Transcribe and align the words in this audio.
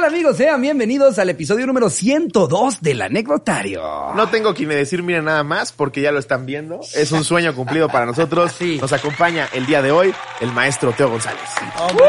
tal 0.00 0.04
amigos? 0.14 0.36
Sean 0.36 0.60
bienvenidos 0.62 1.18
al 1.18 1.30
episodio 1.30 1.66
número 1.66 1.90
102 1.90 2.80
del 2.80 3.02
anecdotario. 3.02 3.82
No 4.14 4.28
tengo 4.28 4.54
que 4.54 4.66
decir, 4.66 5.02
miren 5.02 5.24
nada 5.26 5.42
más, 5.44 5.72
porque 5.72 6.00
ya 6.00 6.12
lo 6.12 6.18
están 6.18 6.46
viendo. 6.46 6.80
Es 6.94 7.12
un 7.12 7.24
sueño 7.24 7.54
cumplido 7.54 7.88
para 7.88 8.06
nosotros. 8.06 8.52
Sí. 8.58 8.78
Nos 8.80 8.92
acompaña 8.92 9.48
el 9.52 9.66
día 9.66 9.82
de 9.82 9.90
hoy 9.90 10.14
el 10.40 10.52
maestro 10.52 10.92
Teo 10.92 11.10
González. 11.10 11.40
Hombre, 11.78 12.06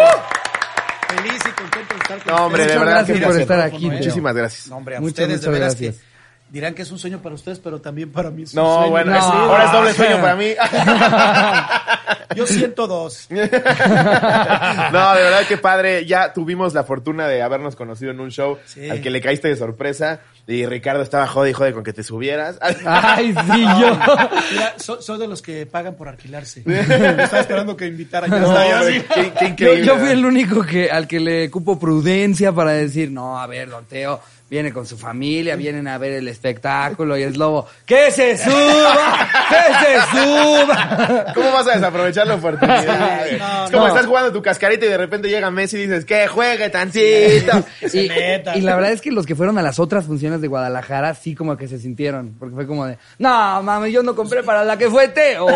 feliz 1.09 1.33
y 1.45 1.51
contento 1.61 1.93
de 1.93 1.99
estar 2.01 2.23
con 2.23 2.33
No, 2.35 2.45
hombre, 2.45 2.61
ustedes. 2.63 2.79
de 2.79 2.79
Muchas 2.79 2.79
verdad. 2.79 2.93
gracias 2.95 3.19
que 3.19 3.25
por 3.25 3.41
estar 3.41 3.61
aquí. 3.61 3.89
Muchísimas 3.89 4.35
gracias. 4.35 4.67
No, 4.67 4.77
hombre, 4.77 4.95
a 4.95 4.99
Muchas, 5.01 5.11
ustedes 5.11 5.29
de 5.41 5.47
muchas 5.47 5.53
veras 5.53 5.75
gracias. 5.79 5.95
que 5.95 6.10
dirán 6.51 6.73
que 6.75 6.81
es 6.83 6.91
un 6.91 6.99
sueño 6.99 7.19
para 7.21 7.33
ustedes, 7.33 7.59
pero 7.59 7.79
también 7.81 8.11
para 8.11 8.29
mí 8.29 8.43
es 8.43 8.53
un 8.53 8.61
No, 8.61 8.75
sueño. 8.75 8.89
bueno, 8.91 9.11
No. 9.13 9.17
ahora 9.21 9.65
es 9.65 9.71
doble 9.71 9.93
sueño 9.93 10.21
para 10.21 10.35
mí. 10.35 10.47
Yo 12.35 12.47
siento 12.47 12.87
dos. 12.87 13.27
No, 13.31 13.37
de 15.15 15.21
verdad 15.23 15.45
que 15.47 15.57
padre. 15.57 16.05
Ya 16.05 16.33
tuvimos 16.33 16.73
la 16.73 16.83
fortuna 16.83 17.27
de 17.27 17.41
habernos 17.41 17.75
conocido 17.75 18.11
en 18.11 18.19
un 18.19 18.31
show 18.31 18.57
Sí. 18.65 18.89
al 18.89 19.01
que 19.01 19.09
le 19.09 19.21
caíste 19.21 19.47
de 19.47 19.55
sorpresa. 19.55 20.19
Y 20.47 20.65
Ricardo 20.65 21.01
estaba 21.03 21.27
jode 21.27 21.51
y 21.51 21.53
jode 21.53 21.73
con 21.73 21.83
que 21.83 21.93
te 21.93 22.03
subieras. 22.03 22.57
Ay, 22.85 23.33
sí, 23.33 23.61
yo. 23.61 23.97
Mira, 24.51 24.73
so- 24.77 25.01
soy 25.01 25.19
de 25.19 25.27
los 25.27 25.41
que 25.41 25.65
pagan 25.65 25.95
por 25.95 26.07
alquilarse. 26.09 26.63
Estaba 26.65 27.39
esperando 27.39 27.77
que 27.77 27.85
invitaran. 27.87 28.29
Ya 28.31 28.39
No, 28.39 28.83
sí. 28.87 29.01
qué, 29.13 29.55
qué 29.55 29.65
Yo, 29.65 29.73
yo 29.95 29.97
fui 29.99 30.09
el 30.09 30.25
único 30.25 30.63
que 30.63 30.89
al 30.91 31.07
que 31.07 31.19
le 31.19 31.49
cupo 31.51 31.79
prudencia 31.79 32.51
para 32.51 32.71
decir, 32.71 33.11
no, 33.11 33.39
a 33.39 33.47
ver, 33.47 33.69
don 33.69 33.85
Teo, 33.85 34.19
viene 34.51 34.73
con 34.73 34.85
su 34.85 34.97
familia, 34.97 35.55
vienen 35.55 35.87
a 35.87 35.97
ver 35.97 36.11
el 36.11 36.27
espectáculo 36.27 37.17
y 37.17 37.23
es 37.23 37.37
lobo, 37.37 37.67
¡que 37.85 38.11
se 38.11 38.37
suba! 38.37 39.29
¡Que 39.47 39.85
se 39.85 40.01
suba! 40.11 41.33
¿Cómo 41.33 41.53
vas 41.53 41.67
a 41.69 41.75
desaprovechar 41.75 42.27
la 42.27 42.35
oportunidad? 42.35 43.27
Sí, 43.29 43.37
no, 43.39 43.65
es 43.65 43.71
como 43.71 43.83
no. 43.83 43.87
estás 43.87 44.05
jugando 44.05 44.33
tu 44.33 44.41
cascarita 44.41 44.85
y 44.85 44.89
de 44.89 44.97
repente 44.97 45.29
llega 45.29 45.49
Messi 45.49 45.77
y 45.77 45.81
dices, 45.83 46.03
que 46.03 46.27
juegue 46.27 46.69
tantito. 46.69 47.63
se 47.87 48.01
Y, 48.55 48.61
la 48.61 48.75
verdad 48.75 48.91
es 48.91 48.99
que 48.99 49.09
los 49.11 49.25
que 49.25 49.35
fueron 49.35 49.57
a 49.57 49.61
las 49.61 49.79
otras 49.79 50.05
funciones 50.05 50.41
de 50.41 50.49
Guadalajara 50.49 51.15
sí 51.15 51.33
como 51.33 51.55
que 51.55 51.69
se 51.69 51.79
sintieron, 51.79 52.35
porque 52.37 52.53
fue 52.53 52.67
como 52.67 52.85
de, 52.85 52.97
no, 53.19 53.63
mami, 53.63 53.89
yo 53.93 54.03
no 54.03 54.17
compré 54.17 54.43
para 54.43 54.65
la 54.65 54.77
que 54.77 54.89
fue 54.89 55.07
Teo. 55.07 55.47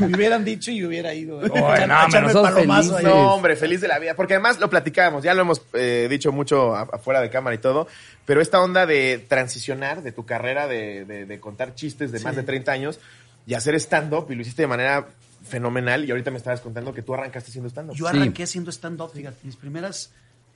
Me 0.00 0.14
hubieran 0.14 0.44
dicho 0.44 0.70
y 0.70 0.84
hubiera 0.84 1.14
ido. 1.14 1.40
eh. 2.98 3.02
No, 3.02 3.34
hombre, 3.34 3.56
feliz 3.56 3.80
de 3.80 3.88
la 3.88 3.98
vida. 3.98 4.14
Porque 4.14 4.34
además 4.34 4.60
lo 4.60 4.68
platicábamos, 4.68 5.22
ya 5.22 5.32
lo 5.32 5.42
hemos 5.42 5.62
eh, 5.72 6.06
dicho 6.10 6.32
mucho 6.32 6.74
afuera 6.76 7.20
de 7.22 7.30
cámara 7.30 7.54
y 7.54 7.58
todo, 7.58 7.77
pero 8.24 8.40
esta 8.40 8.60
onda 8.60 8.86
de 8.86 9.24
transicionar 9.28 10.02
de 10.02 10.12
tu 10.12 10.24
carrera 10.26 10.66
de, 10.66 11.04
de- 11.04 11.26
de 11.26 11.40
contar 11.40 11.74
chistes 11.74 12.10
de 12.12 12.20
más 12.20 12.34
de 12.36 12.42
30 12.42 12.72
años 12.72 12.98
y 13.46 13.54
hacer 13.54 13.74
stand-up, 13.76 14.26
y 14.30 14.34
lo 14.34 14.42
hiciste 14.42 14.62
de 14.62 14.68
manera 14.68 15.08
fenomenal, 15.48 16.04
y 16.04 16.10
ahorita 16.10 16.30
me 16.30 16.36
estabas 16.38 16.60
contando 16.60 16.92
que 16.92 17.02
tú 17.02 17.14
arrancaste 17.14 17.50
haciendo 17.50 17.68
stand-up. 17.70 17.94
Yo 17.96 18.08
Sí. 18.10 18.16
arranqué 18.16 18.42
haciendo 18.42 18.70
stand-up, 18.70 19.10
fíjate. 19.14 19.36
Mis 19.44 19.56
primeras 19.56 20.10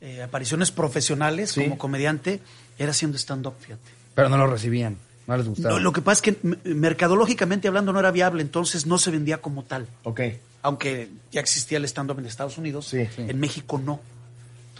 eh, 0.04 0.20
apariciones 0.20 0.72
profesionales 0.72 1.52
Sí. 1.52 1.62
como 1.62 1.78
comediante 1.78 2.40
era 2.78 2.90
haciendo 2.90 3.16
stand-up, 3.16 3.54
fíjate. 3.60 3.88
Pero 4.16 4.28
no 4.28 4.36
lo 4.36 4.48
recibían, 4.48 4.96
no 5.28 5.36
les 5.36 5.46
gustaba. 5.46 5.74
No, 5.76 5.80
lo 5.80 5.92
que 5.92 6.02
pasa 6.02 6.18
es 6.26 6.34
que 6.34 6.56
mercadológicamente 6.64 7.68
hablando 7.68 7.92
no 7.92 8.00
era 8.00 8.10
viable, 8.10 8.42
entonces 8.42 8.84
no 8.84 8.98
se 8.98 9.10
vendía 9.12 9.38
como 9.38 9.62
tal. 9.62 9.86
Ok. 10.02 10.20
Aunque 10.62 11.08
ya 11.30 11.40
existía 11.40 11.78
el 11.78 11.84
stand-up 11.84 12.18
en 12.18 12.26
Estados 12.26 12.58
Unidos, 12.58 12.86
Sí, 12.88 13.06
sí. 13.14 13.22
en 13.28 13.38
México 13.40 13.80
no. 13.84 14.00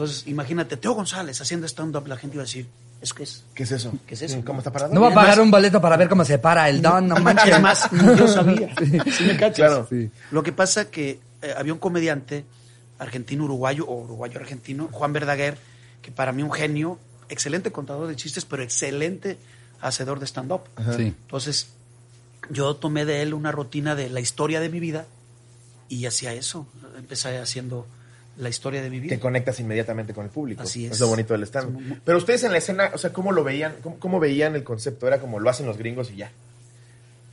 Entonces, 0.03 0.27
imagínate, 0.27 0.77
Teo 0.77 0.93
González 0.95 1.41
haciendo 1.41 1.67
stand-up, 1.67 2.07
la 2.09 2.17
gente 2.17 2.37
iba 2.37 2.43
a 2.43 2.47
decir, 2.47 2.67
¿es 3.01 3.13
que 3.13 3.23
es? 3.23 3.45
¿Qué 3.55 3.63
es 3.63 3.73
eso? 3.73 3.93
¿Qué 4.07 4.15
es 4.15 4.23
eso? 4.23 4.43
¿Cómo 4.45 4.59
está 4.59 4.73
parado? 4.73 4.93
No 4.93 5.01
va 5.01 5.09
a 5.09 5.15
pagar 5.15 5.31
además- 5.31 5.45
un 5.45 5.51
boleto 5.53 5.81
para 5.81 5.97
ver 5.97 6.09
cómo 6.09 6.25
se 6.25 6.39
para 6.39 6.69
el 6.69 6.83
don, 6.83 7.07
no 7.09 7.17
manches. 7.21 7.55
Es 7.55 7.61
más, 7.61 7.93
ni 7.93 8.17
yo 8.17 8.27
sabía. 8.27 8.75
¿Sí 9.13 9.25
me 9.25 9.37
cachas? 9.37 9.57
Claro. 9.57 9.87
Sí. 9.89 10.11
Lo 10.31 10.43
que 10.43 10.53
pasa 10.53 10.91
que 10.91 11.21
eh, 11.43 11.55
había 11.57 11.73
un 11.73 11.79
comediante 11.79 12.45
argentino-uruguayo 12.99 13.87
o 13.87 14.03
uruguayo-argentino, 14.05 14.89
Juan 14.93 15.13
Verdaguer, 15.13 15.57
que 16.01 16.11
para 16.13 16.33
mí 16.33 16.43
un 16.43 16.53
genio, 16.53 16.99
excelente 17.29 17.71
contador 17.73 18.09
de 18.09 18.17
chistes, 18.17 18.45
pero 18.45 18.63
excelente 18.63 19.39
hacedor 19.81 20.21
de 20.21 20.27
stand-up. 20.27 20.63
Sí. 20.97 21.05
Entonces, 21.23 21.69
yo 22.51 22.75
tomé 22.77 23.05
de 23.05 23.23
él 23.23 23.35
una 23.35 23.53
rutina 23.53 23.95
de 23.95 24.09
la 24.11 24.21
historia 24.21 24.61
de 24.61 24.69
mi 24.69 24.81
vida 24.81 25.07
y 25.89 26.07
hacía 26.07 26.33
eso. 26.33 26.67
Empecé 26.97 27.39
haciendo 27.39 27.87
la 28.39 28.49
historia 28.49 28.81
de 28.83 28.89
mi 28.91 28.99
vida. 29.01 29.15
Te 29.15 29.21
conectas 29.21 29.61
inmediatamente 29.61 30.15
con 30.15 30.25
el 30.25 30.31
público. 30.31 30.63
Así 30.63 30.87
es. 30.87 30.99
lo 31.01 31.09
bonito 31.09 31.35
del 31.35 31.43
stand. 31.45 31.69
Es 31.81 31.87
muy- 31.89 31.99
Pero 32.05 32.19
ustedes 32.19 32.43
en 32.45 32.53
la 32.53 32.59
escena, 32.59 32.91
o 32.95 32.99
sea, 32.99 33.13
¿cómo 33.13 33.31
lo 33.33 33.45
veían? 33.45 33.75
¿Cómo, 33.83 33.99
cómo 33.99 34.21
veían 34.21 34.55
el 34.55 34.65
concepto? 34.65 35.07
Era 35.07 35.21
como 35.21 35.39
lo 35.39 35.51
hacen 35.51 35.67
los 35.67 35.77
gringos 35.77 36.11
y 36.11 36.17
ya. 36.17 36.31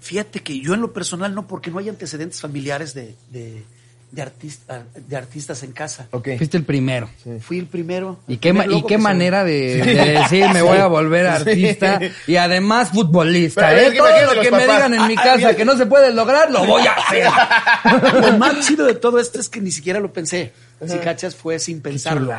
Fíjate 0.02 0.40
que 0.42 0.60
yo 0.60 0.74
en 0.74 0.82
lo 0.82 0.94
personal 0.94 1.36
no, 1.36 1.48
porque 1.48 1.72
no 1.72 1.80
hay 1.80 1.90
antecedentes 1.90 2.40
familiares 2.40 2.94
de, 2.94 3.16
de, 3.32 3.64
de, 4.12 4.22
artista, 4.22 4.86
de 4.96 5.16
artistas 5.18 5.62
en 5.64 5.74
casa. 5.74 6.08
Ok. 6.12 6.30
Fuiste 6.38 6.56
el 6.56 6.64
primero. 6.64 7.10
Fui 7.42 7.60
el 7.60 7.66
primero. 7.68 8.18
¿Y 8.28 8.34
el 8.34 8.40
qué, 8.40 8.54
primer 8.54 8.72
y 8.72 8.84
qué 8.84 8.98
manera 8.98 9.44
de, 9.44 9.76
de 9.84 9.94
decir 10.20 10.46
me 10.54 10.62
voy 10.62 10.78
a 10.78 10.88
volver 10.88 11.28
artista 11.28 12.00
y 12.28 12.38
además 12.38 12.90
futbolista? 12.92 13.74
¿eh? 13.78 13.88
es 13.88 13.92
que 13.92 13.98
Todo 13.98 14.36
lo 14.36 14.42
que 14.42 14.52
me 14.52 14.62
digan 14.64 14.94
en 14.94 15.08
mi 15.08 15.16
Ah, 15.16 15.20
ah, 15.22 15.24
casa 15.24 15.38
mira. 15.38 15.56
que 15.56 15.66
no 15.66 15.78
se 15.78 15.86
puede 15.86 16.14
lograr, 16.14 16.50
lo 16.50 16.66
voy 16.66 16.84
a 16.88 16.94
hacer. 16.94 17.28
Lo 18.32 18.38
más 18.38 18.66
chido 18.66 18.86
de 18.86 18.96
todo 18.96 19.20
esto 19.20 19.40
es 19.40 19.50
que 19.50 19.60
ni 19.60 19.72
siquiera 19.72 20.00
lo 20.00 20.14
pensé. 20.14 20.54
Si 20.86 20.98
cachas, 21.00 21.36
fue 21.36 21.60
sin 21.60 21.82
pensarlo. 21.82 22.34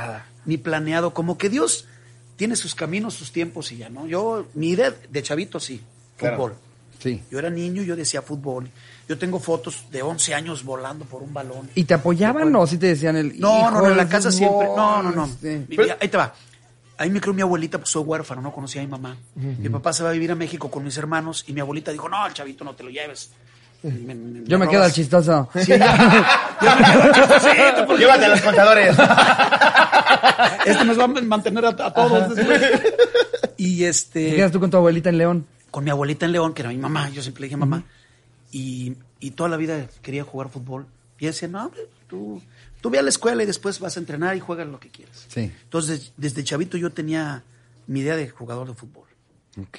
Ni 0.47 0.57
planeado. 0.57 1.13
Como 1.13 1.37
que 1.37 1.49
Dios 1.49 1.87
tiene 2.37 2.57
sus 2.57 2.75
caminos, 2.75 3.15
sus 3.15 3.33
tiempos 3.33 3.71
y 3.73 3.77
ya, 3.79 3.89
¿no? 3.91 4.07
Yo, 4.07 4.47
mi 4.55 4.71
idea 4.71 4.95
de 5.11 5.23
chavito, 5.23 5.61
sí. 5.61 5.83
Claro. 6.17 6.37
Fútbol. 6.37 6.55
Sí. 6.99 7.23
Yo 7.31 7.39
era 7.39 7.49
niño, 7.51 7.83
yo 7.83 7.97
decía 7.97 8.23
fútbol. 8.23 8.71
Yo 9.09 9.19
tengo 9.19 9.39
fotos 9.41 9.85
de 9.91 10.03
11 10.03 10.35
años 10.35 10.65
volando 10.65 11.05
por 11.05 11.23
un 11.23 11.33
balón. 11.33 11.69
¿Y 11.75 11.85
te 11.85 11.95
apoyaban 11.95 12.55
o 12.55 12.67
sí 12.67 12.77
te 12.79 12.87
decían 12.89 13.17
el 13.17 13.41
No, 13.41 13.59
hijo 13.59 13.71
no, 13.73 13.81
no, 13.83 13.91
en 13.91 13.97
la 13.97 14.09
casa 14.09 14.31
fútbol? 14.31 14.39
siempre. 14.39 14.69
No, 14.77 15.03
no, 15.03 15.11
no. 15.13 15.27
Sí. 15.27 15.65
Mira, 15.69 15.97
ahí 16.01 16.09
te 16.09 16.17
va. 16.17 16.35
Ahí 16.99 17.09
me 17.09 17.19
crió 17.21 17.33
mi 17.33 17.41
abuelita, 17.41 17.79
pues 17.79 17.89
soy 17.91 18.03
huérfano, 18.03 18.43
no 18.43 18.53
conocía 18.53 18.83
a 18.83 18.85
mi 18.85 18.91
mamá. 18.91 19.17
Mi 19.35 19.69
papá 19.71 19.93
se 19.95 20.03
va 20.03 20.11
a 20.11 20.13
vivir 20.13 20.31
a 20.33 20.35
México 20.35 20.71
con 20.71 20.85
mis 20.85 20.97
hermanos 20.99 21.45
y 21.47 21.55
mi 21.55 21.61
abuelita 21.61 21.91
dijo, 21.93 22.09
no, 22.11 22.27
el 22.27 22.35
chavito 22.35 22.63
no 22.63 22.75
te 22.75 22.83
lo 22.83 22.91
lleves. 22.91 23.31
Me- 23.83 24.15
me- 24.15 24.45
Yo 24.45 24.59
me 24.59 24.67
robas". 24.67 24.69
quedo 24.71 24.83
al 24.85 24.93
chistoso. 24.93 25.49
Sí, 25.55 25.73
yo- 25.73 25.77
yo 26.63 26.77
me 26.77 26.85
quedo 26.85 27.03
al 27.03 27.13
chistosito, 27.15 27.87
porque 27.87 28.03
Llévate 28.03 28.25
a 28.25 28.29
los 28.29 28.41
contadores. 28.43 28.97
Este 30.67 30.85
nos 30.85 30.99
va 30.99 31.05
a 31.05 31.09
mantener 31.09 31.65
a, 31.65 31.69
a 31.71 31.93
todos 31.93 32.35
después. 32.35 32.63
Y 33.57 33.79
¿Te 33.79 33.89
este, 33.89 34.35
quedas 34.37 34.53
tú 34.53 34.61
con 34.61 34.71
tu 34.71 34.77
abuelita 34.77 35.09
en 35.11 35.19
León? 35.19 35.47
con 35.71 35.85
mi 35.85 35.91
abuelita 35.91 36.27
en 36.27 36.33
León, 36.33 36.53
que 36.53 36.63
era 36.63 36.71
mi 36.71 36.79
mamá, 36.79 37.11
yo 37.11 37.23
siempre 37.23 37.43
le 37.43 37.47
dije 37.47 37.57
mamá, 37.57 37.85
y, 38.51 38.97
y 39.21 39.31
toda 39.31 39.49
la 39.49 39.57
vida 39.57 39.87
quería 40.03 40.25
jugar 40.25 40.49
fútbol. 40.49 40.87
Y 41.19 41.25
ella 41.25 41.31
decía, 41.33 41.47
no, 41.49 41.67
hombre, 41.67 41.83
tú, 42.09 42.43
tú 42.81 42.91
ve 42.91 42.99
a 42.99 43.03
la 43.03 43.09
escuela 43.11 43.43
y 43.45 43.47
después 43.47 43.79
vas 43.79 43.97
a 43.97 44.01
entrenar 44.01 44.37
y 44.37 44.41
juegas 44.41 44.67
lo 44.67 44.81
que 44.81 44.89
quieras. 44.89 45.27
Sí. 45.29 45.53
Entonces, 45.63 46.13
desde 46.17 46.43
chavito 46.43 46.77
yo 46.77 46.91
tenía 46.91 47.45
mi 47.87 48.01
idea 48.01 48.17
de 48.17 48.29
jugador 48.31 48.67
de 48.67 48.75
fútbol. 48.75 49.07
Ok. 49.61 49.79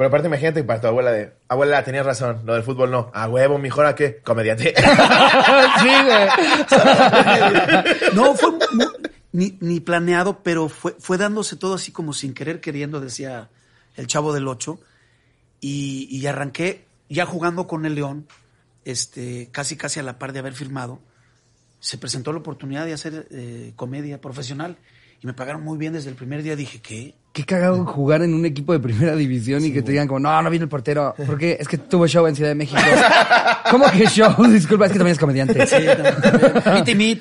Pero 0.00 0.08
aparte, 0.08 0.28
imagínate 0.28 0.64
para 0.64 0.80
tu 0.80 0.86
abuela 0.86 1.12
de, 1.12 1.30
abuela, 1.46 1.84
tenías 1.84 2.06
razón, 2.06 2.40
lo 2.46 2.54
del 2.54 2.62
fútbol 2.62 2.90
no. 2.90 3.10
A 3.12 3.28
huevo, 3.28 3.58
mejor 3.58 3.84
a 3.84 3.94
qué? 3.94 4.22
Comediante. 4.24 4.72
sí, 5.82 5.88
güey. 6.06 6.26
No, 8.14 8.34
fue 8.34 8.48
ni, 9.32 9.58
ni 9.60 9.80
planeado, 9.80 10.42
pero 10.42 10.70
fue, 10.70 10.96
fue 10.98 11.18
dándose 11.18 11.56
todo 11.56 11.74
así 11.74 11.92
como 11.92 12.14
sin 12.14 12.32
querer 12.32 12.62
queriendo, 12.62 12.98
decía 12.98 13.50
el 13.94 14.06
chavo 14.06 14.32
del 14.32 14.48
8. 14.48 14.80
Y, 15.60 16.08
y 16.10 16.26
arranqué 16.26 16.86
ya 17.10 17.26
jugando 17.26 17.66
con 17.66 17.84
el 17.84 17.94
León, 17.94 18.26
este, 18.86 19.50
casi 19.52 19.76
casi 19.76 20.00
a 20.00 20.02
la 20.02 20.18
par 20.18 20.32
de 20.32 20.38
haber 20.38 20.54
firmado. 20.54 20.98
Se 21.78 21.98
presentó 21.98 22.32
la 22.32 22.38
oportunidad 22.38 22.86
de 22.86 22.94
hacer 22.94 23.28
eh, 23.32 23.74
comedia 23.76 24.18
profesional 24.18 24.78
y 25.22 25.26
me 25.26 25.34
pagaron 25.34 25.62
muy 25.62 25.76
bien 25.78 25.92
desde 25.92 26.10
el 26.10 26.16
primer 26.16 26.42
día. 26.42 26.56
Dije, 26.56 26.80
¿qué? 26.82 27.14
Qué 27.32 27.44
cagado 27.44 27.84
jugar 27.86 28.22
en 28.22 28.34
un 28.34 28.44
equipo 28.44 28.72
de 28.72 28.80
primera 28.80 29.14
división 29.14 29.64
y 29.64 29.72
que 29.72 29.82
te 29.82 29.92
digan 29.92 30.08
como, 30.08 30.18
no, 30.20 30.42
no 30.42 30.50
viene 30.50 30.64
el 30.64 30.68
portero. 30.68 31.14
Porque 31.26 31.56
es 31.60 31.68
que 31.68 31.78
tuvo 31.78 32.06
show 32.08 32.26
en 32.26 32.34
Ciudad 32.34 32.50
de 32.50 32.54
México. 32.56 32.80
¿Cómo 33.70 33.88
que 33.90 34.06
show? 34.06 34.34
Disculpa, 34.48 34.86
es 34.86 34.92
que 34.92 34.98
también 34.98 35.12
es 35.12 35.18
comediante. 35.18 35.64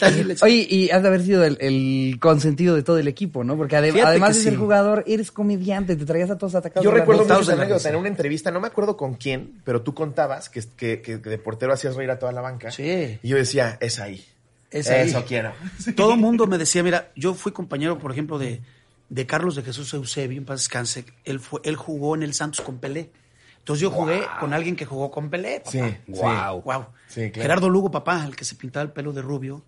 Y 0.10 0.24
le- 0.24 0.36
Oye, 0.42 0.68
y 0.70 0.90
has 0.90 1.02
de 1.02 1.08
haber 1.08 1.22
sido 1.24 1.44
el, 1.44 1.58
el 1.62 2.18
consentido 2.20 2.76
de 2.76 2.84
todo 2.84 2.98
el 2.98 3.08
equipo, 3.08 3.44
¿no? 3.44 3.56
Porque 3.58 3.76
ade- 3.78 3.92
Fíjate 3.92 4.10
además 4.10 4.36
de 4.36 4.44
ser 4.44 4.54
sí. 4.54 4.60
jugador, 4.60 5.04
eres 5.08 5.32
comediante, 5.32 5.96
te 5.96 6.06
traías 6.06 6.30
a 6.32 6.38
todos 6.38 6.56
atacados. 6.56 6.84
Yo 6.84 6.92
recuerdo 6.92 7.24
mucho 7.26 7.52
anécdota 7.52 7.90
en 7.90 7.96
una 7.96 8.08
entrevista, 8.08 8.52
no 8.52 8.60
me 8.60 8.68
acuerdo 8.68 8.98
con 8.98 9.16
quién, 9.16 9.62
pero 9.64 9.82
tú 9.82 9.94
contabas 9.94 10.50
que, 10.50 10.62
que, 10.76 11.02
que 11.02 11.18
de 11.18 11.38
portero 11.38 11.74
hacías 11.74 11.96
reír 11.96 12.10
a 12.12 12.20
toda 12.20 12.32
la 12.32 12.42
banca. 12.42 12.72
Sí. 12.72 13.20
Y 13.22 13.28
yo 13.28 13.38
decía, 13.38 13.78
es 13.82 14.00
ahí. 14.00 14.24
Es 14.72 14.90
ahí. 14.90 15.10
Eso 15.10 15.24
quiero. 15.26 15.52
Todo 15.96 16.14
el 16.14 16.20
mundo 16.20 16.48
me 16.48 16.58
decía, 16.58 16.84
mira, 16.84 17.12
yo 17.16 17.34
fui 17.34 17.52
compañero, 17.52 17.98
por 17.98 18.12
ejemplo, 18.12 18.38
de, 18.38 18.62
de 19.10 19.26
Carlos 19.26 19.56
de 19.56 19.64
Jesús 19.64 19.94
Eusebio, 19.94 20.38
en 20.38 20.46
paz 20.46 20.62
descanse. 20.62 21.06
Él, 21.26 21.40
fue, 21.40 21.62
él 21.64 21.76
jugó 21.76 22.16
en 22.16 22.24
el 22.24 22.34
Santos 22.34 22.62
con 22.62 22.78
Pelé. 22.78 23.12
Entonces 23.60 23.82
yo 23.82 23.92
jugué 23.92 24.22
con 24.40 24.54
alguien 24.54 24.76
que 24.76 24.86
jugó 24.86 25.12
con 25.12 25.30
Pelé. 25.30 25.60
Papá. 25.60 25.72
Sí, 25.72 25.82
Guau. 26.08 26.62
Wow. 26.62 26.86
Sí, 27.08 27.30
claro. 27.32 27.42
Gerardo 27.42 27.70
Lugo, 27.70 27.92
papá, 27.92 28.24
el 28.26 28.36
que 28.36 28.46
se 28.46 28.56
pintaba 28.56 28.84
el 28.84 28.92
pelo 28.92 29.14
de 29.14 29.22
rubio. 29.22 29.64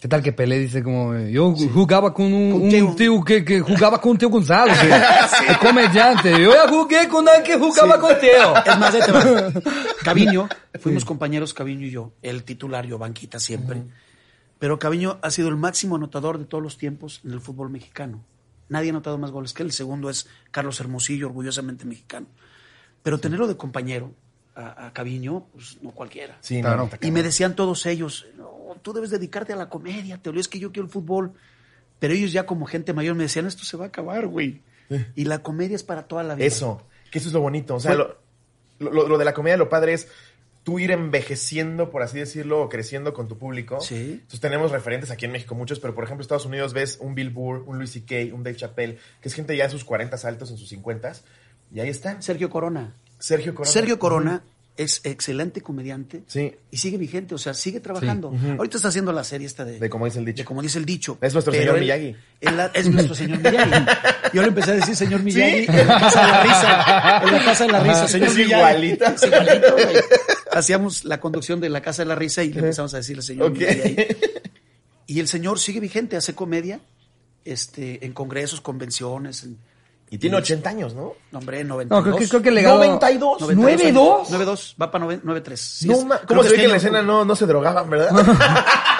¿Qué 0.00 0.08
tal 0.08 0.22
que 0.22 0.32
Pelé 0.32 0.58
dice 0.58 0.82
como, 0.82 1.16
yo 1.16 1.54
jugaba 1.72 2.12
con 2.12 2.30
un, 2.30 2.52
Con 2.52 2.62
un 2.62 2.68
Teo. 2.68 2.94
tío 2.94 3.24
que, 3.24 3.44
que 3.44 3.60
jugaba 3.60 4.00
con 4.00 4.18
Teo 4.18 4.28
González, 4.28 4.76
eh, 4.82 5.02
el 5.48 5.58
comediante. 5.58 6.30
Yo 6.30 6.52
ya 6.52 6.68
jugué 6.68 7.08
con 7.08 7.26
el 7.26 7.42
que 7.42 7.56
jugaba 7.56 7.98
con 7.98 8.18
Teo. 8.20 8.54
Es 8.56 8.78
más, 8.78 8.94
va. 8.94 9.62
Caviño, 10.04 10.48
fuimos 10.78 11.04
compañeros 11.06 11.54
Caviño 11.54 11.86
y 11.86 11.90
yo, 11.90 12.12
el 12.20 12.44
titular, 12.44 12.84
yo 12.84 12.98
banquita 12.98 13.38
siempre. 13.38 13.82
Pero 14.58 14.78
Caviño 14.78 15.18
ha 15.22 15.30
sido 15.30 15.48
el 15.48 15.56
máximo 15.56 15.96
anotador 15.96 16.38
de 16.38 16.44
todos 16.44 16.62
los 16.62 16.78
tiempos 16.78 17.20
en 17.24 17.32
el 17.32 17.40
fútbol 17.40 17.70
mexicano. 17.70 18.24
Nadie 18.68 18.88
ha 18.90 18.92
anotado 18.92 19.18
más 19.18 19.30
goles 19.30 19.52
que 19.52 19.62
él. 19.62 19.68
El 19.68 19.72
segundo 19.72 20.08
es 20.08 20.26
Carlos 20.50 20.80
Hermosillo, 20.80 21.26
orgullosamente 21.26 21.84
mexicano. 21.84 22.26
Pero 23.02 23.18
tenerlo 23.20 23.46
de 23.46 23.56
compañero 23.56 24.12
a, 24.54 24.86
a 24.86 24.92
Caviño, 24.92 25.46
pues 25.52 25.78
no 25.82 25.90
cualquiera. 25.90 26.38
Sí, 26.40 26.60
Claro. 26.60 26.88
Y 27.02 27.10
me 27.10 27.22
decían 27.22 27.54
todos 27.56 27.84
ellos, 27.86 28.26
no, 28.38 28.50
tú 28.80 28.92
debes 28.92 29.10
dedicarte 29.10 29.52
a 29.52 29.56
la 29.56 29.68
comedia, 29.68 30.18
te 30.22 30.30
es 30.38 30.48
que 30.48 30.58
yo 30.58 30.72
quiero 30.72 30.86
el 30.86 30.92
fútbol. 30.92 31.32
Pero 31.98 32.14
ellos 32.14 32.32
ya 32.32 32.46
como 32.46 32.64
gente 32.66 32.92
mayor 32.92 33.14
me 33.16 33.24
decían, 33.24 33.46
esto 33.46 33.64
se 33.64 33.76
va 33.76 33.84
a 33.84 33.88
acabar, 33.88 34.26
güey. 34.26 34.62
Y 35.14 35.24
la 35.24 35.40
comedia 35.42 35.74
es 35.76 35.82
para 35.82 36.04
toda 36.04 36.22
la 36.22 36.34
vida. 36.34 36.46
Eso, 36.46 36.82
que 37.10 37.18
eso 37.18 37.28
es 37.28 37.34
lo 37.34 37.40
bonito. 37.40 37.74
O 37.74 37.80
sea, 37.80 37.94
Fue- 37.94 38.16
lo, 38.78 38.90
lo- 38.90 39.08
lo 39.08 39.18
de 39.18 39.24
la 39.24 39.34
comedia, 39.34 39.56
lo 39.56 39.68
padre 39.68 39.94
es 39.94 40.08
tú 40.64 40.78
ir 40.78 40.90
envejeciendo, 40.90 41.90
por 41.90 42.02
así 42.02 42.18
decirlo, 42.18 42.62
o 42.62 42.68
creciendo 42.68 43.12
con 43.12 43.28
tu 43.28 43.38
público. 43.38 43.80
Sí. 43.80 44.12
Entonces 44.14 44.40
tenemos 44.40 44.70
referentes 44.72 45.10
aquí 45.10 45.26
en 45.26 45.32
México 45.32 45.54
muchos, 45.54 45.78
pero 45.78 45.94
por 45.94 46.04
ejemplo 46.04 46.22
Estados 46.22 46.46
Unidos 46.46 46.72
ves 46.72 46.98
un 47.00 47.14
Bill 47.14 47.30
Burr, 47.30 47.62
un 47.66 47.76
Louis 47.76 47.90
C.K., 47.92 48.34
un 48.34 48.42
Dave 48.42 48.56
Chappelle, 48.56 48.98
que 49.20 49.28
es 49.28 49.34
gente 49.34 49.56
ya 49.56 49.64
en 49.66 49.70
sus 49.70 49.84
40 49.84 50.16
altos, 50.26 50.50
en 50.50 50.56
sus 50.58 50.68
50 50.70 51.12
y 51.74 51.80
ahí 51.80 51.88
están. 51.88 52.22
Sergio 52.22 52.50
Corona. 52.50 52.94
Sergio 53.18 53.54
Corona. 53.54 53.72
Sergio 53.72 53.98
Corona 53.98 54.42
es 54.76 55.02
excelente 55.04 55.60
comediante 55.60 56.22
Sí. 56.26 56.52
y 56.70 56.78
sigue 56.78 56.96
vigente, 56.98 57.34
o 57.34 57.38
sea, 57.38 57.54
sigue 57.54 57.78
trabajando. 57.80 58.32
Ahorita 58.58 58.76
está 58.76 58.88
haciendo 58.88 59.12
la 59.12 59.22
serie 59.22 59.46
esta 59.46 59.64
de... 59.64 59.78
De 59.78 59.88
como 59.88 60.04
dice 60.06 60.18
el 60.18 60.24
dicho. 60.24 60.42
de 60.42 60.44
como 60.44 60.62
dice 60.62 60.78
el 60.78 60.84
dicho. 60.84 61.16
Es 61.20 61.32
nuestro 61.32 61.52
señor 61.52 61.76
él- 61.76 61.82
Miyagi. 61.82 62.16
él 62.40 62.60
es 62.74 62.88
nuestro 62.90 63.14
señor 63.14 63.38
Miyagi. 63.38 63.86
Yo 64.32 64.42
le 64.42 64.48
empecé 64.48 64.72
a 64.72 64.74
decir 64.74 64.96
señor 64.96 65.22
Miyagi 65.22 65.66
en 65.68 65.86
la 65.86 66.00
casa 66.00 66.20
de 66.24 66.32
la 66.32 66.42
risa. 66.42 67.22
En 67.24 67.32
la 67.34 67.44
casa 67.44 67.64
de 67.66 67.72
la 67.72 67.80
risa, 67.80 68.08
señor 68.08 68.28
Es 68.28 68.34
Miyagi. 68.34 68.52
igualito. 68.54 69.04
Es 69.04 69.22
igualito, 69.22 69.72
güey. 69.74 69.96
Hacíamos 70.54 71.04
la 71.04 71.20
conducción 71.20 71.60
de 71.60 71.68
la 71.68 71.80
casa 71.82 72.02
de 72.02 72.06
la 72.08 72.14
risa 72.14 72.42
y 72.42 72.52
le 72.52 72.60
empezamos 72.60 72.94
a 72.94 72.98
decirle 72.98 73.22
señor 73.22 73.50
Ok. 73.50 73.58
Miyagi. 73.58 73.96
Y 75.06 75.20
el 75.20 75.28
señor 75.28 75.58
sigue 75.60 75.80
vigente, 75.80 76.16
hace 76.16 76.34
comedia 76.34 76.80
este, 77.44 78.06
en 78.06 78.14
congresos, 78.14 78.62
convenciones. 78.62 79.44
En, 79.44 79.58
Y 80.08 80.16
tiene 80.16 80.36
80 80.36 80.70
años, 80.70 80.94
¿no? 80.94 81.12
no, 81.30 81.38
hombre, 81.40 81.62
92. 81.62 81.90
No, 81.90 82.02
creo 82.02 82.16
que, 82.16 82.26
creo 82.28 82.40
que 82.42 82.48
el 82.48 82.54
legado... 82.54 82.78
92. 82.78 83.40
92. 83.42 84.30
92, 84.30 84.76
va 84.80 84.90
para 84.90 85.04
93. 85.04 85.60
Sí, 85.60 85.88
no, 85.88 86.14
es- 86.14 86.20
¿Cómo 86.26 86.42
se 86.42 86.50
ve 86.50 86.56
que 86.56 86.64
en 86.64 86.70
la 86.70 86.76
escena 86.78 87.02
no, 87.02 87.22
no 87.24 87.36
se 87.36 87.44
drogaban, 87.44 87.90
verdad? 87.90 88.08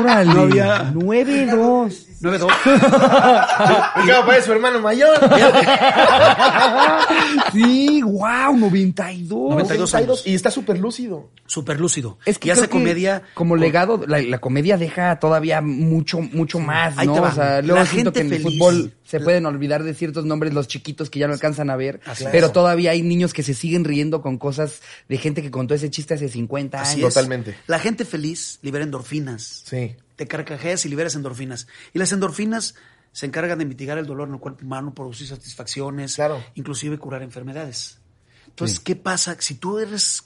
Órale. 0.00 0.34
No 0.34 0.40
había- 0.42 0.92
9-2. 0.92 2.04
92. 2.20 2.52
Acaba 2.66 4.26
para 4.26 4.42
su 4.42 4.52
hermano 4.52 4.80
mayor. 4.80 5.16
sí, 7.52 8.02
wow, 8.02 8.56
92. 8.56 9.50
92 9.50 9.94
años. 9.94 10.22
Y 10.26 10.34
está 10.34 10.50
súper 10.50 10.78
lúcido. 10.78 11.30
Súper 11.46 11.80
lúcido. 11.80 12.18
Es 12.24 12.38
que 12.38 12.48
y 12.48 12.50
hace 12.50 12.68
comedia. 12.68 13.22
como 13.34 13.50
con- 13.50 13.60
legado, 13.60 14.00
la, 14.06 14.20
la 14.20 14.38
comedia 14.38 14.76
deja 14.76 15.18
todavía 15.18 15.60
mucho, 15.60 16.20
mucho 16.20 16.58
más, 16.58 16.96
Ahí 16.98 17.06
¿no? 17.06 17.14
te 17.14 17.20
va. 17.20 17.28
O 17.28 17.32
sea, 17.32 17.44
La 17.56 17.62
luego 17.62 17.86
siento 17.86 18.12
gente 18.12 18.20
que 18.20 18.26
en 18.26 18.32
el 18.32 18.42
feliz. 18.42 18.58
fútbol 18.58 18.92
se 19.08 19.20
pueden 19.20 19.46
olvidar 19.46 19.84
de 19.84 19.94
ciertos 19.94 20.26
nombres 20.26 20.52
los 20.52 20.68
chiquitos 20.68 21.08
que 21.08 21.18
ya 21.18 21.26
no 21.26 21.32
alcanzan 21.32 21.70
a 21.70 21.76
ver, 21.76 22.00
Así 22.04 22.24
pero 22.30 22.48
es. 22.48 22.52
todavía 22.52 22.90
hay 22.90 23.00
niños 23.02 23.32
que 23.32 23.42
se 23.42 23.54
siguen 23.54 23.84
riendo 23.84 24.20
con 24.20 24.36
cosas 24.36 24.82
de 25.08 25.16
gente 25.16 25.40
que 25.40 25.50
contó 25.50 25.72
ese 25.74 25.88
chiste 25.88 26.12
hace 26.14 26.28
50 26.28 26.78
Así 26.80 26.96
años. 27.00 27.08
es. 27.08 27.14
Totalmente. 27.14 27.56
La 27.66 27.78
gente 27.78 28.04
feliz 28.04 28.58
libera 28.60 28.84
endorfinas. 28.84 29.62
Sí. 29.64 29.96
Te 30.16 30.26
carcajeas 30.26 30.84
y 30.84 30.88
liberas 30.90 31.14
endorfinas. 31.14 31.68
Y 31.94 31.98
las 31.98 32.12
endorfinas 32.12 32.74
se 33.12 33.24
encargan 33.24 33.58
de 33.58 33.64
mitigar 33.64 33.96
el 33.96 34.04
dolor 34.04 34.28
en 34.28 34.34
el 34.34 34.40
cuerpo 34.40 34.64
humano, 34.64 34.92
producir 34.94 35.26
satisfacciones, 35.26 36.16
Claro. 36.16 36.44
inclusive 36.54 36.98
curar 36.98 37.22
enfermedades. 37.22 37.98
Entonces, 38.48 38.78
¿qué 38.78 38.94
pasa? 38.94 39.36
Si 39.38 39.54
tú 39.54 39.78
eres 39.78 40.24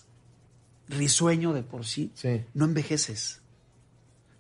risueño 0.88 1.52
de 1.52 1.62
por 1.62 1.84
sí, 1.87 2.11
Sí. 2.14 2.43
no 2.55 2.64
envejeces. 2.64 3.42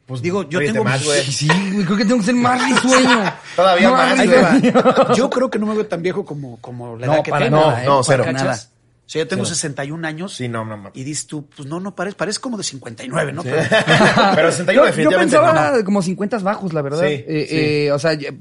Pues 0.06 0.20
Digo, 0.20 0.48
yo 0.48 0.58
ríete 0.58 0.74
tengo- 0.74 0.84
más, 0.84 1.04
güey. 1.04 1.22
Sí, 1.22 1.46
güey, 1.48 1.84
creo 1.84 1.96
que 1.96 2.04
tengo 2.04 2.18
que 2.18 2.26
ser 2.26 2.34
más 2.34 2.60
risueño. 2.68 3.32
Todavía 3.56 3.90
más, 3.90 4.18
va. 4.18 5.14
Yo 5.14 5.30
creo 5.30 5.50
que 5.50 5.58
no 5.58 5.66
me 5.66 5.74
veo 5.74 5.86
tan 5.86 6.02
viejo 6.02 6.24
como, 6.24 6.58
como 6.60 6.96
la 6.96 7.06
No, 7.06 7.14
edad 7.14 7.22
que 7.22 7.30
para 7.30 7.44
tengo. 7.46 7.56
nada, 7.60 7.82
¿eh? 7.82 7.86
No, 7.86 8.02
cero. 8.02 8.24
¿Cachas? 8.24 8.42
Nada. 8.42 8.58
O 9.04 9.08
sea, 9.12 9.22
yo 9.22 9.28
tengo 9.28 9.44
Cero. 9.44 9.56
61 9.56 10.06
años 10.08 10.34
Sí, 10.34 10.48
no, 10.48 10.64
no, 10.64 10.76
no. 10.76 10.90
y 10.94 11.04
dices 11.04 11.26
tú, 11.26 11.46
pues 11.54 11.68
no, 11.68 11.80
no 11.80 11.94
parece, 11.94 12.16
parece 12.16 12.40
como 12.40 12.56
de 12.56 12.62
59, 12.64 13.32
¿no? 13.32 13.42
Pero- 13.42 13.56
Pero 14.34 14.50
61 14.50 14.72
Yo, 14.72 14.74
yo 14.74 14.84
definitivamente 14.86 15.36
pensaba 15.36 15.76
no. 15.78 15.84
como 15.84 16.00
50 16.02 16.38
bajos, 16.38 16.72
la 16.72 16.82
verdad. 16.82 17.00
Sí, 17.06 17.24
Eh, 17.26 17.46
sí. 17.48 17.56
eh, 17.56 17.92
o 17.92 17.98
sea, 17.98 18.12
eh, 18.12 18.32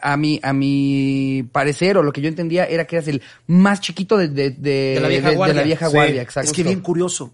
a 0.00 0.16
mi, 0.16 0.40
a 0.42 0.52
mi 0.52 1.46
parecer, 1.52 1.98
o 1.98 2.02
lo 2.02 2.12
que 2.12 2.20
yo 2.22 2.28
entendía, 2.28 2.64
era 2.64 2.86
que 2.86 2.96
eras 2.96 3.08
el 3.08 3.22
más 3.48 3.80
chiquito 3.80 4.16
de, 4.16 4.28
de, 4.28 4.50
de, 4.50 4.70
De 4.94 5.00
la 5.00 5.08
vieja 5.08 5.24
de- 5.26 5.30
de 5.32 5.36
guardia. 5.36 5.54
la 5.56 5.62
vieja 5.62 5.86
Sí. 5.86 5.92
guardia, 5.92 6.22
exacto. 6.22 6.50
Es 6.50 6.56
que 6.56 6.62
bien 6.62 6.80
curioso. 6.80 7.32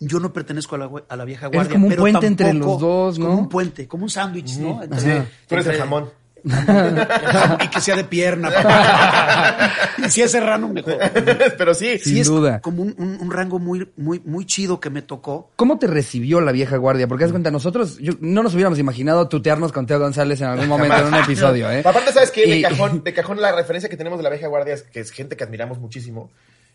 Yo 0.00 0.18
no 0.18 0.32
pertenezco 0.32 0.74
a 0.76 0.78
la, 0.78 0.90
a 1.08 1.16
la 1.16 1.24
vieja 1.24 1.46
guardia. 1.48 1.72
como 1.72 1.84
un 1.86 1.90
pero 1.90 2.02
puente 2.02 2.26
entre 2.26 2.54
los 2.54 2.80
dos, 2.80 3.18
¿no? 3.18 3.26
Como 3.26 3.38
un 3.38 3.48
puente, 3.48 3.86
como 3.86 4.04
un 4.04 4.10
sándwich, 4.10 4.56
¿no? 4.58 4.82
Entre- 4.82 4.98
tú 5.46 5.54
eres 5.54 5.66
el 5.66 5.72
entre- 5.72 5.78
jamón. 5.78 6.10
y 6.42 7.68
que 7.68 7.80
sea 7.82 7.96
de 7.96 8.04
pierna. 8.04 8.50
papá. 8.50 9.70
y 10.06 10.10
si 10.10 10.22
es 10.22 10.30
serrano, 10.30 10.68
mejor. 10.68 10.96
Pero 11.58 11.74
sí. 11.74 11.98
Sin 11.98 12.14
Sí, 12.14 12.20
es 12.20 12.28
duda. 12.28 12.60
como 12.62 12.80
un, 12.82 12.94
un- 12.96 13.18
un 13.20 13.30
rango 13.30 13.58
muy, 13.58 13.90
muy, 13.98 14.20
muy 14.24 14.46
chido 14.46 14.80
que 14.80 14.88
me 14.88 15.02
tocó. 15.02 15.50
¿Cómo 15.56 15.78
te 15.78 15.86
recibió 15.86 16.40
la 16.40 16.52
vieja 16.52 16.78
guardia? 16.78 17.06
Porque 17.06 17.24
haz 17.24 17.30
cuenta, 17.30 17.50
nosotros 17.50 17.98
yo- 17.98 18.14
no 18.20 18.42
nos 18.42 18.54
hubiéramos 18.54 18.78
imaginado 18.78 19.28
tutearnos 19.28 19.70
con 19.70 19.84
Teo 19.84 19.98
González 19.98 20.40
en 20.40 20.46
algún 20.48 20.68
momento 20.68 20.96
en 20.96 21.06
un 21.08 21.14
episodio, 21.16 21.70
¿eh? 21.70 21.80
Aparte, 21.84 22.10
¿sabes 22.12 22.30
qué? 22.30 22.46
De 22.46 22.56
Y- 22.56 22.62
cajón, 22.62 23.04
de 23.04 23.12
cajón 23.12 23.38
la 23.42 23.52
referencia 23.52 23.90
que 23.90 23.98
tenemos 23.98 24.18
de 24.18 24.22
la 24.22 24.30
vieja 24.30 24.46
guardia 24.48 24.72
es 24.72 24.82
que 24.84 25.00
es 25.00 25.10
gente 25.10 25.36
que 25.36 25.44
admiramos 25.44 25.78
muchísimo 25.78 26.30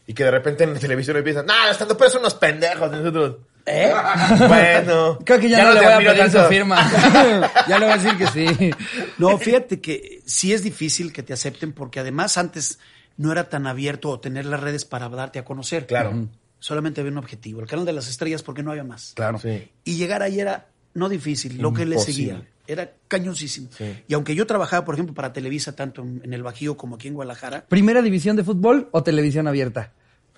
y 0.08 0.14
que 0.14 0.24
de 0.24 0.32
repente 0.32 0.64
en 0.64 0.74
la 0.74 0.80
televisión 0.80 1.18
empiezan, 1.18 1.46
nah, 1.46 1.70
estando 1.70 1.98
pero 1.98 2.10
son 2.10 2.22
unos 2.22 2.36
pendejos. 2.36 2.92
Nosotros, 2.92 3.38
¿Eh? 3.66 3.92
bueno. 4.48 5.20
Creo 5.26 5.40
que 5.40 5.50
ya, 5.50 5.64
no, 5.64 5.74
le 5.74 5.80
te 5.80 5.86
voy 5.86 5.94
a 5.94 5.98
pedir 5.98 6.26
su 6.26 6.34
tanto. 6.34 6.50
firma. 6.50 7.52
ya 7.68 7.80
le 7.80 7.86
voy 7.86 7.94
a 7.94 7.98
decir 7.98 8.18
que 8.18 8.28
sí. 8.28 8.72
No, 9.18 9.38
fíjate 9.38 9.82
que 9.82 10.22
sí 10.26 10.54
es 10.54 10.64
difícil 10.64 11.12
que 11.12 11.24
te 11.24 11.34
acepten 11.34 11.74
porque 11.74 12.00
además 12.00 12.38
antes 12.38 12.80
no 13.18 13.32
era 13.32 13.50
tan 13.50 13.66
abierto 13.66 14.10
o 14.10 14.20
tener 14.20 14.46
las 14.46 14.60
redes 14.60 14.86
para 14.86 15.10
darte 15.10 15.40
a 15.40 15.46
conocer. 15.46 15.88
Claro. 15.88 16.28
Solamente 16.60 17.02
había 17.02 17.12
un 17.12 17.18
objetivo, 17.18 17.62
el 17.62 17.68
canal 17.68 17.86
de 17.86 17.94
las 17.94 18.08
estrellas 18.08 18.44
porque 18.44 18.64
no 18.64 18.72
había 18.72 18.84
más. 18.84 19.14
Claro. 19.16 19.40
Sí. 19.40 19.70
Y 19.84 19.98
llegar 19.98 20.22
ahí 20.22 20.40
era 20.40 20.68
no 20.94 21.10
difícil, 21.10 21.62
lo 21.62 21.74
que 21.74 21.86
le 21.86 22.00
seguía. 22.00 22.42
Era 22.68 22.92
cañoncísimo. 23.08 23.70
Sí. 23.78 23.86
Y 24.08 24.14
aunque 24.14 24.36
yo 24.36 24.46
trabajaba, 24.46 24.86
por 24.86 24.96
ejemplo, 24.96 25.14
para 25.16 25.34
Televisa, 25.34 25.76
tanto 25.76 26.02
en, 26.02 26.22
en 26.24 26.34
el 26.34 26.44
Bajío 26.44 26.78
como 26.78 26.96
aquí 26.96 27.08
en 27.08 27.14
Guadalajara, 27.16 27.66
¿Primera 27.68 28.02
división 28.02 28.36
de 28.36 28.44
fútbol 28.44 28.90
o 28.92 29.04
televisión 29.04 29.48
abierta? 29.48 29.92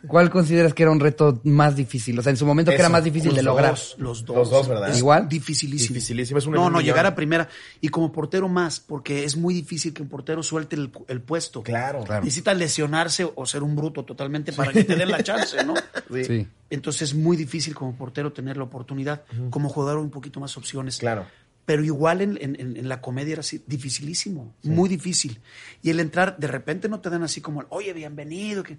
¿Cuál 0.06 0.30
consideras 0.30 0.76
que 0.76 0.84
era 0.84 0.92
un 0.92 1.00
reto 1.00 1.42
más 1.44 1.76
difícil? 1.76 2.18
O 2.20 2.22
sea, 2.22 2.30
en 2.30 2.38
su 2.38 2.46
momento 2.46 2.70
que 2.70 2.78
era 2.78 2.88
más 2.88 3.04
difícil 3.04 3.32
de 3.32 3.38
los 3.42 3.46
lograr. 3.46 3.72
dos, 3.72 3.96
los 3.98 4.26
dos. 4.26 4.38
Los 4.38 4.50
dos, 4.52 4.68
¿verdad? 4.68 4.90
Es 4.90 5.00
Igual. 5.00 5.28
Dificilísimo. 5.28 5.96
Dificilísimo, 5.96 6.38
es 6.38 6.46
un 6.46 6.54
en 6.54 6.62
no, 6.62 6.70
no, 6.70 6.78
millón. 6.78 6.86
llegar 6.86 7.06
a 7.08 7.16
primera. 7.16 7.50
Y 7.82 7.90
como 7.90 8.12
portero 8.12 8.48
más, 8.48 8.80
porque 8.80 9.24
es 9.24 9.36
muy 9.36 9.56
difícil 9.56 9.94
que 9.96 10.04
un 10.04 10.08
portero 10.08 10.44
suelte 10.44 10.76
el, 10.76 10.92
el 11.08 11.22
puesto. 11.22 11.64
Claro. 11.64 12.04
Claro. 12.04 12.24
Necesita 12.24 12.54
lesionarse 12.54 13.28
o 13.34 13.46
ser 13.48 13.64
un 13.64 13.76
bruto 13.76 14.06
totalmente 14.06 14.54
para 14.54 14.72
que 14.72 14.84
te 14.84 14.96
den 14.96 15.10
la 15.10 15.24
chance, 15.24 15.64
¿no? 15.66 15.76
Sí. 15.76 16.24
Sí. 16.28 16.48
Entonces 16.70 17.10
es 17.10 17.16
muy 17.16 17.36
difícil 17.38 17.74
como 17.74 17.96
portero 17.96 18.32
tener 18.34 18.58
la 18.58 18.64
oportunidad. 18.64 19.24
Como 19.50 19.68
jugador 19.70 19.98
un 20.00 20.10
poquito 20.12 20.40
más 20.40 20.58
opciones. 20.58 20.98
Claro. 20.98 21.26
Pero 21.68 21.84
igual 21.84 22.22
en, 22.22 22.38
en- 22.42 22.60
en- 22.60 22.78
en 22.78 22.88
la 22.90 23.02
comedia 23.02 23.34
era 23.34 23.42
así, 23.42 23.62
dificilísimo, 23.68 24.56
muy 24.64 24.88
difícil. 24.88 25.42
Y 25.84 25.90
el 25.90 26.00
entrar, 26.00 26.38
de 26.38 26.48
repente 26.48 26.88
no 26.88 27.02
te 27.02 27.10
dan 27.10 27.24
así 27.24 27.42
como, 27.42 27.64
oye, 27.68 27.92
bienvenido, 27.92 28.64
que 28.64 28.78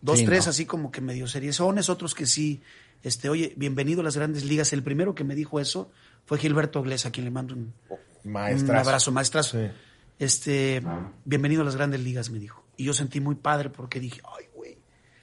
dos, 0.00 0.20
Sí, 0.20 0.24
tres 0.24 0.46
no. 0.46 0.50
así 0.50 0.64
como 0.64 0.92
que 0.92 1.00
medio 1.00 1.26
seriezones, 1.26 1.90
otros 1.90 2.14
que 2.14 2.26
sí, 2.26 2.62
este, 3.02 3.28
oye, 3.28 3.52
bienvenido 3.56 4.02
a 4.02 4.04
las 4.04 4.16
grandes 4.16 4.44
ligas. 4.44 4.72
El 4.72 4.84
primero 4.84 5.16
que 5.16 5.24
me 5.24 5.34
dijo 5.34 5.58
eso 5.58 5.90
fue 6.26 6.38
Gilberto 6.38 6.80
Glés, 6.80 7.06
a 7.06 7.10
quien 7.10 7.24
le 7.24 7.32
mando 7.32 7.54
un, 7.54 7.74
un 8.24 8.36
abrazo, 8.36 9.10
maestrazo. 9.10 9.58
Sí. 9.58 9.66
Este, 10.20 10.80
bienvenido 11.24 11.62
a 11.62 11.64
las 11.64 11.74
grandes 11.74 12.00
ligas, 12.00 12.30
me 12.30 12.38
dijo. 12.38 12.64
Y 12.76 12.84
yo 12.84 12.92
sentí 12.92 13.20
muy 13.20 13.34
padre 13.34 13.70
porque 13.70 13.98
dije, 13.98 14.20
ay, 14.38 14.44
güey, 14.54 14.78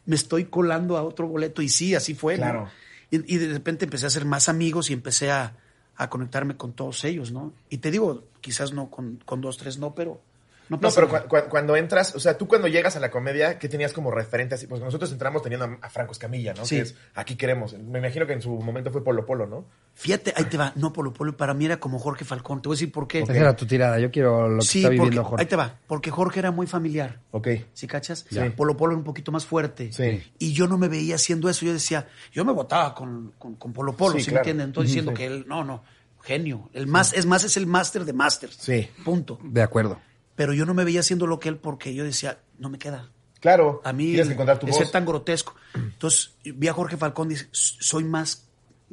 me 0.06 0.16
estoy 0.16 0.46
colando 0.46 0.98
a 0.98 1.04
otro 1.04 1.28
boleto. 1.28 1.62
Y 1.62 1.70
sí, 1.70 1.96
así 1.96 2.14
fue, 2.14 2.36
¿no? 2.36 2.44
Claro. 2.44 2.70
Y, 3.10 3.36
y 3.36 3.38
de 3.38 3.54
repente 3.54 3.86
empecé 3.86 4.06
a 4.06 4.08
hacer 4.08 4.26
más 4.26 4.50
amigos 4.50 4.90
y 4.90 4.94
empecé 4.94 5.32
a, 5.32 5.58
a 5.98 6.10
conectarme 6.10 6.58
con 6.58 6.74
todos 6.74 7.04
ellos, 7.06 7.32
¿no? 7.32 7.54
Y 7.70 7.78
te 7.78 7.92
digo, 7.92 8.24
quizás 8.42 8.74
no 8.74 8.90
con, 8.90 9.20
con 9.26 9.42
dos, 9.42 9.58
tres, 9.58 9.78
no, 9.78 9.96
pero 9.96 10.20
no 10.70 10.80
pero 10.80 11.08
nada. 11.08 11.24
cu- 11.24 11.28
cu- 11.30 11.50
cuando 11.50 11.76
entras, 11.76 12.16
o 12.16 12.20
sea, 12.20 12.38
tú 12.38 12.48
cuando 12.48 12.68
llegas 12.68 12.96
a 12.96 13.00
la 13.00 13.12
comedia, 13.12 13.60
¿qué 13.60 13.70
tenías 13.70 13.94
como 13.94 14.12
referente? 14.12 14.56
Así? 14.56 14.68
Pues 14.68 14.82
nosotros 14.82 15.12
entramos 15.12 15.42
teniendo 15.42 15.66
a, 15.66 15.78
a 15.82 15.90
Franco 15.90 16.12
Escamilla, 16.14 16.54
¿no? 16.54 16.66
Sí. 16.66 16.76
Que 16.78 16.82
es, 16.84 16.96
aquí 17.14 17.36
queremos. 17.36 17.74
Me 17.78 18.00
imagino 18.00 18.26
que 18.28 18.34
en 18.34 18.42
su 18.42 18.50
momento 18.52 18.92
fue 18.92 19.04
Polo 19.04 19.26
Polo, 19.26 19.46
¿no? 19.48 19.66
Fíjate, 19.94 20.34
ahí 20.36 20.46
te 20.46 20.58
va, 20.58 20.74
no 20.76 20.92
Polo 20.92 21.14
Polo, 21.14 21.38
para 21.38 21.54
mí 21.54 21.66
era 21.66 21.78
como 21.80 22.00
Jorge 22.00 22.26
Falcón. 22.26 22.62
Te 22.62 22.68
voy 22.70 22.76
a 22.76 22.78
decir 22.78 22.92
por 22.92 23.08
qué. 23.08 23.20
Esa 23.20 23.34
era 23.36 23.56
tu 23.56 23.66
tirada. 23.66 24.00
Yo 24.00 24.12
quiero 24.12 24.50
lo 24.50 24.60
que 24.60 24.66
Sí, 24.66 24.80
está 24.80 24.90
porque, 24.90 25.00
viviendo 25.00 25.24
Jorge. 25.24 25.44
ahí 25.44 25.48
te 25.48 25.56
va, 25.56 25.80
porque 25.88 26.12
Jorge 26.12 26.40
era 26.40 26.52
muy 26.52 26.68
familiar. 26.68 27.20
Ok. 27.32 27.48
¿Sí 27.74 27.88
cachas? 27.88 28.26
Sí. 28.30 28.40
Polo 28.56 28.76
Polo 28.76 28.94
era 28.94 28.98
un 28.98 29.04
poquito 29.06 29.32
más 29.32 29.46
fuerte. 29.46 29.92
Sí. 29.94 30.22
Y 30.40 30.54
yo 30.54 30.68
no 30.68 30.78
me 30.78 30.88
veía 30.88 31.16
haciendo 31.16 31.50
eso. 31.50 31.66
Yo 31.66 31.74
decía, 31.74 32.08
yo 32.32 32.44
me 32.44 32.52
votaba 32.54 32.94
con, 32.94 33.34
con, 33.38 33.56
con 33.56 33.72
Polo 33.74 33.96
Polo, 33.96 34.16
Sí, 34.18 34.22
¿sí, 34.26 34.32
claro. 34.32 34.36
me 34.36 34.40
entienden? 34.52 34.66
Entonces 34.68 34.90
diciendo 34.90 35.12
Sí. 35.12 35.18
que 35.18 35.26
él, 35.28 35.46
no, 35.48 35.64
no, 35.64 35.84
genio. 36.24 36.70
El 36.74 36.88
más, 36.88 37.14
es 37.14 37.26
más, 37.26 37.44
es 37.44 37.56
el 37.56 37.68
máster 37.68 38.04
de 38.04 38.14
másters. 38.14 38.56
Sí. 38.60 38.90
Punto. 39.04 39.40
De 39.44 39.62
acuerdo. 39.62 40.00
Pero 40.36 40.54
yo 40.54 40.66
no 40.66 40.74
me 40.74 40.84
veía 40.84 41.00
haciendo 41.00 41.28
lo 41.28 41.40
que 41.40 41.50
él 41.50 41.58
porque 41.58 41.94
yo 41.94 42.04
decía, 42.04 42.40
no 42.58 42.70
me 42.70 42.78
queda. 42.78 43.10
Claro. 43.40 43.82
A 43.84 43.94
mí 43.94 44.06
Tienes 44.08 44.28
que 44.28 44.34
encontrar 44.34 44.60
tu 44.60 44.66
de 44.66 44.72
voz. 44.72 44.82
ser 44.82 44.92
tan 44.92 45.06
grotesco. 45.06 45.56
Entonces 45.74 46.36
vi 46.44 46.68
a 46.68 46.74
Jorge 46.74 46.98
Falcón 46.98 47.28
y 47.28 47.36
dice, 47.36 47.48
soy 47.52 48.04
más 48.04 48.48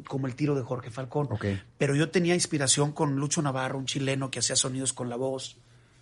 como 0.07 0.27
el 0.27 0.35
tiro 0.35 0.55
de 0.55 0.63
Jorge 0.63 0.91
Falcón. 0.91 1.29
Ok. 1.31 1.45
Pero 1.79 1.95
yo 1.95 2.11
tenía 2.11 2.35
inspiración 2.35 2.93
con 2.93 3.17
Lucho 3.17 3.43
Navarro, 3.43 3.79
un 3.79 3.87
chileno 3.87 4.31
que 4.31 4.39
hacía 4.41 4.57
sonidos 4.57 4.93
con 4.93 5.09
la 5.09 5.17
voz. 5.17 5.57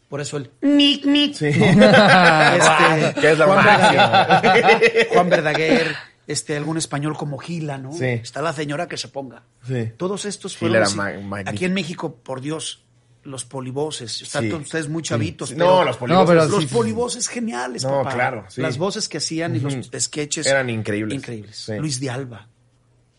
Por 0.09 0.21
eso 0.21 0.37
el 0.37 0.51
mic, 0.61 1.05
mic. 1.05 1.35
Sí. 1.35 1.47
Este, 1.51 3.15
Que 3.21 3.31
es 3.33 3.39
la 3.39 3.47
Juan. 3.47 3.65
Verdaguer, 3.65 5.09
Juan 5.13 5.29
Verdaguer, 5.31 5.97
este, 6.27 6.57
algún 6.57 6.77
español 6.79 7.17
como 7.17 7.39
Gila, 7.39 7.79
¿no? 7.79 7.93
Sí. 7.93 8.05
Está 8.07 8.43
la 8.43 8.53
señora 8.53 8.89
que 8.89 8.97
se 8.97 9.09
ponga. 9.09 9.45
Sí. 9.67 9.93
Todos 9.97 10.25
estos 10.25 10.57
Gila 10.57 10.85
fueron 10.87 11.07
era 11.07 11.43
así. 11.45 11.49
Aquí 11.49 11.65
en 11.65 11.75
México, 11.75 12.17
por 12.17 12.41
Dios, 12.41 12.83
los 13.31 13.45
polivoces. 13.45 14.23
Están 14.23 14.45
Sí. 14.45 14.53
ustedes 14.53 14.89
muy 14.89 15.03
chavitos. 15.03 15.49
Sí. 15.51 15.55
pero 15.57 15.67
No, 15.77 15.85
los 15.85 15.97
polivoces. 15.97 16.29
pero 16.29 16.45
los 16.49 16.63
sí, 16.65 16.75
polivoces 16.75 17.29
geniales, 17.29 17.85
No, 17.85 17.91
papá. 18.03 18.15
claro, 18.15 18.45
sí. 18.49 18.61
Las 18.61 18.77
voces 18.79 19.09
que 19.09 19.19
hacían 19.19 19.57
y 19.57 19.61
los 19.61 19.75
sketches. 19.99 20.47
Eran 20.47 20.69
increíbles. 20.71 21.17
Increíles. 21.17 21.57
Sí. 21.57 21.77
Luis 21.79 22.01
de 22.01 22.11
Alba. 22.11 22.49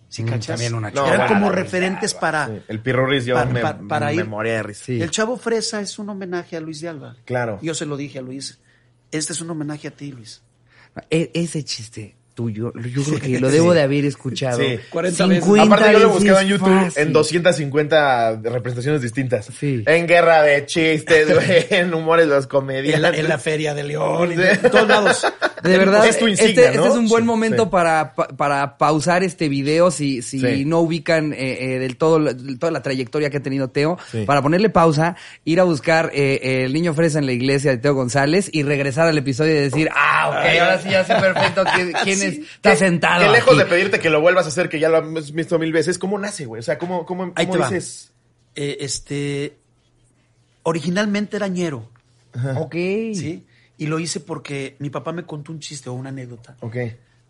¿Sí 0.09 0.23
Mm, 0.23 0.27
cachas? 0.27 0.47
también 0.47 0.73
una 0.75 0.91
No, 0.91 1.05
Eran 1.07 1.19
bueno, 1.19 1.33
como 1.33 1.51
referentes 1.51 2.13
para... 2.13 2.47
Sí. 2.47 2.53
El 2.67 2.81
Pirurris 2.81 3.25
yo 3.25 3.35
Pa- 3.35 3.45
me, 3.45 3.61
pa- 3.61 3.79
para 3.87 4.07
me 4.07 4.15
ir- 4.15 4.27
moría 4.27 4.53
de 4.55 4.63
risa. 4.63 4.83
Sí. 4.85 5.01
El 5.01 5.09
Chavo 5.09 5.37
Fresa 5.37 5.79
es 5.79 5.97
un 5.99 6.09
homenaje 6.09 6.57
a 6.57 6.59
Luis 6.59 6.81
de 6.81 6.89
Alba. 6.89 7.15
Claro. 7.23 7.59
Yo 7.61 7.73
se 7.73 7.85
lo 7.85 7.95
dije 7.95 8.19
a 8.19 8.21
Luis. 8.21 8.59
Este 9.09 9.31
es 9.31 9.39
un 9.39 9.49
homenaje 9.51 9.87
a 9.87 9.91
ti, 9.91 10.11
Luis. 10.11 10.41
E- 11.09 11.31
ese 11.33 11.63
chiste 11.63 12.17
tuyo, 12.41 12.73
yo 12.73 13.03
creo 13.03 13.19
que 13.19 13.39
lo 13.39 13.49
debo 13.51 13.73
de 13.73 13.81
haber 13.81 14.05
escuchado. 14.05 14.59
Sí. 14.59 14.79
40 14.89 15.25
veces. 15.27 15.43
50 15.45 15.75
Aparte 15.75 15.93
yo 15.93 15.99
lo 15.99 16.09
buscado 16.09 16.39
en 16.39 16.47
YouTube 16.47 16.67
fácil. 16.85 17.01
en 17.03 17.13
250 17.13 18.39
representaciones 18.43 19.01
distintas. 19.01 19.47
Sí. 19.59 19.83
En 19.85 20.07
guerra 20.07 20.41
de 20.43 20.65
chistes, 20.65 21.27
en 21.69 21.93
humores 21.93 22.27
de 22.27 22.35
los 22.35 22.45
En 22.45 22.49
comediantes. 22.49 22.99
la, 23.01 23.09
en 23.17 23.27
la 23.29 23.37
Feria 23.37 23.73
de 23.73 23.83
León, 23.83 24.29
Sí. 24.35 24.41
en 24.41 24.71
todos 24.71 24.87
lados. 24.87 25.25
De 25.69 25.77
verdad, 25.77 26.05
Es 26.07 26.17
tu 26.19 26.27
este, 26.27 26.43
insignia, 26.45 26.65
este 26.67 26.77
¿no? 26.77 26.85
es 26.87 26.93
un 26.93 27.07
buen 27.07 27.23
Sí, 27.23 27.27
momento 27.27 27.63
sí. 27.65 27.69
para, 27.71 28.13
pa- 28.15 28.27
para 28.29 28.77
pausar 28.77 29.23
este 29.23 29.47
video 29.49 29.91
si, 29.91 30.21
si 30.21 30.39
Sí. 30.39 30.65
no 30.65 30.79
ubican 30.79 31.33
eh, 31.33 31.75
eh, 31.75 31.79
del 31.79 31.97
todo 31.97 32.19
toda 32.59 32.71
la 32.71 32.81
trayectoria 32.81 33.29
que 33.29 33.37
ha 33.37 33.43
tenido 33.43 33.69
Teo, 33.69 33.97
Sí. 34.11 34.23
para 34.25 34.41
ponerle 34.41 34.69
pausa, 34.69 35.15
ir 35.45 35.59
a 35.59 35.63
buscar 35.63 36.11
eh, 36.13 36.63
el 36.65 36.73
niño 36.73 36.93
fresa 36.93 37.19
en 37.19 37.25
la 37.25 37.31
iglesia 37.33 37.71
de 37.71 37.77
Teo 37.77 37.93
González 37.93 38.49
y 38.51 38.63
regresar 38.63 39.07
al 39.07 39.17
episodio 39.17 39.51
y 39.51 39.59
decir, 39.59 39.89
ah, 39.95 40.29
ok, 40.29 40.59
ahora 40.61 40.79
sí 40.81 40.89
ya 40.89 41.05
sé 41.05 41.13
perfecto 41.15 41.63
quién, 41.75 41.91
quién 42.03 42.21
es- 42.21 42.39
está 42.55 42.75
sentado. 42.75 43.23
Que 43.25 43.29
lejos 43.31 43.49
aquí". 43.53 43.59
de 43.59 43.65
pedirte 43.65 43.99
que 43.99 44.09
lo 44.09 44.21
vuelvas 44.21 44.45
a 44.45 44.49
hacer, 44.49 44.69
que 44.69 44.79
ya 44.79 44.89
lo 44.89 44.97
has 44.97 45.31
visto 45.31 45.57
mil 45.59 45.71
veces, 45.71 45.97
¿cómo 45.99 46.17
nace, 46.17 46.45
güey? 46.45 46.59
O 46.59 46.63
sea, 46.63 46.77
¿cómo, 46.77 47.05
cómo, 47.05 47.31
Ahí 47.35 47.45
cómo 47.45 47.53
te 47.53 47.59
va. 47.59 47.69
dices? 47.69 48.11
Eh, 48.55 48.77
este, 48.81 49.53
originalmente 50.63 51.37
era 51.37 51.47
ñero, 51.47 51.87
Ok. 52.57 52.73
¿sí? 53.13 53.43
Y 53.81 53.87
lo 53.87 53.97
hice 53.97 54.19
porque 54.19 54.75
mi 54.77 54.91
papá 54.91 55.11
me 55.11 55.25
contó 55.25 55.51
un 55.51 55.59
chiste 55.59 55.89
o 55.89 55.93
una 55.93 56.09
anécdota 56.09 56.55
Ok. 56.59 56.75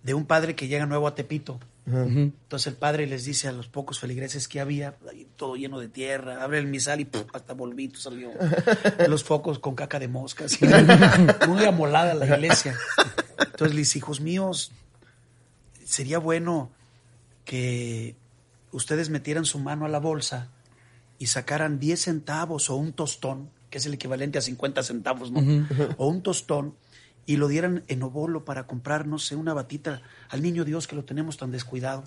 de 0.03 0.13
un 0.13 0.25
padre 0.25 0.53
que 0.53 0.67
llega 0.67 0.85
nuevo 0.85 1.07
a 1.07 1.15
Tepito. 1.15 1.61
Entonces 1.85 2.67
el 2.67 2.75
padre 2.75 3.07
les 3.07 3.23
dice 3.23 3.47
a 3.47 3.53
los 3.53 3.69
pocos 3.69 3.99
feligreses 3.99 4.49
que 4.49 4.59
había, 4.59 4.95
todo 5.37 5.55
lleno 5.55 5.79
de 5.79 5.87
tierra, 5.87 6.43
abre 6.43 6.59
el 6.59 6.67
misal 6.67 6.99
y 6.99 7.07
hasta 7.33 7.53
volvito 7.53 7.99
salió. 8.01 8.31
los 9.07 9.23
focos 9.23 9.59
con 9.59 9.75
caca 9.75 9.97
de 9.97 10.09
moscas. 10.09 10.57
Muy 11.47 11.63
amolada 11.63 12.13
la 12.15 12.25
iglesia. 12.25 12.75
Entonces 13.39 13.73
le 13.73 13.79
dice, 13.79 13.99
hijos 13.99 14.19
míos, 14.19 14.73
sería 15.85 16.19
bueno 16.19 16.69
que 17.45 18.15
ustedes 18.73 19.09
metieran 19.09 19.45
su 19.45 19.57
mano 19.57 19.85
a 19.85 19.89
la 19.89 19.99
bolsa 19.99 20.49
y 21.17 21.27
sacaran 21.27 21.79
10 21.79 21.99
centavos 22.01 22.69
o 22.69 22.75
un 22.75 22.91
tostón, 22.91 23.49
que 23.71 23.79
es 23.79 23.85
el 23.87 23.95
equivalente 23.95 24.37
a 24.37 24.41
50 24.41 24.83
centavos, 24.83 25.31
¿no? 25.31 25.67
O 25.97 26.07
un 26.07 26.21
tostón, 26.21 26.75
y 27.25 27.37
lo 27.37 27.47
dieran 27.47 27.83
en 27.87 28.03
obolo 28.03 28.45
para 28.45 28.67
comprar, 28.67 29.07
no 29.07 29.17
sé, 29.17 29.35
una 29.35 29.53
batita 29.53 30.01
al 30.29 30.41
niño 30.41 30.65
Dios 30.65 30.87
que 30.87 30.95
lo 30.95 31.05
tenemos 31.05 31.37
tan 31.37 31.51
descuidado. 31.51 32.03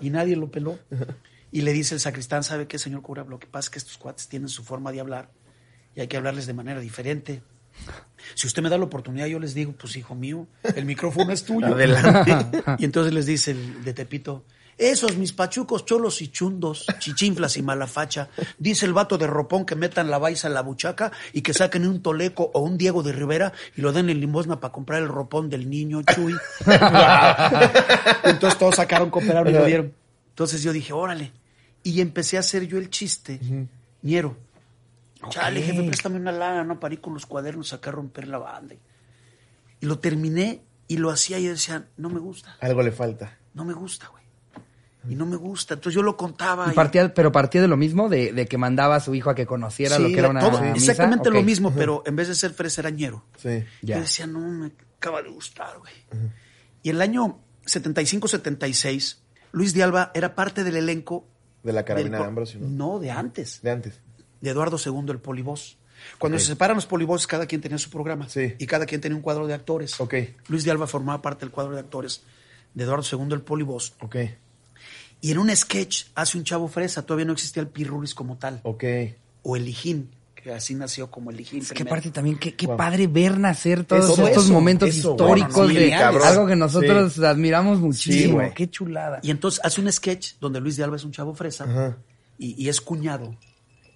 Y 0.00 0.10
nadie 0.10 0.36
lo 0.36 0.50
peló. 0.50 0.78
Y 1.52 1.62
le 1.62 1.72
dice 1.72 1.94
el 1.94 2.00
sacristán, 2.00 2.42
¿sabe 2.42 2.66
qué, 2.66 2.78
señor 2.78 3.02
cura? 3.02 3.24
Lo 3.24 3.38
que 3.38 3.46
pasa 3.46 3.66
es 3.66 3.70
que 3.70 3.78
estos 3.78 3.96
cuates 3.96 4.28
tienen 4.28 4.48
su 4.48 4.64
forma 4.64 4.92
de 4.92 5.00
hablar 5.00 5.30
y 5.94 6.00
hay 6.00 6.08
que 6.08 6.16
hablarles 6.16 6.46
de 6.46 6.54
manera 6.54 6.80
diferente. 6.80 7.42
Si 8.34 8.46
usted 8.46 8.62
me 8.62 8.68
da 8.68 8.78
la 8.78 8.84
oportunidad, 8.84 9.26
yo 9.26 9.38
les 9.38 9.54
digo, 9.54 9.72
pues 9.72 9.96
hijo 9.96 10.14
mío, 10.14 10.48
el 10.74 10.84
micrófono 10.84 11.30
es 11.32 11.44
tuyo. 11.44 11.68
Adelante. 11.68 12.36
Y 12.78 12.84
entonces 12.84 13.12
les 13.12 13.26
dice 13.26 13.52
el 13.52 13.84
de 13.84 13.94
Tepito, 13.94 14.44
esos 14.78 15.16
mis 15.16 15.32
pachucos 15.32 15.84
cholos 15.84 16.20
y 16.22 16.28
chundos, 16.28 16.86
chichinflas 16.98 17.56
y 17.56 17.62
malafacha, 17.62 18.28
dice 18.58 18.86
el 18.86 18.92
vato 18.92 19.18
de 19.18 19.26
ropón 19.26 19.64
que 19.64 19.76
metan 19.76 20.10
la 20.10 20.18
baisa 20.18 20.48
en 20.48 20.54
la 20.54 20.62
buchaca 20.62 21.12
y 21.32 21.42
que 21.42 21.54
saquen 21.54 21.86
un 21.86 22.02
toleco 22.02 22.50
o 22.54 22.60
un 22.60 22.76
Diego 22.78 23.02
de 23.02 23.12
Rivera 23.12 23.52
y 23.76 23.80
lo 23.80 23.92
den 23.92 24.10
en 24.10 24.20
limosna 24.20 24.60
para 24.60 24.72
comprar 24.72 25.02
el 25.02 25.08
ropón 25.08 25.48
del 25.50 25.68
niño 25.68 26.02
Chuy. 26.02 26.34
entonces 28.24 28.58
todos 28.58 28.76
sacaron, 28.76 29.10
cooperaron 29.10 29.52
y 29.52 29.56
lo 29.56 29.64
dieron. 29.64 29.92
Entonces 30.30 30.62
yo 30.62 30.72
dije, 30.72 30.92
órale. 30.92 31.32
Y 31.82 32.00
empecé 32.00 32.36
a 32.36 32.40
hacer 32.40 32.66
yo 32.66 32.78
el 32.78 32.90
chiste, 32.90 33.40
ñero. 34.02 34.36
Chale, 35.28 35.62
jefe, 35.62 35.82
préstame 35.84 36.16
una 36.16 36.32
lana, 36.32 36.64
¿no? 36.64 36.80
Para 36.80 36.94
ir 36.94 37.00
con 37.00 37.14
los 37.14 37.26
cuadernos 37.26 37.72
acá 37.72 37.90
a 37.90 37.92
romper 37.92 38.28
la 38.28 38.38
banda. 38.38 38.74
Y 39.80 39.86
lo 39.86 39.98
terminé 39.98 40.62
y 40.88 40.96
lo 40.96 41.10
hacía 41.10 41.38
y 41.38 41.44
yo 41.44 41.50
decía, 41.50 41.86
no 41.96 42.08
me 42.10 42.20
gusta, 42.20 42.56
Algo 42.60 42.82
le 42.82 42.92
falta. 42.92 43.38
no 43.54 43.64
me 43.64 43.72
gusta, 43.74 44.08
güey. 44.08 44.23
Y 45.08 45.14
no 45.14 45.26
me 45.26 45.36
gusta. 45.36 45.74
Entonces 45.74 45.94
yo 45.94 46.02
lo 46.02 46.16
contaba. 46.16 46.66
Y 46.68 46.70
y- 46.70 46.74
partía- 46.74 47.12
pero 47.12 47.30
partía 47.32 47.60
de 47.60 47.68
lo 47.68 47.76
mismo, 47.76 48.08
de, 48.08 48.32
de 48.32 48.46
que 48.46 48.56
mandaba 48.58 48.96
a 48.96 49.00
su 49.00 49.14
hijo 49.14 49.30
a 49.30 49.34
que 49.34 49.46
conociera 49.46 49.98
lo 49.98 50.08
que 50.08 50.18
era 50.18 50.28
una 50.30 50.40
todo- 50.40 50.60
misa. 50.60 50.92
exactamente 50.92 51.30
lo 51.30 51.42
mismo, 51.42 51.72
pero 51.74 52.02
en 52.06 52.16
vez 52.16 52.28
de 52.28 52.34
ser 52.34 52.52
freserañero. 52.54 53.24
Sí. 53.36 53.64
Yo 53.82 54.00
decía, 54.00 54.26
no, 54.26 54.40
me 54.40 54.72
acaba 54.96 55.22
de 55.22 55.28
gustar, 55.30 55.78
güey. 55.78 55.92
Y 56.82 56.90
el 56.90 57.00
año 57.00 57.38
75-76, 57.66 59.18
Luis 59.52 59.74
de 59.74 59.82
Alba 59.82 60.10
era 60.14 60.34
parte 60.34 60.64
del 60.64 60.76
elenco. 60.76 61.26
De 61.62 61.72
la 61.72 61.78
del 61.80 61.84
carabina 61.86 62.18
de 62.18 62.24
Ambrosio, 62.24 62.60
¿no? 62.60 62.68
No, 62.68 62.98
de 63.00 63.10
antes. 63.10 63.60
De 63.62 63.70
antes. 63.70 64.00
de 64.40 64.50
Eduardo 64.50 64.76
II, 64.84 65.10
el 65.10 65.18
polivoz. 65.20 65.78
Cuando 66.18 66.38
se 66.38 66.44
separan 66.46 66.76
los 66.76 66.84
polivoces, 66.84 67.26
cada 67.26 67.46
quien 67.46 67.62
tenía 67.62 67.78
su 67.78 67.88
programa. 67.88 68.28
Sí. 68.28 68.54
Y 68.58 68.66
cada 68.66 68.84
quien 68.84 69.00
tenía 69.00 69.16
un 69.16 69.22
cuadro 69.22 69.46
de 69.46 69.54
actores. 69.54 69.98
Ok. 70.00 70.14
Luis 70.48 70.64
de 70.64 70.70
Alba 70.70 70.86
formaba 70.86 71.22
parte 71.22 71.46
del 71.46 71.50
cuadro 71.50 71.72
de 71.72 71.80
actores 71.80 72.22
de 72.74 72.84
Eduardo 72.84 73.04
II, 73.10 73.32
el 73.32 73.40
polivoz. 73.40 73.94
Ok. 74.00 74.16
Y 75.24 75.30
en 75.30 75.38
un 75.38 75.54
sketch 75.56 76.04
hace 76.14 76.36
un 76.36 76.44
chavo 76.44 76.68
fresa. 76.68 77.00
Todavía 77.06 77.24
no 77.24 77.32
existía 77.32 77.62
el 77.62 77.68
Pirruris 77.68 78.14
como 78.14 78.36
tal. 78.36 78.60
Ok. 78.62 78.84
O 79.42 79.56
el 79.56 79.64
Lijín, 79.64 80.10
que 80.34 80.52
así 80.52 80.74
nació 80.74 81.10
como 81.10 81.30
el 81.30 81.38
Lijín. 81.38 81.62
Es 81.62 81.72
que 81.72 81.82
aparte 81.82 82.10
también, 82.10 82.36
qué, 82.38 82.54
qué 82.54 82.66
Wow. 82.66 82.76
padre 82.76 83.06
ver 83.06 83.38
nacer 83.38 83.84
todos 83.84 84.04
Eso, 84.10 84.26
estos 84.28 84.44
eso, 84.44 84.52
momentos 84.52 84.90
eso, 84.90 85.12
históricos 85.12 85.54
bueno, 85.54 85.70
sí, 85.70 85.76
de 85.86 85.94
algo 85.94 86.46
que 86.46 86.56
nosotros 86.56 87.18
admiramos 87.20 87.80
muchísimo. 87.80 88.38
qué 88.54 88.68
chulada. 88.68 89.20
Y 89.22 89.30
entonces 89.30 89.60
hace 89.64 89.80
un 89.80 89.90
sketch 89.90 90.34
donde 90.40 90.60
Luis 90.60 90.76
de 90.76 90.84
Alba 90.84 90.96
es 90.96 91.04
un 91.04 91.12
chavo 91.12 91.34
fresa 91.34 91.64
Ajá. 91.64 91.96
y, 92.38 92.62
y 92.62 92.68
es 92.68 92.80
cuñado. 92.82 93.34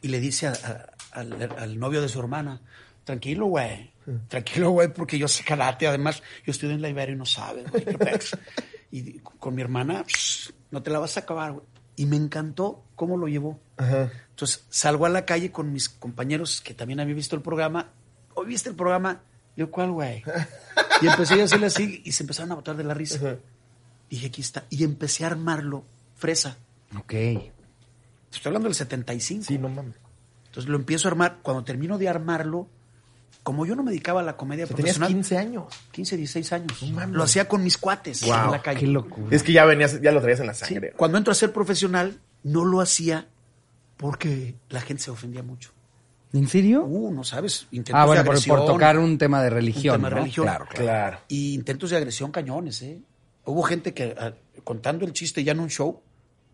Y 0.00 0.08
le 0.08 0.20
dice 0.20 0.46
a- 0.46 0.52
a- 0.52 1.20
al, 1.20 1.50
al 1.58 1.78
novio 1.78 2.00
de 2.00 2.08
su 2.08 2.20
hermana, 2.20 2.60
tranquilo, 3.04 3.46
güey. 3.46 3.90
Tranquilo, 4.28 4.70
güey, 4.70 4.90
porque 4.90 5.18
yo 5.18 5.28
sé 5.28 5.44
karate. 5.44 5.86
Además, 5.86 6.22
yo 6.46 6.52
estudio 6.52 6.74
en 6.74 6.80
la 6.80 6.88
Ibero 6.88 7.12
y 7.12 7.16
no 7.16 7.26
sabes, 7.26 7.70
güey. 7.70 7.84
y 8.90 9.18
con 9.18 9.54
mi 9.54 9.62
hermana, 9.62 10.04
psh, 10.06 10.52
no 10.70 10.82
te 10.82 10.90
la 10.90 10.98
vas 10.98 11.16
a 11.16 11.20
acabar, 11.20 11.52
güey. 11.52 11.64
Y 11.96 12.06
me 12.06 12.16
encantó 12.16 12.84
cómo 12.94 13.16
lo 13.16 13.26
llevó. 13.26 13.60
Ajá. 13.76 14.10
Entonces 14.30 14.64
salgo 14.70 15.06
a 15.06 15.08
la 15.08 15.24
calle 15.24 15.50
con 15.50 15.72
mis 15.72 15.88
compañeros 15.88 16.60
que 16.60 16.74
también 16.74 17.00
habían 17.00 17.16
visto 17.16 17.34
el 17.34 17.42
programa. 17.42 17.90
¿Hoy 18.34 18.46
viste 18.46 18.68
el 18.68 18.76
programa? 18.76 19.22
Yo, 19.56 19.70
¿cuál, 19.70 19.92
güey? 19.92 20.22
Y 21.00 21.06
empecé 21.06 21.40
a 21.40 21.44
hacerle 21.44 21.66
así 21.66 22.02
y 22.04 22.12
se 22.12 22.24
empezaron 22.24 22.50
a 22.50 22.54
botar 22.56 22.76
de 22.76 22.82
la 22.82 22.92
risa. 22.92 23.38
Dije, 24.10 24.26
aquí 24.26 24.40
está. 24.40 24.64
Y 24.68 24.82
empecé 24.82 25.24
a 25.24 25.28
armarlo 25.28 25.84
fresa. 26.16 26.56
Ok. 26.96 27.12
Estoy 27.12 28.46
hablando 28.46 28.68
del 28.68 28.74
75. 28.74 29.44
Sí, 29.44 29.58
no 29.58 29.68
mames. 29.68 29.94
Entonces 30.46 30.68
lo 30.68 30.76
empiezo 30.76 31.06
a 31.06 31.10
armar. 31.12 31.38
Cuando 31.42 31.62
termino 31.64 31.98
de 31.98 32.08
armarlo, 32.08 32.68
como 33.48 33.64
yo 33.64 33.74
no 33.74 33.82
me 33.82 33.92
dedicaba 33.92 34.20
a 34.20 34.24
la 34.24 34.36
comedia 34.36 34.64
O 34.64 34.66
sea, 34.66 34.76
tenías 34.76 34.98
profesional. 34.98 35.24
15 35.24 35.38
años. 35.38 35.64
15, 35.92 36.16
16 36.18 36.52
años. 36.52 36.82
Lo 37.12 37.22
hacía 37.22 37.48
con 37.48 37.64
mis 37.64 37.78
cuates 37.78 38.22
en 38.22 38.28
la 38.28 38.60
calle. 38.60 38.80
Qué 38.80 38.86
locura. 38.86 39.34
Es 39.34 39.42
que 39.42 39.54
ya 39.54 39.64
venías, 39.64 40.02
ya 40.02 40.12
lo 40.12 40.20
traías 40.20 40.40
en 40.40 40.48
la 40.48 40.52
Sí, 40.52 40.66
sangre. 40.66 40.92
Cuando 40.94 41.16
entro 41.16 41.32
a 41.32 41.34
ser 41.34 41.50
profesional, 41.50 42.20
no 42.42 42.66
lo 42.66 42.82
hacía 42.82 43.26
porque 43.96 44.54
la 44.68 44.82
gente 44.82 45.04
se 45.04 45.10
ofendía 45.10 45.42
mucho. 45.42 45.70
¿En 46.34 46.46
serio? 46.46 46.84
Uh, 46.84 47.10
no 47.10 47.24
sabes. 47.24 47.68
Intentos 47.70 48.02
ah, 48.02 48.04
bueno, 48.04 48.20
de 48.20 48.26
por, 48.26 48.34
agresión. 48.34 48.58
por 48.58 48.66
tocar 48.66 48.98
un 48.98 49.16
tema 49.16 49.42
de 49.42 49.48
religión. 49.48 49.94
tema 49.94 50.10
de 50.10 50.16
religión. 50.16 50.44
Claro, 50.44 50.66
claro. 50.66 50.84
Claro. 50.84 51.18
Y 51.28 51.54
intentos 51.54 51.88
de 51.88 51.96
agresión 51.96 52.30
cañones, 52.30 52.82
¿eh? 52.82 53.00
Hubo 53.46 53.62
gente 53.62 53.94
que 53.94 54.14
ah, 54.20 54.34
contando 54.62 55.06
el 55.06 55.14
chiste 55.14 55.42
ya 55.42 55.52
en 55.52 55.60
un 55.60 55.70
show 55.70 56.02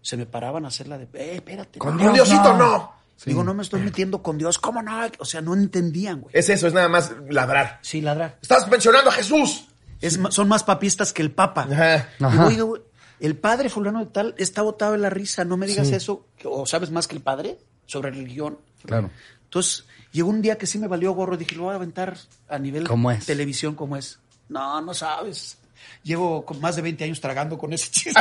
se 0.00 0.16
me 0.16 0.26
paraban 0.26 0.64
a 0.64 0.68
hacer 0.68 0.86
la 0.86 0.98
de, 0.98 1.08
eh, 1.14 1.34
espérate. 1.34 1.80
Con 1.80 1.96
no". 1.96 2.04
¡Con 2.04 2.14
Dios, 2.14 2.28
Diosito, 2.28 2.56
no! 2.56 2.58
no! 2.58 2.92
Digo, 3.24 3.42
no 3.44 3.54
me 3.54 3.62
estoy 3.62 3.80
metiendo 3.80 4.22
con 4.22 4.36
Dios. 4.38 4.58
¿Cómo 4.58 4.82
no? 4.82 5.00
O 5.18 5.24
sea, 5.24 5.40
no 5.40 5.54
entendían, 5.54 6.20
güey. 6.20 6.34
Es 6.36 6.48
eso, 6.50 6.66
es 6.66 6.74
nada 6.74 6.88
más 6.88 7.12
ladrar. 7.30 7.78
Sí, 7.82 8.00
ladrar. 8.02 8.38
¡Estás 8.42 8.68
mencionando 8.68 9.08
a 9.10 9.12
Jesús! 9.14 9.66
Es 10.00 10.18
son 10.30 10.48
más 10.48 10.62
papistas 10.64 11.12
que 11.14 11.22
el 11.22 11.30
Papa. 11.30 11.66
Ajá. 11.70 12.08
Digo, 12.18 12.28
Ajá. 12.28 12.46
"Oiga, 12.46 12.62
güey, 12.64 12.82
el 13.20 13.36
padre 13.36 13.70
fulano 13.70 14.00
de 14.00 14.06
tal 14.06 14.34
está 14.36 14.60
botado 14.62 14.94
en 14.94 15.00
la 15.02 15.08
risa, 15.10 15.44
no 15.44 15.56
me 15.56 15.66
digas 15.66 15.88
eso. 15.90 16.26
¿O 16.44 16.66
sabes 16.66 16.90
más 16.90 17.06
que 17.08 17.16
el 17.16 17.22
padre 17.22 17.58
sobre 17.86 18.10
religión? 18.10 18.58
Claro. 18.84 19.08
Entonces, 19.44 19.86
llegó 20.12 20.28
un 20.28 20.42
día 20.42 20.58
que 20.58 20.66
sí 20.66 20.78
me 20.78 20.88
valió 20.88 21.12
gorro. 21.12 21.36
Dije, 21.38 21.54
lo 21.56 21.62
voy 21.64 21.72
a 21.72 21.76
aventar 21.76 22.18
a 22.48 22.58
nivel 22.58 22.86
¿Cómo 22.86 23.10
es? 23.10 23.24
televisión 23.24 23.74
como 23.74 23.96
es. 23.96 24.18
No, 24.50 24.80
no 24.82 24.92
sabes. 24.92 25.56
Llevo 26.02 26.44
más 26.60 26.76
de 26.76 26.82
20 26.82 27.04
años 27.04 27.20
tragando 27.20 27.56
con 27.56 27.72
ese 27.72 27.90
chiste. 27.90 28.20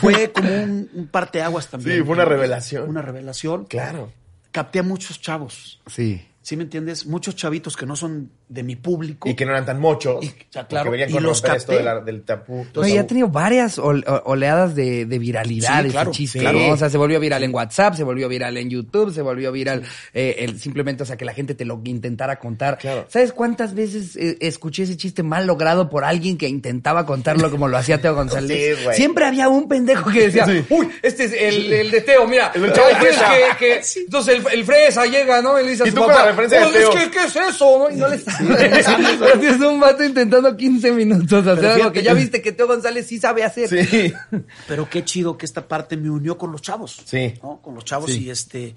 fue 0.00 0.32
como 0.32 0.48
un, 0.62 0.90
un 0.94 1.06
parteaguas 1.08 1.68
también. 1.68 1.98
Sí, 1.98 2.02
fue 2.04 2.14
una 2.14 2.24
revelación. 2.24 2.88
Una 2.88 3.02
revelación. 3.02 3.64
Claro. 3.66 4.12
Capté 4.52 4.78
a 4.78 4.82
muchos 4.82 5.20
chavos. 5.20 5.80
Sí. 5.86 6.26
¿Sí 6.42 6.56
me 6.56 6.62
entiendes? 6.62 7.06
Muchos 7.06 7.34
chavitos 7.36 7.76
que 7.76 7.86
no 7.86 7.96
son 7.96 8.30
de 8.48 8.62
mi 8.62 8.76
público. 8.76 9.28
Y 9.28 9.34
que 9.34 9.44
no 9.44 9.50
eran 9.52 9.66
tan 9.66 9.80
mochos. 9.80 10.24
Y- 10.24 10.32
ya, 10.52 10.66
claro, 10.68 10.84
Que 10.84 10.90
venían 10.90 11.10
y 11.10 11.12
con 11.14 11.22
los 11.24 11.40
romper 11.42 11.56
esto 11.58 11.72
capté. 11.72 11.78
de 11.82 11.84
la- 11.94 12.00
del 12.00 12.22
tapú. 12.22 12.64
No, 12.74 12.86
y 12.86 12.96
ha 12.96 13.06
tenido 13.06 13.28
varias 13.28 13.78
ol- 13.78 14.04
o- 14.06 14.22
oleadas 14.30 14.74
de, 14.76 15.04
de 15.04 15.18
viralidad 15.18 15.80
Sí, 15.80 15.86
ese 15.86 15.90
claro, 15.90 16.10
chiste, 16.12 16.38
sí. 16.40 16.44
¿no? 16.44 16.68
O 16.70 16.76
sea, 16.76 16.88
se 16.88 16.96
volvió 16.96 17.18
viral 17.18 17.42
en 17.42 17.52
WhatsApp, 17.54 17.94
se 17.94 18.04
volvió 18.04 18.28
viral 18.28 18.56
en 18.56 18.70
YouTube, 18.70 19.12
se 19.12 19.22
volvió 19.22 19.50
viral 19.50 19.82
eh, 20.14 20.36
el, 20.38 20.60
simplemente, 20.60 21.02
o 21.02 21.06
sea, 21.06 21.16
que 21.16 21.24
la 21.24 21.34
gente 21.34 21.54
te 21.54 21.64
lo 21.64 21.80
intentara 21.84 22.38
contar. 22.38 22.78
Claro. 22.78 23.06
¿Sabes 23.08 23.32
cuántas 23.32 23.74
veces 23.74 24.14
eh, 24.16 24.36
escuché 24.40 24.84
ese 24.84 24.96
chiste 24.96 25.22
mal 25.24 25.46
logrado 25.46 25.88
por 25.90 26.04
alguien 26.04 26.38
que 26.38 26.48
intentaba 26.48 27.04
contarlo 27.04 27.50
como 27.50 27.66
lo 27.68 27.76
hacía 27.76 28.00
Teo 28.00 28.14
González? 28.14 28.46
Sí, 28.76 28.84
güey. 28.84 28.96
Siempre 28.96 29.24
había 29.24 29.48
un 29.48 29.68
pendejo 29.68 30.10
que 30.10 30.30
decía, 30.30 30.46
uy, 30.70 30.88
este 31.02 31.24
es 31.24 31.32
el, 31.32 31.72
el 31.72 31.90
de 31.90 32.00
Teo, 32.00 32.26
mira. 32.26 32.52
El 32.54 32.72
que- 32.72 32.80
fresa. 32.96 33.32
que- 33.58 33.66
que- 33.66 34.00
Entonces 34.02 34.36
el, 34.38 34.46
el 34.58 34.64
fresa 34.64 35.04
llega, 35.06 35.42
¿no? 35.42 35.60
Y 35.60 35.64
le 35.64 35.70
dice 35.70 35.82
a 35.82 35.86
Y 35.86 35.90
su 35.90 35.96
tú 35.96 36.02
con 36.02 36.10
papá, 36.10 36.24
la 36.26 36.30
referencia 36.30 36.60
de 36.60 36.64
"Oh, 36.66 36.68
es 36.68 36.74
Teo". 36.74 36.90
que, 36.92 37.10
¿qué 37.10 37.24
es 37.24 37.36
eso? 37.36 37.78
¿no? 37.78 37.90
Y 37.90 37.96
no 37.96 38.08
le 38.08 38.16
está 38.40 38.96
Pero 39.18 39.38
tienes 39.40 39.60
un 39.60 39.80
vato 39.80 40.04
intentando 40.04 40.56
15 40.56 40.92
minutos 40.92 41.46
hacer 41.46 41.66
algo 41.66 41.92
que 41.92 42.02
ya 42.02 42.14
viste 42.14 42.42
que 42.42 42.52
Teo 42.52 42.66
González 42.66 43.06
sí 43.06 43.18
sabe 43.18 43.44
hacer. 43.44 43.68
Sí. 43.68 44.12
Pero 44.68 44.88
qué 44.88 45.04
chido 45.04 45.36
que 45.38 45.46
esta 45.46 45.66
parte 45.68 45.96
me 45.96 46.10
unió 46.10 46.36
con 46.38 46.52
los 46.52 46.62
chavos. 46.62 47.00
Sí. 47.04 47.34
¿no? 47.42 47.60
Con 47.62 47.74
los 47.74 47.84
chavos 47.84 48.10
Sí. 48.10 48.24
y 48.24 48.30
este 48.30 48.76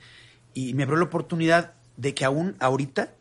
y 0.53 0.73
me 0.73 0.83
abrió 0.83 0.97
la 0.97 1.05
oportunidad 1.05 1.73
de 1.97 2.13
que 2.13 2.25
aún 2.25 2.55
ahorita 2.59 3.13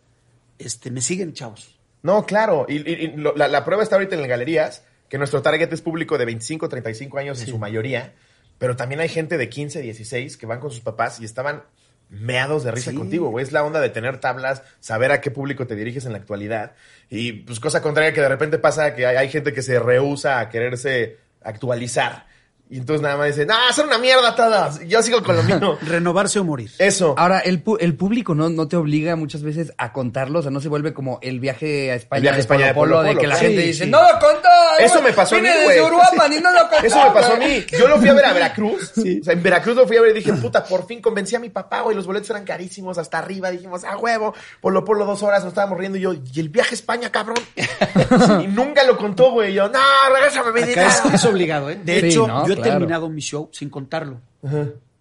este 0.59 0.91
me 0.91 1.01
siguen 1.01 1.33
chavos. 1.33 1.79
No, 2.03 2.25
claro. 2.27 2.67
Y, 2.69 2.77
y- 2.77 2.95
y 3.05 3.17
lo- 3.17 3.35
la, 3.37 3.49
la 3.49 3.65
prueba 3.65 3.83
está 3.83 3.97
ahorita 3.97 4.15
en 4.15 4.21
las 4.23 4.31
galerías, 4.31 4.85
que 5.09 5.19
nuestro 5.19 5.43
target 5.43 5.73
es 5.73 5.81
público 5.83 6.17
de 6.19 6.25
25, 6.27 6.69
35 6.69 7.19
años 7.19 7.41
en 7.41 7.49
su 7.49 7.59
mayoría, 7.59 8.15
pero 8.59 8.77
también 8.77 9.01
hay 9.01 9.09
gente 9.09 9.37
de 9.39 9.49
15, 9.49 9.81
16 9.83 10.37
que 10.37 10.47
van 10.47 10.61
con 10.61 10.71
sus 10.71 10.81
papás 10.81 11.21
y 11.21 11.25
estaban 11.25 11.63
meados 12.11 12.65
de 12.65 12.71
risa 12.71 12.91
Sí. 12.91 12.97
contigo, 12.97 13.31
güey. 13.31 13.43
Es 13.45 13.53
la 13.53 13.65
onda 13.65 13.81
de 13.81 13.91
tener 13.91 14.19
tablas, 14.19 14.63
saber 14.81 15.13
a 15.13 15.21
qué 15.21 15.31
público 15.31 15.67
te 15.67 15.75
diriges 15.77 16.07
en 16.07 16.13
la 16.13 16.19
actualidad. 16.19 16.73
Y 17.11 17.33
pues 17.33 17.61
cosa 17.61 17.83
contraria 17.83 18.13
que 18.13 18.21
de 18.21 18.29
repente 18.29 18.59
pasa 18.59 18.95
que 18.95 19.07
hay, 19.07 19.17
hay 19.17 19.29
gente 19.29 19.53
que 19.53 19.63
se 19.63 19.79
rehúsa 19.79 20.41
a 20.41 20.49
quererse 20.49 21.19
actualizar. 21.43 22.27
Y 22.71 22.79
entonces 22.79 23.01
nada 23.03 23.17
más 23.17 23.29
dicen, 23.29 23.49
ah, 23.51 23.73
son 23.75 23.87
una 23.87 23.99
mierda 23.99 24.35
todas. 24.35 24.81
Yo 24.87 25.03
sigo 25.03 25.23
con 25.23 25.37
lo 25.37 25.43
mío. 25.43 25.79
Renovarse 25.83 26.39
o 26.39 26.45
morir. 26.45 26.71
Eso. 26.79 27.15
Ahora, 27.17 27.39
el, 27.41 27.65
pu- 27.65 27.79
el 27.81 27.95
público 27.95 28.35
no, 28.35 28.49
no 28.51 28.69
te 28.69 28.77
obliga 28.77 29.17
muchas 29.17 29.43
veces 29.43 29.73
a 29.79 29.93
contarlo, 29.93 30.41
o 30.41 30.43
sea, 30.43 30.51
no 30.51 30.61
se 30.61 30.69
vuelve 30.69 30.93
como 30.93 31.19
el 31.23 31.41
viaje 31.41 31.91
a 31.93 31.95
España, 31.95 32.19
El 32.19 32.23
viaje 32.23 32.37
a 32.37 32.41
España 32.41 32.67
de 32.67 32.75
Polo 32.75 32.97
Polo, 32.97 33.07
Polo 33.09 33.15
de 33.15 33.21
que 33.21 33.27
la 33.27 33.37
sí, 33.37 33.47
gente 33.47 33.63
dice, 33.63 33.85
sí. 33.85 33.91
no 33.91 34.01
lo 34.03 34.19
contó. 34.19 34.49
Eso 34.79 35.01
me 35.03 35.13
pasó 35.13 35.37
a 35.37 35.41
mí, 35.41 35.49
güey. 35.65 35.79
no. 35.79 35.99
Eso 36.85 37.05
me 37.05 37.11
pasó 37.11 37.33
a 37.33 37.37
güey". 37.37 37.61
mí. 37.61 37.67
Yo 37.79 37.89
lo 37.89 37.99
fui 37.99 38.09
a 38.09 38.13
ver 38.15 38.25
a 38.27 38.33
Veracruz. 38.33 38.93
O 38.99 39.25
sea, 39.25 39.33
en 39.33 39.43
Veracruz 39.43 39.75
lo 39.77 39.87
fui 39.87 39.97
a 39.97 40.03
ver 40.03 40.11
y 40.11 40.15
dije, 40.15 40.33
puta, 40.35 40.63
por 40.65 40.87
fin 40.87 41.01
convencí 41.01 41.35
a 41.35 41.39
mi 41.41 41.49
papá, 41.49 41.81
güey. 41.81 41.97
Los 41.97 42.07
boletos 42.07 42.29
eran 42.31 42.45
carísimos 42.45 42.99
hasta 42.99 43.19
arriba. 43.19 43.51
Dijimos, 43.51 43.83
ah, 43.85 43.97
huevo, 43.97 44.35
Polo 44.61 44.85
Polo 44.85 45.05
dos 45.07 45.23
horas, 45.23 45.43
nos 45.43 45.53
estábamos 45.53 45.79
riendo. 45.79 45.97
Y 45.99 46.03
yo, 46.03 46.13
¿y 46.13 46.41
el 46.41 46.49
viaje 46.51 46.71
a 46.73 46.75
España, 46.75 47.11
cabrón? 47.11 47.39
y 48.43 48.47
nunca 48.49 48.85
lo 48.85 48.97
contó, 48.97 49.31
güey. 49.33 49.55
Yo, 49.55 49.69
no, 49.69 49.79
regrésame 50.15 50.53
mi 50.53 50.61
dinero. 50.69 50.89
es, 50.89 51.15
es 51.15 51.25
obligado, 51.25 51.71
¿eh? 51.71 51.81
De 51.83 52.01
Sí, 52.01 52.07
hecho, 52.09 52.27
¿no? 52.29 52.47
yo 52.47 52.58
Claro. 52.63 52.79
terminado 52.79 53.09
mi 53.09 53.21
show 53.21 53.49
sin 53.53 53.71
contarlo. 53.71 54.21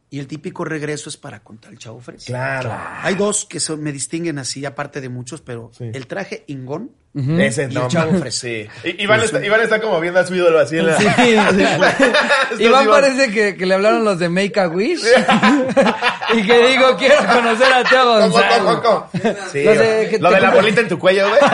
Y 0.09 0.19
el 0.19 0.27
típico 0.27 0.63
regreso 0.63 1.09
es 1.09 1.17
para 1.17 1.41
contar 1.41 1.73
el 1.73 1.79
chavo 1.79 1.99
fresa. 1.99 2.27
Claro. 2.27 2.73
Hay 3.01 3.15
dos 3.15 3.45
que 3.45 3.59
son- 3.59 3.83
me 3.83 3.91
distinguen 3.91 4.39
así, 4.39 4.65
aparte 4.65 5.01
de 5.01 5.09
muchos, 5.09 5.41
pero 5.41 5.69
Sí. 5.77 5.91
el 5.93 6.07
traje 6.07 6.45
ingón 6.47 6.91
Ese 7.13 7.67
y 7.69 7.73
no. 7.73 7.83
el 7.83 7.87
chavo 7.89 8.17
fresa. 8.17 8.39
Sí. 8.47 8.67
Iván, 8.99 9.19
está, 9.19 9.45
Iván 9.45 9.59
está 9.59 9.81
como 9.81 9.99
viendo 9.99 10.21
a 10.21 10.25
su 10.25 10.33
ídolo 10.33 10.59
así 10.59 10.77
en 10.77 10.85
la... 10.85 10.97
Sí, 10.97 11.05
Iván 12.63 12.87
parece 12.87 13.31
que, 13.31 13.57
que 13.57 13.65
le 13.65 13.73
hablaron 13.73 14.05
los 14.05 14.17
de 14.17 14.29
Make 14.29 14.57
a 14.61 14.69
Wish 14.69 15.01
y 16.35 16.43
que 16.47 16.67
digo, 16.67 16.95
quiero 16.97 17.17
conocer 17.25 17.73
a 17.73 17.83
Teo 17.83 18.03
¿Cómo, 18.05 18.29
González. 18.29 18.57
cómo, 18.59 18.81
cómo? 18.81 19.09
Sí, 19.51 19.63
Lo 19.65 19.71
de 19.75 20.07
que 20.09 20.19
lo 20.19 20.29
te 20.29 20.35
de 20.35 20.41
la 20.41 20.51
bolita 20.51 20.79
en 20.81 20.87
tu 20.87 20.97
cuello, 20.97 21.27
güey. 21.27 21.41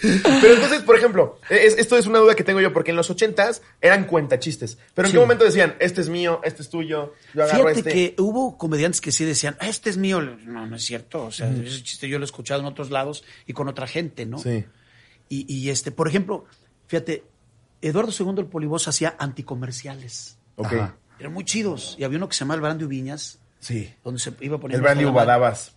Pero 0.00 0.54
entonces, 0.54 0.82
por 0.82 0.96
ejemplo, 0.96 1.38
es- 1.50 1.76
esto 1.78 1.96
es 1.96 2.06
una 2.06 2.18
duda 2.18 2.34
que 2.34 2.44
tengo 2.44 2.60
yo, 2.60 2.72
porque 2.72 2.90
en 2.90 2.96
los 2.96 3.10
ochentas 3.10 3.62
eran 3.80 4.04
cuentachistes. 4.04 4.78
Pero 4.94 5.08
¿en 5.08 5.12
qué 5.12 5.18
momento 5.18 5.44
decían, 5.44 5.74
este 5.80 6.00
es 6.00 6.08
mío, 6.08 6.40
este 6.44 6.62
es 6.62 6.68
tuyo, 6.70 7.14
yo 7.34 7.42
agarro 7.44 7.62
Fíjate 7.68 7.78
este? 7.80 7.92
que 7.92 8.22
hubo 8.22 8.56
comediantes 8.58 9.00
que 9.00 9.10
sí 9.12 9.24
decían, 9.24 9.56
"Ah, 9.60 9.68
este 9.68 9.90
es 9.90 9.96
mío. 9.96 10.20
No, 10.20 10.66
no 10.66 10.76
es 10.76 10.84
cierto. 10.84 11.24
O 11.24 11.30
sea, 11.32 11.50
ese 11.50 11.82
chiste 11.82 12.08
yo 12.08 12.18
lo 12.18 12.24
he 12.24 12.26
escuchado 12.26 12.60
en 12.60 12.66
otros 12.66 12.90
lados 12.90 13.24
y 13.46 13.52
con 13.52 13.68
otra 13.68 13.86
gente, 13.86 14.24
¿no? 14.26 14.38
Sí. 14.38 14.64
Y, 15.28 15.52
y, 15.52 15.70
este, 15.70 15.90
por 15.90 16.08
ejemplo, 16.08 16.44
fíjate, 16.86 17.24
Eduardo 17.82 18.12
II 18.18 18.34
el 18.38 18.46
Polibos 18.46 18.88
hacía 18.88 19.14
anticomerciales. 19.18 20.38
Ok. 20.56 20.66
Ajá. 20.72 20.96
Eran 21.18 21.32
muy 21.32 21.44
chidos. 21.44 21.96
Y 21.98 22.04
había 22.04 22.18
uno 22.18 22.28
que 22.28 22.34
se 22.34 22.40
llamaba 22.40 22.56
El 22.56 22.60
Brandy 22.62 22.86
Viñas, 22.86 23.38
Sí. 23.60 23.92
donde 24.04 24.20
se 24.20 24.32
iba 24.40 24.58
poniendo. 24.58 24.78
El 24.78 24.82
Brandy. 24.94 25.04
Ubadabas. 25.04 25.74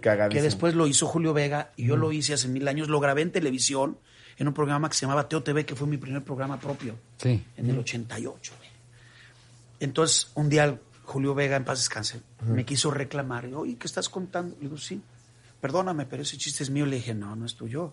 Cagadísimo. 0.00 0.28
Que 0.38 0.42
después 0.42 0.74
lo 0.74 0.86
hizo 0.86 1.06
Julio 1.06 1.32
Vega 1.32 1.72
y 1.76 1.86
yo 1.86 1.96
lo 1.96 2.12
hice 2.12 2.34
hace 2.34 2.48
mil 2.48 2.66
años. 2.68 2.88
Lo 2.88 3.00
grabé 3.00 3.22
en 3.22 3.32
televisión 3.32 3.98
en 4.38 4.48
un 4.48 4.54
programa 4.54 4.88
que 4.88 4.94
se 4.94 5.02
llamaba 5.02 5.28
Teo 5.28 5.42
TV, 5.42 5.64
que 5.66 5.74
fue 5.74 5.86
mi 5.86 5.96
primer 5.98 6.22
programa 6.22 6.58
propio. 6.58 6.96
Sí. 7.18 7.44
En 7.56 7.70
el 7.70 7.78
88. 7.78 8.52
güey. 8.58 8.70
Entonces, 9.80 10.30
un 10.34 10.48
día 10.48 10.78
Julio 11.04 11.34
Vega, 11.34 11.56
en 11.56 11.64
paz 11.64 11.78
descanse, 11.78 12.20
me 12.46 12.64
quiso 12.64 12.90
reclamar. 12.90 13.46
Y, 13.46 13.54
Oye, 13.54 13.76
¿qué 13.76 13.86
estás 13.86 14.08
contando? 14.08 14.54
Le 14.56 14.62
digo, 14.62 14.78
sí. 14.78 15.00
Perdóname, 15.60 16.06
pero 16.06 16.22
ese 16.22 16.36
chiste 16.36 16.62
es 16.64 16.70
mío. 16.70 16.86
Le 16.86 16.96
dije, 16.96 17.14
no, 17.14 17.36
no 17.36 17.46
es 17.46 17.54
tuyo. 17.54 17.92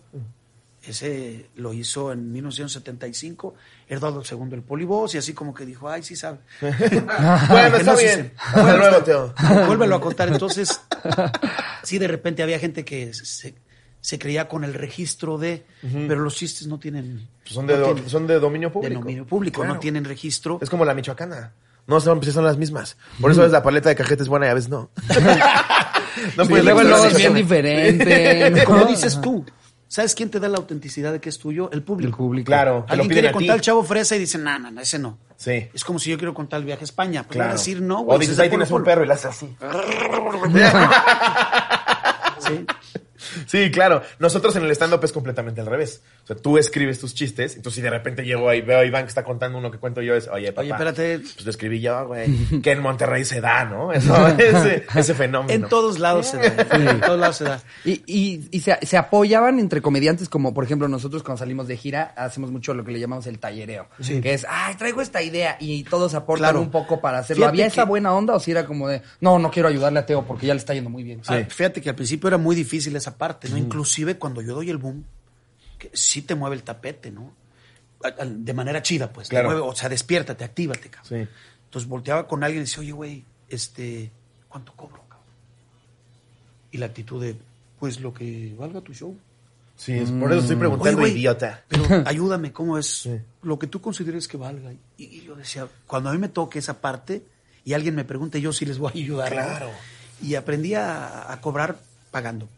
Ese 0.82 1.50
lo 1.56 1.74
hizo 1.74 2.10
en 2.10 2.32
1975, 2.32 3.54
Eduardo 3.86 4.22
II 4.28 4.48
el 4.54 4.62
Polibos, 4.62 5.14
y 5.14 5.18
así 5.18 5.34
como 5.34 5.52
que 5.52 5.66
dijo, 5.66 5.90
ay, 5.90 6.02
sí 6.02 6.16
sabe. 6.16 6.38
Bueno, 6.60 7.76
está 7.76 7.82
no, 7.92 7.96
sí 7.98 8.04
bien. 8.04 8.16
sé. 8.18 8.32
Hasta 8.38 8.76
luego, 8.76 9.04
Teo. 9.04 9.34
Vuélvelo 9.66 9.96
a 9.96 10.00
contar. 10.00 10.28
Entonces, 10.28 10.80
sí, 11.82 11.98
de 11.98 12.08
repente 12.08 12.42
había 12.42 12.58
gente 12.58 12.84
que 12.84 13.12
se, 13.14 13.54
se 14.00 14.18
creía 14.18 14.48
con 14.48 14.64
el 14.64 14.74
registro 14.74 15.38
de, 15.38 15.64
pero 16.08 16.20
los 16.20 16.34
chistes 16.36 16.66
no 16.66 16.78
tienen. 16.78 17.28
Pues 17.42 17.54
son, 17.54 17.66
de, 17.66 17.74
no 17.74 17.80
do- 17.80 17.94
tienen- 17.94 18.10
son 18.10 18.26
de 18.26 18.38
dominio 18.40 18.68
de 18.68 18.72
público. 18.72 19.00
dominio 19.00 19.26
público, 19.26 19.60
Claro. 19.60 19.74
no 19.74 19.80
tienen 19.80 20.04
registro. 20.04 20.58
Es 20.62 20.70
como 20.70 20.84
la 20.84 20.94
michoacana. 20.94 21.52
No 21.86 22.00
son, 22.00 22.20
pues 22.20 22.32
son 22.32 22.44
las 22.44 22.56
mismas. 22.56 22.96
Por 23.20 23.30
eso 23.32 23.44
es 23.44 23.50
la 23.50 23.62
paleta 23.62 23.88
de 23.88 23.96
cajeta 23.96 24.22
es 24.22 24.28
buena 24.28 24.46
y 24.46 24.50
a 24.50 24.54
veces 24.54 24.70
no. 24.70 24.90
no 26.36 26.44
Sí, 26.44 26.48
puedes 26.50 26.64
luego 26.64 26.80
el 26.82 26.90
logo 26.90 27.04
es 27.06 27.16
bien 27.16 27.34
diferente. 27.34 28.62
Como 28.64 28.80
¿no? 28.80 28.86
dices 28.86 29.20
tú, 29.20 29.44
¿sabes 29.90 30.14
quién 30.14 30.30
te 30.30 30.38
da 30.40 30.48
la 30.48 30.56
autenticidad 30.58 31.12
de 31.12 31.20
que 31.20 31.28
es 31.28 31.38
tuyo? 31.38 31.68
El 31.72 31.82
público. 31.82 32.10
El 32.12 32.16
público. 32.16 32.46
Claro, 32.46 32.84
lo 32.86 32.92
Alguien 32.92 33.08
quiere 33.10 33.32
contar 33.32 33.56
el 33.56 33.62
chavo 33.62 33.82
fresa 33.82 34.14
y 34.14 34.20
dice, 34.20 34.38
no, 34.38 34.56
no, 34.58 34.70
no, 34.70 34.80
ese 34.80 34.98
no. 35.00 35.18
Sí. 35.36 35.68
Es 35.74 35.84
como 35.84 35.98
si 35.98 36.10
yo 36.10 36.16
quiero 36.18 36.32
contar 36.34 36.60
el 36.60 36.66
viaje 36.66 36.82
a 36.82 36.84
España. 36.84 37.22
Pues 37.24 37.34
Claro. 37.36 37.48
van 37.48 37.56
a 37.56 37.58
decir 37.58 37.82
no, 37.82 38.02
güey. 38.04 38.16
o 38.16 38.18
dices, 38.20 38.38
ahí 38.38 38.48
tienes 38.48 38.68
Polo 38.68 38.78
un 38.78 38.84
Polo". 38.84 38.94
perro 38.94 39.04
y 39.04 39.08
le 39.08 39.14
haces 39.14 39.26
así. 39.26 39.56
Sí. 42.40 42.64
Sí, 43.46 43.70
claro. 43.70 44.02
Nosotros 44.18 44.54
en 44.56 44.64
el 44.64 44.70
stand-up 44.72 45.04
es 45.04 45.12
completamente 45.12 45.60
al 45.60 45.66
revés. 45.66 46.02
O 46.24 46.26
sea, 46.26 46.36
tú 46.36 46.58
escribes 46.58 46.98
tus 46.98 47.14
chistes, 47.14 47.56
entonces 47.56 47.76
si 47.76 47.82
de 47.82 47.90
repente 47.90 48.24
llego 48.24 48.48
ahí, 48.48 48.60
veo 48.60 48.78
a 48.80 48.84
Iván 48.84 49.04
que 49.04 49.08
está 49.08 49.24
contando 49.24 49.58
uno 49.58 49.70
que 49.70 49.78
cuento 49.78 50.02
yo, 50.02 50.14
es, 50.14 50.28
oye, 50.28 50.48
papá. 50.52 50.60
Oye, 50.62 50.70
espérate. 50.70 51.18
Pues 51.20 51.44
lo 51.44 51.50
escribí 51.50 51.80
yo, 51.80 52.06
güey. 52.06 52.28
Que 52.62 52.72
en 52.72 52.80
Monterrey 52.82 53.24
se 53.24 53.40
da, 53.40 53.64
¿no? 53.64 53.92
Eso, 54.00 54.28
ese, 54.38 54.84
ese 54.94 55.14
fenómeno. 55.14 55.52
En 55.52 55.68
todos 55.68 55.98
lados 55.98 56.26
se 56.28 56.36
da. 56.38 56.66
En 56.76 57.00
todos 57.00 57.18
lados 57.20 57.36
se 57.36 57.44
da. 57.44 57.60
Y, 57.84 58.02
y, 58.06 58.48
y 58.50 58.60
se, 58.60 58.78
se 58.82 58.96
apoyaban 58.96 59.58
entre 59.58 59.80
comediantes, 59.82 60.28
como 60.28 60.52
por 60.54 60.64
ejemplo 60.64 60.88
nosotros 60.88 61.22
cuando 61.22 61.38
salimos 61.38 61.68
de 61.68 61.76
gira 61.76 62.12
hacemos 62.16 62.50
mucho 62.50 62.74
lo 62.74 62.84
que 62.84 62.92
le 62.92 63.00
llamamos 63.00 63.26
el 63.26 63.38
tallereo. 63.38 63.88
Sí. 64.00 64.20
Que 64.20 64.34
es, 64.34 64.46
ay, 64.48 64.74
traigo 64.76 65.00
esta 65.00 65.22
idea 65.22 65.56
y 65.60 65.84
todos 65.84 66.14
aportan 66.14 66.40
Claro. 66.40 66.60
un 66.60 66.70
poco 66.70 67.00
para 67.00 67.18
hacerlo. 67.18 67.42
Fíjate 67.42 67.54
¿Había 67.54 67.66
esa 67.66 67.84
buena 67.84 68.12
onda 68.14 68.34
o 68.34 68.40
si 68.40 68.50
era 68.50 68.64
como 68.66 68.88
de, 68.88 69.02
no, 69.20 69.38
no 69.38 69.50
quiero 69.50 69.68
ayudarle 69.68 69.98
a 70.00 70.06
Teo 70.06 70.24
porque 70.26 70.46
ya 70.46 70.54
le 70.54 70.58
está 70.58 70.74
yendo 70.74 70.90
muy 70.90 71.02
bien? 71.02 71.20
Ah, 71.26 71.40
fíjate 71.48 71.80
que 71.80 71.88
al 71.90 71.94
principio 71.94 72.28
era 72.28 72.38
muy 72.38 72.56
difícil 72.56 72.94
esa 72.96 73.16
parte, 73.20 73.48
¿no? 73.48 73.56
Inclusive 73.56 74.18
cuando 74.18 74.42
yo 74.42 74.54
doy 74.56 74.68
el 74.70 74.78
boom, 74.78 75.04
que 75.78 75.90
sí 75.94 76.22
te 76.22 76.34
mueve 76.34 76.56
el 76.56 76.62
tapete, 76.64 77.12
¿no? 77.12 77.32
De 78.26 78.52
manera 78.54 78.82
chida, 78.82 79.12
pues. 79.12 79.28
te 79.28 79.34
Claro. 79.34 79.50
mueve, 79.50 79.60
o 79.62 79.74
sea, 79.76 79.88
despiértate, 79.88 80.42
actívate, 80.42 80.88
cabrón. 80.90 81.26
Sí. 81.26 81.32
Entonces 81.66 81.88
volteaba 81.88 82.26
con 82.26 82.42
alguien 82.42 82.62
y 82.62 82.64
decía, 82.64 82.80
oye, 82.80 82.92
güey, 82.92 83.24
este, 83.48 84.10
¿cuánto 84.48 84.72
cobro, 84.72 85.02
cabrón? 85.08 85.26
Y 86.72 86.78
la 86.78 86.86
actitud 86.86 87.22
de, 87.22 87.36
pues 87.78 88.00
lo 88.00 88.12
que 88.12 88.54
valga 88.58 88.80
tu 88.80 88.92
show. 88.94 89.16
Sí, 89.76 89.92
es 89.92 90.10
por 90.10 90.30
eso 90.30 90.40
estoy 90.40 90.56
Oye, 90.56 90.60
preguntando, 90.60 91.00
güey, 91.00 91.12
idiota. 91.12 91.64
Pero 91.68 91.84
ayúdame, 92.06 92.52
¿cómo 92.52 92.76
es 92.78 92.86
Sí. 93.02 93.18
lo 93.42 93.58
que 93.58 93.66
tú 93.66 93.80
consideres 93.80 94.28
que 94.28 94.36
valga? 94.36 94.72
Y, 94.72 95.04
y 95.04 95.22
yo 95.24 95.34
decía, 95.36 95.68
cuando 95.86 96.10
a 96.10 96.12
mí 96.12 96.18
me 96.18 96.28
toque 96.28 96.58
esa 96.58 96.80
parte 96.80 97.22
y 97.64 97.72
alguien 97.74 97.94
me 97.94 98.04
pregunte, 98.04 98.40
yo 98.40 98.52
sí 98.52 98.66
les 98.66 98.78
voy 98.78 98.90
a 98.94 98.96
ayudar. 98.98 99.30
¿no? 99.30 99.36
Claro. 99.42 99.70
Y 100.22 100.34
aprendí 100.34 100.74
a, 100.74 101.32
a 101.32 101.40
cobrar 101.40 101.78
pagando. 102.10 102.48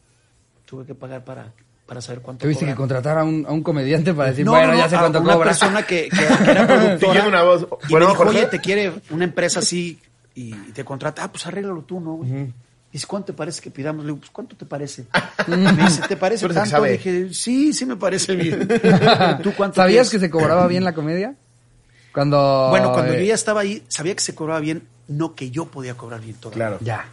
Tuve 0.72 0.87
que 0.87 0.94
pagar 0.94 1.22
para, 1.22 1.52
para 1.85 2.00
saber 2.00 2.22
cuánto 2.22 2.44
Tuviste 2.44 2.64
que 2.64 2.74
contratar 2.74 3.18
a 3.18 3.24
un, 3.24 3.44
a 3.46 3.52
un 3.52 3.62
comediante 3.62 4.14
para 4.14 4.30
decir, 4.30 4.42
No, 4.46 4.52
bueno, 4.52 4.68
no, 4.72 4.78
ya 4.78 4.88
sé 4.88 4.96
a 4.96 5.00
cuánto 5.00 5.20
una 5.20 5.35
cobra. 5.35 5.48
persona 5.50 5.82
que, 5.82 6.08
que- 6.08 6.16
que 6.44 6.50
era 6.50 6.66
productora. 6.66 6.98
Siguiendo 6.98 7.28
una 7.28 7.42
voz. 7.42 7.61
Y 7.61 7.90
Bueno, 7.92 8.06
me 8.06 8.12
dijo, 8.12 8.24
Jorge. 8.24 8.38
oye, 8.38 8.46
te 8.46 8.58
quiere 8.58 8.90
una 9.11 9.24
empresa 9.24 9.58
así 9.58 10.00
y 10.35 10.52
te 10.72 10.82
contrata. 10.82 11.24
Ah, 11.24 11.30
pues 11.30 11.46
arréglalo 11.46 11.82
tú, 11.82 12.00
¿no? 12.00 12.14
güey? 12.14 12.50
Dice, 12.90 13.06
¿cuánto 13.06 13.26
te 13.26 13.32
parece 13.35 13.61
que 13.61 13.70
pidamos? 13.70 14.02
Le 14.06 14.12
digo, 14.12 14.20
pues, 14.20 14.30
¿cuánto 14.30 14.56
te 14.56 14.64
parece? 14.64 15.04
Me 15.46 15.72
dice, 15.85 16.00
¿te 16.08 16.16
parece 16.16 16.48
tanto? 16.48 16.70
sabe. 16.70 16.92
Dije, 16.92 17.35
sí, 17.35 17.74
sí 17.74 17.85
me 17.85 17.96
parece 17.96 18.35
bien. 18.37 18.66
¿Tú 19.42 19.52
cuánto 19.54 19.76
¿Sabías 19.76 20.08
quieres? 20.08 20.11
que 20.11 20.18
se 20.20 20.30
cobraba 20.30 20.66
bien 20.68 20.85
la 20.85 20.94
comedia? 20.94 21.35
Cuando. 22.14 22.68
Bueno, 22.70 22.92
cuando 22.94 23.12
eh, 23.12 23.18
yo 23.20 23.24
ya 23.26 23.35
estaba 23.35 23.61
ahí, 23.61 23.82
sabía 23.88 24.14
que 24.14 24.22
se 24.22 24.35
cobraba 24.35 24.61
bien, 24.61 24.85
no 25.08 25.35
que 25.35 25.50
yo 25.50 25.66
podía 25.66 25.98
cobrar 25.98 26.20
bien 26.22 26.37
todavía. 26.37 26.56
Claro. 26.68 26.78
Ya. 26.80 27.04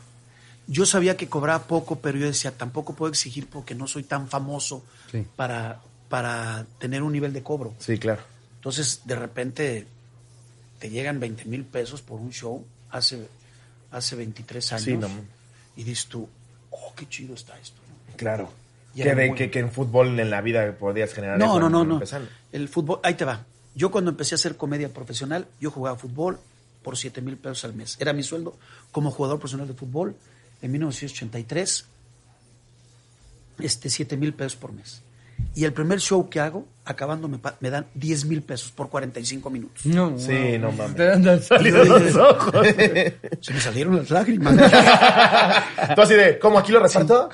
Yo 0.71 0.85
sabía 0.85 1.17
que 1.17 1.27
cobraba 1.27 1.63
poco, 1.63 1.95
pero 1.99 2.17
yo 2.19 2.27
decía, 2.27 2.51
tampoco 2.55 2.93
puedo 2.93 3.09
exigir 3.11 3.47
porque 3.47 3.73
no 3.73 3.87
soy 3.87 4.03
tan 4.03 4.27
famoso 4.27 4.83
Sí. 5.11 5.25
para, 5.35 5.81
para 6.09 6.65
tener 6.77 7.01
un 7.01 7.11
nivel 7.11 7.33
de 7.33 7.41
cobro. 7.41 7.73
Sí, 7.79 7.97
claro. 7.97 8.21
Entonces, 8.55 9.01
de 9.05 9.15
repente, 9.15 9.87
te 10.77 10.89
llegan 10.91 11.19
20 11.19 11.45
mil 11.45 11.63
pesos 11.65 12.01
por 12.03 12.19
un 12.19 12.31
show 12.31 12.63
hace, 12.91 13.27
hace 13.91 14.15
23 14.15 14.73
años. 14.73 14.83
Sí, 14.83 14.95
no. 14.97 15.07
Y 15.75 15.83
dices 15.83 16.05
tú, 16.05 16.29
oh, 16.69 16.93
qué 16.95 17.07
chido 17.09 17.33
está 17.33 17.57
esto. 17.59 17.81
¿no? 18.09 18.15
Claro. 18.15 18.51
Que, 18.95 19.15
de- 19.15 19.33
que, 19.33 19.49
que 19.49 19.59
en 19.59 19.71
fútbol 19.71 20.19
en 20.19 20.29
la 20.29 20.41
vida 20.41 20.71
podías 20.77 21.13
generar 21.13 21.39
No, 21.39 21.57
eso 21.57 21.59
no, 21.61 21.69
no, 21.69 21.99
no. 21.99 22.01
El 22.51 22.67
fútbol, 22.69 22.99
ahí 23.03 23.13
te 23.15 23.25
va. 23.25 23.43
Yo 23.75 23.89
cuando 23.91 24.11
empecé 24.11 24.35
a 24.35 24.37
hacer 24.37 24.55
comedia 24.57 24.89
profesional, 24.93 25.47
yo 25.59 25.71
jugaba 25.71 25.97
fútbol 25.97 26.39
por 26.83 26.97
7 26.97 27.21
mil 27.21 27.37
pesos 27.37 27.63
al 27.65 27.73
mes. 27.73 27.97
Era 27.99 28.13
mi 28.13 28.23
sueldo 28.23 28.55
como 28.91 29.09
jugador 29.11 29.39
profesional 29.39 29.67
de 29.67 29.73
fútbol 29.73 30.15
en 30.61 30.71
1983, 30.71 31.85
este, 33.59 33.89
7 33.89 34.17
mil 34.17 34.33
pesos 34.33 34.55
por 34.55 34.71
mes. 34.73 35.01
Y 35.55 35.63
el 35.63 35.71
primer 35.73 35.99
show 36.01 36.29
que 36.29 36.39
hago, 36.41 36.67
acabando, 36.85 37.27
me, 37.29 37.39
me 37.61 37.69
dan 37.69 37.87
10 37.95 38.25
mil 38.25 38.41
pesos 38.41 38.71
por 38.71 38.89
45 38.89 39.49
minutos. 39.49 39.85
No, 39.85 40.17
Sí, 40.19 40.57
no 40.59 40.71
mames. 40.73 40.95
Te 40.97 41.11
andan 41.13 41.39
Y 41.39 41.41
saliendo 41.41 41.85
yo 41.85 41.99
dije, 41.99 42.11
los 42.11 42.15
ojos. 42.17 42.67
Se 43.41 43.53
me 43.53 43.59
salieron 43.61 43.95
las 43.95 44.09
lágrimas. 44.09 44.55
Tú 45.95 46.01
así 46.01 46.13
de, 46.13 46.37
¿cómo 46.39 46.59
aquí 46.59 46.71
lo 46.73 46.79
reparto? 46.81 47.29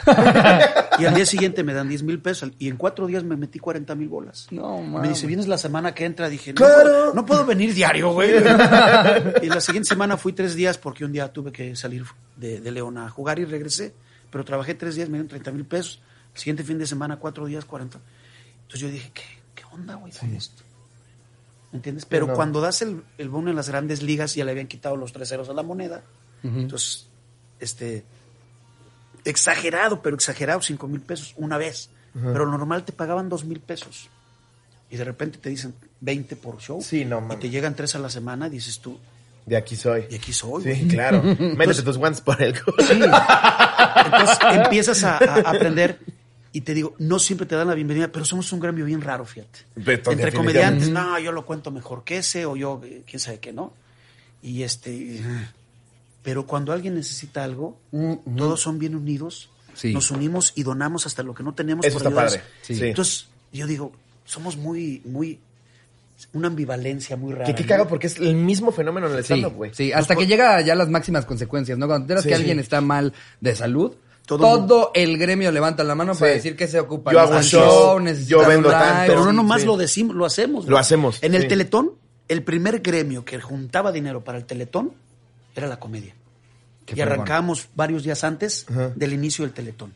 y 0.99 1.05
al 1.05 1.15
día 1.15 1.25
siguiente 1.25 1.63
me 1.63 1.73
dan 1.73 1.89
10 1.89 2.03
mil 2.03 2.19
pesos. 2.19 2.51
Y 2.59 2.69
en 2.69 2.77
cuatro 2.77 3.07
días 3.07 3.23
me 3.23 3.35
metí 3.35 3.57
40 3.59 3.95
mil 3.95 4.07
bolas. 4.07 4.47
No, 4.51 4.81
Me 4.81 4.88
mames. 4.89 5.09
dice, 5.09 5.25
¿vienes 5.27 5.47
la 5.47 5.57
semana 5.57 5.93
que 5.95 6.05
entra? 6.05 6.29
Dije, 6.29 6.53
no, 6.53 6.57
Claro. 6.57 6.83
puedo, 6.83 7.13
no 7.15 7.25
puedo 7.25 7.45
venir 7.45 7.73
diario, 7.73 8.13
güey. 8.13 8.31
y 9.41 9.47
la 9.47 9.59
siguiente 9.61 9.89
semana 9.89 10.15
fui 10.15 10.31
tres 10.33 10.53
días 10.55 10.77
porque 10.77 11.05
un 11.05 11.11
día 11.11 11.27
tuve 11.33 11.51
que 11.51 11.75
salir 11.75 12.03
de, 12.38 12.60
de 12.60 12.71
León 12.71 12.98
a 12.98 13.10
jugar 13.10 13.39
y 13.39 13.45
regresé. 13.45 13.93
Pero 14.32 14.43
trabajé 14.43 14.76
tres 14.76 14.95
días, 14.95 15.10
me 15.10 15.13
dieron 15.13 15.30
30 15.30 15.52
mil 15.52 15.65
pesos. 15.65 16.02
El 16.34 16.39
siguiente 16.39 16.63
fin 16.63 16.78
de 16.78 16.86
semana, 16.86 17.17
cuatro 17.17 17.45
días, 17.45 17.65
40. 17.65 18.00
Entonces 18.63 18.80
yo 18.80 18.89
dije, 18.89 19.12
¿qué, 19.13 19.24
qué 19.54 19.63
onda, 19.71 19.95
güey, 19.95 20.12
con 20.12 20.36
esto? 20.36 20.63
¿Me 21.71 21.78
entiendes? 21.78 22.06
Pero 22.06 22.28
no. 22.28 22.34
cuando 22.34 22.62
das 22.62 22.82
el, 22.82 23.04
el 23.17 23.30
bono 23.30 23.50
en 23.50 23.56
las 23.56 23.69
grandes 23.69 24.02
ligas, 24.02 24.36
ya 24.36 24.45
le 24.45 24.52
habían 24.52 24.67
quitado 24.67 24.95
los 24.95 25.13
tres 25.13 25.30
ceros 25.30 25.50
a 25.50 25.54
la 25.54 25.63
moneda. 25.63 26.04
Entonces, 26.43 27.08
este, 27.60 28.04
exagerado, 29.24 30.02
pero 30.02 30.15
exagerado, 30.15 30.62
cinco 30.62 30.88
mil 30.88 31.02
pesos 31.02 31.34
una 31.38 31.58
vez. 31.58 31.89
Pero 32.13 32.45
normal 32.45 32.86
te 32.86 32.93
pagaban 32.93 33.28
dos 33.28 33.43
mil 33.43 33.60
pesos. 33.60 34.10
Y 34.89 34.95
de 34.95 35.04
repente 35.04 35.38
te 35.38 35.50
dicen 35.50 35.74
20 36.00 36.36
por 36.38 36.62
show. 36.62 36.82
Sí, 36.82 37.04
no 37.04 37.28
Y 37.34 37.36
te 37.38 37.50
llegan 37.50 37.76
tres 37.76 37.95
a 37.95 38.00
la 38.00 38.10
semana 38.10 38.48
dices 38.50 38.80
tú, 38.80 38.98
De 39.45 39.55
aquí 39.58 39.75
soy. 39.75 40.01
de 40.08 40.15
aquí 40.15 40.34
soy. 40.34 40.63
Sí, 40.63 40.69
güey. 40.69 40.88
claro. 40.88 41.21
Métete 41.39 41.84
tus 41.84 41.97
guantes 41.97 42.21
por 42.21 42.41
el 42.41 42.60
culo. 42.62 42.77
Sí. 42.79 42.93
Entonces 42.93 44.38
empiezas 44.53 45.03
a, 45.03 45.17
a 45.17 45.49
aprender 45.51 45.99
y 46.51 46.62
te 46.62 46.73
digo, 46.73 46.95
no 46.99 47.19
siempre 47.19 47.45
te 47.45 47.55
dan 47.55 47.67
la 47.67 47.75
bienvenida, 47.75 48.08
pero 48.12 48.23
somos 48.25 48.51
un 48.53 48.60
gremio 48.60 48.86
bien 48.86 49.01
raro, 49.01 49.25
fíjate. 49.25 49.60
Beto, 49.75 50.12
Entre 50.12 50.31
comediantes, 50.31 50.89
no, 50.89 51.19
yo 51.19 51.31
lo 51.31 51.45
cuento 51.45 51.69
mejor 51.69 52.03
que 52.03 52.17
ese 52.17 52.45
o 52.45 52.55
yo, 52.55 52.81
eh, 52.86 53.03
quién 53.05 53.19
sabe 53.19 53.39
qué, 53.39 53.51
¿no? 53.51 53.73
Y 54.41 54.63
este, 54.63 55.21
pero 56.23 56.45
cuando 56.47 56.71
alguien 56.71 56.95
necesita 56.95 57.43
algo, 57.43 57.77
todos 58.38 58.62
son 58.62 58.79
bien 58.79 58.95
unidos, 58.95 59.49
Sí. 59.73 59.93
nos 59.93 60.10
unimos 60.12 60.53
y 60.55 60.63
donamos 60.63 61.05
hasta 61.05 61.21
lo 61.23 61.36
que 61.36 61.43
no 61.43 61.53
tenemos. 61.53 61.86
Eso 61.86 61.99
por 61.99 62.08
está 62.08 62.15
padre. 62.23 62.41
Sí. 62.62 62.79
Entonces, 62.81 63.27
yo 63.51 63.67
digo, 63.67 63.91
somos 64.23 64.55
muy, 64.55 65.01
muy, 65.03 65.38
una 66.34 66.47
ambivalencia 66.47 67.17
muy 67.17 67.34
rara. 67.34 67.45
Que 67.45 67.56
qué 67.56 67.63
¿no? 67.63 67.69
cago 67.69 67.88
porque 67.88 68.08
es 68.08 68.17
el 68.17 68.36
mismo 68.36 68.71
fenómeno 68.71 69.08
en 69.08 69.13
el 69.13 69.19
stand-up, 69.19 69.54
güey. 69.54 69.71
sí, 69.73 69.91
hasta 69.91 70.15
que 70.15 70.25
llega 70.28 70.62
ya 70.62 70.75
las 70.75 70.89
máximas 70.89 71.25
consecuencias, 71.25 71.78
¿no? 71.78 71.88
Cuando 71.88 72.04
te 72.08 72.13
enteras 72.13 72.23
Sí. 72.23 72.30
que 72.30 72.36
alguien 72.36 72.60
está 72.60 72.82
mal 72.82 73.13
de 73.41 73.56
salud, 73.56 73.93
Todo 74.25 74.39
todo, 74.65 74.91
el 74.95 75.17
gremio 75.17 75.51
levanta 75.51 75.84
la 75.84 75.93
mano 75.93 76.15
para 76.15 76.32
decir 76.32 76.56
que 76.56 76.67
se 76.67 76.80
ocupa. 76.80 77.12
Yo 77.12 77.19
hago 77.19 77.41
show, 77.43 77.99
yo 78.28 78.47
vendo 78.47 78.69
tanto. 78.71 79.12
Pero 79.12 79.25
no 79.25 79.34
nomás 79.34 79.62
Sí. 79.62 79.67
lo 79.67 79.78
decimos, 79.78 80.15
lo 80.15 80.25
hacemos. 80.25 80.65
Lo 80.67 80.78
hacemos, 80.78 81.21
En 81.21 81.36
el. 81.36 81.47
Teletón, 81.47 81.91
el 82.28 82.41
primer 82.43 82.80
gremio 82.80 83.23
que 83.23 83.39
juntaba 83.39 83.91
dinero 83.91 84.23
para 84.23 84.38
el 84.39 84.45
Teletón 84.45 84.93
era 85.56 85.67
la 85.67 85.80
comedia. 85.80 86.15
Qué 86.86 86.95
y 86.95 87.01
arrancábamos 87.01 87.67
varios 87.75 88.04
días 88.04 88.23
antes 88.23 88.65
Ajá. 88.69 88.91
del 88.95 89.13
inicio 89.13 89.43
del 89.45 89.54
Teletón. 89.54 89.93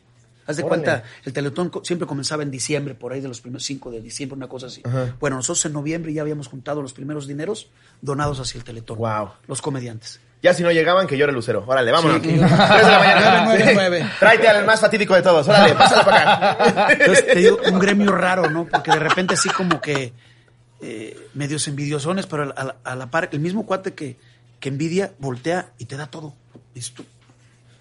Haz 0.50 0.56
de 0.56 0.62
Órale. 0.64 0.82
cuenta, 0.82 1.04
el 1.24 1.32
Teletón 1.32 1.70
siempre 1.82 2.06
comenzaba 2.06 2.42
en 2.42 2.50
diciembre, 2.50 2.94
por 2.94 3.12
ahí 3.12 3.20
de 3.20 3.28
los 3.28 3.40
primeros 3.40 3.64
5 3.64 3.90
de 3.90 4.00
diciembre, 4.00 4.36
una 4.36 4.48
cosa 4.48 4.66
así. 4.66 4.82
Ajá. 4.84 5.16
Bueno, 5.20 5.36
nosotros 5.36 5.64
en 5.66 5.72
noviembre 5.72 6.12
ya 6.12 6.22
habíamos 6.22 6.48
juntado 6.48 6.82
los 6.82 6.92
primeros 6.92 7.26
dineros 7.26 7.70
donados 8.02 8.40
hacia 8.40 8.58
el 8.58 8.64
Teletón. 8.64 8.96
Guau. 8.98 9.30
Los 9.46 9.62
comediantes. 9.62 10.20
Ya 10.42 10.54
si 10.54 10.62
no 10.62 10.70
llegaban, 10.72 11.06
que 11.06 11.18
llore 11.18 11.32
Lucero. 11.32 11.64
Órale, 11.66 11.92
vámonos. 11.92 12.22
Sí. 12.22 12.28
Tres 12.28 12.40
de 12.40 12.46
la 12.46 12.98
mañana. 12.98 13.42
Nueve, 13.44 13.62
nueve, 13.64 13.72
nueve. 13.74 14.10
Tráete 14.18 14.48
al 14.48 14.64
más 14.64 14.80
fatídico 14.80 15.14
de 15.14 15.22
todos. 15.22 15.46
Órale, 15.46 15.74
pásalo 15.74 16.04
para 16.04 16.54
acá. 16.54 16.92
Entonces 16.92 17.26
te 17.26 17.34
digo, 17.34 17.58
un 17.70 17.78
gremio 17.78 18.12
raro, 18.12 18.48
¿no? 18.50 18.66
Porque 18.66 18.90
de 18.90 18.98
repente 18.98 19.34
así 19.34 19.50
como 19.50 19.80
que 19.82 20.14
eh, 20.80 21.28
medios 21.34 21.68
envidiosones, 21.68 22.26
pero 22.26 22.54
a 22.56 22.64
la, 22.64 22.76
a 22.82 22.96
la 22.96 23.10
par, 23.10 23.28
el 23.32 23.40
mismo 23.40 23.66
cuate 23.66 23.92
que, 23.92 24.16
que 24.60 24.70
envidia, 24.70 25.12
voltea 25.18 25.72
y 25.76 25.84
te 25.84 25.96
da 25.98 26.06
todo. 26.06 26.34
Tú, 26.94 27.04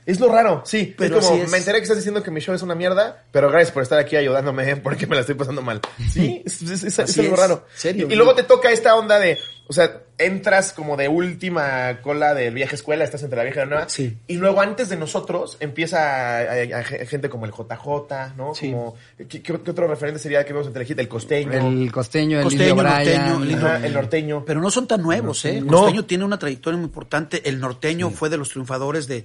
Es 0.10 0.20
lo 0.20 0.28
raro, 0.32 0.64
sí. 0.66 0.96
Pero 0.98 1.20
es 1.20 1.26
como, 1.26 1.44
es. 1.44 1.52
me 1.52 1.58
enteré 1.60 1.78
que 1.78 1.84
estás 1.84 1.98
diciendo 1.98 2.24
que 2.24 2.32
mi 2.32 2.40
show 2.42 2.56
es 2.56 2.62
una 2.62 2.74
mierda, 2.76 3.24
pero 3.32 3.50
gracias 3.50 3.72
por 3.72 3.84
estar 3.84 4.00
aquí 4.00 4.16
ayudándome 4.16 4.76
porque 4.84 5.06
me 5.08 5.16
la 5.16 5.22
estoy 5.22 5.36
pasando 5.36 5.62
mal. 5.62 5.82
Sí, 6.12 6.42
es, 6.46 6.62
es- 6.64 6.72
es- 6.72 6.84
es 6.84 7.00
Así 7.00 7.22
algo 7.22 7.36
es. 7.36 7.40
raro. 7.40 7.66
Serio, 7.76 8.08
Y, 8.10 8.16
luego 8.16 8.34
te 8.34 8.44
toca 8.44 8.72
esta 8.72 8.96
onda 8.96 9.20
de, 9.20 9.38
o 9.68 9.74
sea, 9.74 10.02
entras 10.18 10.74
como 10.74 10.98
de 10.98 11.08
última 11.08 12.00
cola 12.02 12.34
del 12.34 12.54
vieja 12.54 12.76
escuela, 12.76 13.04
estás 13.04 13.22
entre 13.24 13.38
la 13.38 13.44
vieja 13.44 13.60
y 13.60 13.64
la 13.64 13.70
nueva. 13.70 13.90
Sí. 13.90 14.18
Y 14.28 14.36
luego 14.38 14.62
antes 14.62 14.90
de 14.90 14.96
nosotros 14.98 15.58
empieza 15.60 16.40
a, 16.40 16.40
a- 16.42 16.80
a 16.80 16.84
gente 16.84 17.30
como 17.30 17.46
el 17.46 17.52
JJ, 17.52 18.34
¿no? 18.36 18.56
Sí. 18.56 18.72
Como, 18.72 18.96
¿qué, 19.30 19.42
qué 19.44 19.54
otro 19.54 19.88
referente 19.88 20.20
sería 20.20 20.44
que 20.44 20.54
vemos 20.54 20.68
en 20.68 20.74
Telehit? 20.74 20.98
El 21.00 21.08
costeño. 21.08 21.52
El 21.54 21.92
costeño, 21.92 22.38
el 22.40 22.44
Costeño, 22.46 22.76
norteño, 22.76 23.40
Brian. 23.40 23.44
el 23.60 23.66
Ajá, 23.66 23.86
el 23.86 23.94
norteño. 23.94 24.44
Pero 24.46 24.60
no 24.60 24.72
son 24.72 24.88
tan 24.88 25.02
nuevos, 25.04 25.46
¿eh? 25.46 25.58
El 25.60 25.68
No. 25.68 25.82
costeño 25.82 26.06
tiene 26.06 26.26
una 26.26 26.40
trayectoria 26.40 26.78
muy 26.78 26.86
importante. 26.88 27.48
El 27.48 27.60
norteño 27.60 28.10
fue 28.10 28.30
de 28.30 28.38
los 28.38 28.50
triunfadores 28.50 29.08
de, 29.08 29.24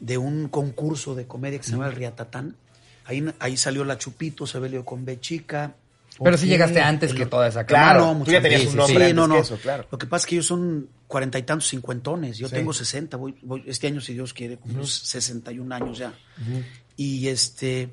de 0.00 0.18
un 0.18 0.48
concurso 0.48 1.14
de 1.14 1.26
comedia 1.26 1.58
que 1.58 1.64
se 1.64 1.72
llama 1.72 1.86
El 1.86 1.92
Riatatán. 1.94 2.56
Ahí, 3.06 3.24
ahí 3.38 3.56
salió 3.56 3.84
la 3.84 3.98
Chupito, 3.98 4.46
se 4.46 4.58
velió 4.58 4.84
con 4.84 5.04
B 5.04 5.20
chica. 5.20 5.74
Pero 6.22 6.38
sí 6.38 6.46
llegaste 6.46 6.80
antes 6.80 7.10
El- 7.10 7.16
que 7.18 7.26
toda 7.26 7.48
esa 7.48 7.64
Claro, 7.66 8.00
cámara. 8.00 8.00
no, 8.06 8.12
tú 8.12 8.18
mucho 8.20 8.32
ya 8.32 8.40
tenías 8.42 8.60
antes. 8.60 8.72
un 8.72 8.78
nombre 8.78 9.06
Sí, 9.08 9.12
no, 9.14 9.24
antes 9.24 9.28
no. 9.28 9.34
que 9.34 9.40
eso, 9.54 9.56
claro. 9.62 9.86
Lo 9.90 9.98
que 9.98 10.06
pasa 10.06 10.22
es 10.22 10.26
que 10.28 10.34
ellos 10.36 10.46
son 10.46 10.88
cuarenta 11.08 11.38
y 11.38 11.42
tantos 11.42 11.68
cincuentones. 11.68 12.38
Yo 12.38 12.48
Sí. 12.48 12.54
tengo 12.54 12.72
sesenta. 12.72 13.16
Voy, 13.16 13.36
voy- 13.42 13.64
este 13.66 13.88
año, 13.88 14.00
si 14.00 14.14
Dios 14.14 14.32
quiere, 14.32 14.56
cumplo 14.56 14.86
61 14.86 15.72
años 15.72 15.98
ya. 15.98 16.14
Y 16.96 17.26
este 17.28 17.90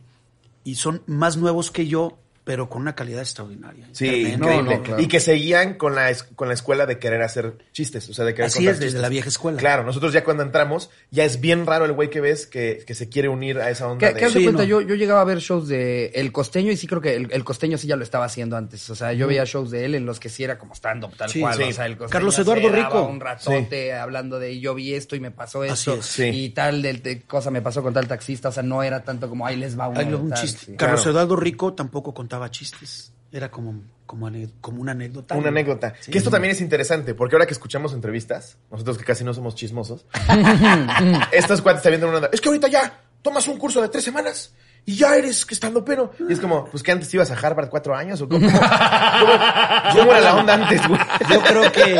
y 0.64 0.76
son 0.76 1.02
más 1.08 1.38
nuevos 1.38 1.72
que 1.72 1.88
yo, 1.88 2.20
pero 2.44 2.68
con 2.70 2.82
una 2.82 2.96
calidad 2.96 3.22
extraordinaria. 3.22 3.88
Sí, 3.92 4.08
Tremendo. 4.08 4.46
increíble. 4.46 4.64
No, 4.72 4.78
no, 4.78 4.84
claro. 4.84 5.02
Y 5.02 5.08
que 5.08 5.20
seguían 5.20 5.76
con 5.76 5.94
la, 5.96 6.12
con 6.36 6.48
la 6.48 6.54
escuela 6.56 6.86
de 6.86 6.98
querer 6.98 7.22
hacer 7.22 7.56
chistes, 7.72 8.10
o 8.10 8.14
sea, 8.14 8.26
de 8.26 8.34
querer 8.34 8.48
Así 8.48 8.60
contar 8.60 8.74
es, 8.74 8.80
desde 8.80 8.88
chistes. 8.90 9.02
la 9.02 9.10
vieja 9.10 9.30
escuela. 9.30 9.58
Claro, 9.60 9.84
nosotros 9.84 10.12
ya 10.12 10.24
cuando 10.24 10.44
entramos, 10.44 10.90
ya 11.12 11.24
es 11.24 11.40
bien 11.40 11.66
raro 11.66 11.86
el 11.86 11.92
güey 11.94 12.10
que 12.10 12.20
ves 12.20 12.48
que, 12.48 12.84
que 12.86 12.96
se 12.96 13.10
quiere 13.10 13.30
unir 13.30 13.60
a 13.60 13.70
esa 13.70 13.88
onda 13.88 14.08
¿Qué, 14.08 14.14
de... 14.16 14.22
de 14.22 14.30
Sí, 14.32 14.44
cuenta? 14.44 14.64
no. 14.64 14.68
Yo, 14.68 14.82
yo 14.82 14.96
llegaba 14.96 15.22
a 15.22 15.24
ver 15.24 15.38
shows 15.40 15.68
de 15.68 16.08
El 16.16 16.32
Costeño 16.32 16.72
y 16.72 16.78
sí 16.78 16.88
creo 16.88 17.00
que 17.02 17.16
el, 17.16 17.32
el 17.32 17.44
Costeño 17.44 17.78
sí 17.78 17.88
ya 17.88 17.96
lo 17.96 18.04
estaba 18.04 18.26
haciendo 18.26 18.58
antes. 18.58 18.90
O 18.90 18.96
sea, 18.96 19.14
yo 19.14 19.28
veía 19.28 19.44
shows 19.46 19.70
de 19.72 19.86
él 19.86 19.96
en 19.96 20.06
los 20.06 20.20
que 20.20 20.30
sí 20.30 20.44
era 20.44 20.58
como 20.58 20.74
stand-up 20.74 21.16
tal 21.16 21.30
Sí, 21.30 21.42
cual. 21.42 21.56
sí. 21.58 21.64
O 21.64 21.74
sea, 21.74 21.86
el 21.86 21.98
Costeño 21.98 22.12
Carlos 22.12 22.36
se 22.36 22.42
Eduardo 22.42 22.70
daba 22.72 22.76
Rico. 22.88 23.04
un 23.04 23.20
ratote 23.20 23.94
hablando 23.94 24.40
de 24.40 24.60
yo 24.60 24.74
vi 24.74 24.94
esto 24.94 25.16
y 25.16 25.20
me 25.20 25.32
pasó 25.32 25.62
Así 25.62 25.72
esto. 25.92 25.94
es. 25.96 26.06
Sí. 26.06 26.24
Y 26.24 26.50
tal 26.50 26.82
de 26.82 27.22
cosa 27.28 27.52
me 27.52 27.62
pasó 27.62 27.84
con 27.84 27.94
tal 27.94 28.08
taxista. 28.08 28.50
O 28.50 28.52
sea, 28.52 28.64
no 28.64 28.82
era 28.84 29.04
tanto 29.04 29.30
como 29.30 29.46
ahí 29.46 29.58
les 29.58 29.78
va 29.80 29.88
uno 29.88 30.00
de 30.04 30.16
un 30.16 30.30
tal, 30.30 30.42
chiste. 30.42 30.66
sí. 30.66 30.74
Carlos 30.76 31.02
Claro. 31.02 31.12
Eduardo 31.12 31.36
Rico 31.36 31.74
tampoco 31.74 32.14
contaba 32.32 32.50
chistes. 32.50 33.12
Era 33.34 33.50
como, 33.52 33.84
como, 34.06 34.30
como 34.62 34.82
una 34.82 34.92
anécdota. 34.94 35.36
Una 35.36 35.50
anécdota. 35.50 35.94
Sí. 36.00 36.12
Que 36.12 36.18
esto 36.18 36.30
también 36.30 36.52
es 36.54 36.62
interesante, 36.62 37.14
porque 37.14 37.36
ahora 37.36 37.46
que 37.46 37.54
escuchamos 37.54 37.94
entrevistas, 37.94 38.58
nosotros 38.72 38.98
que 38.98 39.04
casi 39.04 39.24
no 39.26 39.34
somos 39.34 39.56
chismosos, 39.56 40.06
estos 41.32 41.62
cuates 41.62 41.80
están 41.80 41.92
viendo 41.92 42.08
una 42.08 42.18
onda. 42.18 42.30
Es 42.32 42.40
que 42.42 42.48
ahorita 42.50 42.68
ya 42.70 43.00
tomas 43.22 43.48
un 43.48 43.58
curso 43.58 43.82
de 43.82 43.90
tres 43.90 44.04
semanas 44.04 44.54
y 44.86 44.96
ya 44.96 45.16
eres 45.16 45.46
que 45.46 45.54
estando 45.54 45.84
pero. 45.86 46.12
Y 46.28 46.34
es 46.34 46.40
como, 46.40 46.66
pues 46.66 46.84
que 46.84 46.92
antes 46.92 47.14
ibas 47.14 47.32
a 47.32 47.36
Harvard 47.36 47.70
cuatro 47.70 47.96
años 47.96 48.22
o 48.22 48.28
cómo, 48.30 48.46
cómo, 48.48 48.60
cómo 49.94 50.12
era 50.12 50.22
la 50.22 50.36
onda 50.36 50.54
antes, 50.56 50.86
güey. 50.88 51.00
Yo 51.30 51.42
creo 51.42 51.72
que, 51.72 52.00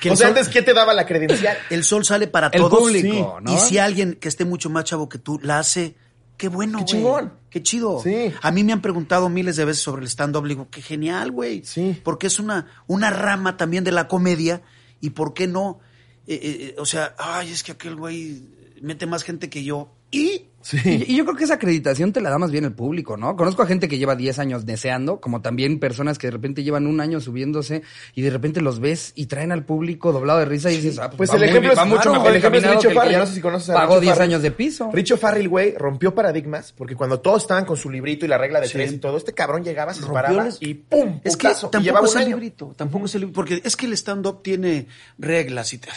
que 0.00 0.10
o 0.10 0.12
el, 0.12 0.18
sea, 0.18 0.28
sol, 0.28 0.36
antes, 0.38 0.48
¿qué 0.48 0.62
te 0.62 0.74
daba 0.74 0.92
la 0.94 1.06
credencial? 1.06 1.56
el 1.70 1.82
sol 1.84 2.04
sale 2.04 2.26
para 2.28 2.48
El 2.48 2.60
todos. 2.62 2.78
público, 2.80 3.36
Sí. 3.38 3.44
¿no? 3.44 3.52
Y 3.54 3.58
si 3.58 3.78
alguien 3.78 4.14
que 4.14 4.28
esté 4.28 4.44
mucho 4.44 4.70
más 4.70 4.84
chavo 4.84 5.08
que 5.08 5.18
tú 5.18 5.40
la 5.42 5.58
hace, 5.58 5.96
qué 6.36 6.48
bueno, 6.48 6.78
Qué 6.78 6.84
güey. 6.84 6.86
chingón. 7.02 7.32
Qué 7.50 7.62
chido. 7.62 8.00
Sí. 8.02 8.32
A 8.40 8.50
mí 8.50 8.64
me 8.64 8.72
han 8.72 8.80
preguntado 8.80 9.28
miles 9.28 9.56
de 9.56 9.64
veces 9.64 9.82
sobre 9.82 10.02
el 10.02 10.08
stand-up. 10.08 10.46
Digo, 10.46 10.68
qué 10.70 10.80
genial, 10.82 11.30
güey. 11.30 11.62
Sí. 11.64 12.00
Porque 12.02 12.26
es 12.26 12.38
una, 12.38 12.66
una 12.86 13.10
rama 13.10 13.56
también 13.56 13.84
de 13.84 13.92
la 13.92 14.08
comedia. 14.08 14.62
¿Y 15.00 15.10
por 15.10 15.34
qué 15.34 15.46
no? 15.46 15.80
Eh, 16.26 16.34
eh, 16.34 16.40
eh, 16.42 16.74
o 16.78 16.86
sea, 16.86 17.14
ay, 17.18 17.50
es 17.50 17.62
que 17.62 17.72
aquel 17.72 17.96
güey 17.96 18.42
mete 18.80 19.06
más 19.06 19.22
gente 19.22 19.50
que 19.50 19.64
yo. 19.64 19.92
Y 20.12 20.46
Y, 20.84 21.12
y 21.12 21.16
yo 21.16 21.24
creo 21.24 21.36
que 21.36 21.42
esa 21.42 21.54
acreditación 21.54 22.12
te 22.12 22.20
la 22.20 22.30
da 22.30 22.38
más 22.38 22.52
bien 22.52 22.64
el 22.64 22.72
público, 22.72 23.16
¿no? 23.16 23.34
Conozco 23.34 23.62
a 23.62 23.66
gente 23.66 23.88
que 23.88 23.98
lleva 23.98 24.14
10 24.14 24.38
años 24.38 24.64
deseando, 24.64 25.20
como 25.20 25.42
también 25.42 25.80
personas 25.80 26.18
que 26.18 26.28
de 26.28 26.30
repente 26.30 26.62
llevan 26.62 26.86
un 26.86 27.00
año 27.00 27.20
subiéndose 27.20 27.82
y 28.14 28.22
de 28.22 28.30
repente 28.30 28.60
los 28.60 28.78
ves 28.78 29.10
y 29.16 29.26
traen 29.26 29.50
al 29.50 29.64
público 29.64 30.12
doblado 30.12 30.38
de 30.38 30.44
risa 30.44 30.70
y 30.70 30.76
dices, 30.76 31.00
ah, 31.00 31.10
Pues 31.10 31.32
va 31.32 31.34
el 31.34 31.42
ejemplo 31.42 31.72
es, 31.72 31.78
va 31.78 31.84
mucho 31.84 32.12
mejor 32.12 32.30
el 32.30 32.36
ejemplo 32.36 32.60
es 32.60 32.64
Richo 32.64 32.80
que 32.82 32.86
el 32.86 32.92
que 32.92 32.94
Farrell. 32.94 33.12
ya 33.12 33.18
No 33.18 33.26
sé 33.26 33.34
si 33.34 33.40
conoces 33.40 33.70
a 33.70 33.74
Pagó 33.74 33.94
Richo 33.94 34.00
10 34.02 34.12
Farrell. 34.14 34.30
años 34.30 34.42
de 34.42 34.50
piso. 34.52 34.90
Richo 34.92 35.16
Farrell, 35.16 35.48
güey, 35.48 35.74
rompió 35.76 36.14
paradigmas 36.14 36.70
porque 36.70 36.94
cuando 36.94 37.18
todos 37.18 37.42
estaban 37.42 37.64
con 37.64 37.76
su 37.76 37.90
librito 37.90 38.24
y 38.24 38.28
la 38.28 38.38
regla 38.38 38.60
de 38.60 38.68
Sí. 38.68 38.74
tres 38.74 38.92
y 38.92 38.98
todo, 38.98 39.16
este 39.16 39.32
cabrón 39.34 39.64
llegaba, 39.64 39.92
se 39.94 40.06
paraba 40.06 40.48
y 40.60 40.74
¡pum! 40.74 41.18
Es 41.24 41.36
que 41.36 41.48
putazo, 41.48 41.66
y 41.66 41.70
tampoco 41.86 42.06
es 42.06 42.12
el 42.14 42.18
año. 42.20 42.28
librito, 42.36 42.72
tampoco 42.76 43.06
es 43.06 43.14
el 43.16 43.22
librito, 43.22 43.34
porque 43.34 43.60
es 43.64 43.76
que 43.76 43.86
el 43.86 43.94
stand-up 43.94 44.44
tiene 44.44 44.86
reglas. 45.18 45.72
Y 45.74 45.78
te- 45.78 45.88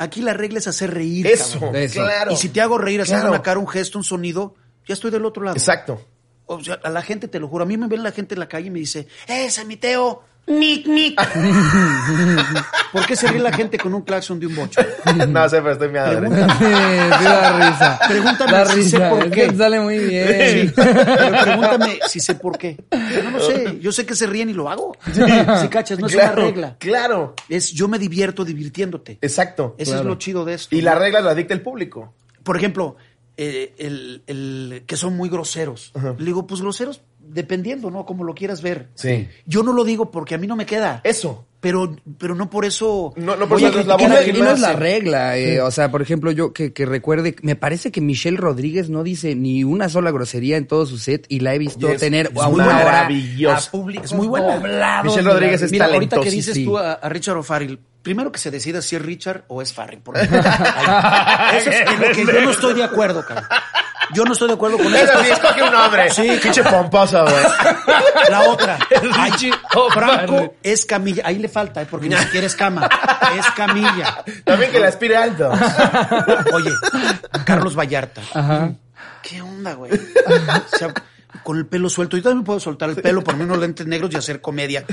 aquí 0.00 0.22
la 0.22 0.32
regla 0.32 0.58
es 0.58 0.66
hacer 0.66 0.92
reír. 0.92 1.26
Eso, 1.26 1.60
cabrón. 1.60 1.76
Eso. 1.76 2.02
claro. 2.02 2.32
Y 2.32 2.36
si 2.36 2.48
te 2.48 2.60
hago 2.60 2.78
reír 2.78 3.00
haciendo 3.02 3.22
Claro. 3.22 3.34
una 3.34 3.42
cara, 3.42 3.58
un 3.60 3.68
gesto, 3.68 3.98
un 3.98 4.04
sonido, 4.04 4.54
ya 4.86 4.94
estoy 4.94 5.10
del 5.10 5.24
otro 5.24 5.44
lado. 5.44 5.56
Exacto. 5.56 6.04
O 6.46 6.62
sea, 6.64 6.80
a 6.82 6.90
la 6.90 7.02
gente, 7.02 7.28
te 7.28 7.38
lo 7.38 7.46
juro, 7.46 7.62
a 7.62 7.66
mí 7.66 7.76
me 7.76 7.86
ve 7.86 7.96
la 7.96 8.10
gente 8.10 8.34
en 8.34 8.40
la 8.40 8.48
calle 8.48 8.66
y 8.66 8.70
me 8.70 8.80
dice, 8.80 9.06
¡eh, 9.28 9.48
San! 9.50 9.68
¡Nick, 10.46 10.86
Nick! 10.86 11.20
¿Por 12.92 13.06
qué 13.06 13.14
se 13.14 13.28
ríe 13.28 13.40
la 13.40 13.52
gente 13.52 13.78
con 13.78 13.94
un 13.94 14.02
claxon 14.02 14.40
de 14.40 14.46
un 14.46 14.56
bocho? 14.56 14.80
no 15.28 15.48
sé, 15.48 15.62
pero 15.62 15.72
estoy. 15.72 15.88
Sí, 15.88 15.94
sí 17.18 17.24
da 17.24 17.52
risa. 17.70 18.00
Pregúntame 18.08 18.66
si 18.74 18.82
sé 18.90 18.98
por 19.00 19.26
es 19.26 19.32
qué. 19.32 19.54
sale 19.56 19.80
muy 19.80 19.98
bien. 19.98 20.68
Sí, 20.68 20.72
pero 20.74 21.42
pregúntame 21.44 21.98
si 22.08 22.20
sé 22.20 22.34
por 22.34 22.58
qué. 22.58 22.76
Yo 22.90 23.22
no 23.22 23.30
lo 23.30 23.40
sé. 23.40 23.78
Yo 23.80 23.92
sé 23.92 24.04
que 24.04 24.14
se 24.16 24.26
ríen 24.26 24.50
y 24.50 24.52
lo 24.54 24.68
hago. 24.68 24.96
Si 25.60 25.68
cachas, 25.68 25.98
no 26.00 26.06
es 26.08 26.12
claro, 26.14 26.32
una 26.42 26.50
regla. 26.50 26.76
Claro, 26.78 27.34
Es 27.48 27.70
yo 27.72 27.86
me 27.86 27.98
divierto 27.98 28.44
divirtiéndote. 28.44 29.18
exacto. 29.20 29.76
Eso 29.78 29.96
es 29.98 30.04
lo 30.04 30.16
chido 30.16 30.44
de 30.44 30.54
esto. 30.54 30.74
Y 30.74 30.80
la 30.80 30.94
regla 30.96 31.20
la 31.20 31.34
dicta 31.34 31.54
el 31.54 31.62
público. 31.62 32.14
Por 32.42 32.56
ejemplo, 32.56 32.96
eh, 33.36 33.74
el, 33.78 34.22
el- 34.26 34.82
que 34.86 34.96
son 34.96 35.16
muy 35.16 35.28
groseros. 35.28 35.92
Le 36.18 36.24
digo, 36.24 36.46
pues 36.46 36.60
groseros, 36.60 37.02
dependiendo, 37.32 37.90
¿no? 37.90 38.04
Como 38.06 38.24
lo 38.24 38.34
quieras 38.34 38.62
ver. 38.62 38.88
Sí. 38.94 39.28
Yo 39.46 39.62
no 39.62 39.72
lo 39.72 39.84
digo 39.84 40.10
porque 40.10 40.34
a 40.34 40.38
mí 40.38 40.46
no 40.46 40.56
me 40.56 40.66
queda. 40.66 41.00
Eso. 41.04 41.46
Pero, 41.60 41.94
pero 42.16 42.34
no 42.34 42.48
por 42.48 42.64
eso. 42.64 43.12
No- 43.16 43.36
no 43.36 43.46
por 43.46 43.58
eso 43.62 43.80
es 43.80 43.86
la 43.86 43.94
Y 43.94 44.06
criticar 44.06 44.48
no, 44.48 44.54
es 44.54 44.60
la 44.60 44.72
regla, 44.72 45.36
eh, 45.36 45.60
o 45.60 45.70
sea, 45.70 45.90
por 45.90 46.00
ejemplo, 46.00 46.30
yo 46.30 46.54
que, 46.54 46.72
que 46.72 46.86
recuerde, 46.86 47.36
me 47.42 47.54
parece 47.54 47.92
que 47.92 48.00
Michelle 48.00 48.38
Rodríguez 48.38 48.88
no 48.88 49.02
dice 49.02 49.34
ni 49.34 49.62
una 49.62 49.90
sola 49.90 50.10
grosería 50.10 50.56
en 50.56 50.66
todo 50.66 50.86
su 50.86 50.96
set 50.96 51.26
y 51.28 51.40
la 51.40 51.54
he 51.54 51.58
visto 51.58 51.86
es- 51.90 52.00
tener 52.00 52.30
es 52.34 52.40
a 52.40 52.48
una 52.48 52.64
hora 52.66 52.76
maravillosa. 52.76 53.68
a 53.68 53.70
público 53.70 54.04
Es 54.04 54.12
muy 54.14 54.26
buena. 54.26 54.56
doblado 54.56 55.04
Michelle 55.04 55.28
Rodríguez 55.30 55.60
es. 55.60 55.70
Mira, 55.70 55.84
ahorita 55.84 56.18
que 56.22 56.30
dices 56.30 56.64
tú 56.64 56.78
a, 56.78 56.94
a 56.94 57.08
Richard 57.10 57.36
O'Farrell, 57.36 57.78
primero 58.00 58.32
que 58.32 58.38
se 58.38 58.50
decida 58.50 58.80
si 58.80 58.96
es 58.96 59.02
Richard 59.02 59.44
o 59.48 59.60
es 59.60 59.74
Farrell. 59.74 60.00
Ay, 60.14 61.58
Eso 61.58 61.68
es 61.68 61.80
en 61.80 62.00
lo 62.00 62.08
que 62.14 62.24
yo 62.24 62.40
no 62.40 62.50
estoy 62.52 62.72
de 62.72 62.84
acuerdo, 62.84 63.22
cabrón. 63.26 63.44
Yo 64.12 64.24
no 64.24 64.32
estoy 64.32 64.48
de 64.48 64.54
acuerdo 64.54 64.78
con 64.78 64.94
Eso 64.94 65.22
sí, 65.22 65.30
escoge 65.30 65.62
un 65.62 65.72
nombre. 65.72 66.10
Sí. 66.10 66.38
Pinche 66.42 66.62
pomposo, 66.64 67.22
güey. 67.24 67.44
La 68.28 68.42
otra. 68.48 68.78
Ay, 69.14 69.52
Franco 69.92 70.54
es 70.62 70.84
camilla. 70.84 71.22
Ahí 71.26 71.38
le 71.38 71.48
falta, 71.48 71.82
¿eh? 71.82 71.86
porque 71.90 72.08
ni 72.08 72.16
siquiera 72.16 72.46
es 72.46 72.54
cama. 72.54 72.88
Es 73.38 73.46
camilla. 73.50 74.24
También 74.44 74.70
que 74.70 74.80
le 74.80 74.86
aspire 74.86 75.16
alto. 75.16 75.50
Oye, 76.52 76.70
Carlos 77.44 77.76
Vallarta. 77.76 78.22
Ajá. 78.34 78.72
¿Qué 79.22 79.42
onda, 79.42 79.74
güey? 79.74 79.92
O 79.92 80.76
sea, 80.76 80.94
con 81.42 81.58
el 81.58 81.66
pelo 81.66 81.88
suelto. 81.88 82.16
Yo 82.16 82.22
también 82.22 82.44
puedo 82.44 82.60
soltar 82.60 82.90
el 82.90 82.96
pelo, 82.96 83.22
ponerme 83.22 83.44
unos 83.44 83.58
lentes 83.58 83.86
negros 83.86 84.10
y 84.12 84.16
hacer 84.16 84.40
comedia. 84.40 84.84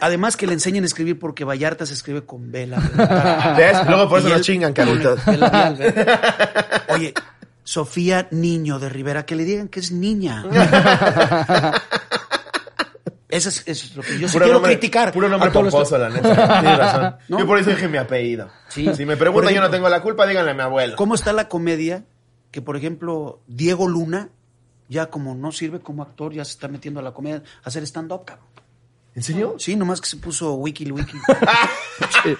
Además 0.00 0.36
que 0.36 0.46
le 0.46 0.52
enseñen 0.52 0.84
a 0.84 0.86
escribir 0.86 1.18
porque 1.18 1.44
Vallarta 1.44 1.86
se 1.86 1.94
escribe 1.94 2.24
con 2.24 2.50
vela. 2.52 2.78
¿Ves? 3.56 3.78
Luego 3.88 4.08
por 4.08 4.20
eso 4.20 4.28
nos 4.28 4.42
chingan, 4.42 4.72
Carlitos. 4.72 5.20
Oye, 6.88 7.14
Sofía 7.66 8.28
Niño 8.30 8.78
de 8.78 8.88
Rivera, 8.88 9.26
que 9.26 9.34
le 9.34 9.44
digan 9.44 9.66
que 9.66 9.80
es 9.80 9.90
niña. 9.90 10.44
Eso 13.28 13.48
es, 13.48 13.64
eso 13.66 13.86
es 13.86 13.96
lo 13.96 14.02
que 14.02 14.18
yo 14.20 14.28
sí 14.28 14.38
quiero 14.38 14.54
nombre- 14.54 14.72
criticar. 14.78 15.12
Puro 15.12 15.28
nombre 15.28 15.50
pomposo, 15.50 15.98
la 15.98 16.08
neta. 16.08 16.60
Tienes 16.60 16.78
razón. 16.78 17.16
¿No? 17.28 17.38
Yo 17.40 17.46
por 17.46 17.58
eso 17.58 17.70
dije 17.70 17.88
mi 17.88 17.98
apellido. 17.98 18.48
Sí. 18.68 18.88
Si 18.94 19.04
me 19.04 19.16
preguntan, 19.16 19.52
yo 19.52 19.60
no 19.60 19.68
tengo 19.68 19.88
la 19.88 20.00
culpa, 20.00 20.26
díganle 20.26 20.52
a 20.52 20.54
mi 20.54 20.60
abuelo. 20.62 20.94
¿Cómo 20.96 21.16
está 21.16 21.32
la 21.32 21.48
comedia? 21.48 22.04
Que, 22.52 22.62
por 22.62 22.76
ejemplo, 22.76 23.40
Diego 23.48 23.88
Luna, 23.88 24.28
ya 24.88 25.06
como 25.10 25.34
no 25.34 25.50
sirve 25.50 25.80
como 25.80 26.02
actor, 26.04 26.32
ya 26.32 26.44
se 26.44 26.52
está 26.52 26.68
metiendo 26.68 27.00
a 27.00 27.02
la 27.02 27.12
comedia, 27.12 27.42
a 27.64 27.68
hacer 27.68 27.82
stand-up, 27.82 28.24
cabrón. 28.24 28.46
¿En 29.16 29.22
serio? 29.22 29.56
Sí, 29.58 29.74
nomás 29.76 30.02
que 30.02 30.08
se 30.08 30.18
puso 30.18 30.54
Wiki 30.56 30.92
Wiki. 30.92 31.16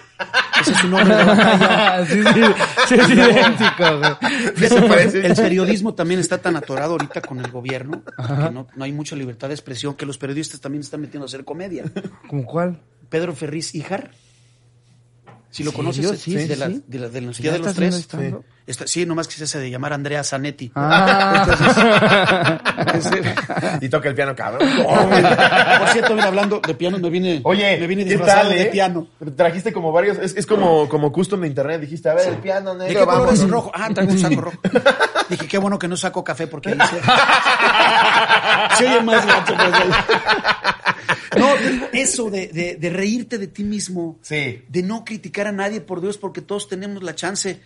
Ese 0.60 0.72
es 0.72 0.78
su 0.78 0.88
nombre 0.88 1.16
de 1.16 1.24
batalla. 1.24 2.06
sí, 2.06 2.22
sí, 2.22 2.42
sí, 2.86 2.94
es 2.94 3.08
idéntico, 3.08 3.98
güey. 3.98 5.24
El 5.24 5.34
periodismo 5.34 5.94
también 5.94 6.20
está 6.20 6.36
tan 6.36 6.54
atorado 6.54 6.92
ahorita 6.92 7.22
con 7.22 7.40
el 7.40 7.50
gobierno 7.50 8.02
que 8.04 8.50
no, 8.50 8.66
no 8.74 8.84
hay 8.84 8.92
mucha 8.92 9.16
libertad 9.16 9.48
de 9.48 9.54
expresión, 9.54 9.94
que 9.94 10.04
los 10.04 10.18
periodistas 10.18 10.60
también 10.60 10.82
están 10.82 11.00
metiendo 11.00 11.24
a 11.24 11.28
hacer 11.28 11.46
comedia. 11.46 11.84
¿Cómo 12.28 12.44
cuál? 12.44 12.82
Pedro 13.08 13.34
Ferriz 13.34 13.74
Hijar. 13.74 14.10
Si 15.50 15.64
lo 15.64 15.70
¿En 15.70 15.76
conoces, 15.76 16.26
de, 16.26 16.56
la, 16.56 16.68
de 16.68 16.98
la, 16.98 17.08
de 17.08 17.20
la 17.22 17.32
¿Ya 17.32 17.38
Día 17.40 17.52
de 17.52 17.58
los 17.60 17.74
Tres. 17.74 18.06
Está- 18.66 18.86
sí, 18.88 19.06
nomás 19.06 19.28
que 19.28 19.34
se 19.34 19.44
hace 19.44 19.58
de 19.60 19.70
llamar 19.70 19.92
Andrea 19.92 20.24
Zanetti. 20.24 20.72
Ah. 20.74 22.58
Y 23.80 23.88
toca 23.88 24.08
el 24.08 24.14
piano, 24.14 24.34
cabrón. 24.34 24.68
Por 25.78 25.88
cierto, 25.90 26.14
mira, 26.14 26.26
hablando 26.28 26.60
de 26.66 26.74
piano, 26.74 26.98
me 26.98 27.10
vine, 27.10 27.40
Oye, 27.44 27.76
me 27.78 27.86
vine 27.86 28.04
¿qué 28.04 28.10
disfrazado 28.10 28.48
tal, 28.48 28.56
de 28.58 28.62
eh? 28.64 28.66
piano. 28.66 29.06
Trajiste 29.36 29.72
como 29.72 29.92
varios, 29.92 30.18
es, 30.18 30.36
es 30.36 30.46
como, 30.46 30.88
como 30.88 31.12
custom 31.12 31.40
de 31.42 31.48
internet. 31.48 31.80
Dijiste, 31.80 32.08
a 32.08 32.14
ver, 32.14 32.28
el 32.28 32.36
piano 32.38 32.74
¿De 32.74 32.86
negro, 32.88 33.00
qué 33.00 33.06
color 33.06 33.20
vamos. 33.26 33.40
es 33.40 33.48
rojo? 33.50 33.70
Ah, 33.74 33.88
traigo 33.92 34.12
un 34.12 34.18
saco 34.18 34.40
rojo. 34.40 34.58
Dije, 35.28 35.46
qué 35.46 35.58
bueno 35.58 35.78
que 35.78 35.88
no 35.88 35.96
saco 35.96 36.24
café 36.24 36.46
porque 36.46 36.70
ahí 36.70 36.78
se... 36.78 37.00
se 38.78 38.86
oye 38.88 39.02
más 39.02 39.26
gacho. 39.26 39.54
pues. 39.56 39.70
No, 41.36 41.48
eso 41.92 42.30
de, 42.30 42.48
de, 42.48 42.76
de 42.76 42.90
reírte 42.90 43.36
de 43.38 43.48
ti 43.48 43.62
mismo, 43.64 44.18
Sí. 44.22 44.62
de 44.68 44.82
no 44.82 45.04
criticar 45.04 45.46
a 45.48 45.52
nadie, 45.52 45.80
por 45.80 46.00
Dios, 46.00 46.16
porque 46.18 46.40
todos 46.40 46.68
tenemos 46.68 47.02
la 47.02 47.14
chance. 47.14 47.60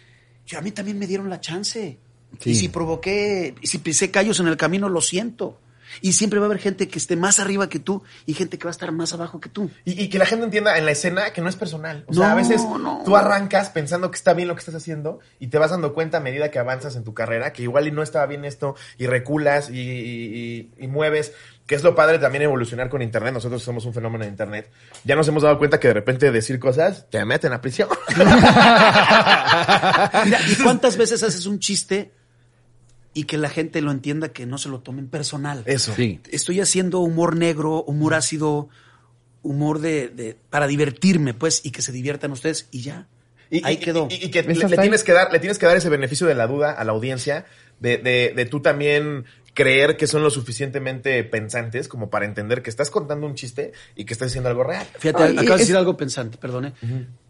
Yo, 0.47 0.59
a 0.59 0.63
mí 0.63 0.71
también 0.73 0.99
me 0.99 1.07
dieron 1.07 1.29
la 1.31 1.41
chance. 1.41 1.99
Sí. 2.39 2.51
Y 2.51 2.55
si 2.55 2.69
provoqué, 2.69 3.55
y 3.61 3.67
si 3.67 3.79
pisé 3.79 4.11
callos 4.11 4.39
en 4.41 4.47
el 4.49 4.57
camino, 4.57 4.89
lo 4.89 5.01
siento. 5.01 5.59
Y 6.03 6.13
siempre 6.13 6.39
va 6.39 6.45
a 6.45 6.47
haber 6.47 6.61
gente 6.61 6.87
que 6.87 7.01
esté 7.01 7.17
más 7.17 7.41
arriba 7.41 7.69
que 7.69 7.81
tú 7.81 8.05
y 8.25 8.35
gente 8.35 8.59
que 8.59 8.65
va 8.65 8.71
a 8.71 8.71
estar 8.71 8.93
más 8.93 9.13
abajo 9.13 9.41
que 9.41 9.49
tú. 9.49 9.69
Y, 9.85 10.01
y 10.01 10.09
que 10.09 10.19
la 10.19 10.25
gente 10.27 10.45
entienda 10.45 10.79
en 10.79 10.85
la 10.85 10.93
escena 10.93 11.33
que 11.33 11.41
no 11.41 11.49
es 11.49 11.57
personal. 11.57 12.05
O 12.07 12.15
sea, 12.15 12.27
No, 12.27 12.31
a 12.31 12.35
veces 12.37 12.63
no. 12.63 13.03
tú 13.05 13.17
arrancas 13.17 13.71
pensando 13.71 14.09
que 14.09 14.17
está 14.17 14.33
bien 14.33 14.47
lo 14.47 14.55
que 14.55 14.61
estás 14.61 14.77
haciendo 14.77 15.19
y 15.41 15.49
te 15.49 15.59
vas 15.59 15.73
dando 15.73 15.93
cuenta 15.93 16.19
a 16.19 16.21
medida 16.21 16.53
que 16.53 16.61
avanzas 16.61 16.95
en 16.95 17.03
tu 17.03 17.13
carrera 17.13 17.53
que 17.53 17.65
igual 17.65 17.89
y 17.89 17.91
no 17.91 18.05
estaba 18.05 18.25
bien 18.27 18.45
esto 18.45 18.77
y 18.99 19.09
reculas 19.09 19.69
y, 19.69 19.81
y- 19.81 20.71
y- 20.79 20.85
y 20.85 20.87
mueves. 20.87 21.33
Que 21.71 21.77
es 21.77 21.85
lo 21.85 21.95
padre 21.95 22.19
también 22.19 22.43
evolucionar 22.43 22.89
con 22.89 23.01
Internet. 23.01 23.33
Nosotros 23.33 23.63
somos 23.63 23.85
un 23.85 23.95
fenómeno 23.95 24.25
de 24.25 24.31
Internet. 24.31 24.69
Ya 25.05 25.15
nos 25.15 25.29
hemos 25.29 25.45
dado 25.45 25.57
cuenta 25.57 25.79
que 25.79 25.87
de 25.87 25.95
repente 25.95 26.33
decir 26.33 26.59
cosas 26.59 27.07
te 27.11 27.25
meten 27.25 27.53
a 27.53 27.61
prisión. 27.61 27.89
Mira, 30.25 30.41
¿y 30.49 30.57
cuántas 30.65 30.97
veces 30.97 31.23
haces 31.23 31.47
un 31.47 31.61
chiste 31.61 32.11
y 33.15 33.23
que 33.23 33.39
la 33.39 33.49
gente 33.49 33.81
lo 33.83 33.93
entienda 33.93 34.31
que 34.31 34.47
no 34.47 34.59
se 34.59 34.69
lo 34.69 34.81
tomen 34.81 35.07
personal? 35.07 35.63
Eso. 35.67 35.95
Sí. 35.95 36.19
Estoy 36.33 36.59
haciendo 36.61 36.99
humor 36.99 37.37
negro, 37.37 37.85
humor 37.85 38.15
ácido, 38.15 38.69
humor 39.43 39.79
de, 39.79 40.09
de- 40.09 40.37
para 40.51 40.67
divertirme, 40.67 41.35
pues, 41.35 41.65
y 41.65 41.71
que 41.71 41.83
se 41.83 41.93
diviertan 41.93 42.33
ustedes 42.33 42.67
y 42.73 42.81
ya. 42.83 43.07
Y, 43.49 43.65
Ahí 43.65 43.75
y- 43.75 43.79
quedó. 43.79 44.09
Y, 44.11 44.15
y 44.27 44.31
que 44.33 44.43
¿Ves 44.43 44.59
le, 44.69 44.77
tienes 44.77 45.05
que 45.05 45.13
dar, 45.13 45.33
le 45.33 45.39
tienes 45.39 45.59
que 45.59 45.67
dar 45.67 45.77
ese 45.77 45.89
beneficio 45.89 46.27
de 46.27 46.35
la 46.35 46.49
duda 46.49 46.73
a 46.73 46.83
la 46.83 46.91
audiencia, 46.91 47.47
de, 47.79 47.97
de, 47.99 48.33
de 48.35 48.45
tú 48.47 48.61
también 48.61 49.25
creer 49.55 49.97
que 49.97 50.07
son 50.07 50.23
lo 50.23 50.31
suficientemente 50.31 51.23
pensantes 51.25 51.89
como 51.89 52.09
para 52.11 52.25
entender 52.25 52.63
que 52.63 52.71
estás 52.71 52.91
contando 52.91 53.27
un 53.27 53.35
chiste 53.35 53.73
y 53.97 54.05
que 54.05 54.13
estás 54.13 54.29
diciendo 54.29 54.49
algo 54.49 54.65
real. 54.65 54.87
Fíjate, 54.99 55.23
Ay, 55.25 55.31
acabas 55.33 55.47
de 55.49 55.55
es- 55.55 55.59
decir 55.61 55.77
algo 55.77 55.97
pensante, 55.97 56.39
perdone, 56.39 56.73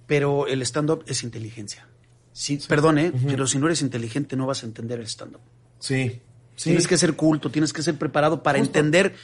pero 0.06 0.46
el 0.46 0.62
stand-up 0.62 1.04
es 1.06 1.22
inteligencia. 1.22 1.86
Sí, 2.32 2.60
perdone, 2.68 3.12
pero 3.26 3.46
si 3.46 3.58
no 3.58 3.66
eres 3.66 3.82
inteligente 3.82 4.36
no 4.36 4.46
vas 4.46 4.62
a 4.62 4.66
entender 4.66 5.00
el 5.00 5.06
stand-up. 5.06 5.40
Sí. 5.78 6.20
Sí. 6.56 6.70
Tienes 6.70 6.86
que 6.86 6.98
ser 6.98 7.14
culto, 7.14 7.50
tienes 7.50 7.72
que 7.72 7.82
ser 7.82 7.96
preparado 7.96 8.42
para 8.42 8.58
Justo. 8.58 8.78
entender 8.78 9.14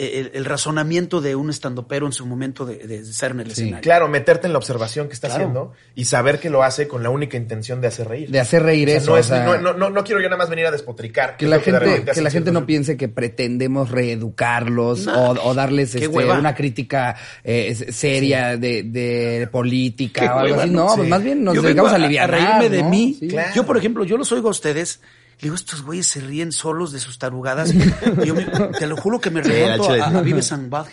el, 0.00 0.30
el 0.34 0.44
razonamiento 0.44 1.20
de 1.20 1.34
un 1.34 1.50
estandopero 1.50 2.06
en 2.06 2.12
su 2.12 2.26
momento 2.26 2.64
de, 2.66 2.78
de 2.86 2.96
estar 2.98 3.30
en 3.32 3.40
el 3.40 3.46
Sí, 3.46 3.62
escenario. 3.62 3.82
Claro, 3.82 4.08
meterte 4.08 4.46
en 4.46 4.52
la 4.52 4.58
observación 4.58 5.08
que 5.08 5.14
está 5.14 5.28
Claro. 5.28 5.42
haciendo 5.44 5.72
y 5.94 6.04
saber 6.06 6.38
que 6.40 6.50
lo 6.50 6.62
hace 6.62 6.88
con 6.88 7.02
la 7.02 7.10
única 7.10 7.36
intención 7.36 7.80
de 7.80 7.88
hacer 7.88 8.08
reír. 8.08 8.30
De 8.30 8.40
hacer 8.40 8.62
reír 8.62 8.88
O 8.88 8.90
sea, 8.92 8.98
eso. 9.00 9.06
no, 9.10 9.14
o 9.14 9.18
es- 9.18 9.26
sea, 9.26 9.44
no, 9.44 9.58
no, 9.58 9.72
no, 9.74 9.90
no 9.90 10.04
quiero 10.04 10.20
yo 10.20 10.28
nada 10.28 10.38
más 10.38 10.48
venir 10.50 10.66
a 10.66 10.70
despotricar. 10.70 11.36
que 11.36 11.44
es 11.44 11.50
la 11.50 11.60
gente, 11.60 12.02
que 12.04 12.10
hacen 12.10 12.24
la 12.24 12.30
gente 12.30 12.52
no 12.52 12.66
piense 12.66 12.96
que 12.96 13.08
pretendemos 13.08 13.90
reeducarlos 13.90 15.06
No. 15.06 15.30
o, 15.32 15.50
o 15.50 15.54
darles 15.54 15.94
este, 15.94 16.08
una 16.08 16.54
crítica 16.54 17.16
eh, 17.44 17.74
seria 17.90 18.56
de, 18.56 18.82
de 18.84 19.48
política 19.50 20.20
Qué 20.22 20.26
o 20.28 20.32
algo 20.32 20.42
hueva, 20.52 20.62
así. 20.64 20.72
¿no? 20.72 20.88
Sí. 20.90 20.96
pues 20.98 21.08
más 21.08 21.22
bien 21.22 21.44
nos 21.44 21.62
dedicamos 21.62 21.92
a 21.92 21.96
aliviar. 21.96 22.30
reírme 22.30 22.68
de 22.70 22.82
mí. 22.84 23.16
Sí. 23.18 23.28
Claro. 23.28 23.50
Yo, 23.54 23.66
por 23.66 23.76
ejemplo, 23.76 24.04
yo 24.04 24.16
los 24.16 24.30
oigo 24.32 24.48
a 24.48 24.50
ustedes. 24.52 25.00
Le 25.40 25.46
Digo, 25.46 25.54
estos 25.54 25.82
güeyes 25.82 26.06
se 26.06 26.20
ríen 26.20 26.52
solos 26.52 26.92
de 26.92 26.98
sus 27.00 27.18
tarugadas. 27.18 27.72
Y 27.72 28.26
yo 28.26 28.34
me- 28.34 28.44
te 28.44 28.86
lo 28.86 28.96
juro 28.96 29.20
que 29.20 29.30
me 29.30 29.42
Sí, 29.42 29.50
remonto 29.50 29.86
chile. 29.86 30.00
a, 30.02 30.06
a 30.06 30.20
Vives 30.20 30.52
and. 30.52 30.70
Ahí 30.74 30.84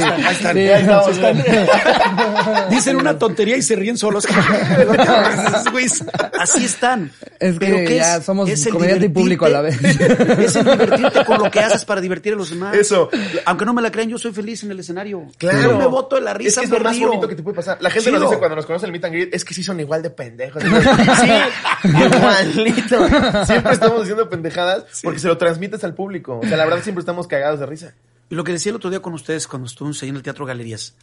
están, 0.00 0.24
ahí 0.24 0.34
están. 0.34 0.54
Sí, 0.54 0.60
Ahí 0.60 0.80
estamos. 0.82 1.04
sí, 1.06 1.10
están. 1.12 2.70
Dicen 2.70 2.96
una 2.96 3.18
tontería 3.18 3.56
y 3.56 3.62
se 3.62 3.76
ríen 3.76 3.96
solos. 3.96 4.26
Esos 5.48 5.72
güeyes, 5.72 6.04
Así 6.38 6.64
están. 6.64 7.10
Es 7.40 7.54
que 7.54 7.58
Pero 7.58 7.76
¿qué 7.88 7.96
ya 7.96 8.16
es? 8.16 8.24
somos 8.24 8.48
Es 8.48 8.64
el 8.66 8.72
comediante 8.72 9.06
y 9.06 9.08
público 9.08 9.46
a 9.46 9.48
la 9.48 9.60
vez. 9.62 9.82
es 9.84 10.56
el 10.56 10.64
divertirte 10.64 11.24
con 11.24 11.38
lo 11.42 11.50
que 11.50 11.60
haces 11.60 11.84
para 11.84 12.00
divertir 12.00 12.34
a 12.34 12.36
los 12.36 12.50
demás. 12.50 12.76
Eso. 12.76 13.08
Aunque 13.46 13.64
no 13.64 13.72
me 13.74 13.82
la 13.82 13.90
crean, 13.90 14.08
yo 14.08 14.18
soy 14.18 14.32
feliz 14.32 14.62
en 14.64 14.70
el 14.70 14.80
escenario. 14.80 15.26
Claro. 15.38 15.62
Yo 15.62 15.78
me 15.78 15.86
voto 15.86 16.16
de 16.16 16.22
la 16.22 16.34
risa, 16.34 16.48
Es 16.48 16.56
que 16.58 16.64
es 16.64 16.70
lo 16.70 16.80
más 16.80 16.96
río. 16.96 17.08
bonito 17.08 17.28
que 17.28 17.34
te 17.34 17.42
puede 17.42 17.56
pasar. 17.56 17.78
La 17.80 17.90
gente 17.90 18.10
nos 18.10 18.18
Chido. 18.20 18.30
dice 18.30 18.38
cuando 18.38 18.56
nos 18.56 18.66
conoce 18.66 18.86
el 18.86 18.92
meet 18.92 19.04
and 19.04 19.14
greet, 19.14 19.34
es 19.34 19.44
que 19.44 19.54
sí 19.54 19.62
son 19.62 19.80
igual 19.80 20.02
de 20.02 20.10
pendejos. 20.10 20.62
sí, 20.62 21.30
igualito. 22.68 23.08
Siempre 23.46 23.72
estamos 23.72 24.02
haciendo 24.02 24.28
pendejadas 24.28 24.84
porque 25.02 25.18
se 25.18 25.28
lo 25.28 25.38
transmites 25.38 25.82
al 25.84 25.94
público. 25.94 26.38
O 26.42 26.46
sea, 26.46 26.56
la 26.56 26.64
verdad 26.64 26.82
siempre 26.82 27.00
estamos 27.00 27.26
cagados 27.26 27.60
de 27.60 27.66
risa. 27.66 27.94
Y 28.28 28.34
lo 28.34 28.44
que 28.44 28.52
decía 28.52 28.70
el 28.70 28.76
otro 28.76 28.90
día 28.90 29.00
con 29.00 29.14
ustedes 29.14 29.46
cuando 29.46 29.66
estuvimos 29.66 30.02
ahí 30.02 30.08
en 30.08 30.16
el 30.16 30.22
Teatro 30.22 30.46
Galerías, 30.46 30.94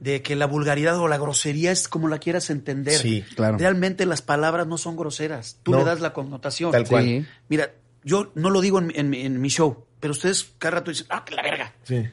de 0.00 0.22
que 0.22 0.34
la 0.36 0.46
vulgaridad 0.46 0.96
o 0.98 1.08
la 1.08 1.18
grosería 1.18 1.70
es 1.72 1.88
como 1.88 2.08
la 2.08 2.18
quieras 2.18 2.50
entender. 2.50 2.94
Sí, 2.98 3.24
claro. 3.36 3.58
Realmente 3.58 4.06
las 4.06 4.22
palabras 4.22 4.66
no 4.66 4.78
son 4.78 4.96
groseras. 4.96 5.58
Tú 5.62 5.72
No. 5.72 5.78
le 5.78 5.84
das 5.84 6.00
la 6.00 6.12
connotación. 6.12 6.72
Tal 6.72 6.86
cual. 6.86 7.04
Sí. 7.04 7.26
Mira, 7.48 7.70
yo 8.02 8.32
no 8.34 8.50
lo 8.50 8.60
digo 8.60 8.78
en, 8.78 8.86
mi- 8.88 8.94
en 8.96 9.10
mi- 9.10 9.20
en 9.22 9.40
mi 9.40 9.48
show, 9.48 9.84
pero 10.00 10.12
ustedes 10.12 10.52
cada 10.58 10.76
rato 10.76 10.90
dicen, 10.90 11.06
ah, 11.10 11.24
que 11.24 11.34
la 11.34 11.42
verga. 11.42 11.72
Sí. 11.84 12.04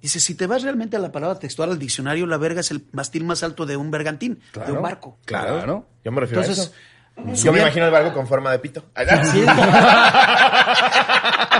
Dice, 0.00 0.20
si 0.20 0.34
te 0.34 0.46
vas 0.46 0.62
realmente 0.62 0.96
a 0.96 1.00
la 1.00 1.10
palabra 1.10 1.38
textual, 1.38 1.70
al 1.70 1.78
diccionario, 1.78 2.26
la 2.26 2.36
verga 2.36 2.60
es 2.60 2.70
el 2.70 2.84
mastil 2.92 3.24
más 3.24 3.42
alto 3.42 3.66
de 3.66 3.76
un 3.76 3.90
bergantín, 3.90 4.40
de 4.66 4.70
un 4.72 4.82
barco. 4.82 5.18
Claro. 5.24 5.56
Claro. 5.56 5.86
Yo 6.04 6.12
me 6.12 6.20
refiero 6.20 6.42
Entonces, 6.42 6.66
a 6.66 6.68
eso. 6.68 6.76
Yo 7.34 7.52
me 7.52 7.60
imagino 7.60 7.86
el 7.86 7.90
barco 7.90 8.12
con 8.12 8.26
forma 8.28 8.52
de 8.52 8.58
pito. 8.58 8.84
Sí. 9.32 9.40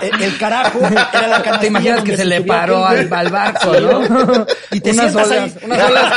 el, 0.02 0.22
el 0.22 0.38
carajo 0.38 0.78
era 0.80 1.26
la 1.28 1.42
canastilla 1.42 1.58
Te 1.60 1.66
imaginas 1.66 2.02
que 2.04 2.16
se 2.16 2.24
le 2.24 2.42
paró 2.42 2.86
al, 2.86 3.12
al 3.12 3.28
barco, 3.30 3.72
¿no? 3.80 4.46
Y 4.70 4.80
te 4.80 4.90
unas 4.92 5.14
olas, 5.14 5.30
ahí. 5.30 5.56
unas 5.64 5.90
olas, 5.90 6.12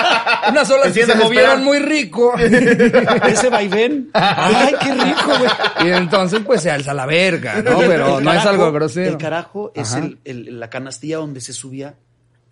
unas 0.50 0.70
olas 0.72 0.88
que 0.94 1.06
se 1.06 1.16
movieron 1.16 1.64
muy 1.64 1.80
rico. 1.80 2.34
Ese 3.28 3.50
vaivén. 3.50 4.10
Ay, 4.14 4.76
qué 4.82 4.94
rico, 4.94 5.32
güey. 5.38 5.50
Y 5.88 5.92
entonces 5.94 6.42
pues 6.46 6.62
se 6.62 6.72
alza 6.72 6.94
la 6.94 7.06
verga, 7.06 7.62
¿no? 7.62 7.80
Pero 7.80 8.20
no 8.22 8.34
es 8.34 8.46
algo 8.46 8.72
grosero. 8.72 9.10
El 9.12 9.18
carajo 9.18 9.72
es 9.76 9.94
Ajá. 9.94 10.04
el, 10.06 10.20
el- 10.26 10.60
la 10.60 10.70
canastilla 10.70 11.18
donde 11.18 11.42
se 11.42 11.54
subía 11.54 11.96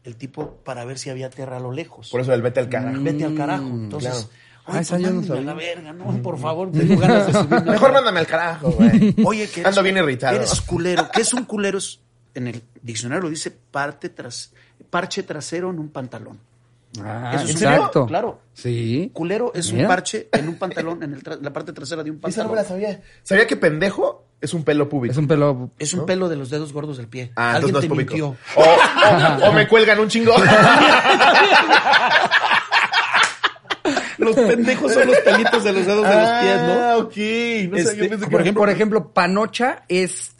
el 0.03 0.15
tipo 0.15 0.61
para 0.63 0.85
ver 0.85 0.97
si 0.97 1.09
había 1.09 1.29
tierra 1.29 1.57
a 1.57 1.59
lo 1.59 1.71
lejos. 1.73 2.09
Por 2.09 2.21
eso 2.21 2.33
el 2.33 2.41
vete 2.41 2.59
al 2.61 2.69
carajo. 2.69 2.95
Vete 3.01 3.25
al 3.25 3.35
carajo. 3.35 3.65
Entonces, 3.65 4.11
claro. 4.11 4.29
Ah, 4.67 4.71
oye, 4.73 4.81
esa 4.81 4.97
yo 4.99 5.07
no 5.09 5.13
mándenme 5.21 5.37
a 5.39 5.41
la 5.41 5.51
sabía. 5.53 5.75
verga, 5.75 5.93
no, 5.93 6.21
por 6.21 6.37
favor, 6.37 6.71
tengo 6.71 6.97
ganas 6.99 7.27
de 7.27 7.33
subirme. 7.33 7.71
Mejor 7.71 7.93
mándame 7.93 8.19
al 8.19 8.27
carajo, 8.27 8.69
güey. 8.71 9.15
Oye, 9.25 9.49
que 9.49 9.65
Ando 9.65 9.81
bien 9.81 9.97
irritado. 9.97 10.35
Eres 10.35 10.59
culero. 10.61 11.09
¿Qué 11.13 11.21
es 11.21 11.33
un 11.33 11.45
culero? 11.45 11.77
Es- 11.77 11.99
en 12.35 12.47
el 12.47 12.61
diccionario 12.83 13.23
lo 13.23 13.29
dice 13.29 13.49
parte 13.49 14.09
tras, 14.09 14.53
parche 14.89 15.23
trasero 15.23 15.71
en 15.71 15.79
un 15.79 15.89
pantalón. 15.89 16.37
Ah, 17.03 17.31
Eso 17.35 17.45
es 17.45 17.49
un- 17.55 17.57
exacto. 17.63 18.05
Claro. 18.05 18.39
Sí. 18.53 19.09
Culero 19.13 19.51
es 19.55 19.71
un 19.71 19.85
parche 19.87 20.27
en 20.31 20.47
un 20.47 20.55
pantalón, 20.57 21.01
en 21.03 21.13
el 21.13 21.23
tra- 21.23 21.39
la 21.41 21.51
parte 21.53 21.73
trasera 21.73 22.03
de 22.03 22.11
un 22.11 22.17
Esa 22.17 22.43
no 22.43 22.49
pantalón. 22.49 22.51
me 22.51 22.57
la 22.57 22.63
sabía. 22.67 23.01
Sabía 23.23 23.47
que 23.47 23.55
pendejo 23.55 24.25
es 24.39 24.53
un 24.53 24.63
pelo 24.63 24.87
público. 24.87 25.11
Es 25.11 25.17
un 25.17 25.27
pelo. 25.27 25.71
Es 25.79 25.93
un 25.93 26.05
pelo 26.05 26.29
de 26.29 26.35
los 26.37 26.49
dedos 26.49 26.71
gordos 26.73 26.97
del 26.97 27.07
pie. 27.07 27.31
Ah, 27.35 27.53
Alguien 27.55 27.69
entonces 27.69 27.89
te 27.89 27.95
no 27.95 28.01
es 28.01 28.07
público. 28.07 28.35
mintió. 28.55 28.61
O, 28.61 29.45
o- 29.47 29.49
o 29.49 29.53
me 29.53 29.67
cuelgan 29.67 29.99
un 29.99 30.07
chingo. 30.09 30.33
Los 34.17 34.35
pendejos 34.35 34.93
son 34.93 35.07
los 35.07 35.17
pelitos 35.17 35.63
de 35.63 35.73
los 35.73 35.85
dedos 35.85 36.07
de 36.07 36.15
los 36.15 36.29
pies, 36.41 36.61
¿no? 36.61 36.73
Ah, 36.73 36.97
ok. 36.97 37.07
No 37.07 37.77
sé, 37.77 37.81
Este, 37.81 37.97
yo 37.97 38.09
pensé 38.09 38.25
que 38.25 38.31
Por 38.31 38.41
ejemplo, 38.41 38.61
por 38.61 38.69
ejemplo, 38.69 39.13
panocha 39.13 39.83
es. 39.87 40.31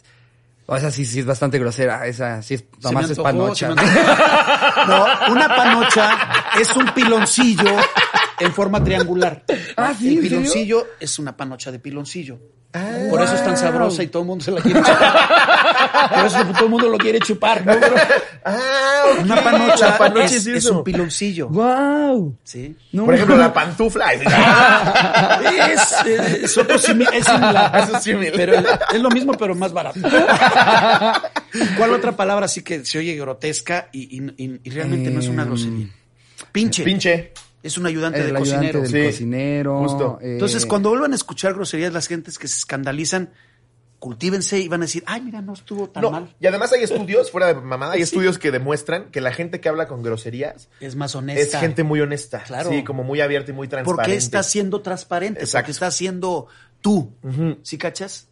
O 0.66 0.76
esa 0.76 0.92
sí, 0.92 1.06
sí 1.06 1.20
es 1.20 1.26
bastante 1.26 1.60
grosera. 1.60 2.06
Esa 2.08 2.42
sí 2.42 2.56
es, 2.56 2.66
nomás 2.84 3.10
es 3.10 3.20
panocha. 3.20 3.70
No, 4.88 5.06
una 5.32 5.48
panocha 5.48 6.18
es 6.60 6.74
un 6.76 6.86
piloncillo 6.94 7.76
en 8.40 8.54
forma 8.54 8.84
triangular. 8.84 9.44
Ah, 9.76 9.94
¿sí? 9.98 10.16
El 10.18 10.20
piloncillo 10.22 10.88
es 11.00 11.20
una 11.20 11.36
panocha 11.36 11.72
de 11.72 11.80
piloncillo. 11.80 12.38
Ah. 12.74 13.08
Por 13.10 13.22
eso 13.22 13.36
es 13.36 13.44
tan 13.44 13.58
sabrosa 13.58 14.04
y 14.04 14.08
todo 14.08 14.22
el 14.24 14.28
mundo 14.28 14.44
se 14.46 14.52
la 14.52 14.62
quiere. 14.62 14.82
Por 16.15 16.26
eso 16.26 16.45
todo 16.54 16.63
el 16.65 16.69
mundo 16.69 16.89
lo 16.89 16.97
quiere 16.97 17.19
chupar, 17.19 17.65
¿no? 17.65 17.73
Pero 17.80 17.95
Ah, 18.45 19.04
una 19.21 19.43
panocha, 19.43 19.89
La 19.89 19.97
panocha 19.97 20.26
es, 20.26 20.34
es, 20.34 20.47
es 20.47 20.56
eso. 20.65 20.78
un 20.80 20.84
piloncillo. 20.84 21.47
¡Wow! 21.50 22.38
¿sí? 22.43 22.76
No. 22.93 23.06
Por 23.06 23.15
ejemplo, 23.15 23.38
la 23.38 23.54
pantufla. 23.54 24.08
Es, 25.67 26.41
es 26.43 26.58
otro 26.58 26.78
simi- 26.78 27.08
es 27.13 27.26
similar. 27.26 27.71
Eso 27.84 27.97
es 27.97 28.04
similar. 28.04 28.34
Pero 28.36 28.54
es 28.93 29.02
lo 29.02 29.10
mismo, 29.10 29.34
pero 29.34 29.56
más 29.56 29.73
barato. 29.73 30.00
¿Cuál 31.78 31.93
otra 31.93 32.12
palabra 32.15 32.47
sí 32.47 32.62
que 32.63 32.86
se 32.86 32.97
oye 33.00 33.15
grotesca 33.15 33.89
y, 33.91 34.17
y- 34.17 34.34
y- 34.43 34.60
y 34.63 34.69
realmente 34.69 35.10
no 35.10 35.19
es 35.19 35.28
una 35.28 35.43
Em, 35.43 35.47
grosería? 35.50 35.88
Pinche. 36.52 36.84
Pinche. 36.84 37.34
Es 37.63 37.78
un 37.78 37.86
ayudante 37.86 38.19
El 38.21 38.32
de 38.32 38.38
ayudante 38.38 38.71
cocinero. 38.71 38.82
del 38.82 38.89
Sí, 38.91 39.06
cocinero. 39.12 39.80
justo. 39.80 40.19
eh, 40.21 40.34
Entonces, 40.34 40.65
cuando 40.65 40.89
vuelvan 40.89 41.12
a 41.12 41.15
escuchar 41.15 41.54
groserías, 41.54 41.91
las 41.91 42.08
gentes 42.08 42.38
que 42.38 42.47
se 42.47 42.58
escandalizan, 42.60 43.30
cultívense 44.00 44.60
y 44.60 44.68
van 44.68 44.82
a 44.82 44.86
decir, 44.86 45.04
ay, 45.08 45.22
mira, 45.22 45.42
no 45.42 45.54
estuvo 45.54 45.90
tan 45.90 46.04
No, 46.04 46.12
mal. 46.12 46.36
y 46.40 46.46
además 46.48 46.72
hay 46.74 46.84
estudios, 46.84 47.32
fuera 47.32 47.48
de 47.48 47.56
mamada, 47.56 47.94
hay 47.94 48.02
estudios 48.04 48.38
que 48.38 48.52
demuestran 48.52 49.10
que 49.12 49.22
la 49.22 49.32
gente 49.32 49.60
que 49.60 49.70
habla 49.70 49.88
con 49.88 50.04
groserías 50.04 50.70
Es 50.80 50.96
más 50.96 51.16
honesta. 51.16 51.42
es 51.42 51.62
gente 51.62 51.84
muy 51.84 52.00
honesta. 52.02 52.44
Claro. 52.44 52.70
Sí, 52.70 52.84
como 52.84 53.04
muy 53.04 53.22
abierta 53.22 53.52
y 53.52 53.54
muy 53.56 53.68
transparente. 53.68 54.04
Porque 54.04 54.16
está 54.18 54.44
siendo 54.44 54.82
transparente, 54.82 55.40
Exacto. 55.42 55.64
porque 55.64 55.72
está 55.72 55.92
siendo 55.92 56.48
tú. 56.82 57.14
¿Sí 57.64 57.78
cachas? 57.78 58.28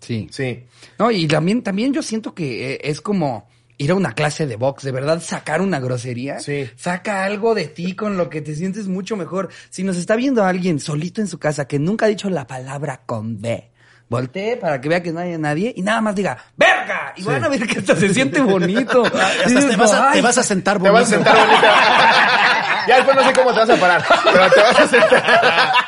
Sí. 0.00 0.28
Sí. 0.30 0.64
No, 0.98 1.10
y 1.10 1.26
también, 1.26 1.62
también 1.62 1.92
yo 1.92 2.02
siento 2.02 2.34
que 2.34 2.74
eh, 2.74 2.80
es 2.84 3.00
como 3.00 3.48
ir 3.76 3.90
a 3.90 3.94
una 3.94 4.12
clase 4.14 4.46
de 4.46 4.56
box, 4.56 4.82
de 4.84 4.92
verdad 4.92 5.20
sacar 5.22 5.60
una 5.60 5.80
grosería. 5.80 6.38
Sí. 6.38 6.68
Saca 6.76 7.24
algo 7.24 7.54
de 7.54 7.66
ti 7.66 7.96
con 7.96 8.16
lo 8.16 8.30
que 8.30 8.42
te 8.42 8.54
sientes 8.54 8.88
mucho 8.88 9.16
mejor. 9.16 9.48
Si 9.70 9.82
nos 9.82 9.96
está 9.96 10.16
viendo 10.16 10.44
alguien 10.44 10.78
solito 10.80 11.20
en 11.20 11.26
su 11.26 11.38
casa 11.38 11.66
que 11.66 11.78
nunca 11.78 12.06
ha 12.06 12.08
dicho 12.08 12.30
la 12.30 12.46
palabra 12.46 13.02
con 13.06 13.40
B, 13.40 13.69
voltee 14.10 14.56
para 14.58 14.78
que 14.80 14.88
vea 14.90 15.02
que 15.02 15.12
no 15.12 15.20
haya 15.20 15.38
nadie 15.38 15.72
y 15.74 15.80
nada 15.80 16.02
más 16.02 16.14
diga 16.14 16.36
¡Verga! 16.56 17.14
Y 17.16 17.22
van 17.22 17.42
a 17.42 17.48
ver 17.48 17.66
que 17.66 17.78
hasta 17.78 17.96
se 17.96 18.12
siente 18.12 18.40
bonito. 18.42 19.02
Te, 19.44 19.76
vas 19.76 19.92
a, 19.94 20.10
te 20.10 20.18
"Ay, 20.18 20.20
vas 20.20 20.36
a 20.36 20.42
sentar 20.42 20.76
Te 20.82 20.90
bonito. 20.90 20.94
vas 20.94 21.06
a 21.06 21.14
sentar 21.14 21.38
bonita. 21.38 22.84
ya 22.88 22.96
después 22.96 23.16
no 23.16 23.24
sé 23.24 23.32
cómo 23.32 23.52
te 23.54 23.58
vas 23.60 23.70
a 23.70 23.76
parar, 23.76 24.04
pero 24.24 24.50
te 24.50 24.60
vas 24.60 24.80
a 24.80 24.86
sentar. 24.88 25.72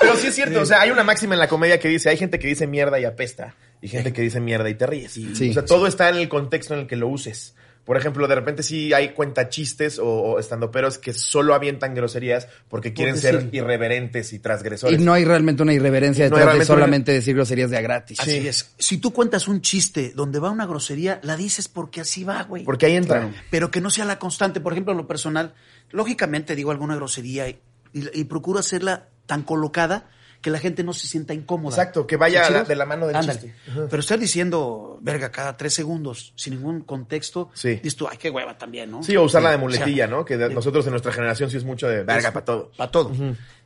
Pero 0.00 0.16
sí 0.16 0.26
es 0.26 0.34
cierto, 0.34 0.60
o 0.60 0.66
sea, 0.66 0.80
hay 0.82 0.90
una 0.90 1.02
máxima 1.04 1.34
en 1.34 1.38
la 1.38 1.48
comedia 1.48 1.78
que 1.78 1.88
dice, 1.88 2.10
hay 2.10 2.16
gente 2.18 2.38
que 2.38 2.48
dice 2.48 2.66
mierda 2.66 2.98
y 2.98 3.04
apesta, 3.04 3.54
y 3.80 3.88
gente 3.88 4.12
que 4.12 4.20
dice 4.22 4.38
mierda 4.40 4.68
y 4.68 4.74
te 4.74 4.86
ríes. 4.86 5.12
Sí. 5.12 5.50
O 5.50 5.54
sea, 5.54 5.64
todo 5.64 5.86
está 5.86 6.08
en 6.10 6.16
el 6.16 6.28
contexto 6.28 6.74
en 6.74 6.80
el 6.80 6.86
que 6.86 6.96
lo 6.96 7.08
uses. 7.08 7.54
Por 7.84 7.98
ejemplo, 7.98 8.26
de 8.26 8.34
repente 8.34 8.62
sí 8.62 8.92
hay 8.94 9.10
cuentachistes 9.10 9.98
o, 9.98 10.06
o 10.06 10.38
estandoperos 10.38 10.96
que 10.98 11.12
solo 11.12 11.54
avientan 11.54 11.94
groserías 11.94 12.48
porque 12.70 12.94
quieren 12.94 13.18
ser 13.18 13.50
irreverentes 13.52 14.32
y 14.32 14.38
transgresores. 14.38 14.98
Y 14.98 15.04
no 15.04 15.12
hay 15.12 15.24
realmente 15.26 15.62
una 15.62 15.74
irreverencia 15.74 16.28
No 16.30 16.36
detrás 16.36 16.54
de 16.54 16.58
una- 16.60 16.64
solamente 16.64 17.12
decir 17.12 17.34
groserías 17.34 17.70
de 17.70 17.76
a 17.76 17.82
gratis. 17.82 18.18
Así 18.20 18.40
Sí. 18.40 18.48
es. 18.48 18.74
Si 18.78 18.96
tú 18.98 19.12
cuentas 19.12 19.48
un 19.48 19.60
chiste 19.60 20.12
donde 20.14 20.38
va 20.38 20.50
una 20.50 20.64
grosería, 20.66 21.20
la 21.22 21.36
dices 21.36 21.68
porque 21.68 22.00
así 22.00 22.24
va, 22.24 22.42
güey. 22.44 22.64
Porque 22.64 22.86
ahí 22.86 22.96
entra. 22.96 23.20
Claro. 23.20 23.34
Pero 23.50 23.70
que 23.70 23.82
no 23.82 23.90
sea 23.90 24.06
la 24.06 24.18
constante. 24.18 24.60
Por 24.60 24.72
ejemplo, 24.72 24.92
en 24.92 24.98
lo 24.98 25.06
personal, 25.06 25.52
lógicamente 25.90 26.56
digo 26.56 26.70
alguna 26.70 26.96
grosería 26.96 27.48
y, 27.48 27.58
y- 27.92 28.20
y 28.20 28.24
procuro 28.24 28.58
hacerla 28.60 29.08
tan 29.26 29.42
colocada 29.42 30.08
que 30.44 30.50
la 30.50 30.58
gente 30.58 30.84
no 30.84 30.92
se 30.92 31.06
sienta 31.06 31.32
incómoda. 31.32 31.74
Exacto, 31.74 32.06
que 32.06 32.18
vaya 32.18 32.64
de 32.64 32.76
la 32.76 32.84
mano 32.84 33.06
del 33.06 33.16
Ándale. 33.16 33.40
chiste. 33.40 33.56
Ajá. 33.66 33.86
Pero 33.88 34.00
estar 34.00 34.18
diciendo, 34.18 34.98
verga, 35.00 35.30
cada 35.32 35.56
tres 35.56 35.72
segundos, 35.72 36.34
sin 36.36 36.56
ningún 36.56 36.82
contexto, 36.82 37.48
Sí. 37.54 37.76
dices 37.76 37.96
tú, 37.96 38.06
ay, 38.06 38.18
qué 38.18 38.28
hueva 38.28 38.58
también, 38.58 38.90
¿no? 38.90 39.02
Sí, 39.02 39.16
o 39.16 39.22
usarla 39.22 39.48
de 39.48 39.56
O 39.56 39.58
sea, 39.58 39.64
muletilla, 39.80 40.06
¿no? 40.06 40.22
Que 40.26 40.36
de- 40.36 40.50
nosotros 40.50 40.84
en 40.84 40.90
nuestra 40.90 41.12
generación 41.12 41.48
sí 41.50 41.56
es 41.56 41.64
mucho 41.64 41.88
de 41.88 42.02
verga 42.04 42.30
para 42.30 42.44
todo. 42.44 42.70
Para 42.76 42.90
todo. 42.90 43.10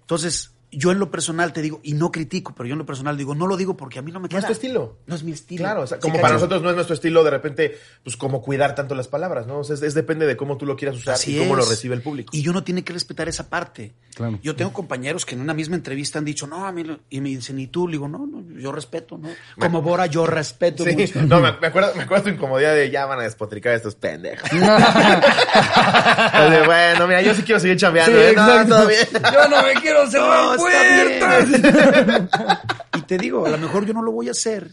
Entonces, 0.03 0.53
yo 0.71 0.93
en 0.93 0.99
lo 0.99 1.11
personal 1.11 1.53
te 1.53 1.63
digo, 1.63 1.81
y 1.83 1.95
no 1.95 2.13
critico, 2.13 2.55
pero 2.55 2.69
yo 2.69 2.75
en 2.75 2.79
lo 2.79 2.87
personal 2.87 3.17
digo, 3.17 3.35
no 3.35 3.47
lo 3.47 3.57
digo 3.57 3.77
porque 3.77 3.99
a 3.99 4.03
mí 4.03 4.13
no 4.13 4.21
me 4.21 4.25
No 4.25 4.29
queda. 4.29 4.41
es 4.41 4.47
tu 4.47 4.53
estilo. 4.53 4.99
No 5.07 5.15
es 5.15 5.23
mi 5.23 5.33
estilo. 5.33 5.63
Claro, 5.65 5.83
o 5.83 5.87
sea, 5.87 5.97
¿Sí 5.99 6.03
como 6.03 6.21
para 6.21 6.35
nosotros 6.35 6.63
no 6.63 6.69
es 6.71 6.75
nuestro 6.75 6.95
estilo 6.95 7.25
de 7.25 7.31
repente, 7.31 7.79
pues 8.05 8.17
como 8.17 8.43
cuidar 8.43 8.75
tanto 8.75 8.95
las 8.95 9.09
palabras, 9.09 9.47
¿no? 9.47 9.59
O 9.61 9.65
sea, 9.65 9.75
es, 9.75 9.83
es 9.83 9.95
depende 9.95 10.27
de 10.27 10.37
cómo 10.37 10.57
tú 10.57 10.67
lo 10.67 10.77
quieras 10.77 10.97
usar 10.97 11.15
Así 11.15 11.37
y 11.37 11.39
cómo 11.39 11.57
lo 11.57 11.65
recibe 11.65 11.95
el 11.95 12.03
público. 12.03 12.31
Y 12.37 12.47
uno 12.49 12.63
tiene 12.65 12.85
que 12.85 12.93
respetar 12.93 13.29
esa 13.29 13.49
parte. 13.49 13.93
Claro. 14.15 14.39
Yo 14.43 14.57
tengo 14.57 14.73
compañeros 14.73 15.25
que 15.25 15.35
en 15.37 15.41
una 15.41 15.55
misma 15.55 15.77
entrevista 15.77 16.19
han 16.19 16.25
dicho, 16.25 16.47
no, 16.47 16.67
a 16.67 16.73
mí, 16.73 16.85
lo-", 16.85 16.99
y 17.09 17.21
me 17.21 17.29
dicen, 17.31 17.59
¿y 17.59 17.69
tú? 17.69 17.87
Le 17.87 17.93
digo, 17.93 18.09
no, 18.09 18.27
no, 18.27 18.43
yo 18.61 18.73
respeto, 18.73 19.17
¿no? 19.17 19.29
Como 19.59 19.81
Bora, 19.81 20.07
yo 20.07 20.27
respeto 20.27 20.85
Sí, 20.85 20.95
mucho. 20.97 21.23
no, 21.23 21.41
me, 21.41 21.49
acuerdo, 21.49 21.95
me 21.95 22.03
acuerdo 22.03 22.25
tu 22.25 22.31
incomodidad 22.31 22.75
de 22.75 22.91
ya 22.91 23.07
van 23.07 23.21
a 23.21 23.23
despotricar 23.23 23.73
a 23.73 23.77
estos 23.77 23.95
pendejos. 23.95 24.49
Así, 24.53 26.57
bueno, 26.66 27.07
mira, 27.07 27.23
yo 27.23 27.35
sí 27.35 27.43
quiero 27.43 27.61
seguir 27.61 27.77
chambeando, 27.77 28.19
Sí, 28.19 28.25
¿eh? 28.25 28.33
No, 28.35 28.43
exacto. 28.49 28.77
todo 28.77 28.87
bien. 28.89 29.07
Yo 29.33 29.49
no 29.49 29.62
me 29.62 29.75
quiero 29.75 30.11
cerrar 30.11 30.57
No, 30.57 30.58
puertas. 30.59 31.49
y 32.97 33.03
te 33.03 33.19
digo, 33.19 33.47
a 33.47 33.51
lo 33.51 33.59
mejor 33.59 33.87
yo 33.87 33.95
no 33.95 34.03
lo 34.03 34.13
voy 34.13 34.29
a 34.29 34.33
hacer, 34.33 34.73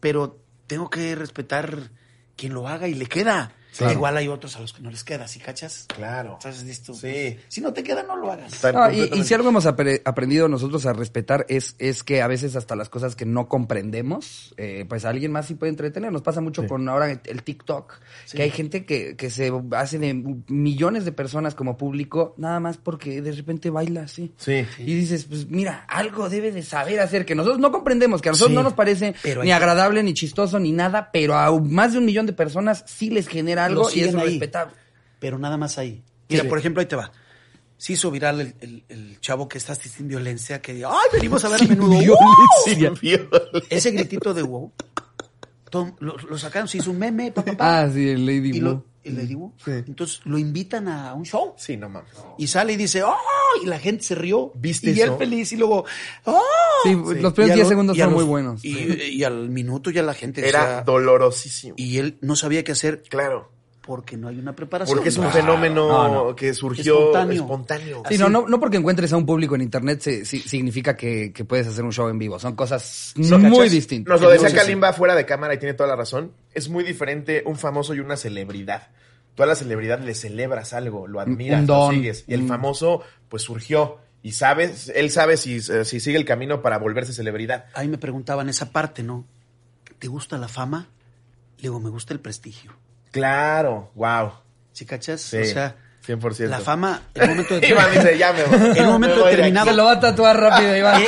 pero 0.00 0.38
tengo 0.66 0.90
que 0.90 1.14
respetar 1.14 1.90
quien 2.36 2.54
lo 2.54 2.68
haga 2.68 2.88
y 2.88 2.94
le 2.94 3.06
queda. 3.06 3.52
Claro. 3.78 3.92
Igual 3.92 4.16
hay 4.16 4.28
otros 4.28 4.56
a 4.56 4.60
los 4.60 4.72
que 4.72 4.82
no 4.82 4.90
les 4.90 5.04
queda, 5.04 5.26
¿sí 5.28 5.38
cachas? 5.40 5.86
Claro. 5.94 6.34
Entonces, 6.34 6.64
listo. 6.64 6.94
Sí. 6.94 7.00
pues, 7.02 7.36
si 7.48 7.60
no 7.60 7.72
te 7.72 7.82
queda, 7.82 8.02
no 8.02 8.16
lo 8.16 8.30
hagas. 8.32 8.62
No, 8.72 8.90
y- 8.92 9.10
y, 9.14 9.24
si 9.24 9.34
algo 9.34 9.48
hemos 9.48 9.66
apre- 9.66 10.02
aprendido 10.04 10.48
nosotros 10.48 10.86
a 10.86 10.92
respetar 10.92 11.44
es, 11.48 11.74
es 11.78 12.02
que 12.02 12.22
a 12.22 12.26
veces 12.26 12.56
hasta 12.56 12.76
las 12.76 12.88
cosas 12.88 13.16
que 13.16 13.26
no 13.26 13.48
comprendemos, 13.48 14.54
eh, 14.56 14.84
pues 14.88 15.04
alguien 15.04 15.32
más 15.32 15.46
sí 15.46 15.54
puede 15.54 15.70
entretener. 15.70 16.10
Nos 16.12 16.22
pasa 16.22 16.40
mucho 16.40 16.66
con 16.66 16.88
ahora 16.88 17.10
el 17.24 17.42
TikTok, 17.42 17.92
que 18.32 18.42
hay 18.42 18.50
gente 18.50 18.84
que, 18.84 19.16
que 19.16 19.30
se 19.30 19.52
hace 19.72 19.98
de 19.98 20.14
millones 20.48 21.04
de 21.04 21.12
personas 21.12 21.54
como 21.54 21.76
público, 21.76 22.34
nada 22.38 22.60
más 22.60 22.76
porque 22.78 23.20
de 23.22 23.32
repente 23.32 23.70
baila 23.70 24.02
así. 24.02 24.32
Sí. 24.38 24.64
Y 24.78 24.94
dices, 24.94 25.24
pues 25.24 25.48
mira, 25.48 25.84
algo 25.88 26.28
debe 26.28 26.52
de 26.52 26.62
saber 26.62 27.00
hacer, 27.00 27.24
que 27.26 27.34
nosotros 27.34 27.58
no 27.60 27.70
comprendemos, 27.72 28.22
que 28.22 28.28
a 28.30 28.32
nosotros 28.32 28.50
Sí, 28.50 28.56
no 28.56 28.62
nos 28.62 28.72
parece 28.74 29.14
pero 29.22 29.42
ni 29.42 29.48
que- 29.48 29.52
agradable, 29.54 30.02
ni 30.02 30.14
chistoso, 30.14 30.58
ni 30.58 30.72
nada, 30.72 31.10
pero 31.12 31.34
a 31.34 31.56
más 31.60 31.92
de 31.92 31.98
un 31.98 32.04
millón 32.06 32.26
de 32.26 32.32
personas 32.32 32.84
sí 32.86 33.10
les 33.10 33.28
genera 33.28 33.65
algo 33.66 33.90
y 33.92 34.00
es 34.00 34.14
ahí. 34.14 34.30
respetable. 34.30 34.74
Pero 35.18 35.38
nada 35.38 35.56
más 35.56 35.78
ahí. 35.78 36.02
Mira, 36.28 36.42
Sí. 36.42 36.48
por 36.48 36.58
ejemplo, 36.58 36.80
ahí 36.80 36.86
te 36.86 36.96
va. 36.96 37.12
Se 37.78 37.92
hizo 37.92 38.10
viral 38.10 38.40
el, 38.40 38.54
el- 38.60 38.84
el 38.88 39.20
chavo 39.20 39.48
que 39.48 39.58
está 39.58 39.74
sin 39.74 40.08
violencia, 40.08 40.62
que 40.62 40.72
diga, 40.74 40.90
ay, 40.90 41.08
venimos 41.12 41.44
a 41.44 41.48
ver 41.50 41.62
a 41.62 41.64
menudo. 41.66 42.16
¡Wow! 42.16 42.94
Ese 43.68 43.90
gritito 43.90 44.32
de 44.32 44.42
wow, 44.42 44.72
todo- 45.70 45.94
lo, 46.00 46.16
lo 46.16 46.38
sacaron, 46.38 46.68
se 46.68 46.78
hizo 46.78 46.90
un 46.90 46.98
meme, 46.98 47.32
pa, 47.32 47.44
pa, 47.44 47.52
pa, 47.52 47.80
Ah, 47.82 47.90
sí, 47.92 48.08
el 48.08 48.24
Lady 48.24 48.50
y 48.56 48.60
Wu. 48.60 48.64
lo, 48.64 48.84
el 49.04 49.16
Lady 49.16 49.34
Wu. 49.34 49.52
Entonces 49.66 50.20
lo 50.24 50.38
invitan 50.38 50.88
a 50.88 51.12
un 51.14 51.24
show. 51.24 51.54
Sí, 51.58 51.76
no 51.76 51.88
mames. 51.88 52.10
Y 52.38 52.46
sale 52.46 52.72
y 52.72 52.76
dice, 52.76 53.02
¡oh! 53.02 53.14
Y 53.62 53.66
la 53.66 53.78
gente 53.78 54.04
se 54.04 54.14
rió. 54.14 54.52
¿Viste 54.54 54.90
y 54.92 55.00
eso? 55.00 55.12
él 55.12 55.18
feliz 55.18 55.52
y 55.52 55.56
luego, 55.56 55.84
¡oh! 56.24 56.42
Sí, 56.82 56.92
los 56.94 57.32
primeros 57.34 57.36
Y 57.36 57.42
a 57.50 57.54
10 57.54 57.58
lo- 57.58 57.68
segundos 57.68 57.98
son 57.98 58.12
muy 58.12 58.24
buenos. 58.24 58.64
Y, 58.64 58.70
y 59.16 59.24
al 59.24 59.48
minuto 59.50 59.90
ya 59.90 60.02
la 60.02 60.14
gente 60.14 60.46
Era 60.48 60.60
decía- 60.66 60.82
dolorosísimo. 60.82 61.74
Y 61.76 61.98
él 61.98 62.18
no 62.22 62.36
sabía 62.36 62.64
qué 62.64 62.72
hacer 62.72 63.02
Claro. 63.08 63.52
Porque 63.86 64.16
no 64.16 64.28
hay 64.28 64.38
una 64.38 64.54
preparación. 64.54 64.96
Porque 64.96 65.08
es 65.10 65.16
un 65.16 65.26
Ah, 65.26 65.30
fenómeno 65.30 65.86
no, 65.88 66.24
no. 66.28 66.36
que 66.36 66.52
surgió 66.52 66.98
Espontáneo. 66.98 67.42
espontáneo. 67.42 68.02
Sí, 68.08 68.18
no, 68.18 68.28
no, 68.28 68.46
no 68.48 68.58
porque 68.60 68.76
encuentres 68.76 69.12
a 69.12 69.16
un 69.16 69.24
público 69.24 69.54
en 69.54 69.62
internet 69.62 70.00
se- 70.00 70.24
si- 70.24 70.40
significa 70.40 70.96
que, 70.96 71.32
que 71.32 71.44
puedes 71.44 71.66
hacer 71.68 71.84
un 71.84 71.92
show 71.92 72.08
en 72.08 72.18
vivo. 72.18 72.38
Son 72.38 72.54
cosas 72.56 73.12
¿No 73.16 73.38
muy 73.38 73.50
cachas? 73.58 73.70
distintas. 73.72 74.10
Nos 74.12 74.20
lo 74.20 74.28
decía 74.30 74.52
Kalimba 74.52 74.92
fuera 74.92 75.14
de 75.14 75.24
cámara 75.24 75.54
y 75.54 75.58
tiene 75.58 75.74
toda 75.74 75.88
la 75.88 75.96
razón. 75.96 76.32
Es 76.52 76.68
muy 76.68 76.84
diferente 76.84 77.42
un 77.46 77.56
famoso 77.56 77.94
y 77.94 78.00
una 78.00 78.16
celebridad. 78.16 78.88
Tú 79.34 79.42
a 79.42 79.46
la 79.46 79.54
celebridad 79.54 80.00
le 80.00 80.14
celebras 80.14 80.72
algo, 80.72 81.06
lo 81.06 81.20
admiras, 81.20 81.66
lo 81.66 81.90
sigues. 81.90 82.24
Y 82.26 82.34
el 82.34 82.42
Un- 82.42 82.48
famoso, 82.48 83.02
pues 83.28 83.42
surgió. 83.42 83.98
Y 84.22 84.32
sabes, 84.32 84.90
él 84.94 85.10
sabe 85.10 85.36
si, 85.36 85.56
eh, 85.58 85.84
si 85.84 86.00
sigue 86.00 86.16
el 86.16 86.24
camino 86.24 86.60
para 86.62 86.78
volverse 86.78 87.12
celebridad. 87.12 87.66
Ahí 87.74 87.86
me 87.86 87.98
preguntaban 87.98 88.48
esa 88.48 88.72
parte, 88.72 89.02
¿no? 89.04 89.24
¿Te 90.00 90.08
gusta 90.08 90.36
la 90.38 90.48
fama? 90.48 90.88
Le 91.58 91.62
digo, 91.62 91.78
me 91.80 91.90
gusta 91.90 92.12
el 92.12 92.20
prestigio. 92.20 92.72
Claro, 93.16 93.90
wow. 93.94 94.32
¿Sí 94.72 94.84
cachas? 94.84 95.20
Sí, 95.22 95.38
o 95.38 95.44
sea, 95.44 95.74
100%. 96.06 96.46
la 96.48 96.60
fama, 96.60 97.00
un 97.14 97.28
momento 97.28 97.58
de 97.58 97.66
Iván 97.68 97.90
dice, 97.92 98.16
ya 98.18 98.32
me 98.32 98.44
voy. 98.44 98.78
Un 98.80 98.86
momento 98.86 99.24
determinado- 99.26 99.70
Se 99.70 99.76
lo 99.76 99.84
va 99.86 99.92
a 99.92 100.00
tatuar 100.00 100.38
rápido, 100.38 100.76
Iván. 100.78 101.02
Eh, 101.02 101.06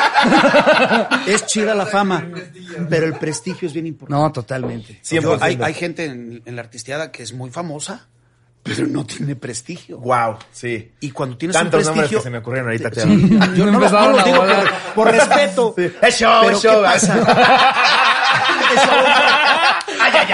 es 1.26 1.46
chida 1.46 1.74
la 1.74 1.86
fama, 1.86 2.26
pero 2.90 3.06
el 3.06 3.14
prestigio 3.14 3.68
es 3.68 3.74
bien 3.74 3.86
importante. 3.86 4.22
No, 4.22 4.32
totalmente. 4.32 5.00
100%. 5.04 5.20
Yo- 5.20 5.38
hay, 5.40 5.58
hay 5.62 5.74
gente 5.74 6.04
en, 6.06 6.42
en 6.44 6.56
la 6.56 6.62
artisteada 6.62 7.12
que 7.12 7.22
es 7.22 7.32
muy 7.32 7.50
famosa, 7.50 8.08
pero 8.62 8.86
no 8.86 9.04
tiene 9.06 9.36
prestigio. 9.36 9.98
Wow, 9.98 10.36
sí. 10.50 10.92
Y 11.00 11.10
cuando 11.12 11.36
tienes 11.38 11.56
Tantos 11.56 11.80
un 11.80 11.84
nombres 11.86 12.08
prestigio... 12.08 12.18
que 12.18 12.24
se 12.24 12.30
me 12.30 12.38
ocurrieron 12.38 12.68
ahorita. 12.70 12.90
Sí, 12.90 13.28
claro. 13.36 13.54
yo 13.54 13.66
no, 13.66 13.72
no 13.72 13.78
lo 13.80 14.18
a 14.20 14.24
digo 14.24 14.36
volar. 14.38 14.64
por, 14.94 15.04
por 15.06 15.14
respeto. 15.14 15.74
Sí. 15.76 15.92
Es 16.02 16.18
show, 16.18 16.40
Pero 16.44 16.56
es 16.56 16.62
show. 16.62 16.82
¿qué 16.82 16.88
pasa? 16.88 17.14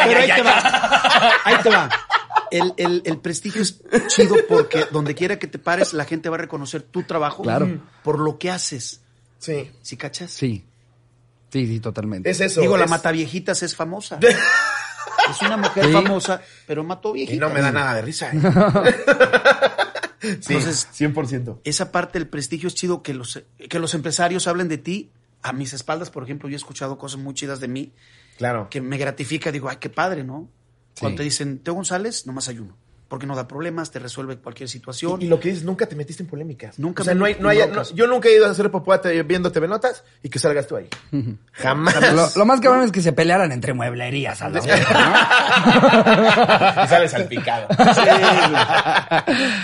Pero 0.06 0.20
ahí 0.20 0.28
te 0.34 0.42
va. 0.42 1.02
Ahí 1.44 1.56
te 1.62 1.70
va. 1.70 1.88
El, 2.50 2.72
el- 2.76 3.02
el 3.04 3.18
prestigio 3.18 3.62
es 3.62 3.80
chido 4.08 4.36
porque 4.48 4.86
donde 4.92 5.14
quiera 5.14 5.38
que 5.38 5.46
te 5.46 5.58
pares, 5.58 5.92
la 5.92 6.04
gente 6.04 6.28
va 6.28 6.36
a 6.36 6.38
reconocer 6.40 6.82
tu 6.82 7.02
trabajo 7.02 7.42
Claro. 7.42 7.80
por 8.02 8.18
lo 8.20 8.38
que 8.38 8.50
haces. 8.50 9.00
Sí. 9.38 9.70
¿Sí 9.82 9.96
cachas? 9.96 10.30
Sí. 10.30 10.64
Sí, 11.50 11.66
sí, 11.66 11.80
totalmente. 11.80 12.30
Es 12.30 12.40
eso. 12.40 12.60
Digo, 12.60 12.76
la 12.76 12.84
es- 12.84 12.90
mataviejitas 12.90 13.62
es 13.62 13.74
famosa. 13.74 14.18
es 15.30 15.42
una 15.42 15.56
mujer 15.56 15.86
Sí. 15.86 15.92
famosa, 15.92 16.42
pero 16.66 16.84
mató 16.84 17.10
Y 17.10 17.20
viejitas. 17.20 17.48
no 17.48 17.54
me 17.54 17.60
da 17.60 17.72
nada 17.72 17.94
de 17.94 18.02
risa. 18.02 18.30
¿eh? 18.32 18.38
sí, 20.20 20.54
Entonces- 20.54 20.88
100%. 20.96 21.58
Esa 21.64 21.92
parte 21.92 22.18
del 22.18 22.28
prestigio 22.28 22.68
es 22.68 22.74
chido 22.74 23.02
que 23.02 23.14
los, 23.14 23.42
que 23.68 23.78
los 23.78 23.94
empresarios 23.94 24.46
hablen 24.46 24.68
de 24.68 24.78
ti. 24.78 25.10
A 25.42 25.52
mis 25.52 25.74
espaldas, 25.74 26.08
por 26.10 26.22
ejemplo, 26.24 26.48
yo 26.48 26.54
he 26.54 26.56
escuchado 26.56 26.96
cosas 26.96 27.20
muy 27.20 27.34
chidas 27.34 27.60
de 27.60 27.68
mí 27.68 27.92
Claro. 28.38 28.68
que 28.70 28.80
me 28.80 28.96
gratifica. 28.96 29.52
Digo, 29.52 29.68
ay, 29.68 29.76
qué 29.78 29.90
padre, 29.90 30.24
¿no? 30.24 30.48
Cuando 30.98 31.14
Sí. 31.14 31.18
te 31.18 31.22
dicen, 31.24 31.58
Teo 31.58 31.74
González, 31.74 32.26
nomás 32.26 32.48
hay 32.48 32.58
uno. 32.58 32.74
Porque 33.06 33.26
no 33.26 33.36
da 33.36 33.46
problemas, 33.46 33.90
te 33.90 33.98
resuelve 33.98 34.38
cualquier 34.38 34.68
situación. 34.68 35.20
Y, 35.20 35.26
y 35.26 35.28
lo 35.28 35.38
que 35.38 35.50
dices, 35.50 35.62
nunca 35.62 35.86
te 35.86 35.94
metiste 35.94 36.22
en 36.22 36.28
polémicas. 36.28 36.78
Nunca 36.78 37.02
o 37.02 37.04
sea, 37.04 37.12
me 37.14 37.20
no 37.20 37.26
hay, 37.26 37.36
no 37.38 37.48
hay- 37.50 37.58
no- 37.70 37.82
yo 37.94 38.06
nunca 38.06 38.28
he 38.28 38.34
ido 38.34 38.46
a 38.46 38.50
hacer 38.50 38.70
popó 38.70 38.98
te- 38.98 39.22
viendo 39.22 39.52
TV 39.52 39.68
Notas 39.68 40.02
y 40.22 40.30
que 40.30 40.38
salgas 40.38 40.66
tú 40.66 40.76
ahí. 40.76 40.88
Jamás. 41.52 42.12
Lo, 42.12 42.28
lo 42.34 42.46
más 42.46 42.60
cabrón 42.60 42.84
es 42.84 42.92
que 42.92 43.02
se 43.02 43.12
pelearan 43.12 43.52
entre 43.52 43.74
mueblerías 43.74 44.40
a 44.42 44.48
la 44.48 44.60
vez, 44.60 44.66
¿no? 44.66 44.74
y 46.84 46.88
sales 46.88 47.10
salpicado. 47.12 47.68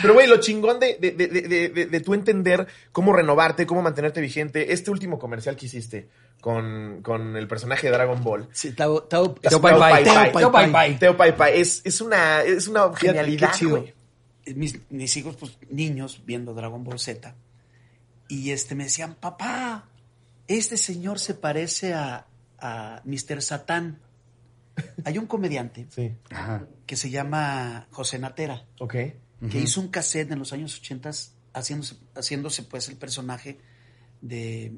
Pero, 0.03 0.15
güey, 0.15 0.27
lo 0.27 0.37
chingón 0.39 0.79
de, 0.79 0.97
de, 1.01 1.13
de, 1.13 1.29
de, 1.29 1.69
de- 1.71 1.87
de 1.87 2.01
tú 2.01 2.15
entender 2.15 2.67
cómo 2.93 3.13
renovarte, 3.13 3.67
cómo 3.67 3.83
mantenerte 3.83 4.21
vigente. 4.21 4.73
Este 4.73 4.91
último 4.91 5.19
comercial 5.19 5.57
que 5.57 5.67
hiciste 5.67 6.09
con, 6.41 7.01
con 7.03 7.37
el 7.37 7.47
personaje 7.49 7.87
de 7.89 7.93
Dragon 7.93 8.23
Ball. 8.23 8.49
Sí, 8.53 8.73
Tao- 8.73 9.03
Tao- 9.05 9.35
Teo 9.35 9.61
Pai 9.61 9.79
Pai. 9.79 10.05
Teo 10.05 10.15
Pai. 10.15 10.31
Pai 10.33 10.41
Teo 10.43 10.51
Pai 10.53 10.73
Pai. 10.73 10.99
Teo 10.99 11.17
Pai 11.17 11.37
Pai. 11.37 11.61
Es, 11.61 11.83
es 11.85 12.01
una, 12.01 12.43
es 12.43 12.67
una 12.69 12.95
genialidad, 12.97 13.53
güey. 13.63 13.95
Mis, 14.55 14.79
mis 14.91 15.17
hijos, 15.17 15.37
pues 15.37 15.59
niños, 15.69 16.23
viendo 16.25 16.55
Dragon 16.55 16.83
Ball 16.83 16.99
Z. 16.99 17.35
Y 18.29 18.51
este 18.53 18.75
me 18.75 18.85
decían, 18.85 19.15
papá, 19.15 19.85
este 20.49 20.77
señor 20.77 21.19
se 21.19 21.35
parece 21.35 21.95
a, 21.95 22.27
a 22.59 23.03
Mr. 23.05 23.43
Satán. 23.43 23.99
Hay 25.05 25.19
un 25.19 25.27
comediante 25.27 25.87
Sí. 25.91 26.13
Ajá. 26.31 26.65
que 26.87 26.97
se 26.97 27.11
llama 27.11 27.87
José 27.91 28.19
Natera, 28.19 28.65
Ok. 28.79 28.93
que 29.51 29.59
hizo 29.59 29.81
un 29.81 29.89
cassette 29.89 30.31
en 30.33 30.39
los 30.39 30.53
años 30.53 30.79
80 30.79 31.11
haciéndose, 31.53 31.97
haciéndose 32.15 32.63
pues 32.63 32.89
el 32.89 32.97
personaje 32.97 33.59
de 34.23 34.73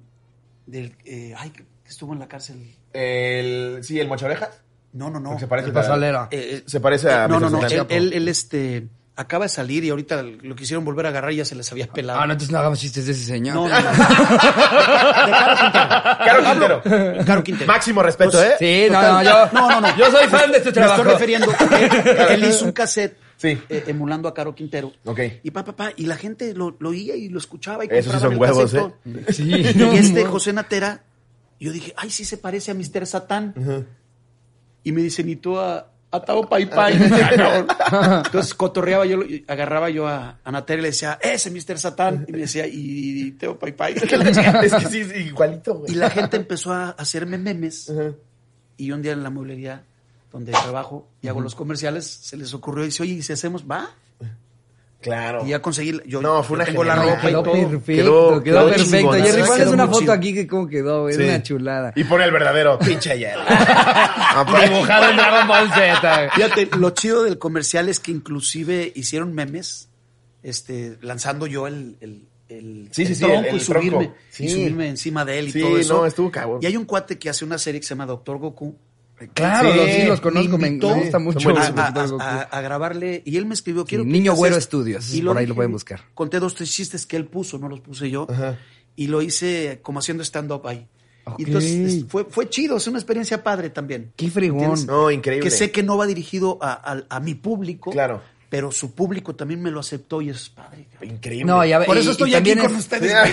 del 0.73 0.97
eh, 1.05 1.35
ay 1.37 1.51
que 1.51 1.65
estuvo 1.87 2.13
en 2.15 2.19
la 2.19 2.27
cárcel. 2.29 2.75
El, 2.93 3.79
sí, 3.83 4.01
el 4.01 4.09
mocha 4.09 4.27
orejas. 4.27 4.51
No, 4.95 5.09
no, 5.11 5.21
no. 5.21 5.39
Se 5.39 5.47
parece 5.47 5.69
El 5.69 5.75
Pasolera. 5.75 6.29
Eh, 6.31 6.49
eh, 6.59 6.63
Se 6.67 6.81
parece 6.81 7.11
a 7.11 7.29
no, 7.29 7.39
no, 7.41 7.49
no. 7.49 7.65
Él, 7.67 7.87
él, 7.89 8.13
él, 8.13 8.29
este 8.29 8.89
acaba 9.15 9.45
de 9.45 9.51
salir 9.51 9.85
y 9.85 9.91
ahorita 9.91 10.23
lo 10.23 10.57
quisieron 10.57 10.85
volver 10.87 11.05
a 11.07 11.11
agarrar 11.11 11.33
y 11.33 11.37
ya 11.37 11.45
se 11.45 11.55
les 11.55 11.71
había 11.71 11.87
pelado. 11.87 12.19
Ah, 12.21 12.27
no, 12.27 12.33
entonces 12.33 12.51
no 12.53 12.59
hagamos 12.59 12.81
chistes 12.81 13.07
de 13.07 13.13
ese 13.13 13.25
señor. 13.25 13.55
No, 13.55 13.69
no, 13.69 13.81
no. 13.81 13.91
De, 15.27 15.33
Caro 15.33 15.57
Quintero. 15.61 16.83
Caro 16.83 16.83
Quintero. 16.83 17.25
Caro 17.27 17.45
Quintero. 17.45 17.67
Máximo 17.73 18.03
respeto, 18.03 18.31
Pues, 18.33 18.43
¿eh? 18.43 18.55
Sí, 18.59 18.91
no, 18.91 18.99
Total. 19.01 19.13
no, 19.13 19.23
yo, 19.23 19.49
No, 19.53 19.71
no, 19.71 19.81
no. 19.83 19.97
yo 19.97 20.11
soy 20.11 20.27
fan 20.29 20.51
de 20.53 20.61
Me 20.61 20.73
trabajo. 20.73 21.03
estoy 21.03 21.13
refiriendo. 21.13 21.53
Él, 21.79 22.17
él 22.31 22.45
hizo 22.45 22.65
un 22.65 22.73
cassette 22.73 23.17
Sí. 23.43 23.59
eh, 23.69 23.83
emulando 23.89 24.29
a 24.29 24.35
Caro 24.35 24.55
Quintero. 24.55 24.93
Ok. 25.05 25.19
Y 25.43 25.51
pa, 25.51 25.65
pa, 25.65 25.75
pa, 25.75 25.93
y 25.97 26.07
la 26.07 26.15
gente 26.17 26.55
lo, 26.55 26.77
lo 26.79 26.91
oía 26.91 27.17
y 27.17 27.29
lo 27.29 27.39
escuchaba 27.39 27.85
y 27.85 27.89
Esos 27.91 28.15
sí 28.15 28.21
son 28.21 28.33
el 28.35 28.39
huevos. 28.39 28.73
¿eh? 28.73 28.93
Sí, 29.33 29.51
Y 29.53 29.97
este. 29.97 30.25
José 30.27 30.53
Natera, 30.53 31.03
yo 31.59 31.73
dije, 31.73 31.93
ay, 31.97 32.11
sí 32.11 32.25
se 32.25 32.37
parece 32.37 32.71
a 32.71 32.75
Mr. 32.75 33.05
Satán. 33.05 33.53
Y 34.85 34.93
me 34.93 35.03
dicen, 35.03 35.29
¿y 35.29 35.35
tú 35.35 35.59
a, 35.59 35.91
a 36.13 36.21
Tao 36.25 36.49
Pai 36.49 36.67
Pai? 36.67 36.95
Entonces 38.27 38.55
cotorreaba 38.55 39.07
yo, 39.07 39.19
agarraba 39.49 39.91
yo 39.91 40.07
a, 40.07 40.39
a 40.45 40.53
Natera 40.53 40.79
y 40.79 40.83
le 40.83 40.89
decía, 40.91 41.19
ese 41.21 41.51
Mr. 41.51 41.79
Satán. 41.81 42.25
Y 42.29 42.33
me 42.33 42.39
decía, 42.39 42.65
¿y, 42.69 43.33
Teo 43.33 43.59
Pai 43.59 43.73
Pai? 43.73 43.95
es 43.95 44.03
que 44.05 44.89
sí, 44.89 45.01
es 45.01 45.27
igualito, 45.27 45.75
güey. 45.75 45.91
Y 45.91 45.97
la 45.97 46.11
gente 46.11 46.37
empezó 46.37 46.73
a 46.73 46.91
hacerme 46.91 47.39
memes. 47.39 47.91
Ajá. 47.91 48.13
Y 48.77 48.93
un 48.93 49.03
día 49.03 49.13
en 49.13 49.25
la 49.25 49.31
mueblería 49.31 49.85
donde 50.33 50.53
trabajo 50.53 51.09
y 51.21 51.29
hago 51.29 51.41
los 51.41 51.55
comerciales, 51.55 52.07
se 52.07 52.37
les 52.37 52.53
ocurrió 52.55 52.85
y 52.85 52.87
dice, 52.87 53.03
oye, 53.03 53.13
¿y 53.15 53.23
si 53.23 53.33
hacemos? 53.33 53.65
Va. 53.71 53.91
Claro. 55.01 55.45
Y 55.45 55.49
ya 55.51 55.61
conseguí, 55.61 56.01
yo, 56.07 56.23
No, 56.23 56.45
fue 56.45 56.55
una 56.55 56.65
tengo 56.65 56.85
la 56.85 56.95
genialidad. 56.95 57.17
ropa 57.17 57.29
y 57.29 57.33
Quedó 57.33 57.43
todo. 57.43 57.53
perfecto, 57.71 57.85
Quedó- 57.93 58.43
quedó, 58.45 58.67
perfecto. 58.69 59.13
Jerry, 59.15 59.43
pones 59.43 59.57
Quedó 59.59 59.73
una 59.73 59.87
foto 59.89 59.99
chido. 59.99 60.13
aquí 60.13 60.35
que 60.35 60.47
como 60.47 60.69
quedó, 60.69 61.09
es 61.09 61.17
Sí. 61.17 61.23
una 61.25 61.43
chulada. 61.43 61.93
Y 61.97 62.05
pone 62.05 62.25
el 62.25 62.31
verdadero 62.31 62.79
pinche 62.79 63.11
pues. 63.11 63.35
Dibujado 64.71 65.11
en 65.11 65.17
Dragon 65.17 65.49
Ball 65.49 65.69
Z. 65.73 66.31
Fíjate, 66.35 66.69
lo 66.79 66.91
chido 66.91 67.25
del 67.25 67.37
comercial 67.39 67.89
es 67.89 67.99
que 67.99 68.13
inclusive 68.13 68.93
hicieron 68.95 69.35
memes, 69.35 69.89
este, 70.45 70.97
lanzando 71.03 71.49
yo 71.49 71.67
el, 71.67 71.97
el, 72.01 72.29
el, 72.49 72.89
Sí, 72.93 73.05
sí, 73.05 73.13
el 73.13 73.17
sí, 73.17 73.25
tronco 73.25 73.49
el- 73.49 73.57
y 73.57 73.61
subirme, 73.61 74.13
y 74.39 74.49
subirme 74.49 74.89
encima 74.89 75.25
de 75.25 75.39
él 75.41 75.49
y 75.49 75.53
Sí, 75.53 75.61
todo 75.63 75.79
eso. 75.79 75.95
no, 75.99 76.07
estuvo 76.07 76.31
cabrón. 76.31 76.61
Y 76.63 76.67
hay 76.67 76.77
un 76.77 76.85
cuate 76.85 77.19
que 77.19 77.29
hace 77.29 77.45
una 77.45 77.59
serie 77.59 77.81
que 77.81 77.87
se 77.89 77.95
llama 77.95 78.07
Doctor 78.07 78.39
Goku. 78.39 78.77
Claro, 79.29 79.71
Sí, 79.73 79.77
los, 79.79 79.87
sí, 79.91 80.03
los 80.05 80.21
conozco, 80.21 80.59
me, 80.59 80.69
invitó 80.69 80.91
me 80.95 81.03
gusta 81.03 81.19
mucho. 81.19 81.49
A, 82.21 82.61
grabarle 82.61 83.23
y 83.25 83.37
él 83.37 83.47
me 83.47 83.55
escribió 83.55 83.85
quiero 83.85 84.05
que 84.05 84.11
Niño 84.11 84.35
Güero 84.35 84.57
esto". 84.57 84.77
Estudios, 84.79 85.15
Y 85.15 85.23
por 85.23 85.37
ahí 85.39 85.47
lo 85.47 85.55
pueden 85.55 85.73
buscar. 85.73 86.01
Conté 86.15 86.39
dos 86.41 86.55
tres 86.55 86.71
chistes 86.73 87.07
que 87.07 87.17
él 87.17 87.27
puso, 87.27 87.59
no 87.59 87.69
los 87.69 87.81
puse 87.81 88.11
yo. 88.11 88.27
Ajá. 88.31 88.59
Y 88.97 89.07
lo 89.07 89.23
hice 89.23 89.81
como 89.83 89.99
haciendo 90.01 90.23
stand 90.23 90.53
up 90.53 90.67
ahí. 90.67 90.87
Ok. 91.25 91.39
Y 91.41 91.45
entonces 91.45 91.71
es- 91.73 92.05
fue, 92.09 92.25
fue 92.25 92.49
chido, 92.49 92.77
es 92.77 92.87
una 92.89 92.99
experiencia 92.99 93.43
padre 93.45 93.71
también. 93.71 94.13
Qué 94.17 94.29
fregón. 94.29 94.87
No, 94.87 95.11
increíble. 95.11 95.49
Que 95.49 95.55
sé 95.55 95.71
que 95.71 95.83
no 95.83 95.97
va 95.97 96.07
dirigido 96.07 96.59
a, 96.61 96.73
a- 96.73 97.05
a 97.09 97.21
mi 97.21 97.35
público. 97.35 97.91
Claro. 97.93 98.23
Pero 98.53 98.71
su 98.71 98.95
público 98.95 99.35
también 99.35 99.63
me 99.63 99.71
lo 99.71 99.81
aceptó 99.81 100.21
y 100.21 100.29
eso 100.29 100.39
es 100.39 100.51
padre. 100.51 100.87
Increíble. 101.01 101.47
No, 101.47 101.65
ya 101.65 101.79
ve- 101.79 101.87
Por 101.87 101.97
eso 101.97 102.11
estoy 102.11 102.33
y 102.33 102.35
aquí 102.35 102.55
con 102.55 102.71
es- 102.71 102.81
ustedes. 102.81 103.11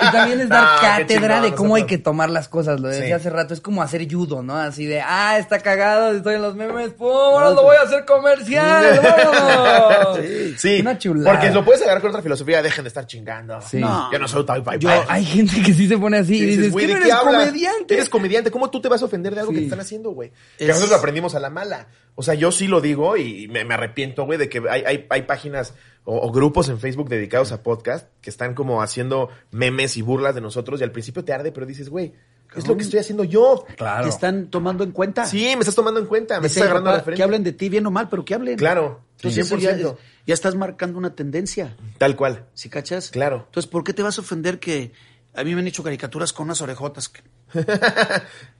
Y 0.00 0.10
también 0.12 0.40
es 0.40 0.48
dar 0.48 0.64
Ah, 0.64 0.78
cátedra 0.98 1.40
de 1.40 1.54
cómo 1.54 1.76
hay 1.76 1.84
que 1.86 1.96
tomar 1.96 2.28
las 2.28 2.48
cosas. 2.48 2.80
Lo 2.80 2.88
decía 2.88 3.06
Sí. 3.06 3.12
hace 3.12 3.30
rato, 3.30 3.54
es 3.54 3.60
como 3.60 3.82
hacer 3.82 4.10
judo, 4.12 4.42
¿no? 4.42 4.56
Así 4.56 4.84
de, 4.86 5.00
ah, 5.00 5.38
está 5.38 5.60
cagado, 5.60 6.10
estoy 6.12 6.34
en 6.34 6.42
los 6.42 6.56
memes, 6.56 6.90
¡pum! 6.94 7.06
Ahora 7.08 7.50
lo 7.50 7.62
voy 7.62 7.76
a 7.76 7.82
hacer 7.82 8.04
comercial, 8.04 9.00
¡vámonos! 9.02 10.18
Sí, 10.56 10.80
Una 10.80 10.98
chulada. 10.98 11.30
porque 11.36 11.52
lo 11.54 11.64
puedes 11.64 11.80
agarrar 11.82 12.00
con 12.00 12.10
otra 12.10 12.22
filosofía, 12.22 12.60
dejen 12.60 12.82
de 12.82 12.88
estar 12.88 13.06
chingando. 13.06 13.60
Sí. 13.60 13.78
No. 13.78 14.10
Yo 14.12 14.18
no 14.18 14.26
soy 14.26 14.44
tal 14.44 14.64
Yo-. 14.80 14.90
Hay 15.08 15.24
gente 15.24 15.62
que 15.62 15.72
sí 15.72 15.86
se 15.86 15.96
pone 15.98 16.18
así 16.18 16.34
y 16.36 16.42
Y 16.42 16.46
dices, 16.46 16.72
güey, 16.72 16.86
¿qué 16.86 16.94
¿de 16.94 16.98
no 16.98 17.04
qué 17.04 17.10
eres 17.12 17.20
hablas? 17.20 17.44
comediante? 17.46 17.94
Eres 17.94 18.08
comediante. 18.08 18.50
¿Cómo 18.50 18.70
tú 18.70 18.80
te 18.80 18.88
vas 18.88 19.02
a 19.02 19.04
ofender 19.04 19.34
de 19.34 19.40
algo 19.40 19.52
que 19.52 19.58
te 19.58 19.64
están 19.64 19.80
haciendo, 19.80 20.10
güey? 20.10 20.32
Que 20.58 20.66
nosotros 20.66 20.90
lo 20.90 20.96
aprendimos 20.96 21.34
a 21.36 21.38
la 21.40 21.48
mala. 21.50 21.86
O 22.20 22.22
sea, 22.24 22.34
yo 22.34 22.50
sí 22.50 22.66
lo 22.66 22.80
digo 22.80 23.16
y 23.16 23.46
me, 23.46 23.64
me 23.64 23.74
arrepiento, 23.74 24.24
güey, 24.24 24.40
de 24.40 24.48
que 24.48 24.60
hay, 24.68 24.82
hay, 24.84 25.06
hay 25.08 25.22
páginas 25.22 25.74
o, 26.02 26.18
o 26.18 26.32
grupos 26.32 26.68
en 26.68 26.80
Facebook 26.80 27.08
dedicados 27.08 27.52
a 27.52 27.62
podcast 27.62 28.08
que 28.20 28.28
están 28.28 28.54
como 28.54 28.82
haciendo 28.82 29.28
memes 29.52 29.96
y 29.96 30.02
burlas 30.02 30.34
de 30.34 30.40
nosotros 30.40 30.80
y 30.80 30.84
al 30.84 30.90
principio 30.90 31.24
te 31.24 31.32
arde, 31.32 31.52
pero 31.52 31.64
dices, 31.64 31.88
güey, 31.88 32.14
es 32.56 32.66
lo 32.66 32.76
que 32.76 32.82
estoy 32.82 32.98
haciendo 32.98 33.22
yo. 33.22 33.64
Claro. 33.76 34.02
Te 34.02 34.08
están 34.08 34.48
tomando 34.48 34.82
en 34.82 34.90
cuenta. 34.90 35.26
Sí, 35.26 35.44
me 35.54 35.60
estás 35.60 35.76
tomando 35.76 36.00
en 36.00 36.06
cuenta, 36.06 36.40
me 36.40 36.48
estás 36.48 36.64
agarrando 36.64 36.90
papá, 36.90 36.98
referencia. 36.98 37.22
que 37.22 37.24
hablen 37.24 37.44
de 37.44 37.52
ti 37.52 37.68
bien 37.68 37.86
o 37.86 37.92
mal, 37.92 38.08
pero 38.08 38.24
que 38.24 38.34
hablen. 38.34 38.56
Claro, 38.56 39.02
Entonces 39.16 39.46
eso 39.46 39.56
ya, 39.58 39.76
100%. 39.76 39.96
ya 40.26 40.34
estás 40.34 40.56
marcando 40.56 40.98
una 40.98 41.14
tendencia. 41.14 41.76
Tal 41.98 42.16
cual. 42.16 42.46
¿Sí 42.54 42.68
cachas? 42.68 43.10
Claro. 43.10 43.44
Entonces, 43.46 43.70
¿por 43.70 43.84
qué 43.84 43.92
te 43.92 44.02
vas 44.02 44.18
a 44.18 44.22
ofender 44.22 44.58
que 44.58 44.90
a 45.38 45.44
mí 45.44 45.54
me 45.54 45.60
han 45.60 45.66
hecho 45.68 45.82
caricaturas 45.82 46.32
con 46.32 46.46
unas 46.46 46.60
orejotas? 46.60 47.08
que- 47.08 47.22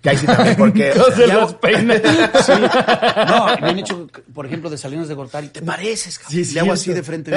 Que 0.02 0.10
ahí 0.10 0.16
sí 0.16 0.26
también, 0.26 0.56
porque... 0.56 0.92
Se 1.16 1.26
Ya- 1.26 1.34
los 1.34 1.54
peina. 1.62 1.94
Sí. 1.96 2.52
No, 3.26 3.46
me 3.60 3.68
han 3.70 3.78
hecho, 3.78 4.06
por 4.32 4.46
ejemplo, 4.46 4.70
de 4.70 4.78
Salinas 4.78 5.08
de 5.08 5.14
Gortari. 5.14 5.48
¿Te 5.48 5.62
pareces? 5.62 6.18
cabrón? 6.18 6.44
Sí, 6.44 6.54
Le 6.54 6.60
hago 6.60 6.72
así 6.72 6.92
de 6.92 7.02
frente. 7.02 7.32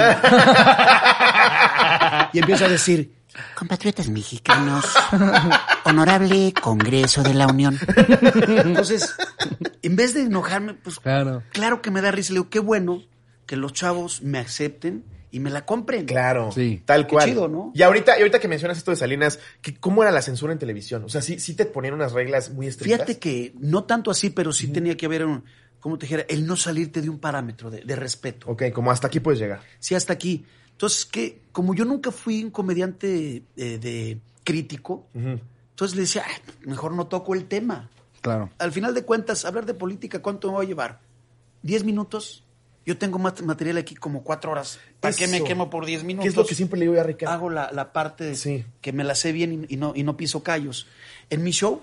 y 2.34 2.40
empiezo 2.40 2.66
a 2.66 2.70
decir, 2.70 3.14
Compatriotas 3.56 4.10
mexicanos, 4.10 4.84
honorable 5.86 6.54
Congreso 6.62 7.24
de 7.24 7.34
la 7.34 7.48
Unión. 7.48 7.80
entonces, 8.48 9.16
en 9.82 9.96
vez 9.96 10.14
de 10.14 10.24
enojarme, 10.24 10.74
pues 10.74 11.00
Claro. 11.00 11.42
claro 11.54 11.82
que 11.82 11.92
me 11.92 12.02
da 12.02 12.12
risa. 12.12 12.34
Le 12.34 12.40
digo, 12.40 12.50
qué 12.50 12.60
bueno 12.60 13.02
que 13.46 13.56
los 13.56 13.72
chavos 13.72 14.22
me 14.22 14.38
acepten 14.40 15.06
y 15.32 15.40
me 15.40 15.50
la 15.50 15.66
compren. 15.66 16.06
Claro, 16.06 16.52
Sí. 16.52 16.82
tal 16.86 17.08
Qué 17.08 17.14
cual. 17.14 17.30
chido, 17.30 17.48
¿no? 17.48 17.72
Y 17.74 17.82
ahorita, 17.82 18.18
y 18.18 18.22
ahorita 18.22 18.40
que 18.40 18.48
mencionas 18.48 18.78
esto 18.78 18.92
de 18.92 18.98
Salinas, 18.98 19.40
que 19.62 19.76
¿cómo 19.76 20.04
era 20.04 20.12
la 20.12 20.22
censura 20.22 20.52
en 20.54 20.60
televisión? 20.60 21.04
O 21.06 21.10
sea, 21.10 21.22
sí, 21.22 21.40
sí 21.40 21.54
te 21.56 21.66
ponían 21.66 21.94
unas 21.94 22.12
reglas 22.12 22.52
muy 22.52 22.68
estrictas. 22.68 23.00
Fíjate 23.08 23.20
que 23.20 23.54
no 23.60 23.86
tanto 23.86 24.12
así, 24.12 24.30
pero 24.30 24.52
sí 24.52 24.68
tenía 24.68 24.96
que 24.98 25.06
haber, 25.06 25.26
un, 25.26 25.44
como 25.80 25.98
te 25.98 26.06
dijera, 26.06 26.26
el 26.30 26.46
no 26.46 26.56
salirte 26.56 27.02
de 27.02 27.10
un 27.10 27.20
parámetro 27.20 27.72
de, 27.72 27.82
de 27.82 27.96
respeto. 27.96 28.48
Ok, 28.52 28.64
como 28.74 28.92
hasta 28.92 29.08
aquí 29.08 29.20
puedes 29.20 29.40
llegar. 29.40 29.62
Sí, 29.80 29.96
hasta 29.96 30.14
aquí. 30.14 30.46
Entonces, 30.72 31.06
que 31.06 31.42
como 31.52 31.74
yo 31.76 31.86
nunca 31.86 32.12
fui 32.12 32.44
un 32.44 32.52
comediante 32.52 33.44
eh, 33.56 33.78
de 33.78 34.20
crítico, 34.44 35.08
entonces 35.14 35.96
le 35.96 36.02
decía, 36.02 36.24
"Ay, 36.28 36.36
mejor 36.68 36.94
no 36.94 37.08
toco 37.08 37.36
el 37.36 37.46
tema. 37.46 37.90
Claro. 38.22 38.50
Al 38.58 38.72
final 38.72 38.94
de 38.94 39.04
cuentas, 39.04 39.46
hablar 39.46 39.66
de 39.66 39.74
política, 39.76 40.22
¿cuánto 40.22 40.50
me 40.50 40.56
va 40.58 40.64
a 40.64 40.66
llevar? 40.66 41.00
¿Diez 41.64 41.84
minutos? 41.84 42.44
Yo 42.86 42.98
tengo 42.98 43.20
mat- 43.20 43.42
material 43.42 43.78
aquí 43.78 43.96
como 43.96 44.24
cuatro 44.24 44.52
horas. 44.52 44.80
¿Para 45.00 45.16
qué 45.16 45.28
me 45.28 45.38
Eso. 45.38 45.46
quemo 45.46 45.70
por 45.70 45.86
diez 45.86 46.04
minutos? 46.04 46.24
¿Qué 46.24 46.30
es 46.30 46.36
lo 46.36 46.46
que 46.46 46.56
siempre 46.56 46.80
le 46.80 46.88
digo 46.88 47.00
a 47.00 47.04
Ricardo? 47.04 47.34
Hago 47.34 47.50
la, 47.50 47.70
la 47.72 47.94
parte 47.94 48.36
Sí. 48.36 48.66
que 48.82 48.92
me 48.92 49.04
la 49.04 49.14
sé 49.16 49.32
bien 49.32 49.68
y, 49.70 49.74
y 49.76 49.78
no, 49.78 49.94
y 49.96 50.04
no 50.04 50.18
piso 50.18 50.42
callos. 50.42 50.88
En 51.30 51.44
mi 51.44 51.52
show, 51.52 51.82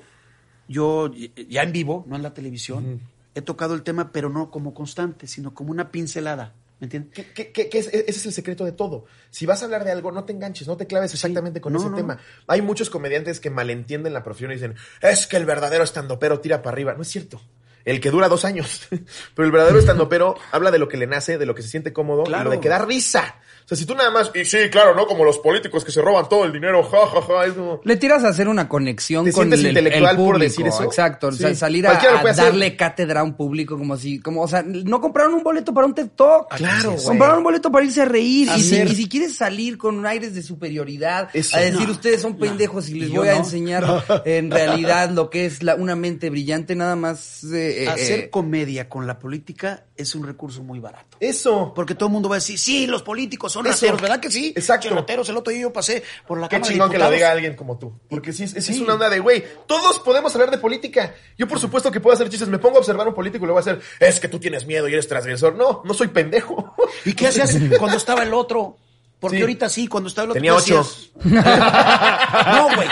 yo 0.66 1.10
ya 1.48 1.62
en 1.62 1.72
vivo, 1.72 2.04
no 2.08 2.16
en 2.16 2.22
la 2.22 2.34
televisión, 2.34 3.00
he 3.34 3.42
tocado 3.42 3.74
el 3.74 3.82
tema, 3.82 4.10
pero 4.12 4.28
no 4.28 4.50
como 4.50 4.74
constante, 4.74 5.26
sino 5.26 5.54
como 5.54 5.70
una 5.70 5.90
pincelada. 5.90 6.52
¿Me 6.80 6.84
entiendes? 6.86 7.18
E- 7.36 7.50
Ese 7.72 8.04
es 8.06 8.26
el 8.26 8.32
secreto 8.32 8.64
de 8.64 8.70
todo. 8.72 9.04
Si 9.30 9.46
vas 9.46 9.62
a 9.62 9.64
hablar 9.64 9.84
de 9.84 9.90
algo, 9.90 10.12
no 10.12 10.24
te 10.24 10.32
enganches, 10.32 10.68
no 10.68 10.76
te 10.76 10.86
claves 10.86 11.12
exactamente 11.14 11.60
con 11.60 11.72
No, 11.72 11.78
ese 11.80 11.90
no. 11.90 11.96
tema. 11.96 12.18
Hay 12.46 12.62
muchos 12.62 12.88
comediantes 12.90 13.40
que 13.40 13.50
malentienden 13.50 14.12
la 14.12 14.22
profesión 14.22 14.50
y 14.52 14.54
dicen, 14.54 14.74
es 15.00 15.26
que 15.26 15.36
el 15.36 15.44
verdadero 15.44 15.82
estandopero 15.82 16.38
tira 16.40 16.62
para 16.62 16.74
arriba. 16.74 16.94
No 16.94 17.02
es 17.02 17.08
cierto. 17.08 17.40
El 17.84 18.00
que 18.00 18.10
dura 18.10 18.28
dos 18.28 18.44
años. 18.44 18.86
Pero 19.34 19.46
el 19.46 19.52
verdadero 19.52 19.78
estandopero 19.80 20.36
habla 20.52 20.70
de 20.70 20.78
lo 20.78 20.88
que 20.88 20.96
le 20.96 21.06
nace, 21.06 21.38
de 21.38 21.46
lo 21.46 21.54
que 21.54 21.62
se 21.62 21.68
siente 21.68 21.92
cómodo 21.92 22.22
y 22.22 22.26
Claro. 22.26 22.44
lo 22.44 22.50
de 22.50 22.60
que 22.60 22.68
da 22.68 22.78
risa. 22.78 23.36
O 23.68 23.74
sea, 23.76 23.76
si 23.76 23.84
tú 23.84 23.94
nada 23.94 24.10
más, 24.10 24.30
y 24.34 24.46
sí, 24.46 24.56
claro, 24.70 24.94
¿no? 24.94 25.06
Como 25.06 25.26
los 25.26 25.36
políticos 25.40 25.84
que 25.84 25.92
se 25.92 26.00
roban 26.00 26.26
todo 26.26 26.46
el 26.46 26.52
dinero, 26.54 26.82
ja, 26.84 27.06
ja, 27.06 27.20
ja, 27.20 27.44
es 27.44 27.52
como... 27.52 27.82
Le 27.84 27.96
tiras 27.98 28.24
a 28.24 28.28
hacer 28.28 28.48
una 28.48 28.66
conexión 28.66 29.26
¿Te 29.26 29.32
con 29.32 29.52
el, 29.52 29.60
el 29.60 29.66
intelectual 29.66 30.16
por 30.16 30.24
público. 30.24 30.38
decir 30.44 30.66
eso? 30.66 30.84
Exacto. 30.84 31.30
Sí. 31.32 31.42
sa- 31.42 31.54
salir 31.54 31.86
a, 31.86 31.90
hacer. 31.92 32.34
darle 32.34 32.76
cátedra 32.76 33.20
a 33.20 33.24
un 33.24 33.34
público 33.34 33.76
como 33.76 33.98
si, 33.98 34.20
como, 34.20 34.40
o 34.40 34.48
sea, 34.48 34.62
no 34.62 35.02
compraron 35.02 35.34
un 35.34 35.42
boleto 35.42 35.74
para 35.74 35.86
un 35.86 35.94
TED 35.94 36.08
Talk. 36.16 36.56
Claro, 36.56 36.92
güey. 36.92 37.04
Compraron 37.04 37.38
un 37.38 37.44
boleto 37.44 37.70
para 37.70 37.84
irse 37.84 38.00
a 38.00 38.06
reír. 38.06 38.48
Y 38.56 38.60
si, 38.62 38.74
Hacer- 38.76 38.90
y 38.90 38.94
si 38.94 39.06
quieres 39.06 39.34
salir 39.36 39.76
con 39.76 39.98
un 39.98 40.06
aires 40.06 40.34
de 40.34 40.42
superioridad, 40.42 41.28
Eso. 41.34 41.54
a 41.56 41.60
decir 41.60 41.86
No, 41.86 41.92
ustedes 41.92 42.22
son 42.22 42.38
pendejos 42.38 42.88
y 42.88 42.94
les 42.94 43.10
voy 43.10 43.28
a 43.28 43.32
no. 43.32 43.38
enseñar 43.40 43.84
en 44.24 44.50
realidad 44.50 45.10
lo 45.10 45.28
que 45.28 45.44
es 45.44 45.62
la, 45.62 45.74
una 45.74 45.94
mente 45.94 46.30
brillante, 46.30 46.74
nada 46.74 46.96
más. 46.96 47.44
eh, 47.44 47.84
eh, 47.84 47.88
Hacer 47.88 48.18
eh, 48.20 48.30
comedia 48.30 48.88
con 48.88 49.06
la 49.06 49.18
política 49.18 49.84
es 49.96 50.14
un 50.14 50.24
recurso 50.26 50.62
muy 50.62 50.78
barato. 50.78 51.18
Eso. 51.20 51.72
Porque 51.74 51.94
todo 51.94 52.06
el 52.08 52.12
mundo 52.12 52.28
va 52.28 52.36
a 52.36 52.38
decir, 52.38 52.58
sí, 52.58 52.86
los 52.86 53.02
políticos 53.02 53.52
son 53.52 53.57
Eso. 53.66 53.74
rateros, 53.86 54.00
¿verdad 54.00 54.20
que 54.20 54.30
sí? 54.30 54.52
Exacto. 54.56 54.88
Rateros, 54.90 55.28
el 55.28 55.36
otro 55.36 55.52
día 55.52 55.62
yo 55.62 55.72
pasé 55.72 56.02
por 56.26 56.38
la 56.40 56.48
Qué 56.48 56.56
Cámara 56.56 56.68
de 56.68 56.72
chingón 56.74 56.90
que 56.90 56.98
lo 56.98 57.10
diga 57.10 57.30
alguien 57.32 57.54
como 57.56 57.78
tú. 57.78 57.98
Porque 58.08 58.32
sí, 58.32 58.44
es- 58.44 58.52
Sí. 58.64 58.80
una 58.82 58.94
onda 58.94 59.08
de, 59.10 59.20
güey, 59.20 59.44
todos 59.66 59.98
podemos 60.00 60.34
hablar 60.34 60.50
de 60.50 60.58
política. 60.58 61.14
Yo, 61.36 61.46
por 61.48 61.58
supuesto, 61.58 61.90
que 61.90 62.00
puedo 62.00 62.14
hacer 62.14 62.28
chistes. 62.28 62.48
Me 62.48 62.58
pongo 62.58 62.76
a 62.76 62.80
observar 62.80 63.06
a 63.06 63.10
un 63.10 63.14
político 63.14 63.44
y 63.44 63.46
le 63.48 63.52
voy 63.52 63.60
a 63.60 63.62
hacer, 63.62 63.80
es 64.00 64.20
que 64.20 64.28
tú 64.28 64.38
tienes 64.38 64.66
miedo 64.66 64.88
y 64.88 64.92
eres 64.92 65.08
transgresor. 65.08 65.54
No, 65.54 65.82
no 65.84 65.94
soy 65.94 66.08
pendejo. 66.08 66.74
¿Y 67.04 67.14
qué 67.14 67.28
hacías 67.28 67.56
cuando 67.78 67.96
estaba 67.96 68.22
el 68.22 68.34
otro? 68.34 68.76
Porque 69.20 69.36
Sí. 69.38 69.42
ahorita 69.42 69.68
sí, 69.68 69.88
cuando 69.88 70.08
estaba 70.08 70.26
el 70.26 70.30
otro. 70.30 70.40
Tenía 70.40 70.52
¿qué 70.64 70.74
ocho. 70.74 70.86
no, 71.24 72.74
güey. 72.76 72.88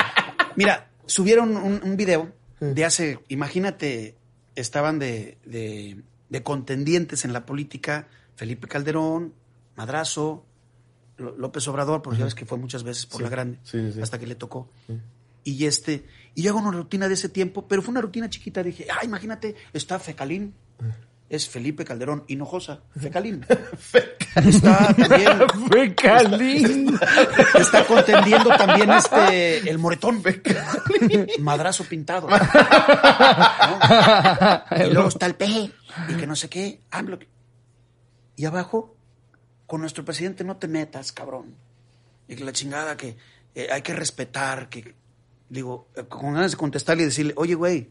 Mira, 0.57 0.89
subieron 1.07 1.57
un, 1.57 1.81
un 1.83 1.97
video 1.97 2.33
de 2.61 2.85
hace, 2.85 3.19
imagínate, 3.29 4.17
estaban 4.55 4.99
de, 4.99 5.37
de, 5.45 6.01
de 6.31 6.43
contendientes 6.43 7.25
en 7.25 7.33
la 7.33 7.45
política 7.47 8.09
Felipe 8.37 8.67
Calderón, 8.69 9.35
Madrazo, 9.77 10.46
López 11.19 11.67
Obrador, 11.69 12.03
porque 12.03 12.19
ya 12.19 12.25
ves 12.25 12.35
que 12.35 12.45
fue 12.45 12.59
muchas 12.59 12.83
veces 12.83 13.07
por 13.07 13.23
la 13.23 13.29
grande, 13.29 13.59
Sí, 13.65 13.79
sí, 13.87 13.93
sí. 13.95 14.01
hasta 14.03 14.19
que 14.19 14.27
le 14.27 14.35
tocó. 14.35 14.71
Y 15.45 15.65
este, 15.67 16.05
y 16.35 16.43
yo 16.43 16.51
hago 16.51 16.59
una 16.61 16.73
rutina 16.77 17.09
de 17.09 17.15
ese 17.15 17.29
tiempo, 17.29 17.67
pero 17.69 17.81
fue 17.83 17.93
una 17.93 18.01
rutina 18.01 18.29
chiquita. 18.29 18.63
Dije, 18.63 18.87
ah, 18.91 19.05
imagínate, 19.05 19.55
está 19.73 19.99
Fecalín, 19.99 20.55
es 21.29 21.49
Felipe 21.49 21.85
Calderón 21.85 22.25
Hinojosa, 22.29 22.81
Fecalín. 23.01 23.47
está 24.35 24.93
también, 24.95 25.31
Fecalín. 25.73 26.99
está 27.59 27.87
contendiendo 27.87 28.51
también 28.57 28.91
este, 28.91 29.71
el 29.71 29.79
moretón, 29.79 30.21
madrazo 31.41 31.85
pintado. 31.85 32.29
¿no? 32.31 32.37
Y 34.87 34.91
luego 34.93 35.09
está 35.09 35.27
el 35.27 35.35
peje, 35.37 35.71
y 36.09 36.15
que 36.15 36.27
no 36.27 36.35
sé 36.37 36.49
qué, 36.49 36.81
AMLO. 36.91 37.19
Y 38.37 38.45
abajo, 38.45 38.96
con 39.67 39.81
nuestro 39.81 40.05
presidente 40.05 40.45
no 40.45 40.57
te 40.57 40.69
metas, 40.69 41.13
cabrón. 41.13 41.55
Y 42.29 42.37
que 42.37 42.45
la 42.45 42.53
chingada 42.53 42.97
que 42.97 43.17
eh, 43.55 43.69
hay 43.73 43.83
que 43.83 43.95
respetar, 43.95 44.69
que 44.69 44.95
digo, 45.49 45.89
eh, 45.97 46.05
con 46.09 46.35
ganas 46.35 46.53
de 46.53 46.57
contestarle 46.57 47.03
y 47.05 47.07
decirle, 47.07 47.33
oye, 47.37 47.55
güey, 47.55 47.89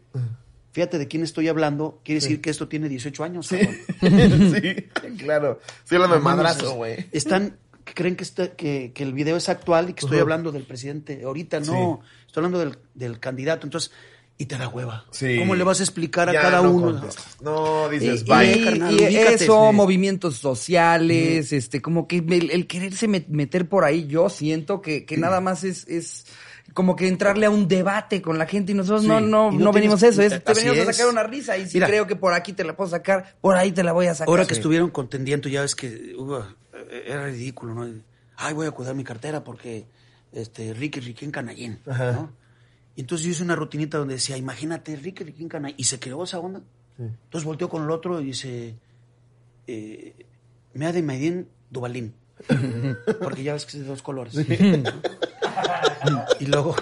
fíjate 0.72 0.98
de 0.98 1.08
quién 1.08 1.24
estoy 1.24 1.48
hablando, 1.48 2.02
quiere 2.04 2.22
decir 2.22 2.42
que 2.42 2.50
esto 2.50 2.68
tiene 2.68 2.90
18 2.90 3.24
años, 3.24 3.50
cabrón. 3.50 3.76
sí, 4.62 5.18
claro. 5.18 5.60
No 5.90 6.00
mames, 6.00 6.24
madrazo, 6.24 6.76
güey. 6.76 7.08
Están, 7.12 7.58
creen 7.84 8.16
que, 8.16 8.24
este- 8.24 8.52
que, 8.54 8.92
que 8.94 9.04
el 9.04 9.14
video 9.14 9.38
es 9.38 9.48
actual 9.50 9.90
y 9.90 9.94
que 9.94 10.06
estoy 10.06 10.20
hablando 10.20 10.52
del 10.52 10.64
presidente. 10.64 11.24
Ahorita 11.24 11.60
no, 11.62 12.02
estoy 12.28 12.44
hablando 12.44 12.60
del, 12.60 12.78
del 12.94 13.20
candidato. 13.20 13.66
Entonces, 13.66 13.92
y 14.38 14.46
te 14.48 14.58
da 14.58 14.68
hueva. 14.68 15.06
Sí. 15.12 15.38
¿Cómo 15.40 15.56
le 15.56 15.64
vas 15.64 15.80
a 15.80 15.84
explicar 15.84 16.28
a 16.30 16.34
Ya 16.34 16.42
cada 16.42 16.62
no 16.62 16.72
uno? 16.72 16.92
contestas. 17.00 17.38
No, 17.42 17.88
dices, 17.90 18.24
Y, 18.26 18.30
bye. 18.30 18.52
y- 18.58 18.64
carnal, 18.66 18.94
y 18.94 19.06
ubícate, 19.06 19.34
eso, 19.36 19.68
sí. 19.70 19.76
movimientos 19.76 20.36
sociales, 20.38 21.54
este, 21.54 21.82
como 21.82 22.08
que 22.08 22.18
el, 22.18 22.52
el 22.52 22.68
quererse 22.68 23.08
met- 23.08 23.28
meter 23.30 23.68
por 23.70 23.86
ahí, 23.86 24.08
yo 24.08 24.30
siento 24.30 24.82
que, 24.82 25.06
que 25.06 25.18
nada 25.18 25.40
más 25.42 25.64
es, 25.64 25.88
es 25.88 26.26
como 26.74 26.96
que 26.98 27.08
entrarle 27.08 27.46
a 27.46 27.50
un 27.50 27.68
debate 27.70 28.22
con 28.22 28.38
la 28.38 28.46
gente 28.46 28.74
y 28.74 28.76
nosotros 28.76 29.04
Sí. 29.04 29.08
no, 29.08 29.22
no, 29.22 29.52
Y 29.54 29.58
no, 29.58 29.66
no 29.66 29.72
venimos 29.72 30.04
eso, 30.04 30.22
es, 30.22 30.44
te 30.44 30.54
venimos 30.54 30.80
a 30.88 30.92
sacar 30.94 31.10
una 31.12 31.24
risa 31.24 31.58
y 31.58 31.68
si 31.70 31.76
Mira. 31.78 31.88
creo 31.88 32.06
que 32.08 32.16
por 32.18 32.34
aquí 32.34 32.52
te 32.52 32.64
la 32.66 32.76
puedo 32.76 32.90
sacar, 32.90 33.36
por 33.40 33.56
ahí 33.56 33.72
te 33.72 33.84
la 33.84 33.94
voy 33.94 34.08
a 34.08 34.16
sacar. 34.16 34.28
Ahora 34.30 34.46
que 34.46 34.56
Sí. 34.56 34.60
estuvieron 34.60 34.90
contendiendo, 34.90 35.48
ya 35.48 35.62
ves 35.62 35.76
que 35.76 36.14
uh, 36.18 36.42
era 37.06 37.26
ridículo, 37.28 37.74
¿no? 37.74 38.02
Ay, 38.36 38.54
voy 38.54 38.68
a 38.68 38.72
cuidar 38.72 38.96
mi 38.96 39.06
cartera 39.06 39.46
porque 39.46 39.86
este 40.34 40.74
Ricky 40.74 41.00
Riquín 41.00 41.32
Canallín, 41.32 41.80
Ajá. 41.88 42.12
¿no? 42.12 42.45
Y 42.96 43.02
entonces 43.02 43.26
yo 43.26 43.32
hice 43.32 43.44
una 43.44 43.56
rutinita 43.56 43.98
donde 43.98 44.16
decía, 44.16 44.38
imagínate, 44.38 44.96
Ricky 44.96 45.24
Riquín 45.24 45.50
Canallín. 45.50 45.76
Y 45.78 45.84
se 45.84 46.00
creó 46.00 46.24
esa 46.24 46.40
onda. 46.40 46.62
Entonces 46.98 47.46
volteó 47.46 47.70
con 47.70 47.84
el 47.84 47.92
otro 47.92 48.22
y 48.22 48.26
dice, 48.26 48.76
eh, 49.68 50.16
me 50.74 50.86
ha 50.86 50.94
de 50.94 51.04
Maidín 51.04 51.48
Dubalín. 51.70 52.14
porque 53.22 53.44
ya 53.44 53.54
ves 53.54 53.66
que 53.66 53.78
es 53.78 53.84
de 53.84 53.90
dos 53.90 54.02
colores. 54.02 54.34
y 56.40 56.46
luego 56.46 56.76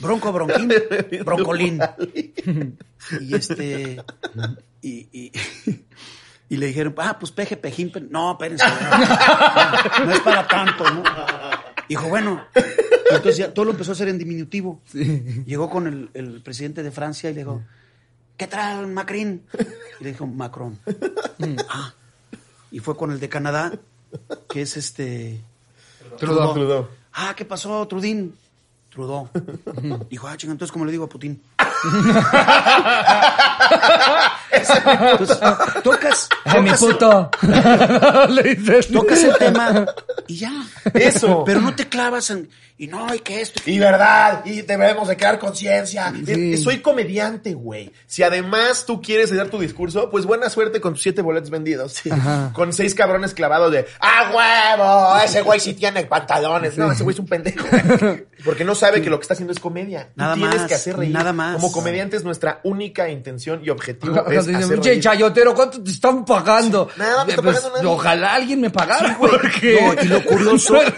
Bronco, 0.00 0.32
bronquín, 0.32 0.72
broncolín. 1.24 1.80
Y 3.20 3.34
este, 3.34 4.02
y, 4.82 5.08
y, 5.12 5.32
y 6.48 6.56
le 6.56 6.66
dijeron, 6.66 6.94
ah, 6.98 7.18
pues 7.18 7.30
peje, 7.32 7.56
pejín, 7.56 7.92
pe- 7.92 8.00
no, 8.00 8.32
espérense, 8.32 8.64
no, 8.66 10.06
no 10.06 10.12
es 10.12 10.20
para 10.20 10.46
tanto, 10.48 10.88
¿no? 10.90 11.02
Dijo, 11.88 12.08
bueno, 12.08 12.44
entonces 13.16 13.36
ya 13.36 13.52
todo 13.52 13.66
lo 13.66 13.72
empezó 13.72 13.92
a 13.92 13.94
hacer 13.94 14.08
en 14.08 14.18
diminutivo. 14.18 14.80
Llegó 15.46 15.70
con 15.70 15.86
el, 15.86 16.10
el 16.14 16.42
presidente 16.42 16.82
de 16.82 16.90
Francia 16.90 17.30
y 17.30 17.34
le 17.34 17.40
dijo, 17.40 17.62
¿qué 18.36 18.46
tal, 18.46 18.86
Macron? 18.86 19.42
Y 20.00 20.04
le 20.04 20.12
dijo, 20.12 20.26
Macron. 20.26 20.78
Ah. 21.68 21.94
Y 22.70 22.78
fue 22.78 22.96
con 22.96 23.10
el 23.10 23.20
de 23.20 23.28
Canadá, 23.28 23.72
que 24.48 24.62
es 24.62 24.76
este... 24.76 25.40
Trudeau. 26.18 26.54
Trudeau. 26.54 26.88
Ah, 27.12 27.34
¿qué 27.36 27.44
pasó, 27.44 27.86
Trudín? 27.86 28.34
Trudeau. 28.90 29.28
Dijo, 30.08 30.28
ah, 30.28 30.36
chinga, 30.36 30.52
entonces, 30.52 30.72
¿cómo 30.72 30.84
le 30.84 30.92
digo 30.92 31.04
a 31.04 31.08
Putin? 31.08 31.40
Entonces, 34.68 35.38
tocas, 35.82 36.28
¡Ay, 36.44 36.62
mi 36.62 36.70
tocas, 36.70 36.80
puto! 36.80 37.30
Le 38.28 38.54
dices. 38.54 38.88
tocas 38.88 39.22
el 39.24 39.36
tema 39.36 39.86
y 40.26 40.36
ya. 40.36 40.52
Eso. 40.94 41.44
Pero 41.44 41.60
no 41.60 41.74
te 41.74 41.88
clavas 41.88 42.30
en, 42.30 42.48
y 42.78 42.86
no, 42.86 43.14
y 43.14 43.18
que 43.18 43.42
esto. 43.42 43.60
Y 43.66 43.78
verdad, 43.78 44.42
y 44.46 44.62
debemos 44.62 45.06
de 45.08 45.16
crear 45.16 45.38
conciencia. 45.38 46.12
Sí. 46.24 46.54
Eh, 46.54 46.56
Soy 46.56 46.78
comediante, 46.78 47.52
güey. 47.52 47.92
Si 48.06 48.22
además 48.22 48.84
tú 48.86 49.02
quieres 49.02 49.34
dar 49.36 49.48
tu 49.50 49.58
discurso, 49.58 50.08
pues 50.08 50.24
buena 50.24 50.48
suerte 50.48 50.80
con 50.80 50.94
tus 50.94 51.02
siete 51.02 51.20
boletos 51.20 51.50
vendidos. 51.50 52.00
Con 52.54 52.72
seis 52.72 52.94
cabrones 52.94 53.34
clavados 53.34 53.70
de 53.72 53.86
¡Ah, 54.00 54.30
huevo! 55.14 55.24
Ese 55.24 55.42
güey 55.42 55.60
sí 55.60 55.74
tiene 55.74 56.04
pantalones. 56.04 56.76
No, 56.78 56.90
ese 56.90 57.02
güey 57.02 57.12
es 57.14 57.20
un 57.20 57.26
pendejo. 57.26 57.66
güey. 57.70 58.26
Porque 58.44 58.64
no 58.64 58.74
sabe 58.74 59.02
que 59.02 59.10
lo 59.10 59.18
que 59.18 59.22
está 59.22 59.34
haciendo 59.34 59.52
es 59.52 59.60
comedia. 59.60 60.08
Nada 60.16 60.34
tienes 60.34 60.60
más, 60.60 60.68
que 60.68 60.74
hacer 60.74 60.96
reír. 60.96 61.12
nada 61.12 61.32
más. 61.32 61.56
Como 61.56 61.72
comediantes, 61.72 62.24
nuestra 62.24 62.60
única 62.64 63.08
intención 63.10 63.60
y 63.62 63.68
objetivo 63.70 64.18
Ajá, 64.20 64.32
es 64.34 64.46
reír. 64.92 65.00
chayotero, 65.02 65.54
¿cuánto 65.54 65.82
te 65.82 65.90
están 65.90 66.24
pagando? 66.24 66.88
Nada, 66.96 67.24
me 67.24 67.30
está 67.30 67.42
Pues, 67.42 67.56
pagando 67.56 67.76
nadie. 67.78 67.88
Ojalá 67.90 68.34
alguien 68.34 68.60
me 68.60 68.70
pagara, 68.70 69.14
güey. 69.14 69.30
porque 69.32 69.78
No, 69.80 70.02
y 70.02 70.06
lo 70.08 70.24
curioso 70.24 70.72
no 70.74 70.80
es 70.82 70.92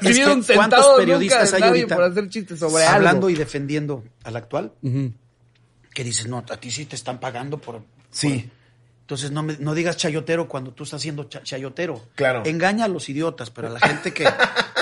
que 0.46 0.55
¿cuántos 0.55 0.86
periodistas 0.98 1.53
hay 1.55 1.62
ahorita 1.62 1.94
por 1.94 2.05
hacer 2.05 2.28
chistes 2.28 2.59
sobre 2.59 2.84
hablando 2.84 3.26
algo. 3.26 3.30
y 3.30 3.34
defendiendo 3.34 4.05
al 4.24 4.36
actual? 4.36 4.72
Ujú. 4.82 5.12
Que 5.94 6.05
dices, 6.05 6.26
no, 6.26 6.38
a 6.38 6.57
ti 6.57 6.70
sí 6.70 6.86
te 6.86 6.96
están 6.96 7.20
pagando 7.20 7.59
por... 7.59 7.82
Sí. 8.11 8.28
por- 8.48 8.62
Entonces 9.03 9.30
no, 9.30 9.42
me- 9.42 9.57
no 9.59 9.74
digas 9.74 9.96
chayotero 9.96 10.48
cuando 10.48 10.70
tú 10.72 10.84
estás 10.84 11.00
haciendo 11.00 11.24
cha- 11.24 11.42
chayotero. 11.42 12.00
Claro. 12.14 12.42
Engaña 12.46 12.86
a 12.86 12.88
los 12.88 13.09
idiotas, 13.09 13.50
pero 13.50 13.68
a 13.68 13.70
la 13.70 13.80
gente 13.86 14.12
que, 14.14 14.24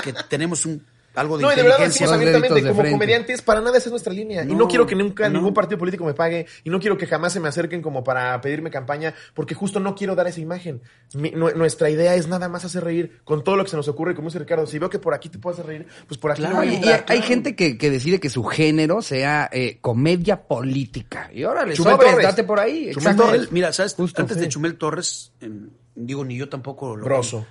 que 0.03 0.13
tenemos 0.29 0.65
un, 0.65 0.85
algo 1.15 1.37
de 1.37 1.43
No, 1.43 1.51
y 1.51 1.55
de 1.55 1.61
verdad 1.63 1.77
inteligencia. 1.77 2.05
Los 2.07 2.15
abiertamente, 2.15 2.61
como 2.61 2.73
frente. 2.75 2.91
comediantes, 2.91 3.41
para 3.41 3.61
nada 3.61 3.77
esa 3.77 3.87
es 3.87 3.91
nuestra 3.91 4.13
línea. 4.13 4.43
y 4.43 4.47
No, 4.47 4.55
no 4.55 4.67
quiero 4.67 4.85
que 4.87 4.95
nunca 4.95 5.27
no. 5.29 5.39
ningún 5.39 5.53
partido 5.53 5.77
político 5.77 6.05
me 6.05 6.13
pague, 6.13 6.45
y 6.63 6.69
no 6.69 6.79
quiero 6.79 6.97
que 6.97 7.05
jamás 7.07 7.33
se 7.33 7.39
me 7.39 7.47
acerquen 7.49 7.81
como 7.81 8.03
para 8.03 8.39
pedirme 8.41 8.69
campaña, 8.71 9.13
porque 9.33 9.53
justo 9.55 9.79
no 9.79 9.95
quiero 9.95 10.15
dar 10.15 10.27
esa 10.27 10.39
imagen. 10.39 10.81
Mi- 11.13 11.31
nuestra 11.31 11.89
idea 11.89 12.15
es 12.15 12.27
nada 12.27 12.47
más 12.49 12.63
hacer 12.65 12.83
reír 12.83 13.19
con 13.23 13.43
todo 13.43 13.55
lo 13.57 13.63
que 13.63 13.69
se 13.71 13.75
nos 13.77 13.87
ocurre, 13.87 14.15
como 14.15 14.29
dice 14.29 14.39
Ricardo. 14.39 14.65
Si 14.67 14.79
veo 14.79 14.89
que 14.89 14.99
por 14.99 15.13
aquí 15.13 15.29
te 15.29 15.37
puedo 15.39 15.53
hacer 15.53 15.65
reír, 15.65 15.85
pues 16.07 16.17
por 16.17 16.31
aquí 16.31 16.41
Claro, 16.41 16.55
no 16.57 16.61
voy 16.61 16.69
a 16.69 16.79
y 16.79 16.89
hay 16.89 16.99
claro. 17.01 17.21
gente 17.23 17.55
que, 17.55 17.77
que 17.77 17.89
decide 17.89 18.19
que 18.19 18.29
su 18.29 18.43
género 18.43 19.01
sea 19.01 19.49
eh, 19.51 19.79
comedia 19.81 20.43
política. 20.43 21.29
Y 21.33 21.43
órale, 21.43 21.75
Torres. 21.75 22.23
date 22.23 22.43
por 22.43 22.59
ahí. 22.59 22.91
Chumel. 22.93 23.15
Torres. 23.15 23.51
Mira, 23.51 23.73
¿sabes? 23.73 23.93
Justo, 23.95 24.21
antes 24.21 24.37
sí. 24.37 24.43
de 24.43 24.49
Chumel 24.49 24.77
Torres, 24.77 25.33
en- 25.41 25.71
digo, 25.95 26.23
ni 26.23 26.37
yo 26.37 26.47
tampoco 26.47 26.95
lo... 26.95 27.03
Broso. 27.03 27.45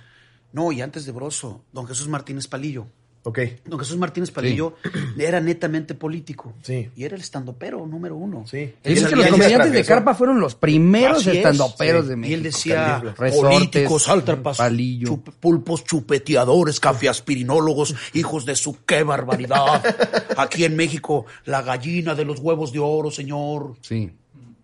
No, 0.53 0.71
y 0.71 0.81
antes 0.81 1.05
de 1.05 1.11
Broso, 1.11 1.63
don 1.71 1.87
Jesús 1.87 2.07
Martínez 2.09 2.47
Palillo. 2.47 2.87
Ok. 3.23 3.39
Don 3.65 3.79
Jesús 3.79 3.97
Martínez 3.97 4.31
Palillo 4.31 4.75
era 5.17 5.39
netamente 5.39 5.93
político. 5.93 6.53
Sí. 6.63 6.89
Y 6.95 7.03
era 7.03 7.15
el 7.15 7.21
estandopero 7.21 7.85
número 7.85 8.15
uno. 8.15 8.45
Sí. 8.47 8.57
Y 8.57 8.73
Él 8.83 8.97
es 8.97 9.05
que 9.05 9.15
los 9.15 9.27
y 9.27 9.29
comediantes 9.29 9.71
de. 9.71 9.83
Carpa 9.85 10.15
fueron 10.15 10.39
los 10.39 10.55
primeros 10.55 11.27
es, 11.27 11.35
estandoperos 11.35 12.03
sí. 12.03 12.07
de 12.09 12.13
Y 12.13 12.17
México. 12.17 12.35
él 12.37 12.43
decía, 12.43 13.03
políticos, 13.15 14.07
chup- 14.07 15.33
pulpos 15.39 15.83
chupeteadores, 15.83 16.79
cafeaspirinólogos, 16.79 17.95
hijos 18.13 18.45
de 18.45 18.55
su 18.55 18.77
qué 18.85 19.03
barbaridad. 19.03 19.83
Aquí 20.37 20.65
en 20.65 20.75
México, 20.75 21.25
la 21.45 21.61
gallina 21.61 22.15
de 22.15 22.25
los 22.25 22.39
huevos 22.39 22.71
de 22.71 22.79
oro, 22.79 23.11
señor. 23.11 23.75
Sí. 23.81 24.11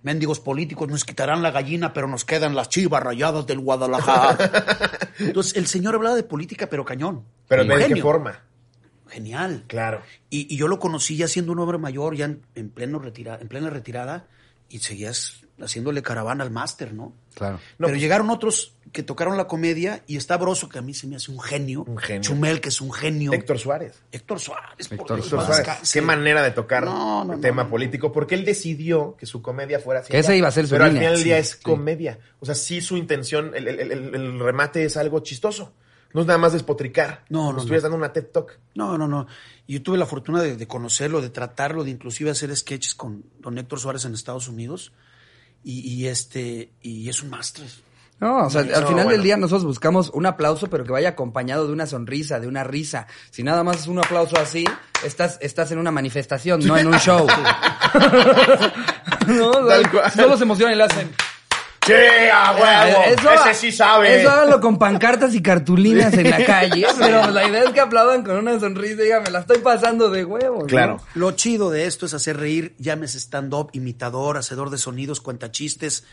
Mendigos 0.03 0.39
políticos 0.39 0.87
nos 0.89 1.03
quitarán 1.03 1.41
la 1.41 1.51
gallina, 1.51 1.93
pero 1.93 2.07
nos 2.07 2.23
quedan 2.23 2.55
las 2.55 2.69
chivas 2.69 3.03
rayadas 3.03 3.47
del 3.47 3.59
Guadalajara. 3.59 4.37
Entonces, 5.19 5.55
el 5.57 5.67
señor 5.67 5.95
hablaba 5.95 6.15
de 6.15 6.23
política, 6.23 6.67
pero 6.69 6.85
cañón. 6.85 7.25
Pero 7.47 7.65
¿de 7.65 7.87
qué 7.87 8.01
forma? 8.01 8.43
Genial. 9.07 9.63
Claro. 9.67 10.01
Y, 10.29 10.53
y 10.53 10.57
yo 10.57 10.67
lo 10.67 10.79
conocí 10.79 11.17
ya 11.17 11.27
siendo 11.27 11.51
un 11.51 11.59
hombre 11.59 11.77
mayor, 11.77 12.15
ya 12.15 12.25
en, 12.25 12.41
en 12.55 12.69
pleno 12.69 12.99
retira, 12.99 13.39
en 13.41 13.47
plena 13.47 13.69
retirada, 13.69 14.27
y 14.69 14.79
seguías 14.79 15.46
haciéndole 15.61 16.01
caravana 16.01 16.43
al 16.43 16.51
máster, 16.51 16.93
¿no? 16.93 17.13
Claro. 17.33 17.55
No, 17.55 17.61
Pero 17.87 17.89
pues- 17.89 18.01
llegaron 18.01 18.29
otros 18.29 18.73
que 18.91 19.03
tocaron 19.03 19.37
la 19.37 19.47
comedia 19.47 20.03
y 20.07 20.15
está 20.17 20.37
Broso, 20.37 20.69
que 20.69 20.79
a 20.79 20.81
mí 20.81 20.93
se 20.93 21.07
me 21.07 21.15
hace 21.17 21.31
un 21.31 21.39
genio. 21.39 21.83
Un 21.87 21.97
genio. 21.97 22.21
Chumel, 22.21 22.61
que 22.61 22.69
es 22.69 22.79
un 22.79 22.91
genio. 22.91 23.33
Héctor 23.33 23.59
Suárez. 23.59 23.93
Héctor 24.11 24.39
Suárez. 24.39 24.87
por 24.87 24.99
Héctor 24.99 25.17
Dios, 25.17 25.29
Suárez. 25.29 25.91
Qué 25.91 26.01
manera 26.01 26.41
de 26.41 26.51
tocar 26.51 26.85
No, 26.85 27.25
no, 27.25 27.33
el 27.33 27.41
tema 27.41 27.63
no. 27.63 27.69
político, 27.69 28.11
porque 28.11 28.35
él 28.35 28.45
decidió 28.45 29.15
que 29.19 29.25
su 29.25 29.41
comedia 29.41 29.79
fuera 29.79 29.99
así. 30.01 30.15
Esa 30.15 30.35
iba 30.35 30.47
a 30.47 30.51
ser 30.51 30.65
su 30.67 30.71
Pero 30.71 30.85
al 30.85 30.91
final 30.93 31.13
del 31.15 31.23
día 31.23 31.35
Sí, 31.35 31.41
es 31.41 31.49
sí. 31.57 31.63
comedia. 31.63 32.19
O 32.39 32.45
sea, 32.45 32.55
sí 32.55 32.79
su 32.81 32.95
intención, 32.97 33.51
el, 33.55 33.67
el- 33.67 33.79
el- 33.91 34.15
el 34.15 34.39
remate 34.39 34.83
es 34.85 34.95
algo 34.97 35.19
chistoso. 35.19 35.73
No 36.13 36.21
es 36.21 36.27
nada 36.27 36.39
más 36.39 36.53
despotricar. 36.53 37.25
No, 37.29 37.47
no, 37.51 37.59
si 37.59 37.65
estuvieras 37.65 37.83
no. 37.83 37.89
dando 37.89 37.97
una 38.05 38.13
TED 38.13 38.27
Talk. 38.27 38.57
No, 38.75 38.97
no, 38.97 39.07
no. 39.09 39.27
Y 39.67 39.73
yo 39.73 39.83
tuve 39.83 39.97
la 39.97 40.05
fortuna 40.05 40.41
de, 40.41 40.55
de 40.55 40.67
conocerlo, 40.67 41.19
de 41.21 41.29
tratarlo, 41.29 41.83
de 41.83 41.91
inclusive 41.91 42.31
hacer 42.31 42.55
sketches 42.55 42.95
con 42.95 43.25
don 43.39 43.57
Héctor 43.57 43.79
Suárez 43.81 44.05
en 44.05 44.13
Estados 44.13 44.47
Unidos. 44.47 44.93
Y, 45.63 45.79
y 45.81 46.07
este, 46.07 46.71
y 46.81 47.09
es 47.09 47.21
un 47.23 47.29
máster. 47.29 47.65
No, 48.19 48.45
o 48.45 48.49
sea, 48.49 48.63
No, 48.63 48.69
al 48.75 48.81
final 48.87 48.93
bueno. 48.93 49.09
del 49.11 49.21
día 49.23 49.37
nosotros 49.37 49.65
buscamos 49.65 50.09
un 50.09 50.25
aplauso, 50.25 50.67
pero 50.69 50.83
que 50.83 50.91
vaya 50.91 51.09
acompañado 51.09 51.67
de 51.67 51.73
una 51.73 51.85
sonrisa, 51.85 52.39
de 52.39 52.47
una 52.47 52.63
risa. 52.63 53.05
Si 53.29 53.43
nada 53.43 53.63
más 53.63 53.81
es 53.81 53.87
un 53.87 53.99
aplauso 53.99 54.39
así, 54.39 54.65
estás, 55.03 55.37
estás 55.41 55.71
en 55.71 55.77
una 55.77 55.91
manifestación, 55.91 56.65
no 56.65 56.77
en 56.77 56.87
un 56.87 56.97
show. 56.97 57.27
no, 59.27 59.51
Tal 59.67 59.91
cual. 59.91 60.11
se 60.11 60.43
emocionan 60.43 60.73
y 60.73 60.77
le 60.77 60.83
hacen. 60.83 61.11
¡Sí, 61.87 61.93
a 62.33 62.51
huevo! 62.51 63.03
Eso- 63.07 63.31
Ese 63.33 63.53
sí 63.53 63.71
sabe. 63.71 64.19
Eso 64.21 64.29
háganlo 64.29 64.59
con 64.59 64.77
pancartas 64.77 65.33
y 65.33 65.41
cartulinas 65.41 66.13
en 66.13 66.29
la 66.29 66.45
calle, 66.45 66.85
pero 66.99 67.31
la 67.31 67.47
idea 67.47 67.63
es 67.63 67.69
que 67.71 67.79
aplaudan 67.79 68.23
con 68.23 68.35
una 68.37 68.59
sonrisa 68.59 69.01
y 69.01 69.05
digan, 69.05 69.23
me 69.23 69.31
la 69.31 69.39
estoy 69.39 69.59
pasando 69.59 70.09
de 70.09 70.23
huevos. 70.25 70.61
¿no? 70.63 70.67
Claro. 70.67 70.97
Lo 71.15 71.31
chido 71.31 71.69
de 71.71 71.85
esto 71.85 72.05
es 72.05 72.13
hacer 72.13 72.37
reír, 72.37 72.75
llámese 72.77 73.17
stand-up, 73.19 73.69
imitador, 73.73 74.37
hacedor 74.37 74.69
de 74.69 74.77
sonidos, 74.77 75.21
cuentachistes 75.21 76.03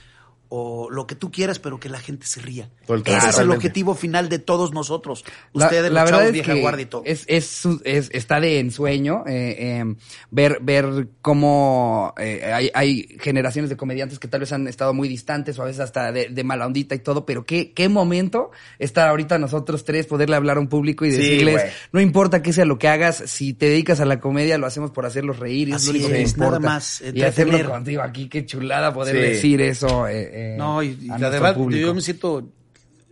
o 0.57 0.89
lo 0.89 1.07
que 1.07 1.17
tú 1.17 1.33
quieras, 1.33 1.59
pero 1.59 1.81
que 1.81 1.89
la 1.89 1.99
gente 1.99 2.27
se 2.27 2.41
ría. 2.41 2.71
Ese 3.07 3.29
es 3.31 3.39
el 3.41 3.51
objetivo 3.51 3.95
final 3.97 4.29
de 4.29 4.39
todos 4.39 4.73
nosotros. 4.73 5.25
La- 5.53 5.65
Ustedes, 5.65 5.91
la 5.91 6.03
los 6.03 6.11
verdad 6.11 6.11
chavos, 6.11 6.27
es 6.27 6.33
vieja 6.33 6.55
que 6.55 6.61
guardia 6.61 6.83
y 6.83 6.87
todo. 6.87 7.03
Es, 7.05 7.25
es, 7.27 7.47
su- 7.47 7.81
es- 7.85 8.09
está 8.13 8.39
de 8.39 8.61
ensueño 8.61 9.25
eh, 9.27 9.57
eh, 9.81 9.95
ver, 10.31 10.59
ver 10.63 11.09
cómo 11.23 12.15
eh, 12.19 12.43
hay, 12.53 12.71
hay 12.75 13.17
generaciones 13.21 13.69
de 13.69 13.77
comediantes 13.77 14.19
que 14.21 14.29
tal 14.29 14.41
vez 14.41 14.53
han 14.53 14.69
estado 14.69 14.95
muy 14.95 15.09
distantes 15.09 15.59
o 15.59 15.63
a 15.63 15.65
veces 15.65 15.81
hasta 15.81 16.13
de, 16.13 16.29
de 16.29 16.45
mala 16.45 16.67
ondita 16.67 16.95
y 16.95 17.01
todo, 17.01 17.27
pero 17.27 17.45
qué, 17.45 17.73
qué 17.73 17.89
momento 17.89 18.51
estar 18.79 19.09
ahorita 19.09 19.39
nosotros 19.39 19.85
tres, 19.85 20.07
poderle 20.07 20.37
hablar 20.37 20.59
a 20.59 20.61
un 20.61 20.69
público 20.69 21.05
y 21.05 21.11
decirles, 21.11 21.73
no 21.93 22.01
importa 22.01 22.43
qué 22.43 22.53
sea 22.53 22.65
lo 22.65 22.79
que 22.79 22.87
hagas, 22.89 23.25
si 23.27 23.55
te 23.55 23.67
dedicas 23.71 23.99
a 24.01 24.05
la 24.05 24.21
comedia, 24.21 24.57
lo 24.59 24.67
hacemos 24.67 24.91
por 24.93 25.05
hacerlos 25.07 25.39
reír, 25.39 25.69
y 25.69 25.73
es 25.73 25.85
lo 25.87 25.91
Así 25.91 25.91
único 25.91 26.09
que 26.11 26.21
importa. 26.23 26.59
nada 26.61 26.75
más, 26.75 27.03
y 27.13 27.23
hacerlo 27.23 27.69
contigo 27.71 28.03
aquí, 28.03 28.29
qué 28.29 28.47
chulada 28.47 28.93
poder 28.95 29.17
Sí. 29.17 29.21
decir 29.23 29.61
eso. 29.63 30.07
eh, 30.07 30.31
No, 30.59 30.83
y, 30.83 30.89
y 30.89 31.09
a 31.11 31.13
la 31.13 31.19
nuestro 31.19 31.31
verdad, 31.31 31.55
público. 31.57 31.87
yo 31.87 31.95
me 31.95 32.01
siento 32.01 32.49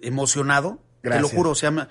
emocionado. 0.01 0.81
Te 1.03 1.21
lo 1.21 1.29
juro, 1.29 1.51
o 1.51 1.55
sea, 1.55 1.71
me- 1.71 1.89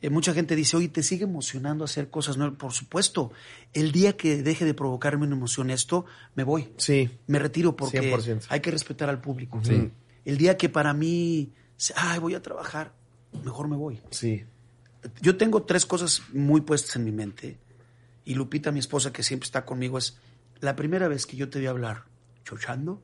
eh, 0.00 0.10
mucha 0.10 0.34
gente 0.34 0.54
dice, 0.56 0.76
oye, 0.76 0.88
¿te 0.88 1.02
sigue 1.02 1.24
emocionando 1.24 1.84
hacer 1.84 2.10
cosas 2.10 2.36
nuevas? 2.36 2.56
Por 2.58 2.72
supuesto, 2.72 3.32
el 3.72 3.92
día 3.92 4.16
que 4.16 4.42
deje 4.42 4.64
de 4.64 4.74
provocarme 4.74 5.26
una 5.26 5.34
emoción 5.36 5.70
esto, 5.70 6.04
me 6.34 6.44
voy. 6.44 6.72
Sí. 6.76 7.10
Me 7.26 7.38
retiro 7.38 7.74
porque 7.76 8.00
100%. 8.12 8.46
hay 8.48 8.60
que 8.60 8.70
respetar 8.70 9.08
al 9.08 9.20
público. 9.20 9.60
Sí. 9.62 9.90
El 10.24 10.36
día 10.38 10.56
que 10.56 10.68
para 10.68 10.92
mí, 10.94 11.52
ay, 11.96 12.18
voy 12.18 12.34
a 12.34 12.42
trabajar, 12.42 12.92
mejor 13.44 13.68
me 13.68 13.76
voy. 13.76 14.00
Sí. 14.10 14.44
Yo 15.20 15.36
tengo 15.36 15.62
tres 15.62 15.84
cosas 15.86 16.22
muy 16.32 16.62
puestas 16.62 16.96
en 16.96 17.04
mi 17.04 17.12
mente. 17.12 17.58
Y 18.24 18.34
Lupita, 18.34 18.72
mi 18.72 18.80
esposa, 18.80 19.12
que 19.12 19.22
siempre 19.22 19.46
está 19.46 19.64
conmigo, 19.66 19.98
es 19.98 20.18
la 20.60 20.76
primera 20.76 21.08
vez 21.08 21.26
que 21.26 21.36
yo 21.36 21.50
te 21.50 21.66
a 21.66 21.70
hablar 21.70 22.04
chochando. 22.44 23.02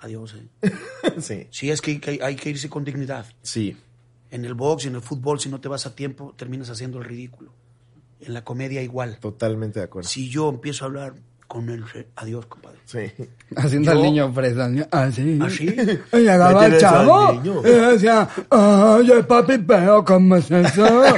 Adiós. 0.00 0.34
eh. 0.62 0.70
Sí. 1.20 1.46
Sí, 1.50 1.70
es 1.70 1.80
que, 1.80 2.18
hay 2.22 2.36
que 2.36 2.50
irse 2.50 2.68
con 2.68 2.84
dignidad. 2.84 3.26
Sí. 3.42 3.76
En 4.30 4.44
el 4.44 4.54
box 4.54 4.84
y 4.84 4.88
en 4.88 4.96
el 4.96 5.00
fútbol, 5.02 5.40
si 5.40 5.48
no 5.48 5.60
te 5.60 5.68
vas 5.68 5.86
a 5.86 5.94
tiempo, 5.94 6.34
terminas 6.36 6.68
haciendo 6.70 6.98
el 6.98 7.04
ridículo. 7.04 7.50
En 8.20 8.34
la 8.34 8.44
comedia 8.44 8.82
igual. 8.82 9.18
Totalmente 9.20 9.78
de 9.80 9.86
acuerdo. 9.86 10.08
Si 10.08 10.28
yo 10.28 10.48
empiezo 10.50 10.84
a 10.84 10.88
hablar 10.88 11.14
con 11.46 11.70
él, 11.70 11.82
adiós, 12.16 12.44
compadre. 12.46 12.78
Sí. 12.84 12.98
Haciendo 13.56 13.92
Yo- 13.92 13.96
al 13.98 14.02
niño 14.04 14.32
fresa. 14.34 14.68
Así. 14.90 15.38
¿Así? 15.42 15.74
Y 16.12 16.16
llegaba 16.18 16.68
¿Le 16.68 16.74
el 16.74 16.80
chavo 16.80 17.40
y 17.64 17.68
decía, 17.70 18.28
oye 18.50 19.22
papi, 19.22 19.58
pero 19.58 20.04
¿cómo 20.04 20.36
es 20.36 20.50
eso? 20.50 21.04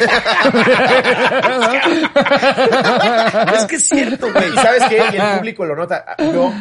es 3.54 3.64
que 3.66 3.76
es 3.76 3.88
cierto, 3.88 4.32
güey. 4.32 4.50
Sabes 4.54 4.82
qué? 4.88 4.96
Y 5.12 5.16
el 5.16 5.38
público 5.38 5.64
lo 5.64 5.76
nota. 5.76 6.04
Yo, 6.18 6.52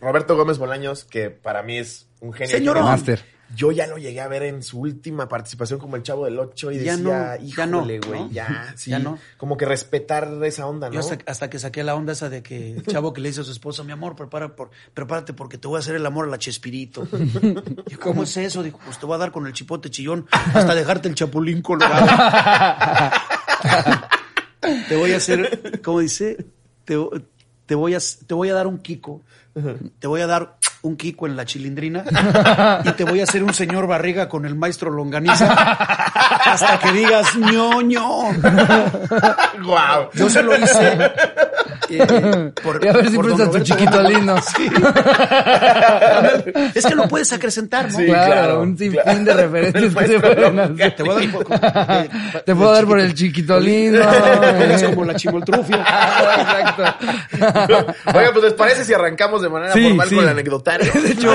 Roberto 0.00 0.36
Gómez 0.36 0.58
Bolaños, 0.58 1.04
que 1.04 1.30
para 1.30 1.62
mí 1.62 1.78
es 1.78 2.06
un 2.20 2.32
genio. 2.32 2.56
Señorón. 2.56 2.84
que- 2.84 2.90
Master. 2.90 3.38
Yo 3.56 3.72
ya 3.72 3.86
lo 3.86 3.96
llegué 3.96 4.20
a 4.20 4.28
ver 4.28 4.42
en 4.42 4.62
su 4.62 4.78
última 4.78 5.26
participación 5.26 5.80
como 5.80 5.96
el 5.96 6.02
Chavo 6.02 6.26
del 6.26 6.38
Ocho 6.38 6.70
y 6.70 6.84
Ya 6.84 6.98
decía, 6.98 7.38
no, 7.38 7.46
ya 7.46 7.66
no, 7.66 7.78
híjole, 7.78 8.00
güey, 8.00 8.20
¿no? 8.24 8.30
ya, 8.30 8.74
sí. 8.76 8.90
Ya 8.90 8.98
no. 8.98 9.18
Como 9.38 9.56
que 9.56 9.64
respetar 9.64 10.28
esa 10.44 10.66
onda, 10.66 10.88
¿no? 10.88 10.92
Yo 10.92 11.00
hasta, 11.00 11.16
hasta 11.24 11.48
que 11.48 11.58
saqué 11.58 11.82
la 11.82 11.94
onda 11.94 12.12
esa 12.12 12.28
de 12.28 12.42
que 12.42 12.72
el 12.72 12.84
chavo 12.84 13.14
que 13.14 13.22
le 13.22 13.30
dice 13.30 13.40
a 13.40 13.44
su 13.44 13.52
esposa, 13.52 13.84
mi 13.84 13.92
amor, 13.92 14.16
prepara 14.16 14.54
por, 14.54 14.68
prepárate 14.92 15.32
porque 15.32 15.56
te 15.56 15.66
voy 15.66 15.78
a 15.78 15.80
hacer 15.80 15.94
el 15.94 16.04
amor 16.04 16.26
a 16.26 16.28
la 16.28 16.36
Chespirito. 16.36 17.08
Y 17.86 17.92
yo, 17.92 18.00
¿cómo 18.00 18.24
es 18.24 18.36
eso? 18.36 18.62
Dijo, 18.62 18.78
pues 18.84 18.98
te 18.98 19.06
voy 19.06 19.14
a 19.14 19.18
dar 19.18 19.32
con 19.32 19.46
el 19.46 19.54
chipote 19.54 19.88
chillón 19.88 20.26
hasta 20.30 20.74
dejarte 20.74 21.08
el 21.08 21.14
chapulín 21.14 21.62
colorado. 21.62 22.06
te 24.90 24.94
voy 24.96 25.12
a 25.12 25.16
hacer, 25.16 25.80
¿cómo 25.82 26.00
dice? 26.00 26.44
Te, 26.84 26.98
te 27.68 27.74
voy 27.74 27.94
a, 27.94 27.98
te 28.26 28.32
voy 28.32 28.48
a 28.48 28.54
dar 28.54 28.66
un 28.66 28.78
kiko. 28.78 29.20
Te 29.98 30.06
voy 30.06 30.22
a 30.22 30.26
dar 30.26 30.56
un 30.82 30.96
kiko 30.96 31.26
en 31.26 31.36
la 31.36 31.44
chilindrina 31.44 32.04
y 32.84 32.92
te 32.92 33.04
voy 33.04 33.20
a 33.20 33.24
hacer 33.24 33.42
un 33.42 33.52
señor 33.52 33.86
barriga 33.86 34.28
con 34.28 34.46
el 34.46 34.54
maestro 34.54 34.90
longaniza 34.90 35.52
hasta 35.52 36.78
que 36.78 36.92
digas 36.92 37.36
ñoño. 37.36 38.32
¡Guau! 39.64 40.08
Yo 40.14 40.30
se 40.30 40.42
lo 40.42 40.56
hice. 40.56 41.12
Eh, 41.90 42.52
por- 42.62 42.84
Y 42.84 42.88
a 42.88 42.92
ver 42.92 43.10
si 43.10 43.16
por 43.16 43.26
don 43.28 43.36
prestas 43.36 43.56
tu 43.58 43.64
chiquito 43.64 44.02
lindo. 44.02 44.36
Es 46.74 46.86
que 46.86 46.94
lo 46.94 47.08
puedes 47.08 47.32
acrecentar, 47.32 47.90
¿no? 47.90 47.96
Sí, 47.98 48.04
claro, 48.06 48.32
claro, 48.32 48.60
un 48.62 48.78
sinfín 48.78 49.00
claro. 49.02 49.24
de 49.24 49.34
referencias 49.34 49.74
El 49.74 49.82
que 49.82 49.90
se 49.90 49.94
maestro 49.96 50.20
pueden 50.20 50.42
Longaniza. 50.56 50.84
hacer. 50.84 50.96
Te 50.96 51.02
voy 51.02 51.10
a 51.10 51.14
dar 51.14 51.24
un 51.24 51.32
poco. 51.32 51.54
eh, 51.54 52.08
Te 52.46 52.54
puedo 52.54 52.72
dar 52.72 52.86
por 52.86 53.00
el 53.00 53.14
chiquito 53.14 53.58
lindo. 53.60 54.00
Es 54.00 54.82
como 54.84 55.04
la 55.04 55.14
chimoltrufia. 55.14 55.76
Exacto. 55.76 56.84
Oiga, 58.14 58.30
pues 58.32 58.44
les 58.44 58.52
parece 58.54 58.84
si 58.84 58.94
arrancamos 58.94 59.42
de 59.42 59.48
manera 59.48 59.72
Sí, 59.72 59.88
formal 59.88 60.08
sí. 60.08 60.14
con 60.14 60.24
el 60.24 60.30
anecdotario. 60.30 60.92
De 60.92 61.10
hecho, 61.12 61.34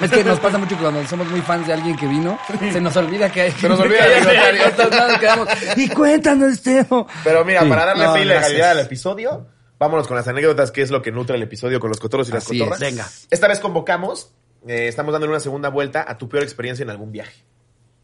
es 0.00 0.10
que 0.10 0.24
nos 0.24 0.40
pasa 0.40 0.58
mucho 0.58 0.76
que 0.76 0.82
cuando 0.82 1.06
somos 1.06 1.26
muy 1.28 1.40
fans 1.40 1.66
de 1.66 1.72
alguien 1.72 1.96
que 1.96 2.06
vino, 2.06 2.38
se 2.72 2.80
nos 2.80 2.96
olvida 2.96 3.30
que 3.30 3.42
hay. 3.42 3.50
Se 3.52 3.68
nos 3.68 3.80
olvida 3.80 4.04
el 4.06 4.28
anecdotario. 4.28 5.46
Y 5.76 5.88
cuéntanos, 5.88 6.60
Teo. 6.62 7.06
Pero 7.24 7.44
mira, 7.44 7.62
Sí. 7.62 7.68
para 7.68 7.86
darle 7.86 8.04
No, 8.04 8.12
fe 8.14 8.22
y 8.22 8.24
legalidad 8.26 8.70
al 8.72 8.80
episodio, 8.80 9.45
vámonos 9.78 10.06
con 10.06 10.16
las 10.16 10.26
anécdotas, 10.28 10.70
que 10.70 10.82
es 10.82 10.90
lo 10.90 11.02
que 11.02 11.12
nutre 11.12 11.36
el 11.36 11.42
episodio 11.42 11.80
con 11.80 11.88
los 11.90 12.00
cotorros 12.00 12.28
y 12.28 12.32
las 12.32 12.44
Así 12.44 12.58
cotorras. 12.58 12.80
es. 12.82 12.88
Venga. 12.90 13.08
Esta 13.30 13.48
vez 13.48 13.60
convocamos, 13.60 14.32
eh, 14.66 14.88
estamos 14.88 15.12
dándole 15.12 15.32
una 15.32 15.40
segunda 15.40 15.68
vuelta 15.68 16.04
a 16.06 16.18
tu 16.18 16.28
peor 16.28 16.42
experiencia 16.42 16.82
en 16.82 16.90
algún 16.90 17.12
viaje 17.12 17.44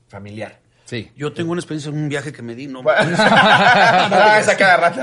familiar. 0.08 0.60
Sí. 0.84 1.10
Yo 1.16 1.32
tengo 1.32 1.52
una 1.52 1.60
experiencia 1.60 1.88
en 1.88 1.96
un 1.96 2.08
viaje 2.10 2.32
que 2.32 2.42
me 2.42 2.54
di, 2.54 2.66
no. 2.66 2.82
ah, 2.86 4.36
esa 4.38 4.56
cada 4.58 4.76
rato. 4.76 5.00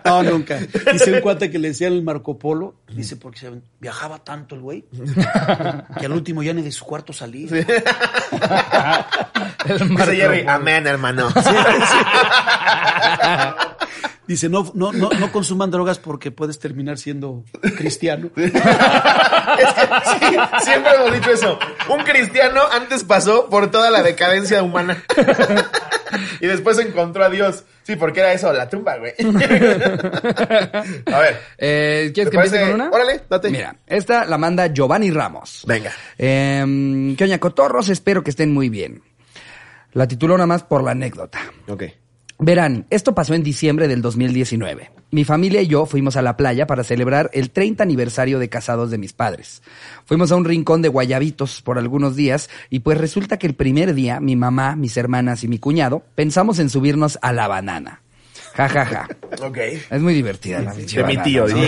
No, 0.04 0.22
nunca. 0.24 0.58
Dice 0.92 1.12
un 1.12 1.20
cuate 1.20 1.50
que 1.50 1.58
le 1.58 1.68
decía 1.68 1.86
el 1.88 2.02
Marco 2.02 2.36
Polo, 2.38 2.74
dice, 2.88 3.16
porque 3.16 3.38
se 3.38 3.52
viajaba 3.78 4.24
tanto 4.24 4.56
el 4.56 4.62
güey, 4.62 4.84
que 6.00 6.06
al 6.06 6.12
último 6.12 6.42
ya 6.42 6.52
ni 6.52 6.62
de 6.62 6.72
su 6.72 6.84
cuarto 6.84 7.12
salí. 7.12 7.48
El 9.66 9.88
Dice 9.88 10.16
Jerry, 10.16 10.44
Marco 10.44 10.62
amén, 10.62 10.86
hermano. 10.86 11.28
Dice, 14.26 14.48
no, 14.48 14.70
no, 14.74 14.92
no, 14.92 15.10
no 15.10 15.30
consuman 15.30 15.70
drogas 15.70 15.98
porque 15.98 16.32
puedes 16.32 16.58
terminar 16.58 16.98
siendo 16.98 17.44
cristiano. 17.76 18.30
Es 19.56 19.72
que 19.72 19.86
sí, 20.26 20.36
siempre 20.64 20.92
hemos 20.96 21.12
dicho 21.14 21.30
eso. 21.30 21.58
Un 21.88 22.02
cristiano 22.04 22.60
antes 22.70 23.04
pasó 23.04 23.48
por 23.48 23.70
toda 23.70 23.90
la 23.90 24.02
decadencia 24.02 24.62
humana. 24.62 25.02
y 26.40 26.46
después 26.46 26.78
encontró 26.78 27.24
a 27.24 27.30
Dios. 27.30 27.64
Sí, 27.84 27.96
porque 27.96 28.20
era 28.20 28.32
eso, 28.32 28.52
la 28.52 28.68
tumba, 28.68 28.98
güey. 28.98 29.14
a 31.06 31.18
ver. 31.18 31.40
Eh, 31.56 32.10
¿Quieres 32.12 32.30
¿te 32.30 32.30
que 32.30 32.36
empiece 32.44 32.60
con 32.60 32.74
una? 32.74 32.90
Órale, 32.90 33.22
date. 33.30 33.48
Mira, 33.50 33.76
esta 33.86 34.24
la 34.24 34.36
manda 34.36 34.66
Giovanni 34.66 35.10
Ramos. 35.10 35.62
Venga. 35.66 35.92
Eh, 36.18 37.14
¿Qué 37.16 37.24
oña, 37.24 37.38
cotorros? 37.38 37.88
Espero 37.88 38.22
que 38.22 38.30
estén 38.30 38.52
muy 38.52 38.68
bien. 38.68 39.02
La 39.92 40.06
tituló 40.06 40.36
nada 40.36 40.48
más 40.48 40.64
por 40.64 40.82
la 40.82 40.90
anécdota. 40.90 41.38
Ok. 41.68 41.84
Verán, 42.38 42.84
esto 42.90 43.14
pasó 43.14 43.32
en 43.34 43.42
diciembre 43.42 43.88
del 43.88 44.02
2019. 44.02 44.90
Mi 45.10 45.24
familia 45.24 45.62
y 45.62 45.68
yo 45.68 45.86
fuimos 45.86 46.16
a 46.16 46.22
la 46.22 46.36
playa 46.36 46.66
para 46.66 46.84
celebrar 46.84 47.30
el 47.32 47.50
30 47.50 47.82
aniversario 47.82 48.38
de 48.38 48.50
casados 48.50 48.90
de 48.90 48.98
mis 48.98 49.14
padres. 49.14 49.62
Fuimos 50.04 50.30
a 50.32 50.36
un 50.36 50.44
rincón 50.44 50.82
de 50.82 50.88
guayabitos 50.88 51.62
por 51.62 51.78
algunos 51.78 52.14
días 52.14 52.50
y 52.68 52.80
pues 52.80 52.98
resulta 52.98 53.38
que 53.38 53.46
el 53.46 53.54
primer 53.54 53.94
día 53.94 54.20
mi 54.20 54.36
mamá, 54.36 54.76
mis 54.76 54.96
hermanas 54.98 55.44
y 55.44 55.48
mi 55.48 55.58
cuñado 55.58 56.02
pensamos 56.14 56.58
en 56.58 56.68
subirnos 56.68 57.18
a 57.22 57.32
la 57.32 57.48
banana. 57.48 58.02
Ja, 58.54 58.68
ja, 58.68 58.84
ja. 58.84 59.08
Ok. 59.42 59.58
Es 59.90 60.02
muy 60.02 60.12
divertida 60.14 60.60
la 60.60 60.74
De 60.74 61.04
mi 61.04 61.16
tío, 61.18 61.46
¿no? 61.48 61.56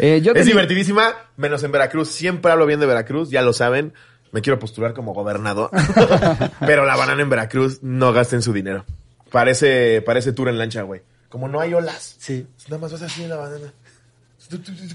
Eh, 0.00 0.20
yo 0.22 0.30
Es 0.32 0.38
tenía- 0.38 0.52
divertidísima, 0.52 1.12
menos 1.36 1.62
en 1.64 1.72
Veracruz. 1.72 2.08
Siempre 2.10 2.52
hablo 2.52 2.66
bien 2.66 2.78
de 2.78 2.86
Veracruz, 2.86 3.30
ya 3.30 3.42
lo 3.42 3.52
saben. 3.52 3.92
Me 4.32 4.42
quiero 4.42 4.58
postular 4.58 4.94
como 4.94 5.14
gobernador. 5.14 5.70
Pero 6.60 6.84
la 6.84 6.96
banana 6.96 7.22
en 7.22 7.30
Veracruz, 7.30 7.82
no 7.82 8.12
gasten 8.12 8.42
su 8.42 8.52
dinero. 8.52 8.84
Parece, 9.30 10.02
parece 10.02 10.32
tour 10.32 10.48
en 10.48 10.58
lancha, 10.58 10.82
güey. 10.82 11.02
Como 11.28 11.48
no 11.48 11.60
hay 11.60 11.74
olas. 11.74 12.16
Sí. 12.18 12.46
Nada 12.68 12.80
más 12.80 12.92
vas 12.92 13.02
así 13.02 13.24
en 13.24 13.30
la 13.30 13.36
banana. 13.36 13.72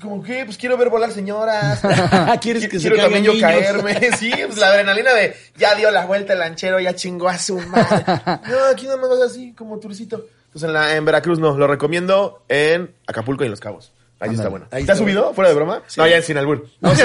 Como 0.02 0.24
que, 0.24 0.46
pues 0.46 0.58
quiero 0.58 0.78
ver 0.78 0.90
volar 0.90 1.12
señoras. 1.12 1.80
¿Quieres 2.42 2.68
que 2.68 2.80
se 2.80 2.90
quiero 2.90 3.04
también 3.04 3.24
yo 3.24 3.34
niños? 3.34 3.50
caerme. 3.50 4.00
Sí, 4.18 4.32
pues 4.46 4.58
la 4.58 4.70
adrenalina 4.70 5.14
de 5.14 5.36
ya 5.56 5.76
dio 5.76 5.92
la 5.92 6.06
vuelta 6.06 6.34
el 6.34 6.40
lanchero, 6.40 6.80
ya 6.80 6.96
chingó 6.96 7.30
a 7.30 7.38
su 7.38 7.60
madre. 7.60 8.04
No, 8.26 8.66
aquí 8.72 8.86
nada 8.86 8.98
más 8.98 9.10
vas 9.10 9.22
así, 9.32 9.54
como 9.54 9.78
turcito. 9.80 10.26
Entonces 10.46 10.68
en, 10.68 10.74
la, 10.74 10.96
en 10.96 11.06
Veracruz 11.06 11.40
no, 11.40 11.56
lo 11.58 11.68
recomiendo 11.68 12.44
en 12.48 12.94
Acapulco 13.06 13.44
y 13.44 13.48
en 13.48 13.52
Los 13.52 13.60
Cabos. 13.60 13.92
Ahí 14.20 14.34
está 14.34 14.48
bueno. 14.48 14.68
ahí 14.72 14.86
¿Te 14.86 14.94
has 14.94 14.98
subido? 14.98 15.34
¿Fuera 15.34 15.50
de 15.50 15.56
broma? 15.56 15.84
No, 15.98 16.08
ya 16.08 16.16
en 16.16 16.24
Sinalbur. 16.24 16.68
Sí, 16.96 17.04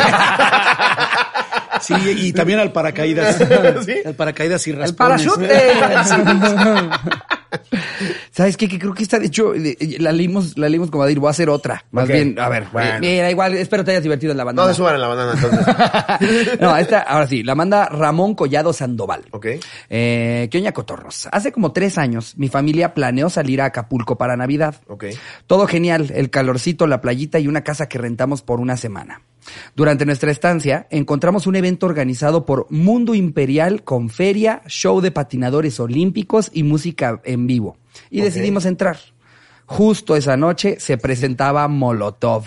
y 2.16 2.32
también 2.32 2.58
al 2.58 2.72
paracaídas. 2.72 3.36
¿Sí? 3.86 3.94
Al 4.04 4.14
paracaídas 4.14 4.66
y 4.66 4.70
¡El 4.70 4.76
raspones. 4.78 5.26
parachute! 5.26 5.72
¿Sabes 8.30 8.56
qué? 8.56 8.68
Que 8.68 8.78
creo 8.78 8.94
que 8.94 9.02
está, 9.02 9.18
de 9.18 9.26
hecho, 9.26 9.52
la 9.98 10.12
leímos, 10.12 10.56
la 10.58 10.68
leímos 10.68 10.90
como 10.90 11.02
a 11.02 11.06
decir, 11.06 11.18
voy 11.18 11.28
a 11.28 11.30
hacer 11.30 11.48
otra. 11.50 11.84
Más 11.90 12.06
bien, 12.06 12.38
a 12.38 12.48
ver, 12.48 12.66
Bueno. 12.72 12.96
eh, 12.96 12.98
mira, 13.00 13.30
igual, 13.30 13.54
espero 13.54 13.84
te 13.84 13.90
hayas 13.92 14.02
divertido 14.02 14.30
en 14.32 14.38
la 14.38 14.44
banda. 14.44 14.64
No 14.66 14.74
suban 14.74 14.94
en 14.94 15.00
la 15.00 15.08
banana 15.08 15.32
entonces. 15.34 16.60
no, 16.60 16.76
esta, 16.76 17.00
ahora 17.00 17.26
sí, 17.26 17.42
la 17.42 17.54
manda 17.54 17.86
Ramón 17.86 18.34
Collado 18.34 18.72
Sandoval. 18.72 19.24
Ok. 19.32 19.46
Eh, 19.90 20.48
¿Qué 20.50 20.58
oña 20.58 20.72
cotorros? 20.72 21.28
Hace 21.32 21.50
como 21.50 21.72
tres 21.72 21.98
años, 21.98 22.34
mi 22.36 22.48
familia 22.48 22.94
planeó 22.94 23.28
salir 23.30 23.60
a 23.60 23.66
Acapulco 23.66 24.16
para 24.16 24.36
Navidad. 24.36 24.76
Ok. 24.86 25.06
Todo 25.46 25.66
genial, 25.66 26.12
el 26.14 26.30
calorcito, 26.30 26.86
la 26.86 27.00
playita 27.00 27.38
y 27.40 27.48
una 27.48 27.62
casa 27.62 27.88
que 27.88 27.98
rentamos 27.98 28.42
por 28.42 28.60
una 28.60 28.76
semana. 28.76 29.22
Durante 29.74 30.06
nuestra 30.06 30.30
estancia, 30.30 30.86
encontramos 30.90 31.46
un 31.46 31.56
evento 31.56 31.86
organizado 31.86 32.44
por 32.44 32.66
Mundo 32.70 33.14
Imperial 33.14 33.82
con 33.82 34.08
feria, 34.08 34.62
show 34.66 35.00
de 35.00 35.10
patinadores 35.10 35.80
olímpicos 35.80 36.50
y 36.52 36.62
música 36.62 37.20
en 37.24 37.46
vivo. 37.46 37.76
Y 38.10 38.20
decidimos 38.20 38.64
entrar. 38.64 38.98
Justo 39.70 40.16
esa 40.16 40.38
noche 40.38 40.80
se 40.80 40.96
presentaba 40.96 41.68
Molotov. 41.68 42.44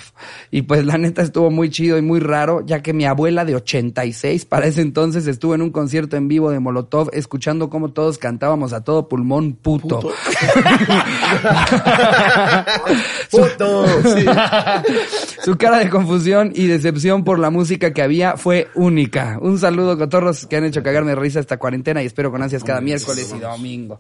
Y 0.50 0.64
pues 0.64 0.84
la 0.86 0.98
neta 0.98 1.22
estuvo 1.22 1.52
muy 1.52 1.70
chido 1.70 2.00
y 2.00 2.02
muy 2.02 2.20
raro, 2.20 2.66
ya 2.66 2.82
que 2.82 2.94
mi 2.94 3.06
abuela 3.06 3.46
de 3.46 3.56
86 3.56 4.46
para 4.46 4.66
ese 4.66 4.82
entonces 4.82 5.28
estuvo 5.28 5.54
en 5.54 5.62
un 5.62 5.70
concierto 5.70 6.18
en 6.18 6.28
vivo 6.28 6.50
de 6.50 6.60
Molotov 6.60 7.12
escuchando 7.14 7.70
cómo 7.70 7.92
todos 7.92 8.18
cantábamos 8.18 8.74
a 8.74 8.84
todo 8.84 9.08
pulmón 9.08 9.54
puto. 9.54 10.00
Puto. 10.00 10.12
Sí. 14.02 14.26
Su 15.44 15.58
cara 15.58 15.80
de 15.80 15.90
confusión 15.90 16.52
y 16.54 16.68
decepción 16.68 17.24
por 17.24 17.40
la 17.40 17.50
música 17.50 17.94
que 17.94 18.02
había 18.02 18.38
fue 18.38 18.68
única. 18.76 19.38
Un 19.42 19.60
saludo, 19.60 19.98
cotorros, 19.98 20.46
que 20.48 20.58
han 20.58 20.66
hecho 20.66 20.84
cagarme 20.84 21.12
de 21.12 21.16
risa 21.16 21.40
esta 21.40 21.58
cuarentena 21.58 22.04
y 22.04 22.08
espero 22.08 22.32
con 22.32 22.42
ansias 22.42 22.64
cada 22.64 22.82
miércoles 22.82 23.34
y 23.36 23.40
domingo. 23.40 24.00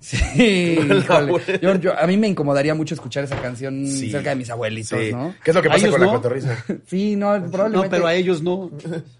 Sí, 0.00 0.16
híjole. 0.98 1.32
Yo- 1.60 1.74
yo- 1.76 1.98
a 1.98 2.06
mí 2.06 2.16
me 2.16 2.28
incomodaría 2.28 2.74
mucho 2.74 2.94
escuchar 2.94 3.24
esa 3.24 3.36
canción 3.40 3.86
Sí. 3.86 4.10
cerca 4.10 4.30
de 4.30 4.36
mis 4.36 4.50
abuelitos, 4.50 4.98
Sí. 4.98 5.12
¿no? 5.12 5.34
¿Qué 5.42 5.50
es 5.50 5.54
lo 5.56 5.62
que 5.62 5.68
¿A 5.68 5.72
pasa 5.72 5.88
con 5.90 6.00
la 6.00 6.06
cotorriza? 6.06 6.64
Sí, 6.86 7.16
no, 7.16 7.28
probablemente. 7.50 7.76
No, 7.76 7.90
pero 7.90 8.06
a 8.06 8.14
ellos 8.14 8.42
no. 8.42 8.70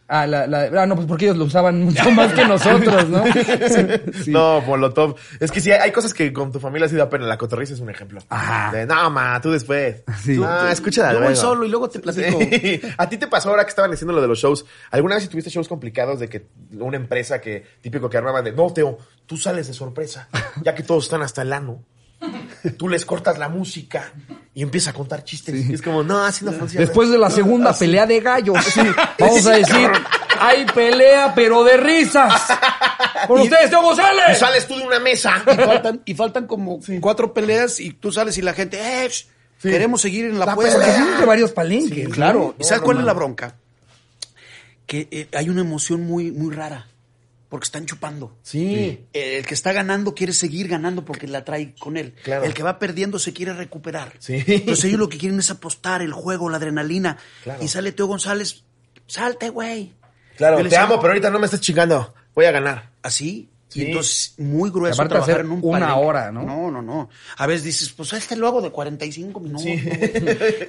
Ah, 0.06 0.26
la, 0.26 0.46
la- 0.46 0.70
ah, 0.82 0.86
no, 0.86 0.94
pues 0.94 1.06
porque 1.06 1.26
ellos 1.26 1.36
lo 1.36 1.44
usaban 1.44 1.82
mucho 1.84 2.10
más 2.12 2.32
que 2.32 2.44
nosotros, 2.46 3.08
¿no? 3.10 3.24
Sí. 4.24 4.30
No, 4.30 4.60
Molotov. 4.62 5.16
Es 5.40 5.50
que 5.50 5.60
sí, 5.60 5.70
hay 5.70 5.90
cosas 5.92 6.14
que 6.14 6.32
con 6.32 6.50
tu 6.52 6.60
familia 6.60 6.88
sí 6.88 6.96
da 6.96 7.10
pena. 7.10 7.26
La 7.26 7.36
cotorriza 7.36 7.74
es 7.74 7.80
un 7.80 7.90
ejemplo. 7.90 8.20
Ajá. 8.28 8.72
De, 8.72 8.86
no, 8.86 9.10
ma, 9.10 9.40
tú 9.40 9.50
después. 9.50 10.02
Sí. 10.22 10.36
No, 10.38 10.68
escucha 10.68 11.12
Yo 11.12 11.20
voy 11.20 11.36
solo 11.36 11.64
y 11.64 11.68
luego 11.68 11.88
te 11.90 11.98
platico. 12.00 12.38
Sí. 12.40 12.80
A 12.96 13.08
ti 13.08 13.18
te 13.18 13.26
pasó 13.26 13.50
ahora 13.50 13.64
que 13.64 13.70
estaban 13.70 13.90
diciendo 13.90 14.12
lo 14.14 14.22
de 14.22 14.28
los 14.28 14.38
shows. 14.38 14.64
¿Alguna 14.90 15.16
vez 15.16 15.24
si 15.24 15.28
tuviste 15.30 15.50
shows 15.50 15.68
complicados 15.68 16.20
de 16.20 16.28
que 16.28 16.46
una 16.78 16.96
empresa 16.96 17.40
que 17.40 17.64
típico 17.80 18.08
que 18.08 18.16
armaban 18.16 18.44
de 18.44 18.52
no, 18.52 18.72
Teo, 18.72 18.98
tú 19.28 19.36
sales 19.36 19.68
de 19.68 19.74
sorpresa, 19.74 20.28
ya 20.64 20.74
que 20.74 20.82
todos 20.82 21.04
están 21.04 21.22
hasta 21.22 21.42
el 21.42 21.52
ano. 21.52 21.84
Tú 22.76 22.88
les 22.88 23.04
cortas 23.04 23.38
la 23.38 23.48
música 23.48 24.12
y 24.52 24.62
empieza 24.62 24.90
a 24.90 24.92
contar 24.92 25.22
chistes. 25.22 25.68
Y 25.68 25.74
es 25.74 25.82
como, 25.82 26.02
no, 26.02 26.24
así 26.24 26.44
no 26.44 26.50
funciona. 26.52 26.84
Después 26.84 27.10
de 27.10 27.18
la 27.18 27.30
segunda 27.30 27.72
pelea 27.72 28.06
de 28.06 28.20
gallos, 28.20 28.58
vamos 29.18 29.46
a 29.46 29.52
decir, 29.52 29.88
hay 30.40 30.66
pelea, 30.66 31.32
pero 31.36 31.62
de 31.62 31.76
risas. 31.76 32.42
¡Con 33.28 33.42
ustedes, 33.42 33.70
Teo 33.70 33.80
Y 33.80 33.84
González! 33.84 34.38
sales 34.38 34.66
tú 34.66 34.76
de 34.76 34.86
una 34.86 34.98
mesa. 34.98 35.44
y 35.46 35.54
faltan, 35.56 36.02
y 36.04 36.14
faltan 36.14 36.46
como 36.48 36.80
cuatro 37.00 37.32
peleas 37.32 37.78
y 37.78 37.92
tú 37.92 38.10
sales 38.10 38.36
y 38.38 38.42
la 38.42 38.54
gente, 38.54 38.80
eh, 39.04 39.10
queremos 39.62 40.00
seguir 40.00 40.24
en 40.24 40.38
la, 40.40 40.46
La 40.46 40.56
pelea. 40.56 40.96
Entre 40.96 41.26
varios 41.26 41.52
palenques. 41.52 42.06
Sí, 42.06 42.10
claro. 42.10 42.54
¿no? 42.58 42.64
¿Y 42.64 42.64
sabes 42.64 42.82
cuál 42.82 42.98
es 42.98 43.04
la 43.04 43.12
bronca? 43.12 43.54
Que 44.86 45.06
eh, 45.10 45.28
hay 45.36 45.50
una 45.50 45.60
emoción 45.60 46.04
muy, 46.04 46.32
muy 46.32 46.52
rara. 46.52 46.88
Porque 47.48 47.64
están 47.64 47.86
chupando. 47.86 48.36
Sí. 48.42 49.06
El 49.12 49.46
que 49.46 49.54
está 49.54 49.72
ganando 49.72 50.14
quiere 50.14 50.32
seguir 50.34 50.68
ganando 50.68 51.04
porque 51.04 51.26
la 51.26 51.44
trae 51.44 51.74
con 51.78 51.96
él. 51.96 52.14
Claro. 52.22 52.44
El 52.44 52.52
que 52.52 52.62
va 52.62 52.78
perdiendo 52.78 53.18
se 53.18 53.32
quiere 53.32 53.54
recuperar. 53.54 54.12
Sí. 54.18 54.44
Entonces 54.46 54.84
ellos 54.84 54.98
lo 55.00 55.08
que 55.08 55.16
quieren 55.16 55.38
es 55.38 55.50
apostar, 55.50 56.02
el 56.02 56.12
juego, 56.12 56.50
la 56.50 56.58
adrenalina. 56.58 57.16
Claro. 57.42 57.62
Y 57.62 57.68
sale 57.68 57.92
Teo 57.92 58.06
González, 58.06 58.64
salte, 59.06 59.48
güey. 59.48 59.94
Claro, 60.36 60.62
te 60.68 60.76
amo, 60.76 61.00
pero 61.00 61.12
ahorita 61.12 61.30
no 61.30 61.38
me 61.38 61.46
estés 61.46 61.60
chingando. 61.60 62.14
Voy 62.34 62.44
a 62.44 62.52
ganar. 62.52 62.90
Así. 63.02 63.48
Sí. 63.68 63.82
Y 63.82 63.86
entonces, 63.86 64.34
muy 64.38 64.70
grueso 64.70 64.94
Aparte 64.94 65.10
trabajar 65.10 65.34
hacer 65.34 65.44
en 65.46 65.52
un 65.52 65.60
una 65.62 65.80
palenque. 65.88 66.06
hora, 66.06 66.32
¿no? 66.32 66.42
No, 66.42 66.70
no, 66.70 66.80
no. 66.82 67.10
A 67.36 67.46
veces 67.46 67.64
dices, 67.64 67.90
pues 67.90 68.12
este 68.14 68.34
lo 68.34 68.46
hago 68.48 68.62
de 68.62 68.70
45 68.70 69.40
minutos. 69.40 69.62
Sí. 69.62 69.78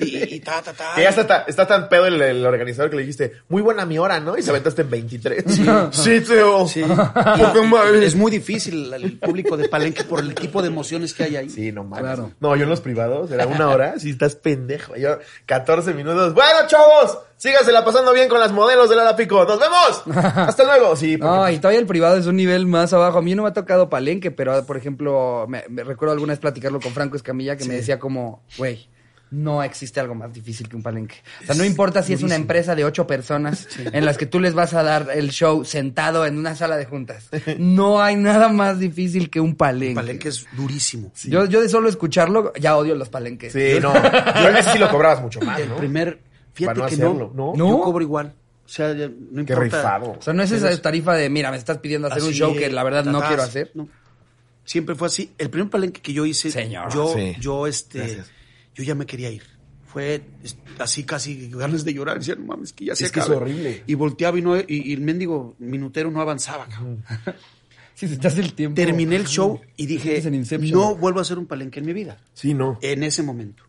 Y, 0.02 0.36
y 0.36 0.40
ta, 0.42 0.62
ta, 0.62 0.74
ta. 0.74 0.92
Que 0.96 1.04
ya 1.04 1.10
está, 1.10 1.26
ta- 1.28 1.46
está 1.48 1.66
tan 1.68 1.88
pedo 1.90 2.08
el, 2.08 2.22
el 2.22 2.46
organizador 2.46 2.90
que 2.90 2.98
le 2.98 3.04
dijiste, 3.04 3.34
muy 3.48 3.62
buena 3.62 3.86
mi 3.86 3.98
hora, 3.98 4.20
¿no? 4.20 4.38
Y 4.38 4.42
se 4.44 4.50
aventaste 4.50 4.82
en 4.82 4.90
23. 4.90 5.44
Sí, 5.92 6.22
Teo. 6.22 6.68
Sí. 6.68 6.82
Poca 7.14 7.62
madre. 7.64 8.06
Es 8.06 8.16
muy 8.16 8.32
difícil 8.32 8.94
el 8.94 9.18
público 9.18 9.56
de 9.58 9.70
Palenque 9.70 10.04
por 10.04 10.20
el 10.20 10.36
tipo 10.36 10.62
de 10.62 10.68
emociones 10.68 11.14
que 11.14 11.24
hay 11.24 11.36
ahí. 11.38 11.50
Sí, 11.50 11.72
no 11.72 11.84
mames. 11.84 12.04
Claro. 12.04 12.32
No, 12.40 12.56
yo 12.56 12.64
en 12.64 12.70
los 12.70 12.82
privados 12.82 13.32
era 13.32 13.48
una 13.48 13.70
hora, 13.70 13.98
si 14.00 14.10
estás 14.12 14.36
pendejo. 14.36 14.96
Yo, 14.96 15.20
14 15.46 15.94
minutos. 15.94 16.34
Bueno, 16.34 16.60
chavos, 16.68 17.18
sígasela 17.40 17.84
pasando 17.86 18.12
bien 18.14 18.28
con 18.30 18.40
las 18.40 18.52
modelos 18.52 18.90
de 18.90 18.96
Lala 18.98 19.16
Pico. 19.16 19.46
¡Nos 19.46 19.60
vemos! 19.60 20.04
Hasta 20.36 20.64
luego. 20.66 20.96
Sí, 20.96 21.18
porque- 21.18 21.34
No, 21.36 21.50
y 21.50 21.58
todavía 21.58 21.80
el 21.80 21.88
privado 21.88 22.18
es 22.18 22.26
un 22.28 22.36
nivel 22.36 22.68
más 22.68 22.92
abajo. 22.94 23.18
A 23.20 23.22
mí 23.22 23.34
no 23.34 23.44
me 23.44 23.50
ha 23.50 23.54
tocado 23.54 23.90
palenque, 23.90 24.30
pero 24.30 24.66
por 24.66 24.78
ejemplo, 24.78 25.46
me, 25.48 25.64
me 25.70 25.84
recuerdo 25.84 26.14
alguna 26.14 26.34
vez 26.34 26.40
platicarlo 26.40 26.80
con 26.80 26.92
Franco 26.92 27.16
Escamilla 27.16 27.56
que 27.58 27.66
me 27.66 27.76
decía 27.76 27.98
como, 27.98 28.44
güey, 28.58 28.88
no 29.32 29.62
existe 29.62 30.00
algo 30.00 30.16
más 30.16 30.34
difícil 30.34 30.68
que 30.68 30.76
un 30.76 30.82
palenque. 30.82 31.16
O 31.44 31.46
sea, 31.46 31.54
no 31.56 31.64
importa 31.64 32.02
si 32.02 32.14
es 32.14 32.24
una 32.24 32.34
empresa 32.36 32.74
de 32.76 32.84
ocho 32.84 33.06
personas 33.06 33.68
en 33.94 34.04
las 34.04 34.18
que 34.18 34.26
tú 34.26 34.40
les 34.40 34.56
vas 34.56 34.74
a 34.74 34.82
dar 34.82 35.08
el 35.14 35.30
show 35.30 35.64
sentado 35.64 36.26
en 36.26 36.36
una 36.38 36.56
sala 36.56 36.78
de 36.78 36.86
juntas. 36.86 37.30
No 37.60 38.02
hay 38.02 38.16
nada 38.16 38.50
más 38.50 38.80
difícil 38.80 39.30
que 39.30 39.40
un 39.40 39.56
palenque. 39.56 39.96
Palenque 39.96 40.30
es 40.30 40.46
durísimo. 40.58 41.12
Yo, 41.26 41.46
yo 41.46 41.62
de 41.62 41.70
solo 41.70 41.88
escucharlo 41.90 42.52
ya 42.60 42.76
odio 42.76 42.96
los 42.96 43.10
palenques. 43.10 43.54
Sí, 43.54 43.78
no. 43.80 43.94
Yo 43.94 44.50
ese 44.50 44.72
sí 44.74 44.78
lo 44.80 44.90
cobrabas 44.90 45.22
mucho 45.22 45.40
más, 45.42 45.60
El 45.60 45.70
¿no? 45.70 45.78
primer, 45.78 46.20
fíjate 46.60 46.80
Para 46.80 46.80
no 46.80 46.88
que 46.88 46.94
hacerlo, 47.04 47.32
no, 47.36 47.54
¿no? 47.56 47.70
Yo 47.70 47.82
cobro 47.82 48.04
igual. 48.04 48.34
O 48.66 48.70
sea, 48.70 48.94
ya 48.94 49.08
no 49.08 49.16
Qué 49.46 49.54
importa. 49.54 49.64
rifado. 49.64 50.12
O 50.12 50.22
sea, 50.22 50.34
no 50.34 50.44
es 50.44 50.52
esa 50.52 50.80
tarifa 50.82 51.16
de, 51.16 51.30
mira, 51.30 51.50
me 51.50 51.58
estás 51.58 51.80
pidiendo 51.80 52.08
hacer 52.08 52.22
un 52.24 52.32
show 52.34 52.56
que 52.56 52.70
la 52.70 52.84
verdad 52.84 53.04
no 53.06 53.20
quiero 53.22 53.42
hacer. 53.42 53.72
no. 53.74 53.88
Siempre 54.64 54.94
fue 54.94 55.08
así. 55.08 55.32
El 55.40 55.50
primer 55.50 55.70
palenque 55.72 56.00
que 56.02 56.14
yo 56.14 56.26
hice, 56.28 56.52
Señor. 56.52 56.94
yo, 56.94 57.12
Sí. 57.16 57.36
yo, 57.40 57.66
este, 57.66 57.98
Gracias. 58.00 58.32
yo 58.76 58.84
ya 58.84 58.94
me 58.94 59.08
quería 59.08 59.32
ir. 59.32 59.42
Fue 59.88 60.22
así 60.78 61.04
casi 61.04 61.50
ganas 61.50 61.84
de 61.84 61.92
llorar. 61.96 62.20
Decía, 62.20 62.36
no 62.36 62.46
mames, 62.46 62.74
que 62.74 62.86
ya 62.86 62.96
se 62.96 63.06
Es 63.06 63.12
que 63.12 63.20
es 63.20 63.26
acabe". 63.26 63.38
horrible. 63.42 63.84
Y 63.88 63.96
volteaba 63.96 64.38
y, 64.38 64.44
no, 64.44 64.56
y, 64.60 64.66
y 64.68 64.94
el 64.94 65.02
mendigo 65.02 65.56
minutero 65.58 66.12
no 66.12 66.22
avanzaba. 66.22 66.68
cabrón. 66.68 67.04
Si 67.96 68.08
se 68.08 68.16
te 68.16 68.30
hace 68.30 68.40
el 68.40 68.54
tiempo. 68.54 68.76
Terminé 68.76 69.18
el 69.18 69.28
show 69.28 69.60
y 69.76 69.86
dije, 69.86 70.22
no 70.72 70.96
vuelvo 70.96 71.20
a 71.20 71.24
hacer 71.24 71.38
un 71.38 71.46
palenque 71.48 71.80
en 71.82 71.86
mi 71.86 71.92
vida. 71.92 72.18
Sí, 72.34 72.54
no. 72.54 72.80
En 72.82 73.04
ese 73.04 73.24
momento. 73.24 73.64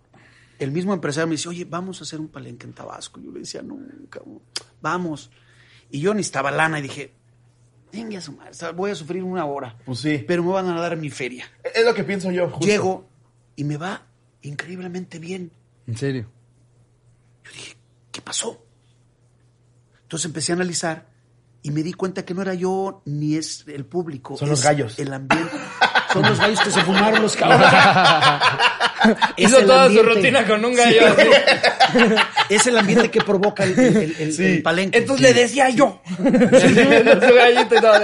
El 0.61 0.73
mismo 0.73 0.93
empresario 0.93 1.27
me 1.27 1.33
dice, 1.33 1.49
oye, 1.49 1.65
vamos 1.65 2.01
a 2.01 2.05
hacer 2.05 2.21
un 2.21 2.29
palenque 2.29 2.67
en 2.67 2.75
Tabasco. 2.75 3.19
Yo 3.19 3.33
le 3.33 3.41
decía, 3.41 3.63
no, 3.63 3.79
cabrón, 4.11 4.43
vamos. 4.81 5.31
Y 5.91 6.01
yo 6.01 6.13
necesitaba 6.13 6.51
lana 6.51 6.79
y 6.79 6.83
dije, 6.83 7.15
venga 7.91 8.19
a 8.19 8.21
su 8.21 8.33
madre, 8.33 8.53
voy 8.75 8.91
a 8.91 8.95
sufrir 8.95 9.23
una 9.23 9.47
hora. 9.47 9.77
Pues 9.87 10.01
sí. 10.01 10.23
Pero 10.29 10.45
me 10.45 10.53
van 10.53 10.69
a 10.69 10.79
dar 10.79 10.97
mi 10.99 11.09
feria. 11.09 11.47
Es 11.75 11.85
lo 11.85 11.95
que 11.95 12.05
pienso 12.05 12.31
yo. 12.31 12.49
justo. 12.51 12.67
Llego 12.67 13.09
y 13.57 13.65
me 13.65 13.79
va 13.79 14.07
increíblemente 14.43 15.19
bien. 15.19 15.51
En 15.87 15.97
serio. 15.97 16.31
Yo 17.45 17.53
dije, 17.53 17.77
¿qué 18.13 18.21
pasó? 18.21 18.63
Entonces 20.03 20.27
empecé 20.27 20.53
a 20.53 20.57
analizar 20.57 21.09
y 21.63 21.71
me 21.71 21.83
di 21.83 21.95
cuenta 21.95 22.25
que 22.25 22.35
no 22.35 22.43
era 22.43 22.53
yo 22.53 23.03
ni 23.07 23.37
es 23.37 23.65
el 23.67 23.87
público. 23.87 24.37
Son 24.37 24.51
los 24.51 24.63
gallos. 24.63 24.99
El 24.99 25.13
ambiente. 25.13 25.57
Son 26.13 26.23
los 26.23 26.39
gallos 26.39 26.61
que 26.61 26.71
se 26.71 26.83
fumaron 26.83 27.23
los 27.23 27.35
cabrones. 27.35 27.67
Hizo 29.37 29.61
toda 29.65 29.89
su 29.91 30.03
rutina 30.03 30.47
con 30.47 30.65
un 30.65 30.75
gallo. 30.75 31.01
así. 31.07 31.29
Es 32.51 32.67
el 32.67 32.77
ambiente 32.79 33.11
que 33.11 33.21
provoca 33.21 33.65
el, 33.65 33.79
el- 33.79 34.17
el- 34.19 34.41
el 34.41 34.63
palenque. 34.63 34.99
Entonces 34.99 35.23
le 35.23 35.35
decía 35.41 35.71
yo. 35.71 36.01
Su 36.17 37.35
gallito 37.35 37.75
y 37.77 37.81
todo. 37.81 37.95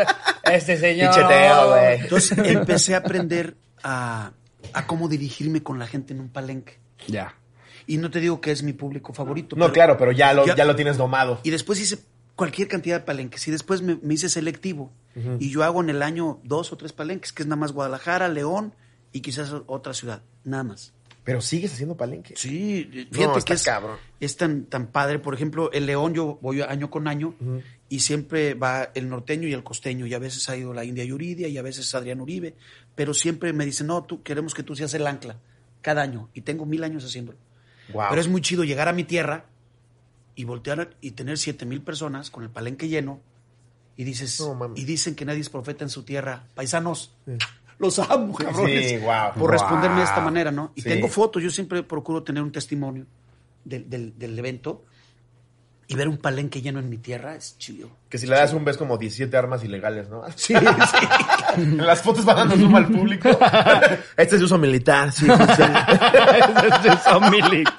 Este 0.44 0.76
señor. 0.76 1.14
Picheteo, 1.14 1.70
güey. 1.70 2.00
Entonces 2.00 2.38
empecé 2.38 2.94
a 2.94 2.98
aprender 2.98 3.56
a, 3.82 4.32
a 4.72 4.86
cómo 4.86 5.08
dirigirme 5.08 5.62
con 5.62 5.78
la 5.78 5.86
gente 5.86 6.12
en 6.14 6.20
un 6.20 6.28
palenque. 6.28 6.78
Ya. 7.08 7.34
Y 7.86 7.98
no 7.98 8.10
te 8.10 8.20
digo 8.20 8.40
que 8.40 8.50
es 8.52 8.62
mi 8.62 8.72
público 8.72 9.12
favorito. 9.12 9.56
No, 9.56 9.64
pero- 9.66 9.72
claro, 9.74 9.96
pero 9.98 10.12
ya 10.12 10.32
lo, 10.32 10.46
Ya- 10.46 10.54
ya 10.56 10.64
lo 10.64 10.76
tienes 10.76 10.96
domado. 10.96 11.40
Y 11.42 11.50
después 11.50 11.80
hice 11.80 11.98
cualquier 12.36 12.68
cantidad 12.68 12.98
de 13.00 13.04
palenques. 13.04 13.46
Y 13.48 13.50
después 13.50 13.82
me, 13.82 13.98
me 14.02 14.14
hice 14.14 14.28
selectivo. 14.28 14.92
Y 15.40 15.50
yo 15.50 15.64
hago 15.64 15.82
en 15.82 15.88
el 15.88 16.02
año 16.02 16.40
dos 16.44 16.72
o 16.72 16.76
tres 16.76 16.92
palenques, 16.92 17.32
que 17.32 17.42
es 17.42 17.46
nada 17.48 17.56
más 17.58 17.72
Guadalajara, 17.72 18.28
León 18.28 18.74
y 19.16 19.20
quizás 19.20 19.50
otra 19.66 19.94
ciudad. 19.94 20.22
Nada 20.44 20.62
más. 20.62 20.92
Pero 21.24 21.40
sigues 21.40 21.72
haciendo 21.72 21.96
palenque. 21.96 22.34
Sí, 22.36 22.88
No, 23.10 23.16
fíjate 23.16 23.38
está 23.38 23.44
que 23.44 23.52
es, 23.54 23.62
cabrón. 23.64 23.96
es 24.20 24.36
tan, 24.36 24.66
tan 24.66 24.88
padre. 24.88 25.18
Por 25.18 25.34
ejemplo, 25.34 25.72
el 25.72 25.86
León 25.86 26.12
yo 26.14 26.38
voy 26.42 26.60
año 26.60 26.90
con 26.90 27.08
año 27.08 27.34
y 27.88 28.00
siempre 28.00 28.54
va 28.54 28.90
el 28.94 29.08
norteño 29.08 29.48
y 29.48 29.54
el 29.54 29.64
costeño. 29.64 30.06
Y 30.06 30.12
a 30.14 30.18
veces 30.18 30.48
ha 30.50 30.56
ido 30.56 30.74
la 30.74 30.84
India 30.84 31.02
Yuridia 31.04 31.48
y 31.48 31.56
a 31.56 31.62
veces 31.62 31.92
Adrián 31.94 32.20
Uribe. 32.20 32.54
Pero 32.94 33.14
siempre 33.14 33.52
me 33.54 33.64
dicen, 33.64 33.86
no, 33.86 34.04
tú 34.04 34.22
queremos 34.22 34.54
que 34.54 34.62
tú 34.62 34.76
seas 34.76 34.92
el 34.94 35.06
ancla 35.06 35.38
cada 35.80 36.02
año. 36.02 36.28
Y 36.34 36.42
tengo 36.42 36.66
mil 36.66 36.84
años 36.84 37.04
haciéndolo. 37.04 37.38
Wow. 37.92 38.04
Pero 38.10 38.20
es 38.20 38.28
muy 38.28 38.42
chido 38.42 38.64
llegar 38.64 38.86
a 38.88 38.92
mi 38.92 39.04
tierra 39.04 39.46
y 40.34 40.44
voltear 40.44 40.94
y 41.00 41.12
tener 41.12 41.38
siete 41.38 41.64
mil 41.64 41.80
personas 41.80 42.30
con 42.30 42.44
el 42.44 42.50
palenque 42.50 42.88
lleno 42.88 43.20
y 43.96 44.04
dices 44.04 44.38
No, 44.40 44.74
y 44.76 44.84
dicen 44.84 45.14
que 45.14 45.24
nadie 45.24 45.40
es 45.40 45.48
profeta 45.48 45.82
en 45.82 45.90
su 45.90 46.02
tierra. 46.02 46.46
Paisanos, 46.54 47.16
los 47.78 47.98
amo, 47.98 48.34
cabrones. 48.34 48.88
Sí, 48.90 48.96
guau. 48.98 49.34
Por 49.34 49.50
responderme 49.50 49.98
de 49.98 50.04
esta 50.04 50.20
manera, 50.20 50.50
¿no? 50.50 50.72
Y 50.74 50.82
Sí. 50.82 50.88
tengo 50.88 51.08
fotos, 51.08 51.42
yo 51.42 51.50
siempre 51.50 51.82
procuro 51.82 52.22
tener 52.22 52.42
un 52.42 52.52
testimonio 52.52 53.06
del, 53.64 53.88
del- 53.90 54.18
del 54.18 54.38
evento 54.38 54.84
y 55.88 55.94
ver 55.94 56.08
un 56.08 56.16
palenque 56.18 56.60
lleno 56.62 56.78
en 56.80 56.88
mi 56.90 56.98
tierra 56.98 57.36
es 57.36 57.56
chido. 57.58 57.88
Que 58.08 58.18
si 58.18 58.26
le 58.26 58.34
das 58.36 58.52
un 58.52 58.64
ves 58.64 58.76
como 58.76 58.96
17 58.98 59.36
armas 59.36 59.62
ilegales, 59.62 60.08
¿no? 60.08 60.22
Sí, 60.36 60.54
sí. 60.54 61.06
En 61.56 61.76
las 61.86 62.02
fotos 62.02 62.24
van 62.24 62.36
dando 62.36 62.56
zoom 62.56 62.74
al 62.76 62.86
público. 62.88 63.28
Este 64.16 64.36
es 64.36 64.40
de 64.40 64.44
uso 64.46 64.56
militar, 64.58 65.12
sí. 65.12 65.26
pues, 65.26 65.38
sí. 65.56 65.62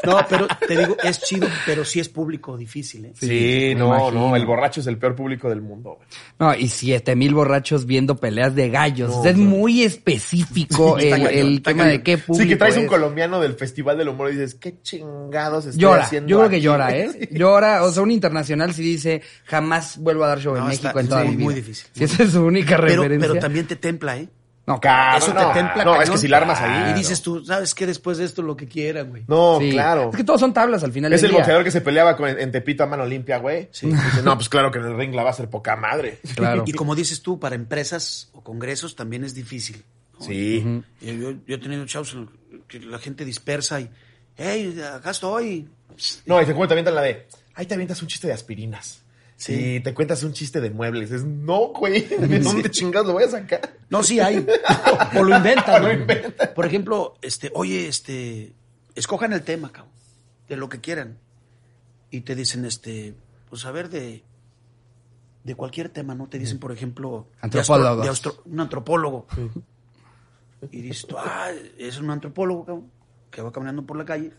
No, 0.06 0.26
pero 0.30 0.48
te 0.68 0.78
digo, 0.78 0.98
es 1.04 1.20
chido, 1.22 1.48
pero 1.66 1.84
sí 1.84 2.00
es 2.00 2.10
público 2.10 2.56
difícil, 2.58 3.06
¿eh? 3.06 3.14
Sí, 3.20 3.74
no, 3.76 3.88
imagino. 3.88 4.30
no, 4.30 4.36
el 4.36 4.46
borracho 4.46 4.82
es 4.82 4.88
el 4.88 4.98
peor 4.98 5.16
público 5.16 5.50
del 5.50 5.62
mundo. 5.62 6.00
No, 6.40 6.54
y 6.56 6.68
siete 6.68 7.16
mil 7.16 7.34
borrachos 7.34 7.86
viendo 7.86 8.16
peleas 8.18 8.56
de 8.56 8.70
gallos. 8.70 9.12
O 9.16 9.22
sea, 9.24 9.32
es 9.32 9.38
no. 9.38 9.46
muy 9.50 9.84
específico 9.84 10.98
Sí, 11.00 11.06
el, 11.08 11.12
cañón, 11.12 11.30
el 11.34 11.54
está 11.58 11.72
tema 11.72 11.84
cañón. 11.84 11.98
de 11.98 12.04
qué 12.04 12.18
público 12.18 12.44
Sí, 12.44 12.50
que 12.50 12.56
traes 12.56 12.78
un 12.78 12.84
es. 12.84 12.90
colombiano 12.90 13.40
del 13.42 13.54
Festival 13.56 13.98
del 13.98 14.10
Humor 14.10 14.30
y 14.30 14.34
dices, 14.34 14.56
qué 14.56 14.82
chingados 14.82 15.66
estoy 15.66 15.82
Llora, 15.82 16.04
haciendo 16.04 16.30
yo 16.30 16.38
creo 16.40 16.50
que 16.50 16.56
aquí?" 16.58 16.64
llora, 16.66 16.96
¿eh? 16.98 17.30
Llora, 17.32 17.84
o 17.84 17.92
sea, 17.92 18.04
un 18.04 18.12
internacional 18.12 18.74
sí 18.74 18.84
dice, 18.84 19.22
jamás 19.46 19.98
vuelvo 19.98 20.24
a 20.24 20.28
dar 20.30 20.40
show 20.40 20.56
en 20.56 20.66
México 20.66 20.88
está- 20.88 21.00
en 21.02 21.08
toda 21.10 21.22
sí, 21.24 21.28
mi 21.30 21.36
vida. 21.36 21.44
muy 21.46 21.54
difícil. 21.56 21.88
Si 21.94 22.04
esa 22.04 22.24
es 22.24 22.32
su 22.32 22.44
única 22.46 22.78
Pero, 22.78 22.88
referencia. 23.04 23.28
pero 23.30 23.40
también 23.40 23.67
te 23.68 23.76
templa, 23.76 24.18
¿eh? 24.18 24.30
No, 24.66 24.82
Claro, 24.82 25.20
Eso 25.20 25.28
te 25.34 25.40
no, 25.42 25.52
templa 25.54 25.86
No, 25.86 26.02
es 26.02 26.10
que 26.10 26.18
si 26.18 26.28
la 26.28 26.38
armas 26.38 26.60
ahí. 26.60 26.92
Y 26.92 26.94
dices 26.96 27.22
tú, 27.22 27.46
¿sabes 27.46 27.74
qué? 27.74 27.86
Después 27.88 28.18
de 28.18 28.26
esto 28.26 28.42
lo 28.42 28.58
que 28.58 28.68
quieran, 28.68 29.10
güey. 29.12 29.24
No, 29.28 29.60
sí. 29.62 29.70
claro. 29.72 30.10
Es 30.12 30.18
que 30.18 30.26
todos 30.26 30.42
son 30.42 30.54
tablas 30.54 30.84
al 30.84 30.92
final 30.92 31.14
Es 31.14 31.22
del 31.22 31.30
el 31.30 31.32
día. 31.36 31.40
boxeador 31.40 31.64
que 31.64 31.72
se 31.72 31.80
peleaba 31.80 32.18
con- 32.18 32.28
en 32.38 32.52
Tepito 32.52 32.84
a 32.84 32.86
mano 32.88 33.06
limpia, 33.06 33.38
güey. 33.38 33.70
Sí. 33.72 33.88
Dice, 33.88 34.22
no, 34.24 34.36
pues 34.36 34.50
claro 34.50 34.70
que 34.70 34.80
en 34.80 34.86
el 34.86 34.98
ring 34.98 35.14
la 35.16 35.24
va 35.24 35.30
a 35.30 35.32
hacer 35.32 35.50
poca 35.50 35.78
madre. 35.78 36.20
Claro. 36.36 36.64
Y 36.68 36.74
como 36.74 36.96
dices 36.96 37.22
tú, 37.22 37.40
para 37.40 37.56
empresas 37.56 38.30
o 38.34 38.44
congresos 38.44 38.96
también 38.98 39.24
es 39.24 39.34
difícil. 39.34 39.84
¿no? 40.20 40.26
Sí. 40.26 40.84
Yo, 41.00 41.14
yo- 41.14 41.32
yo 41.48 41.56
he 41.56 41.60
tenido 41.60 41.86
los 41.86 42.18
que 42.68 42.80
la 42.82 43.00
gente 43.00 43.24
dispersa 43.24 43.80
y, 43.80 43.90
hey, 44.36 44.82
acá 44.96 45.12
estoy. 45.12 45.70
No, 46.26 46.42
y 46.42 46.46
te 46.46 46.54
cuento 46.54 46.76
también 46.76 46.94
la 46.94 47.02
de, 47.02 47.26
ahí 47.56 47.66
te 47.66 47.74
avientas 47.74 48.02
un 48.02 48.10
chiste 48.10 48.28
de 48.28 48.34
aspirinas. 48.34 49.02
Sí. 49.38 49.56
Sí. 49.56 49.80
te 49.82 49.94
cuentas 49.94 50.24
un 50.24 50.34
chiste 50.34 50.60
de 50.60 50.72
muebles. 50.72 51.12
Es, 51.12 51.24
no, 51.24 51.68
güey. 51.68 52.02
¿De 52.20 52.40
dónde 52.40 52.70
chingados 52.72 53.08
lo 53.08 53.14
voy 53.14 53.24
a 53.24 53.30
sacar? 53.30 53.78
No, 53.90 54.02
sí 54.04 54.20
hay. 54.20 54.46
o 55.16 55.24
lo 55.24 55.38
inventan. 55.38 55.82
Lo 55.84 55.88
¿no? 55.90 55.94
inventan. 55.94 56.50
Por 56.56 56.66
ejemplo, 56.66 57.14
este, 57.22 57.52
oye, 57.54 57.88
este, 57.88 58.54
escojan 58.96 59.34
el 59.34 59.44
tema, 59.44 59.72
cabrón, 59.72 59.94
de 60.50 60.58
lo 60.58 60.70
que 60.70 60.82
quieran. 60.82 61.20
Y 62.10 62.22
te 62.22 62.34
dicen, 62.36 62.66
este, 62.66 63.14
pues 63.50 63.64
a 63.66 63.72
ver, 63.72 63.90
de, 63.90 64.24
de 65.44 65.56
cualquier 65.56 65.90
tema, 65.90 66.16
¿no? 66.16 66.28
Te 66.28 66.40
dicen, 66.40 66.58
por 66.58 66.72
ejemplo, 66.72 67.28
de 67.44 67.48
astro- 67.60 67.76
Antropólogos. 67.76 68.04
de 68.06 68.10
astro- 68.12 68.42
un 68.46 68.60
antropólogo. 68.60 69.28
Y 70.72 70.82
dices 70.82 71.06
tú, 71.08 71.16
ah, 71.20 71.52
es 71.78 72.00
un 72.00 72.10
antropólogo, 72.10 72.66
cabrón. 72.66 72.92
Que 73.32 73.42
va 73.42 73.52
caminando 73.52 73.84
por 73.86 73.98
la 73.98 74.06
calle 74.06 74.32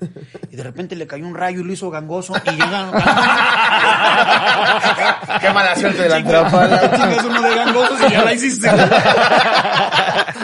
y 0.51 0.57
de 0.57 0.62
repente 0.62 0.97
le 0.97 1.07
cayó 1.07 1.26
un 1.26 1.34
rayo 1.34 1.61
y 1.61 1.64
lo 1.64 1.72
hizo 1.72 1.91
gangoso 1.91 2.34
y 2.45 2.51
llega... 2.51 2.91
Qué 5.41 5.51
mala 5.53 5.76
suerte 5.76 6.03
de 6.03 6.09
la 6.09 6.18
Chingas 6.22 7.24
uno 7.24 7.43
de 7.43 7.55
gangosos 7.55 8.01
y 8.09 8.12
ya 8.12 8.24
la 8.24 8.32
hiciste. 8.34 8.68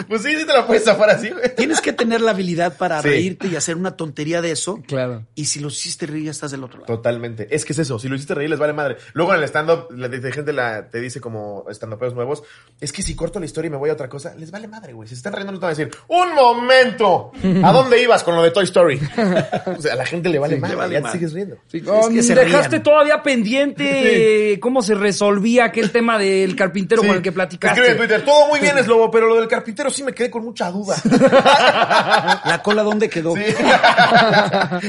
Pues 0.09 0.21
sí, 0.23 0.35
sí 0.37 0.45
te 0.45 0.53
lo 0.53 0.67
puedes 0.67 0.83
zafar 0.83 1.09
así, 1.09 1.29
güey. 1.29 1.55
Tienes 1.55 1.81
que 1.81 1.93
tener 1.93 2.21
la 2.21 2.31
habilidad 2.31 2.77
para 2.77 3.01
Sí. 3.01 3.07
reírte 3.09 3.47
y 3.47 3.55
hacer 3.55 3.75
una 3.75 3.95
tontería 3.95 4.41
de 4.41 4.51
eso. 4.51 4.79
Claro. 4.87 5.25
Y 5.35 5.45
si 5.45 5.59
lo 5.59 5.69
hiciste 5.69 6.05
reír, 6.05 6.25
ya 6.25 6.31
estás 6.31 6.51
del 6.51 6.63
otro 6.63 6.79
lado. 6.81 6.93
Totalmente. 6.93 7.47
Es 7.55 7.65
que 7.65 7.73
es 7.73 7.79
eso. 7.79 7.97
Si 7.97 8.07
lo 8.07 8.15
hiciste 8.15 8.35
reír, 8.35 8.49
les 8.49 8.59
vale 8.59 8.73
madre. 8.73 8.97
Luego 9.13 9.33
en 9.33 9.39
el 9.41 9.45
stand-up, 9.47 9.87
la 9.91 10.07
de- 10.07 10.19
de 10.19 10.31
gente 10.31 10.53
la, 10.53 10.89
te 10.89 10.99
dice 10.99 11.19
como 11.21 11.65
stand-uperos 11.69 12.13
nuevos, 12.13 12.43
es 12.79 12.91
que 12.91 13.01
si 13.01 13.15
corto 13.15 13.39
la 13.39 13.45
historia 13.45 13.69
y 13.69 13.71
me 13.71 13.77
voy 13.77 13.89
a 13.89 13.93
otra 13.93 14.09
cosa, 14.09 14.35
les 14.35 14.51
vale 14.51 14.67
madre, 14.67 14.93
güey. 14.93 15.07
Si 15.07 15.15
se 15.15 15.19
están 15.19 15.33
riendo, 15.33 15.51
no 15.53 15.59
te 15.59 15.65
van 15.65 15.73
a 15.73 15.77
decir, 15.77 15.95
¡un 16.07 16.35
momento! 16.35 17.31
¿A 17.63 17.71
dónde 17.71 18.01
ibas 18.01 18.23
con 18.23 18.34
lo 18.35 18.43
de 18.43 18.51
Toy 18.51 18.63
Story? 18.65 18.99
o 19.77 19.81
sea, 19.81 19.93
a 19.93 19.95
la 19.95 20.05
gente 20.05 20.29
le 20.29 20.39
vale 20.39 20.57
madre. 20.57 20.75
vale 20.75 20.93
ya 20.93 21.01
te 21.01 21.11
sigues 21.11 21.33
riendo. 21.33 21.57
Sí, 21.67 21.77
es 21.85 22.07
que 22.09 22.23
se 22.23 22.35
dejaste 22.35 22.69
rían. 22.69 22.83
todavía 22.83 23.23
pendiente 23.23 24.59
cómo 24.61 24.81
se 24.81 24.95
resolvía 24.95 25.65
aquel 25.65 25.91
tema 25.91 26.17
del 26.17 26.55
carpintero 26.55 27.01
Sí. 27.01 27.07
con 27.07 27.17
el 27.17 27.21
que 27.23 27.31
platicaste. 27.31 27.79
Escribe 27.79 27.91
en 27.93 27.97
Twitter, 28.07 28.25
todo 28.25 28.47
muy 28.47 28.59
bien, 28.59 28.77
es 28.77 28.87
lobo, 28.87 29.09
pero 29.11 29.27
lo 29.27 29.35
del 29.35 29.47
carpintero 29.47 29.89
sí 29.89 30.03
me 30.03 30.13
quedé 30.13 30.29
con 30.29 30.43
mucha 30.43 30.69
duda. 30.71 30.95
La 32.45 32.61
cola, 32.63 32.83
¿dónde 32.83 33.09
quedó? 33.09 33.35
Sí. 33.35 33.41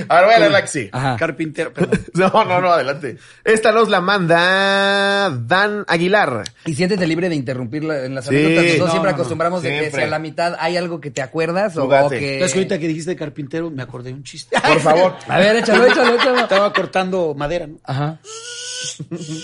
Ahora 0.08 0.26
voy 0.26 0.34
a 0.34 0.38
leerla 0.38 0.62
que 0.62 0.68
sí. 0.68 0.90
Carpintero, 1.18 1.72
perdón. 1.72 2.00
No, 2.14 2.44
no, 2.44 2.60
no, 2.60 2.70
adelante. 2.72 3.16
Esta 3.44 3.72
nos 3.72 3.88
la 3.88 4.00
manda 4.00 5.30
Dan 5.30 5.84
Aguilar. 5.88 6.44
Y 6.64 6.74
siéntete 6.74 7.06
libre 7.06 7.28
de 7.28 7.34
interrumpirla 7.34 8.04
en 8.04 8.14
las 8.14 8.26
Sí. 8.26 8.30
anécdotas. 8.36 8.56
Nosotros 8.64 8.78
No, 8.86 8.90
siempre 8.90 9.10
no, 9.10 9.16
no. 9.16 9.22
acostumbramos 9.22 9.62
de 9.62 9.70
que 9.80 9.90
si 9.90 10.00
a 10.00 10.06
la 10.06 10.18
mitad 10.18 10.56
hay 10.58 10.76
algo 10.76 11.00
que 11.00 11.10
te 11.10 11.22
acuerdas 11.22 11.76
o, 11.76 11.84
o 11.84 12.08
que... 12.10 12.44
Es 12.44 12.52
que 12.52 12.58
ahorita 12.60 12.78
que 12.78 12.88
dijiste 12.88 13.14
carpintero, 13.16 13.35
me 13.70 13.82
acordé 13.82 14.10
de 14.10 14.14
un 14.16 14.24
chiste. 14.24 14.56
Por 14.60 14.80
favor. 14.80 15.14
A 15.28 15.38
ver, 15.38 15.56
échalo, 15.56 15.86
échalo, 15.86 16.14
échalo. 16.16 16.38
Estaba 16.40 16.72
cortando 16.72 17.34
madera, 17.34 17.66
¿no? 17.66 17.78
Ajá. 17.84 18.20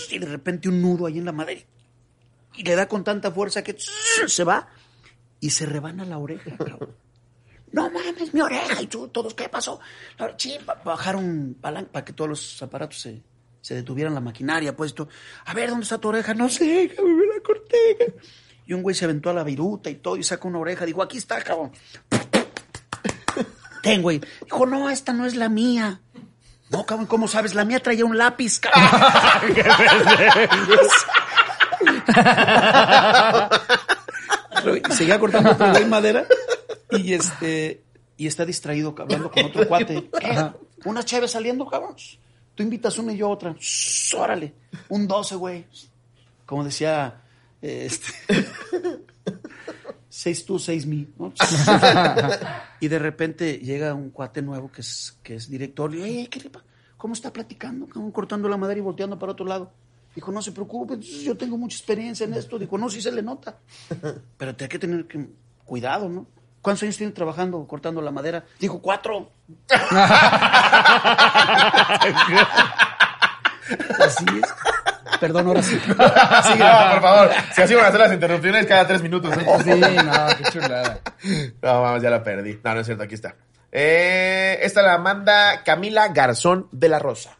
Y 0.09 0.19
de 0.19 0.25
repente 0.25 0.69
un 0.69 0.81
nudo 0.81 1.05
ahí 1.07 1.17
en 1.17 1.25
la 1.25 1.31
madera. 1.31 1.61
Y 2.55 2.63
le 2.63 2.75
da 2.75 2.87
con 2.87 3.03
tanta 3.03 3.31
fuerza 3.31 3.63
que 3.63 3.75
se 4.27 4.43
va 4.43 4.67
y 5.39 5.49
se 5.49 5.65
rebana 5.65 6.05
la 6.05 6.17
oreja. 6.17 6.55
cabrón. 6.57 6.95
No 7.71 7.89
mames, 7.89 8.33
mi 8.33 8.41
oreja. 8.41 8.81
Y 8.81 8.87
tú, 8.87 9.07
todos, 9.07 9.33
¿qué 9.33 9.49
pasó? 9.49 9.79
Ba- 10.65 10.81
bajaron 10.85 11.57
palanca 11.59 11.91
para 11.91 12.05
que 12.05 12.13
todos 12.13 12.29
los 12.29 12.61
aparatos 12.63 13.01
se, 13.01 13.21
se 13.61 13.73
detuvieran, 13.75 14.13
la 14.13 14.21
maquinaria, 14.21 14.75
puesto. 14.75 15.09
A 15.45 15.53
ver, 15.55 15.69
¿dónde 15.71 15.83
está 15.83 15.97
tu 15.97 16.09
oreja? 16.09 16.33
No 16.35 16.47
sé, 16.49 16.91
cabrón, 16.95 17.17
me 17.17 17.25
la 17.25 17.41
corté. 17.43 17.97
cabrón. 17.97 18.15
Y 18.67 18.73
un 18.73 18.81
güey 18.83 18.95
se 18.95 19.05
aventó 19.05 19.29
a 19.31 19.33
la 19.33 19.43
viruta 19.43 19.89
y 19.89 19.95
todo 19.95 20.15
y 20.15 20.23
saca 20.23 20.47
una 20.47 20.59
oreja. 20.59 20.85
Dijo, 20.85 21.01
aquí 21.01 21.17
está, 21.17 21.41
cabrón. 21.41 21.71
Ten, 23.83 24.01
güey. 24.01 24.21
Dijo, 24.45 24.65
no, 24.65 24.89
esta 24.89 25.11
no 25.11 25.25
es 25.25 25.35
la 25.35 25.49
mía. 25.49 25.99
No, 26.69 26.85
cabrón, 26.85 27.05
¿cómo 27.05 27.27
sabes? 27.27 27.53
La 27.53 27.65
mía 27.65 27.81
traía 27.81 28.05
un 28.05 28.17
lápiz, 28.17 28.59
cabrón. 28.59 28.89
Seguía 34.91 35.19
cortando 35.19 35.51
otro 35.51 35.69
güey 35.71 35.85
madera 35.85 36.25
y 36.91 37.13
este 37.13 37.83
y 38.15 38.27
está 38.27 38.45
distraído 38.45 38.95
hablando 38.97 39.29
con 39.29 39.43
otro 39.45 39.67
cuate. 39.67 40.09
¿Qué? 40.19 40.51
Unas 40.85 41.05
chaves 41.05 41.31
saliendo, 41.31 41.67
cabrón. 41.67 41.95
Tú 42.55 42.63
invitas 42.63 42.97
una 42.97 43.11
y 43.11 43.17
yo 43.17 43.29
otra. 43.29 43.53
Shh, 43.59 44.15
Órale. 44.15 44.53
Un 44.87 45.05
12, 45.07 45.35
güey. 45.35 45.65
Como 46.45 46.63
decía 46.63 47.21
eh, 47.61 47.87
este 47.87 48.13
seis 50.15 50.45
tú, 50.45 50.59
seis 50.59 50.85
mí. 50.85 51.07
¿no? 51.17 51.33
y 52.79 52.87
de 52.87 52.99
repente 52.99 53.57
llega 53.57 53.95
un 53.95 54.11
cuate 54.11 54.43
nuevo 54.43 54.71
que 54.71 54.81
es, 54.81 55.17
que 55.23 55.35
es 55.35 55.49
director. 55.49 55.93
Y 55.95 55.97
yo, 55.97 56.05
"Ey, 56.05 56.27
¿qué 56.27 56.39
le 56.39 56.51
¿Cómo 56.97 57.15
está 57.15 57.33
platicando? 57.33 57.87
Cortando 58.13 58.47
la 58.47 58.55
madera 58.57 58.77
y 58.79 58.83
volteando 58.83 59.17
para 59.17 59.31
otro 59.31 59.45
lado. 59.45 59.71
Dijo, 60.15 60.31
no 60.31 60.41
se 60.43 60.51
preocupe, 60.51 60.99
yo 60.99 61.35
tengo 61.35 61.57
mucha 61.57 61.75
experiencia 61.77 62.25
en 62.25 62.35
esto. 62.35 62.59
Dijo, 62.59 62.77
no, 62.77 62.87
sí 62.89 63.01
se 63.01 63.11
le 63.11 63.23
nota. 63.23 63.57
Pero 64.37 64.55
te 64.55 64.65
hay 64.65 64.69
que 64.69 64.77
tener 64.79 65.05
que- 65.07 65.27
cuidado, 65.65 66.07
¿no? 66.07 66.27
¿Cuántos 66.61 66.83
años 66.83 66.95
tiene 66.95 67.11
trabajando 67.11 67.65
cortando 67.67 68.01
la 68.01 68.11
madera? 68.11 68.45
Dijo, 68.59 68.79
cuatro. 68.81 69.31
Así 73.99 74.25
es. 74.41 74.53
Perdón, 75.23 75.47
ahora 75.47 75.63
sí. 75.63 75.79
Sí, 75.87 76.59
no, 76.59 76.91
por 76.91 77.01
favor. 77.01 77.29
Si 77.55 77.61
así 77.61 77.73
van 77.75 77.85
a 77.85 77.87
hacer 77.87 77.99
las 78.01 78.11
interrupciones 78.11 78.65
cada 78.65 78.85
tres 78.85 79.01
minutos. 79.01 79.31
¿eh? 79.37 79.45
Sí, 79.63 79.69
no, 79.69 80.27
qué 80.37 80.43
chulada. 80.51 80.99
No, 81.61 81.81
vamos, 81.81 82.03
ya 82.03 82.09
la 82.09 82.21
perdí. 82.21 82.59
No, 82.61 82.73
no 82.73 82.81
es 82.81 82.85
cierto, 82.85 83.03
aquí 83.03 83.15
está. 83.15 83.33
Eh, 83.71 84.59
esta 84.63 84.81
la 84.81 84.97
manda 84.97 85.63
Camila 85.63 86.09
Garzón 86.09 86.67
de 86.73 86.89
la 86.89 86.99
Rosa. 86.99 87.37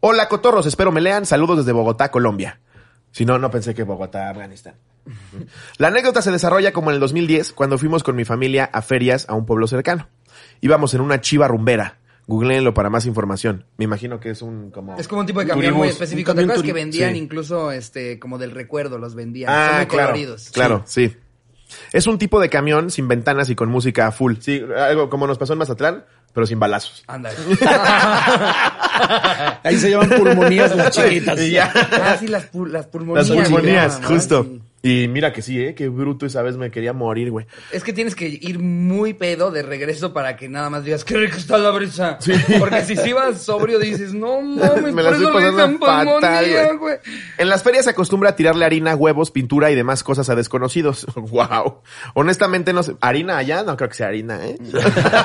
Hola, 0.00 0.26
cotorros, 0.26 0.66
espero 0.66 0.90
me 0.90 1.00
lean. 1.00 1.26
Saludos 1.26 1.58
desde 1.58 1.70
Bogotá, 1.70 2.10
Colombia. 2.10 2.58
Si 3.12 3.24
no, 3.24 3.38
no 3.38 3.52
pensé 3.52 3.72
que 3.72 3.84
Bogotá, 3.84 4.30
Afganistán. 4.30 4.74
La 5.78 5.88
anécdota 5.88 6.22
se 6.22 6.32
desarrolla 6.32 6.72
como 6.72 6.90
en 6.90 6.94
el 6.94 7.00
2010, 7.00 7.52
cuando 7.52 7.78
fuimos 7.78 8.02
con 8.02 8.16
mi 8.16 8.24
familia 8.24 8.68
a 8.72 8.82
ferias 8.82 9.26
a 9.28 9.34
un 9.34 9.46
pueblo 9.46 9.68
cercano. 9.68 10.08
Íbamos 10.60 10.92
en 10.94 11.02
una 11.02 11.20
chiva 11.20 11.46
rumbera. 11.46 11.98
Googleenlo 12.26 12.72
para 12.74 12.88
más 12.90 13.04
información. 13.06 13.66
Me 13.76 13.84
imagino 13.84 14.18
que 14.20 14.30
es 14.30 14.40
un 14.42 14.70
como... 14.70 14.96
Es 14.98 15.08
como 15.08 15.20
un 15.20 15.26
tipo 15.26 15.40
de 15.40 15.46
camión 15.46 15.74
muy 15.74 15.88
específico. 15.88 16.34
¿Te 16.34 16.40
acuerdas 16.42 16.62
que 16.64 16.72
vendían 16.72 17.12
sí. 17.12 17.18
incluso 17.18 17.70
este 17.70 18.18
como 18.18 18.38
del 18.38 18.50
recuerdo? 18.52 18.98
Los 18.98 19.14
vendían. 19.14 19.50
Son 19.52 19.58
Ah, 19.58 19.76
muy 19.78 19.86
claro, 19.86 20.08
coloridos. 20.12 20.50
claro, 20.52 20.82
sí. 20.86 21.16
Es 21.92 22.06
un 22.06 22.18
tipo 22.18 22.40
de 22.40 22.48
camión 22.50 22.90
sin 22.90 23.08
ventanas 23.08 23.50
y 23.50 23.54
con 23.54 23.68
música 23.68 24.06
a 24.06 24.12
full. 24.12 24.34
Sí, 24.40 24.62
algo 24.76 25.10
como 25.10 25.26
nos 25.26 25.38
pasó 25.38 25.54
en 25.54 25.58
Mazatlán, 25.58 26.04
pero 26.32 26.46
sin 26.46 26.58
balazos. 26.60 27.02
Ándale. 27.08 27.36
Ahí 29.62 29.76
se 29.78 29.90
llaman 29.90 30.10
pulmonías 30.10 30.74
las 30.76 30.90
chiquitas. 30.96 31.40
Y 31.40 31.52
ya. 31.52 31.72
Ah, 31.74 32.16
sí, 32.18 32.28
las, 32.28 32.50
pul- 32.52 32.68
las 32.68 32.86
pulmonías. 32.86 33.28
Las 33.28 33.48
pulmonías, 33.48 33.94
llaman, 34.00 34.08
justo. 34.16 34.44
sí. 34.44 34.62
Y 34.84 35.08
mira 35.08 35.32
que 35.32 35.40
sí, 35.40 35.58
¿eh? 35.58 35.74
Qué 35.74 35.88
bruto 35.88 36.26
esa 36.26 36.42
vez 36.42 36.58
me 36.58 36.70
quería 36.70 36.92
morir, 36.92 37.30
güey. 37.30 37.46
Es 37.72 37.82
que 37.82 37.94
tienes 37.94 38.14
que 38.14 38.28
ir 38.28 38.58
muy 38.58 39.14
pedo 39.14 39.50
de 39.50 39.62
regreso 39.62 40.12
para 40.12 40.36
que 40.36 40.46
nada 40.46 40.68
más 40.68 40.84
digas, 40.84 41.06
qué 41.06 41.16
rica 41.16 41.38
está 41.38 41.56
la 41.56 41.70
brisa. 41.70 42.18
Porque 42.58 42.84
si 42.84 42.94
sí 42.94 43.14
vas 43.14 43.40
sobrio 43.40 43.78
dices, 43.78 44.12
no 44.12 44.42
mames, 44.42 44.92
Me 44.92 45.02
la 45.02 45.12
estoy 45.12 45.32
pasando 45.32 45.78
fatal, 45.78 46.76
güey. 46.78 46.98
En 47.38 47.48
las 47.48 47.62
ferias 47.62 47.84
se 47.84 47.92
acostumbra 47.92 48.28
a 48.28 48.36
tirarle 48.36 48.66
harina, 48.66 48.94
huevos, 48.94 49.30
pintura 49.30 49.70
y 49.70 49.74
demás 49.74 50.04
cosas 50.04 50.28
a 50.28 50.34
desconocidos. 50.34 51.06
wow. 51.16 51.80
Honestamente 52.12 52.74
no 52.74 52.82
sé. 52.82 52.94
¿Harina 53.00 53.38
allá? 53.38 53.62
No 53.62 53.78
creo 53.78 53.88
que 53.88 53.94
sea 53.94 54.08
harina, 54.08 54.46
¿eh? 54.46 54.58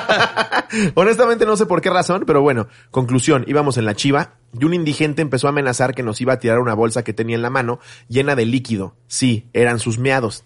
Honestamente 0.94 1.44
no 1.44 1.58
sé 1.58 1.66
por 1.66 1.82
qué 1.82 1.90
razón, 1.90 2.24
pero 2.26 2.40
bueno. 2.40 2.68
Conclusión, 2.90 3.44
íbamos 3.46 3.76
en 3.76 3.84
la 3.84 3.94
chiva 3.94 4.39
y 4.58 4.64
un 4.64 4.74
indigente 4.74 5.22
empezó 5.22 5.46
a 5.46 5.50
amenazar 5.50 5.94
que 5.94 6.02
nos 6.02 6.20
iba 6.20 6.32
a 6.32 6.38
tirar 6.38 6.58
una 6.58 6.74
bolsa 6.74 7.04
que 7.04 7.12
tenía 7.12 7.36
en 7.36 7.42
la 7.42 7.50
mano 7.50 7.78
llena 8.08 8.36
de 8.36 8.46
líquido. 8.46 8.94
Sí, 9.06 9.48
eran 9.52 9.78
sus 9.78 9.98
meados. 9.98 10.44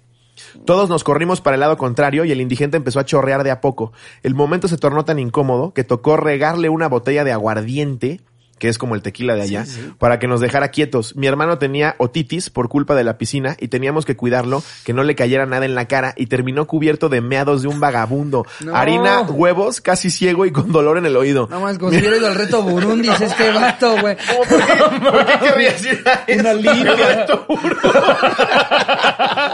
Todos 0.64 0.88
nos 0.88 1.04
corrimos 1.04 1.40
para 1.40 1.54
el 1.54 1.60
lado 1.60 1.76
contrario 1.76 2.24
y 2.24 2.32
el 2.32 2.40
indigente 2.40 2.76
empezó 2.76 3.00
a 3.00 3.04
chorrear 3.04 3.44
de 3.44 3.50
a 3.50 3.60
poco. 3.60 3.92
El 4.22 4.34
momento 4.34 4.68
se 4.68 4.78
tornó 4.78 5.04
tan 5.04 5.18
incómodo 5.18 5.72
que 5.72 5.84
tocó 5.84 6.16
regarle 6.16 6.68
una 6.68 6.88
botella 6.88 7.24
de 7.24 7.32
aguardiente, 7.32 8.20
que 8.58 8.68
es 8.68 8.78
como 8.78 8.94
el 8.94 9.02
tequila 9.02 9.34
de 9.34 9.42
allá, 9.42 9.64
para 9.98 10.18
que 10.18 10.26
nos 10.26 10.40
dejara 10.40 10.68
quietos. 10.68 11.16
Mi 11.16 11.26
hermano 11.26 11.58
tenía 11.58 11.96
otitis 11.98 12.50
por 12.50 12.68
culpa 12.68 12.94
de 12.94 13.04
la 13.04 13.18
piscina 13.18 13.56
y 13.58 13.68
teníamos 13.68 14.04
que 14.04 14.16
cuidarlo, 14.16 14.62
que 14.84 14.92
no 14.92 15.02
le 15.02 15.14
cayera 15.14 15.46
nada 15.46 15.64
en 15.64 15.74
la 15.74 15.86
cara 15.86 16.14
y 16.16 16.26
terminó 16.26 16.66
cubierto 16.66 17.08
de 17.08 17.20
meados 17.20 17.62
de 17.62 17.68
un 17.68 17.80
vagabundo. 17.80 18.46
No. 18.60 18.74
Harina, 18.74 19.22
huevos, 19.22 19.80
casi 19.80 20.10
ciego 20.10 20.46
y 20.46 20.52
con 20.52 20.72
dolor 20.72 20.98
en 20.98 21.06
el 21.06 21.16
oído. 21.16 21.48
No 21.50 21.60
más, 21.60 21.78
ido 21.78 22.26
al 22.26 22.34
reto 22.34 22.62
Burundi, 22.62 23.08
es 23.08 23.20
este 23.20 23.50
vato, 23.50 23.96
güey. 24.00 24.16
¿Cómo, 24.28 24.44
¿Por 24.44 24.64
qué, 24.64 24.74
¿Por 25.00 25.26
qué 25.26 25.38
querrías 25.38 25.84
ir 25.84 26.02
a 26.06 26.24
eso? 26.26 26.40
Una. 26.42 26.50
El. 26.54 26.64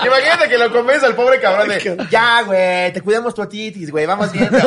Imagínate 0.07 0.49
que 0.49 0.59
lo 0.59 0.73
convence 0.73 1.07
al 1.07 1.15
pobre 1.15 1.41
cabrón 1.41 1.69
de, 1.69 2.07
ya, 2.11 2.43
güey, 2.43 2.93
te 2.93 3.01
cuidamos 3.01 3.35
tu 3.35 3.43
otitis, 3.43 3.91
güey, 3.91 4.07
vamos 4.07 4.33
viendo. 4.33 4.59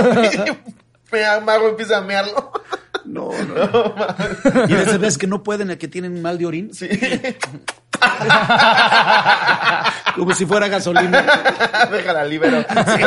Me 1.12 1.42
mago 1.42 1.70
empieza 1.70 1.98
a 1.98 2.02
mearlo. 2.02 2.52
No, 3.06 3.30
no. 3.32 3.96
Y 4.68 4.74
de 4.74 4.84
esas 4.84 5.00
veces 5.00 5.18
que 5.18 5.28
no 5.28 5.44
pueden, 5.44 5.70
el 5.72 5.78
que 5.78 5.88
tienen 5.88 6.22
mal 6.22 6.38
de 6.38 6.46
orín. 6.46 6.74
Sí. 6.74 6.88
Como 10.16 10.34
si 10.34 10.46
fuera 10.46 10.68
gasolina. 10.68 11.26
Déjala, 11.92 12.24
libero. 12.26 12.62
Sí. 12.62 13.02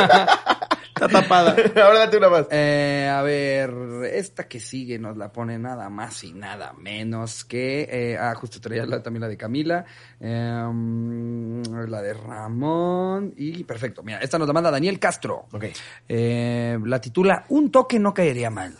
Está 0.96 1.08
tapada. 1.08 1.54
Ahora 1.84 1.98
date 2.00 2.16
una 2.16 2.28
más. 2.30 2.46
Eh, 2.50 3.10
a 3.14 3.20
ver, 3.22 3.70
esta 4.12 4.48
que 4.48 4.58
sigue 4.60 4.98
nos 4.98 5.16
la 5.18 5.30
pone 5.30 5.58
nada 5.58 5.90
más 5.90 6.24
y 6.24 6.32
nada 6.32 6.72
menos 6.72 7.44
que... 7.44 7.86
eh, 7.90 8.16
ah, 8.18 8.34
justo 8.34 8.60
traía 8.62 8.86
la- 8.86 9.02
también 9.02 9.20
la 9.20 9.28
de 9.28 9.36
Camila, 9.36 9.84
em, 10.18 11.62
la 11.62 12.00
de 12.00 12.14
Ramón 12.14 13.34
y 13.36 13.62
perfecto. 13.64 14.02
Mira, 14.02 14.20
esta 14.20 14.38
nos 14.38 14.48
la 14.48 14.54
manda 14.54 14.70
Daniel 14.70 14.98
Castro. 14.98 15.46
Ok. 15.52 15.64
Eh, 16.08 16.78
la 16.82 16.98
titula 17.00 17.44
Un 17.50 17.70
toque 17.70 17.98
no 17.98 18.14
caería 18.14 18.48
mal. 18.48 18.74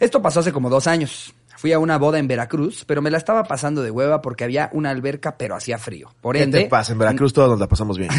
Esto 0.00 0.22
pasó 0.22 0.40
hace 0.40 0.52
como 0.52 0.70
dos 0.70 0.86
años. 0.86 1.34
Fui 1.56 1.72
a 1.72 1.78
una 1.78 1.96
boda 1.96 2.18
en 2.18 2.28
Veracruz, 2.28 2.84
pero 2.84 3.00
me 3.00 3.10
la 3.10 3.16
estaba 3.16 3.44
pasando 3.44 3.82
de 3.82 3.90
hueva 3.90 4.20
porque 4.20 4.44
había 4.44 4.68
una 4.72 4.90
alberca, 4.90 5.38
pero 5.38 5.56
hacía 5.56 5.78
frío. 5.78 6.12
Por 6.20 6.36
¿Qué 6.36 6.42
ende. 6.42 6.64
te 6.64 6.68
pasa? 6.68 6.92
En 6.92 6.98
Veracruz 6.98 7.32
todos 7.32 7.48
nos 7.48 7.60
la 7.60 7.68
pasamos 7.68 7.96
bien. 7.96 8.10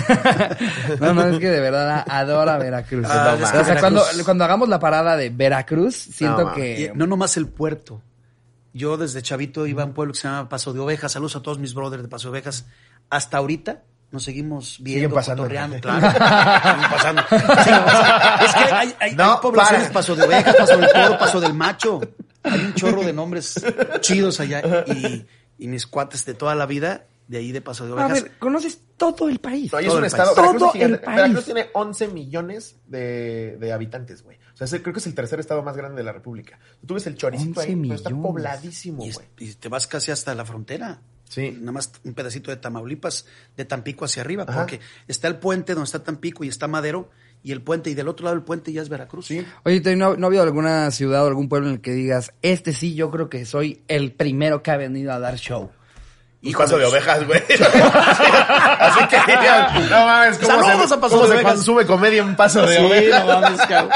no, 0.99 1.13
no, 1.13 1.27
es 1.27 1.39
que 1.39 1.49
de 1.49 1.59
verdad 1.59 2.03
adora 2.07 2.57
Veracruz. 2.57 3.05
Ah, 3.15 3.37
o 3.39 3.63
sea, 3.63 3.79
cuando, 3.79 4.43
hagamos 4.43 4.67
la 4.67 4.79
parada 4.79 5.15
de 5.15 5.29
Veracruz, 5.29 5.95
siento 5.95 6.45
No, 6.45 6.53
que. 6.53 6.91
Y 6.93 6.97
no 6.97 7.05
nomás 7.05 7.37
el 7.37 7.47
puerto. 7.47 8.01
Yo 8.73 8.97
desde 8.97 9.21
chavito 9.21 9.67
iba 9.67 9.83
a 9.83 9.85
un 9.85 9.93
pueblo 9.93 10.13
que 10.13 10.19
se 10.19 10.27
llama 10.27 10.49
Paso 10.49 10.73
de 10.73 10.79
Ovejas. 10.79 11.11
Saludos 11.11 11.35
a 11.35 11.41
todos 11.41 11.59
mis 11.59 11.73
brothers 11.73 12.03
de 12.03 12.09
Paso 12.09 12.29
de 12.29 12.31
Ovejas. 12.31 12.65
Hasta 13.09 13.37
ahorita 13.37 13.83
nos 14.15 14.23
seguimos 14.23 14.77
viendo, 14.79 15.13
pasando. 15.13 15.43
cotorreando, 15.43 15.77
claro. 15.81 16.09
Siguen 16.09 16.89
pasando. 16.89 17.21
Es 17.21 18.53
que 18.55 18.73
hay, 18.73 18.93
hay- 18.99 19.15
No, 19.15 19.33
hay 19.33 19.39
poblaciones 19.41 19.81
para. 19.87 19.93
Paso 19.93 20.15
de 20.15 20.23
Ovejas, 20.23 20.55
Paso 20.55 20.77
del 20.77 20.91
Toro, 20.91 21.17
Paso 21.19 21.39
del 21.41 21.53
Macho. 21.53 22.01
Hay 22.43 22.59
un 22.59 22.73
chorro 22.73 23.01
de 23.03 23.13
nombres 23.13 23.55
chidos 24.01 24.39
allá. 24.39 24.61
Y, 24.87 25.25
y 25.57 25.67
mis 25.67 25.85
cuates 25.87 26.25
de 26.25 26.33
toda 26.33 26.55
la 26.55 26.65
vida, 26.65 27.05
de 27.27 27.37
ahí 27.39 27.51
de 27.51 27.61
Paso 27.61 27.85
de 27.85 27.91
A 27.91 27.95
Ovejas. 27.95 28.23
ver, 28.23 28.31
conoces 28.39 28.79
todo 28.97 29.29
el 29.29 29.39
país. 29.39 29.71
No, 29.71 29.79
es 29.79 29.85
Todo 29.87 29.97
un 29.97 30.03
el 30.03 30.07
estado. 30.07 30.35
país. 30.35 30.57
Todo 30.57 30.71
es 30.73 30.81
el 30.81 30.99
país. 30.99 31.15
Veracruz 31.17 31.45
tiene 31.45 31.69
11 31.73 32.07
millones 32.09 32.75
de, 32.87 33.57
de 33.59 33.73
habitantes, 33.73 34.23
güey. 34.23 34.37
O 34.59 34.65
sea, 34.65 34.79
creo 34.81 34.93
que 34.93 34.99
es 34.99 35.07
el 35.07 35.13
tercer 35.15 35.39
estado 35.41 35.61
más 35.63 35.75
grande 35.75 35.97
de 35.97 36.03
la 36.05 36.13
República. 36.13 36.57
Tú 36.85 36.93
ves 36.93 37.05
el 37.07 37.15
choricito 37.15 37.59
11 37.59 37.71
ahí, 37.71 37.75
pero 37.81 37.95
está 37.95 38.09
pobladísimo, 38.11 39.03
Y, 39.03 39.09
es- 39.09 39.15
güey. 39.15 39.27
y 39.37 39.53
te 39.55 39.67
vas 39.67 39.85
casi 39.87 40.11
hasta 40.11 40.33
la 40.35 40.45
frontera. 40.45 41.01
Sí. 41.35 41.51
Nada 41.59 41.73
más 41.73 41.91
un 42.03 42.13
pedacito 42.13 42.49
de 42.49 42.57
Tamaulipas, 42.57 43.25
de 43.57 43.65
Tampico 43.65 44.05
hacia 44.05 44.21
arriba, 44.21 44.45
Ajá. 44.47 44.59
porque 44.61 44.79
está 45.07 45.27
el 45.27 45.35
puente 45.35 45.73
donde 45.73 45.85
está 45.85 45.99
Tampico 46.03 46.43
y 46.43 46.47
está 46.47 46.67
Madero, 46.67 47.09
y 47.43 47.51
el 47.51 47.61
puente, 47.61 47.89
y 47.89 47.93
del 47.93 48.07
otro 48.07 48.23
lado 48.23 48.35
del 48.37 48.43
puente 48.45 48.71
ya 48.71 48.81
es 48.81 48.89
Veracruz. 48.89 49.27
Sí. 49.27 49.45
Oye, 49.65 49.81
¿te- 49.81 49.95
¿no, 49.95 50.15
¿no 50.15 50.25
ha 50.25 50.29
habido 50.29 50.41
alguna 50.43 50.89
ciudad 50.91 51.23
o 51.23 51.27
algún 51.27 51.47
pueblo 51.49 51.67
en 51.67 51.75
el 51.75 51.81
que 51.81 51.91
digas, 51.91 52.31
este 52.41 52.73
sí, 52.73 52.95
yo 52.95 53.11
creo 53.11 53.29
que 53.29 53.45
soy 53.45 53.83
el 53.87 54.13
primero 54.13 54.63
que 54.63 54.71
ha 54.71 54.77
venido 54.77 55.11
a 55.13 55.19
dar 55.19 55.35
show? 55.37 55.69
Y 56.41 56.53
paso 56.53 56.77
de 56.77 56.85
ovejas, 56.85 57.25
güey. 57.25 57.41
Así 57.49 59.07
que 59.07 59.17
no 59.89 60.05
mames, 60.05 60.37
¿cómo, 60.37 60.63
Saludos 60.63 60.89
se, 60.89 60.95
a 60.95 60.99
Paso 60.99 61.15
cómo 61.15 61.21
de 61.23 61.27
se 61.29 61.35
Ovejas. 61.35 61.53
consume 61.53 61.85
comedia 61.85 62.21
en 62.21 62.35
paso 62.35 62.65
de 62.65 62.77
Sí, 62.77 62.83
ovejas? 62.83 63.25
no 63.25 63.41
mames, 63.41 63.61
cabrón. 63.61 63.91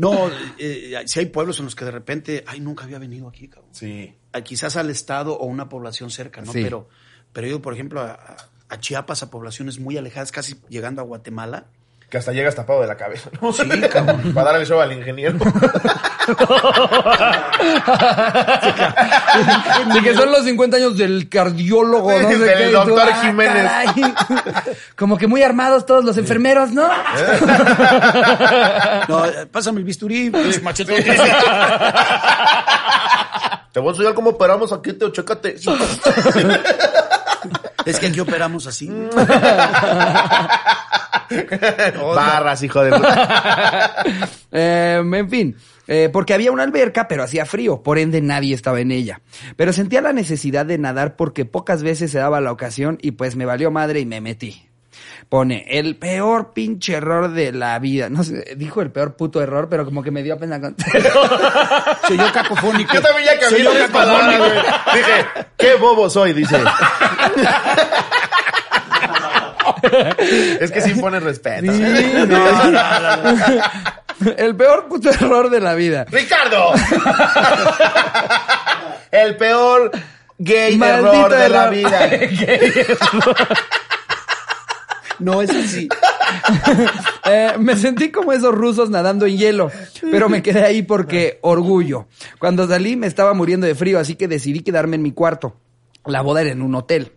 No, 0.00 0.30
eh, 0.58 1.02
si 1.06 1.20
hay 1.20 1.26
pueblos 1.26 1.58
en 1.58 1.66
los 1.66 1.74
que 1.74 1.84
de 1.84 1.90
repente, 1.90 2.44
ay, 2.46 2.60
nunca 2.60 2.84
había 2.84 2.98
venido 2.98 3.28
aquí, 3.28 3.48
cabrón. 3.48 3.70
Sí. 3.74 4.14
Quizás 4.44 4.76
al 4.76 4.90
estado 4.90 5.36
o 5.36 5.46
una 5.46 5.68
población 5.68 6.10
cerca, 6.10 6.40
¿no? 6.40 6.52
Sí. 6.52 6.62
Pero, 6.62 6.88
pero 7.32 7.46
yo, 7.46 7.60
por 7.60 7.74
ejemplo, 7.74 8.00
a 8.00 8.78
Chiapas, 8.80 9.22
a 9.22 9.30
poblaciones 9.30 9.78
muy 9.78 9.96
alejadas, 9.96 10.32
casi 10.32 10.56
llegando 10.68 11.02
a 11.02 11.04
Guatemala. 11.04 11.66
Que 12.10 12.18
hasta 12.18 12.32
llegas 12.32 12.56
tapado 12.56 12.80
de 12.80 12.88
la 12.88 12.96
cabeza, 12.96 13.30
¿no? 13.40 13.52
Sí, 13.52 13.62
cabrón. 13.92 14.32
Para 14.34 14.50
darle 14.52 14.66
show 14.66 14.80
al 14.80 14.92
ingeniero. 14.92 15.38
De 19.94 20.02
que 20.02 20.14
son 20.14 20.30
los 20.30 20.44
50 20.44 20.76
años 20.76 20.96
del 20.98 21.28
cardiólogo, 21.28 22.10
no 22.12 22.28
sé 22.28 22.38
Del 22.38 22.58
qué. 22.58 22.64
y 22.68 22.72
tú, 22.72 22.78
doctor 22.78 23.08
"Ah, 23.12 23.20
Jiménez". 23.22 23.62
caray". 23.64 24.14
Como 24.96 25.16
que 25.18 25.26
muy 25.26 25.42
armados 25.42 25.86
todos 25.86 26.04
los 26.04 26.16
enfermeros, 26.18 26.70
¿no? 26.72 26.88
No, 29.08 29.22
pásame 29.50 29.78
el 29.78 29.84
bisturí, 29.84 30.30
pinche 30.30 30.60
machetote. 30.60 31.02
Te 33.72 33.80
voy 33.80 33.88
a 33.88 33.90
enseñar 33.92 34.14
cómo 34.14 34.30
operamos 34.30 34.72
aquí, 34.72 34.92
Teo, 34.92 35.10
chécate. 35.10 35.56
Es 37.86 37.98
que 37.98 38.06
aquí 38.06 38.20
operamos 38.20 38.66
así. 38.66 38.90
Barras, 42.14 42.62
hijo 42.62 42.82
de 42.82 42.90
puta. 42.92 44.04
Eh, 44.52 45.00
en 45.00 45.30
fin, 45.30 45.56
eh, 45.86 46.08
porque 46.12 46.34
había 46.34 46.50
una 46.50 46.64
alberca, 46.64 47.06
pero 47.06 47.22
hacía 47.22 47.46
frío, 47.46 47.84
por 47.84 47.98
ende 47.98 48.20
nadie 48.20 48.52
estaba 48.52 48.80
en 48.80 48.90
ella. 48.90 49.20
Pero 49.54 49.72
sentía 49.72 50.00
la 50.00 50.12
necesidad 50.12 50.66
de 50.66 50.76
nadar 50.76 51.14
porque 51.14 51.44
pocas 51.44 51.84
veces 51.84 52.10
se 52.10 52.18
daba 52.18 52.40
la 52.40 52.50
ocasión 52.50 52.98
y 53.00 53.12
pues 53.12 53.36
me 53.36 53.46
valió 53.46 53.70
madre 53.70 54.00
y 54.00 54.06
me 54.06 54.20
metí. 54.20 54.68
Pone, 55.28 55.64
el 55.68 55.96
peor 55.96 56.52
pinche 56.52 56.94
error 56.94 57.30
de 57.30 57.52
la 57.52 57.78
vida. 57.78 58.08
No 58.08 58.24
sé, 58.24 58.54
dijo 58.56 58.82
el 58.82 58.90
peor 58.90 59.14
puto 59.14 59.40
error, 59.40 59.68
pero 59.68 59.84
como 59.84 60.02
que 60.02 60.10
me 60.10 60.24
dio 60.24 60.36
pena 60.36 60.60
con... 60.60 60.74
Soy 62.08 62.16
yo 62.16 62.32
cacofónico. 62.32 62.94
Yo 62.94 63.00
también 63.00 63.26
ya 63.26 63.38
cambié 63.38 63.88
palabras, 63.88 64.38
güey. 64.38 64.50
Dije, 64.96 65.26
qué 65.56 65.74
bobo 65.76 66.10
soy, 66.10 66.32
dice. 66.32 66.58
es 70.60 70.70
que 70.70 70.80
sí 70.80 70.94
pone 70.94 71.20
respeto. 71.20 71.72
Sí, 71.72 71.80
no, 72.14 72.26
no, 72.26 72.70
no. 72.70 73.34
El 74.36 74.54
peor 74.54 74.86
puto 74.88 75.10
error 75.10 75.50
de 75.50 75.60
la 75.60 75.74
vida. 75.74 76.06
¡Ricardo! 76.10 76.72
El 79.10 79.36
peor 79.36 79.90
gay 80.38 80.76
Maldito 80.76 81.12
error 81.12 81.34
de 81.34 81.48
la 81.48 81.70
vida. 81.70 82.10
No 85.18 85.42
es 85.42 85.50
así. 85.50 85.88
Eh, 87.26 87.54
me 87.58 87.76
sentí 87.76 88.10
como 88.10 88.32
esos 88.32 88.54
rusos 88.54 88.90
nadando 88.90 89.26
en 89.26 89.36
hielo, 89.36 89.70
pero 90.10 90.28
me 90.28 90.42
quedé 90.42 90.64
ahí 90.64 90.82
porque 90.82 91.38
orgullo. 91.42 92.06
Cuando 92.38 92.66
salí 92.66 92.96
me 92.96 93.06
estaba 93.06 93.34
muriendo 93.34 93.66
de 93.66 93.74
frío, 93.74 93.98
así 93.98 94.16
que 94.16 94.28
decidí 94.28 94.60
quedarme 94.60 94.96
en 94.96 95.02
mi 95.02 95.12
cuarto. 95.12 95.56
La 96.06 96.22
boda 96.22 96.40
era 96.40 96.50
en 96.50 96.62
un 96.62 96.74
hotel. 96.74 97.12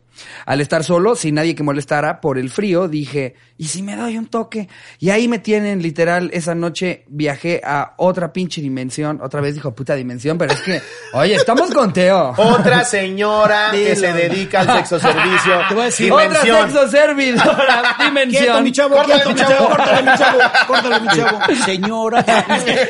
Al 0.45 0.61
estar 0.61 0.84
solo, 0.84 1.16
sin 1.16 1.36
nadie 1.36 1.55
que 1.55 1.64
molestara 1.64 2.22
por 2.22 2.38
el 2.38 2.49
frío, 2.49 2.88
dije, 2.88 3.36
¿y 3.57 3.66
si 3.66 3.82
me 3.82 3.95
doy 3.95 4.18
un 4.18 4.28
toque? 4.28 4.68
Y 4.99 5.09
ahí 5.09 5.28
me 5.28 5.39
tienen, 5.39 5.82
literal, 5.82 6.30
esa 6.34 6.53
noche 6.55 7.03
viajé 7.07 7.61
a 7.64 7.93
otra 7.97 8.32
pinche 8.34 8.61
dimensión. 8.61 9.20
Otra 9.24 9.41
vez 9.41 9.55
dijo 9.55 9.74
puta 9.74 9.95
dimensión, 9.95 10.38
pero 10.38 10.53
es 10.53 10.61
que, 10.61 10.82
oye, 11.14 11.36
estamos 11.36 11.72
con 11.72 11.91
Teo. 11.93 12.34
Otra 12.38 12.84
señora 12.84 13.70
que 13.72 13.95
se 13.95 14.14
dedica 14.14 14.61
al 14.61 14.74
sexo 14.78 14.99
servicio. 14.99 15.53
Te 15.70 15.74
voy 15.74 15.84
a 15.84 15.86
decir, 15.86 16.11
Otra 16.11 16.24
Dimensión. 16.43 16.70
sexo 16.72 16.88
servidora, 16.89 17.95
Quieto, 17.97 18.03
dimensión. 18.05 18.64
mi 18.64 18.72
chavo, 18.72 18.95
Córtale, 18.95 19.24
quieto, 19.24 19.30
mi 19.30 19.36
chavo. 19.55 19.70
córtale, 19.70 20.01
mi 20.11 20.18
chavo, 20.18 20.39
córtale, 20.68 20.99
mi 20.99 21.07
chavo. 21.07 21.39
Señora. 21.66 22.26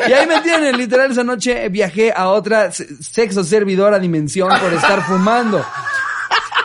Y 0.08 0.12
ahí 0.14 0.28
me 0.28 0.42
tienen, 0.42 0.78
literal, 0.78 1.12
esa 1.12 1.24
noche 1.24 1.70
viajé 1.70 2.12
a 2.16 2.28
otra 2.30 2.72
se- 2.72 3.02
sexo 3.02 3.44
servidora 3.44 4.00
dimensión 4.00 4.50
por 4.60 4.74
estar 4.74 5.02
fumando. 5.04 5.66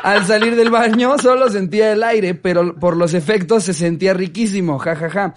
Al 0.03 0.27
salir 0.27 0.57
del 0.57 0.71
baño 0.71 1.19
solo 1.19 1.51
sentía 1.51 1.93
el 1.93 2.03
aire, 2.03 2.35
pero 2.35 2.75
por 2.77 2.97
los 2.97 3.15
efectos 3.15 3.65
se 3.65 3.75
sentía 3.75 4.15
riquísimo, 4.15 4.79
jajaja. 4.79 5.35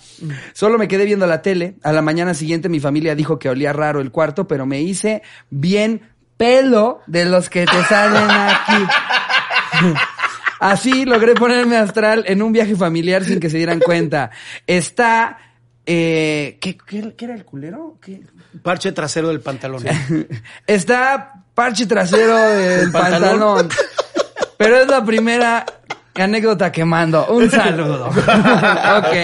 Solo 0.53 0.78
me 0.78 0.88
quedé 0.88 1.05
viendo 1.05 1.28
la 1.28 1.41
tele. 1.41 1.76
A 1.84 1.91
la 1.91 2.01
mañana 2.01 2.34
siguiente 2.34 2.70
mi 2.70 2.80
familia 2.80 3.16
dijo 3.16 3.39
que 3.39 3.49
olía 3.49 3.74
raro 3.74 4.01
el 4.01 4.12
cuarto, 4.12 4.47
pero 4.47 4.66
me 4.66 4.82
hice 4.82 5.24
bien 5.49 6.01
pelo 6.38 7.01
de 7.07 7.26
los 7.26 7.49
que 7.49 7.66
te 7.66 7.84
salen 7.86 8.30
aquí. 8.30 8.86
Así 10.59 11.05
logré 11.05 11.34
ponerme 11.34 11.78
astral 11.78 12.24
en 12.28 12.41
un 12.41 12.53
viaje 12.53 12.76
familiar 12.76 13.24
sin 13.24 13.39
que 13.39 13.49
se 13.49 13.57
dieran 13.57 13.80
cuenta. 13.80 14.32
Está... 14.68 15.38
Eh, 15.88 16.59
¿qué, 16.62 16.78
qué, 16.78 17.16
qué 17.18 17.26
era 17.26 17.34
el 17.34 17.43
culero? 17.43 17.97
¿Qué? 17.99 18.22
Parche 18.62 18.91
trasero 18.91 19.30
del 19.30 19.41
pantalón. 19.41 19.84
Está 20.68 21.45
parche 21.55 21.88
trasero 21.88 22.38
del 22.38 22.91
pantalón. 22.91 23.39
pantalón. 23.39 23.70
Pero 24.62 24.78
es 24.78 24.88
la 24.88 25.03
primera 25.03 25.66
anécdota 26.14 26.72
que 26.72 26.86
mando. 26.86 27.26
Un 27.28 27.49
saludo. 27.49 28.07
ok. 28.09 29.16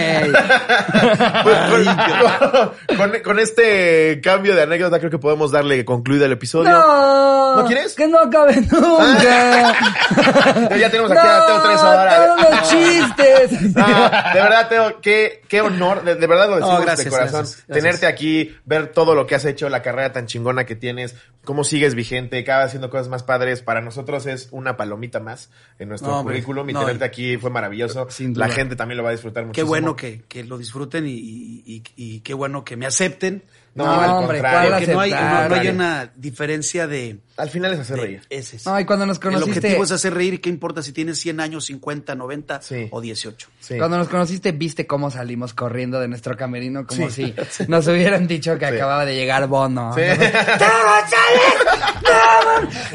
con, 2.96 3.12
con 3.22 3.38
este 3.38 4.20
cambio 4.20 4.56
de 4.56 4.62
anécdota 4.62 4.98
creo 4.98 5.10
que 5.10 5.18
podemos 5.18 5.52
darle 5.52 5.84
concluida 5.84 6.26
el 6.26 6.32
episodio. 6.32 6.70
No. 6.70 7.37
¿No 7.56 7.64
quieres? 7.66 7.94
Que 7.94 8.06
no 8.08 8.18
acabe 8.20 8.60
nunca. 8.60 9.74
Ya 10.78 10.90
tenemos 10.90 11.10
aquí 11.10 11.20
a 11.20 11.46
Teo 11.46 11.62
tres 11.62 11.80
horas. 11.80 12.50
Los 12.50 12.70
chistes. 12.70 13.74
No, 13.76 13.86
de 13.86 14.40
verdad, 14.40 14.68
Teo, 14.68 15.00
qué, 15.00 15.42
qué 15.48 15.60
honor, 15.60 16.04
de, 16.04 16.14
de 16.14 16.26
verdad 16.26 16.48
lo 16.48 16.56
decimos 16.56 16.82
gracias, 16.82 17.04
de 17.04 17.10
corazón. 17.10 17.40
gracias, 17.40 17.64
gracias. 17.66 17.82
Tenerte 17.82 18.06
aquí, 18.06 18.56
ver 18.64 18.88
todo 18.92 19.14
lo 19.14 19.26
que 19.26 19.34
has 19.34 19.44
hecho, 19.44 19.68
la 19.68 19.82
carrera 19.82 20.12
tan 20.12 20.26
chingona 20.26 20.64
que 20.64 20.76
tienes, 20.76 21.16
cómo 21.44 21.64
sigues 21.64 21.94
vigente, 21.94 22.42
cada 22.44 22.60
vez 22.60 22.66
haciendo 22.68 22.90
cosas 22.90 23.08
más 23.08 23.22
padres. 23.22 23.62
Para 23.62 23.80
nosotros 23.80 24.26
es 24.26 24.48
una 24.50 24.76
palomita 24.76 25.20
más 25.20 25.50
en 25.78 25.88
nuestro 25.88 26.10
No, 26.10 26.22
currículum 26.22 26.68
y 26.70 26.72
no, 26.72 26.80
tenerte 26.80 27.04
aquí 27.04 27.36
fue 27.36 27.50
maravilloso. 27.50 28.06
Sin 28.10 28.36
La 28.38 28.48
gente 28.48 28.76
también 28.76 28.98
lo 28.98 29.02
va 29.04 29.10
a 29.10 29.12
disfrutar 29.12 29.42
Qué 29.44 29.48
muchísimo. 29.48 29.68
bueno 29.68 29.96
que, 29.96 30.22
que 30.28 30.44
lo 30.44 30.58
disfruten 30.58 31.06
y, 31.06 31.10
y- 31.12 31.62
y- 31.66 31.82
y 31.96 32.20
qué 32.20 32.34
bueno 32.34 32.64
que 32.64 32.76
me 32.76 32.86
acepten. 32.86 33.42
No, 33.78 33.86
No, 33.86 34.00
al 34.00 34.10
hombre, 34.10 34.38
contrario. 34.38 34.70
¿cuál 34.70 34.80
Porque 34.80 34.92
no 34.92 35.00
hay, 35.00 35.10
no- 35.12 35.48
no 35.48 35.54
hay 35.54 35.68
una 35.68 36.10
diferencia 36.16 36.86
de... 36.88 37.20
Al 37.36 37.48
final 37.50 37.72
es 37.74 37.78
hacer 37.78 37.96
de- 37.96 38.02
reír. 38.02 38.22
ese 38.28 38.56
es. 38.56 38.66
No, 38.66 38.80
y 38.80 38.84
cuando 38.84 39.06
nos 39.06 39.18
El 39.18 39.22
conociste. 39.22 39.58
objetivo 39.60 39.84
es 39.84 39.92
hacer 39.92 40.12
reír 40.12 40.40
qué 40.40 40.48
importa 40.48 40.82
si 40.82 40.90
tienes 40.92 41.20
100 41.20 41.38
años, 41.38 41.66
50, 41.66 42.16
90 42.16 42.60
Sí. 42.60 42.88
o 42.90 43.00
18. 43.00 43.48
Sí. 43.60 43.78
Cuando 43.78 43.96
nos 43.96 44.08
conociste, 44.08 44.50
viste 44.50 44.88
cómo 44.88 45.12
salimos 45.12 45.54
corriendo 45.54 46.00
de 46.00 46.08
nuestro 46.08 46.36
camerino, 46.36 46.84
como 46.84 47.08
Sí. 47.10 47.32
si 47.58 47.64
nos 47.68 47.86
hubieran 47.86 48.26
dicho 48.26 48.58
que 48.58 48.68
Sí. 48.68 48.74
acababa 48.74 49.04
de 49.04 49.14
llegar 49.14 49.46
Bono. 49.46 49.94
Sí. 49.94 50.00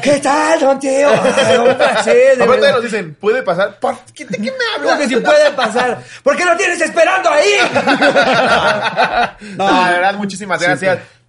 ¿Qué 0.02 0.18
tal, 0.20 0.60
don 0.60 0.78
Teo? 0.78 1.10
Un 1.70 1.76
placer, 1.76 2.42
Aparte 2.42 2.70
nos 2.72 2.82
dicen, 2.82 3.14
¿puede 3.18 3.42
pasar? 3.42 3.78
¿Por 3.80 3.96
qué, 4.14 4.24
¿De 4.26 4.36
qué 4.36 4.42
me 4.42 4.48
¿Cómo 4.76 4.90
hablas? 4.90 4.98
que 4.98 5.08
si 5.08 5.16
puede 5.22 5.50
pasar? 5.52 6.02
¿Por 6.22 6.36
qué 6.36 6.44
lo 6.44 6.56
tienes 6.56 6.80
esperando 6.80 7.30
ahí? 7.30 7.52
No, 9.56 9.84
de 9.86 9.90
verdad, 9.92 10.14
muchísimas 10.16 10.60
gracias. 10.60 10.73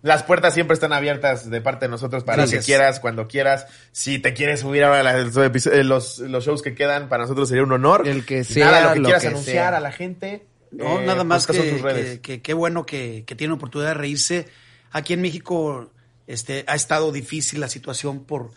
Las 0.02 0.22
puertas 0.24 0.54
siempre 0.54 0.76
están 0.76 0.94
abiertas 0.94 1.50
de 1.50 1.62
parte 1.62 1.86
de 1.86 1.90
nosotros 1.90 2.24
para 2.24 2.38
Gracias. 2.44 2.62
que 2.64 2.66
quieras, 2.68 3.00
cuando 3.00 3.28
quieras. 3.28 3.66
Si 3.92 4.20
te 4.20 4.34
quieres 4.36 4.60
subir 4.60 4.84
ahora 4.84 5.00
a 5.10 5.14
los, 5.18 5.36
eh, 5.68 5.84
los, 5.84 6.20
los 6.20 6.46
shows 6.46 6.62
que 6.62 6.76
quedan, 6.76 7.10
para 7.10 7.24
nosotros 7.24 7.50
sería 7.50 7.64
un 7.64 7.72
honor. 7.72 8.08
El 8.08 8.24
que 8.26 8.44
sea, 8.44 8.66
Nada, 8.68 8.82
lo 8.90 8.94
que 8.94 9.00
lo 9.00 9.06
quieras 9.06 9.22
que 9.24 9.28
anunciar 9.30 9.70
sea. 9.72 9.78
a 9.78 9.80
la 9.80 9.92
gente. 9.92 10.46
No, 10.72 11.00
eh, 11.00 11.06
nada 11.06 11.16
pues 11.18 11.26
más 11.28 11.44
son 11.44 11.56
que, 11.56 11.72
tus 11.72 11.82
redes. 11.82 12.06
que- 12.16 12.22
que 12.22 12.42
qué 12.42 12.54
bueno 12.54 12.86
que, 12.86 13.24
que 13.26 13.36
tienen 13.36 13.54
oportunidad 13.56 13.90
de 13.92 13.94
reírse. 13.96 14.48
Aquí 14.92 15.14
en 15.14 15.22
México 15.22 15.90
este, 16.28 16.64
ha 16.68 16.76
estado 16.76 17.12
difícil 17.12 17.60
la 17.60 17.68
situación 17.70 18.26
por, 18.26 18.52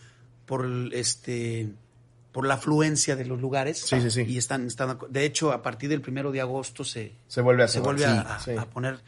por 0.44 0.66
este 0.92 1.68
por 2.32 2.46
la 2.46 2.54
afluencia 2.54 3.16
de 3.16 3.24
los 3.24 3.40
lugares. 3.40 3.78
Sí, 3.80 4.00
sí, 4.02 4.10
sí. 4.10 4.22
Y 4.28 4.36
están, 4.38 4.66
están 4.66 4.98
de 5.08 5.24
hecho, 5.24 5.50
a 5.50 5.62
partir 5.62 5.88
del 5.88 6.02
primero 6.02 6.30
de 6.30 6.40
agosto 6.42 6.84
se, 6.84 7.12
Se 7.26 7.40
vuelve 7.40 7.64
a 7.64 7.68
se 7.68 7.80
vuelve 7.80 8.04
a, 8.04 8.10
Sí, 8.10 8.26
a- 8.28 8.38
sí. 8.40 8.50
a 8.58 8.66
poner. 8.66 8.98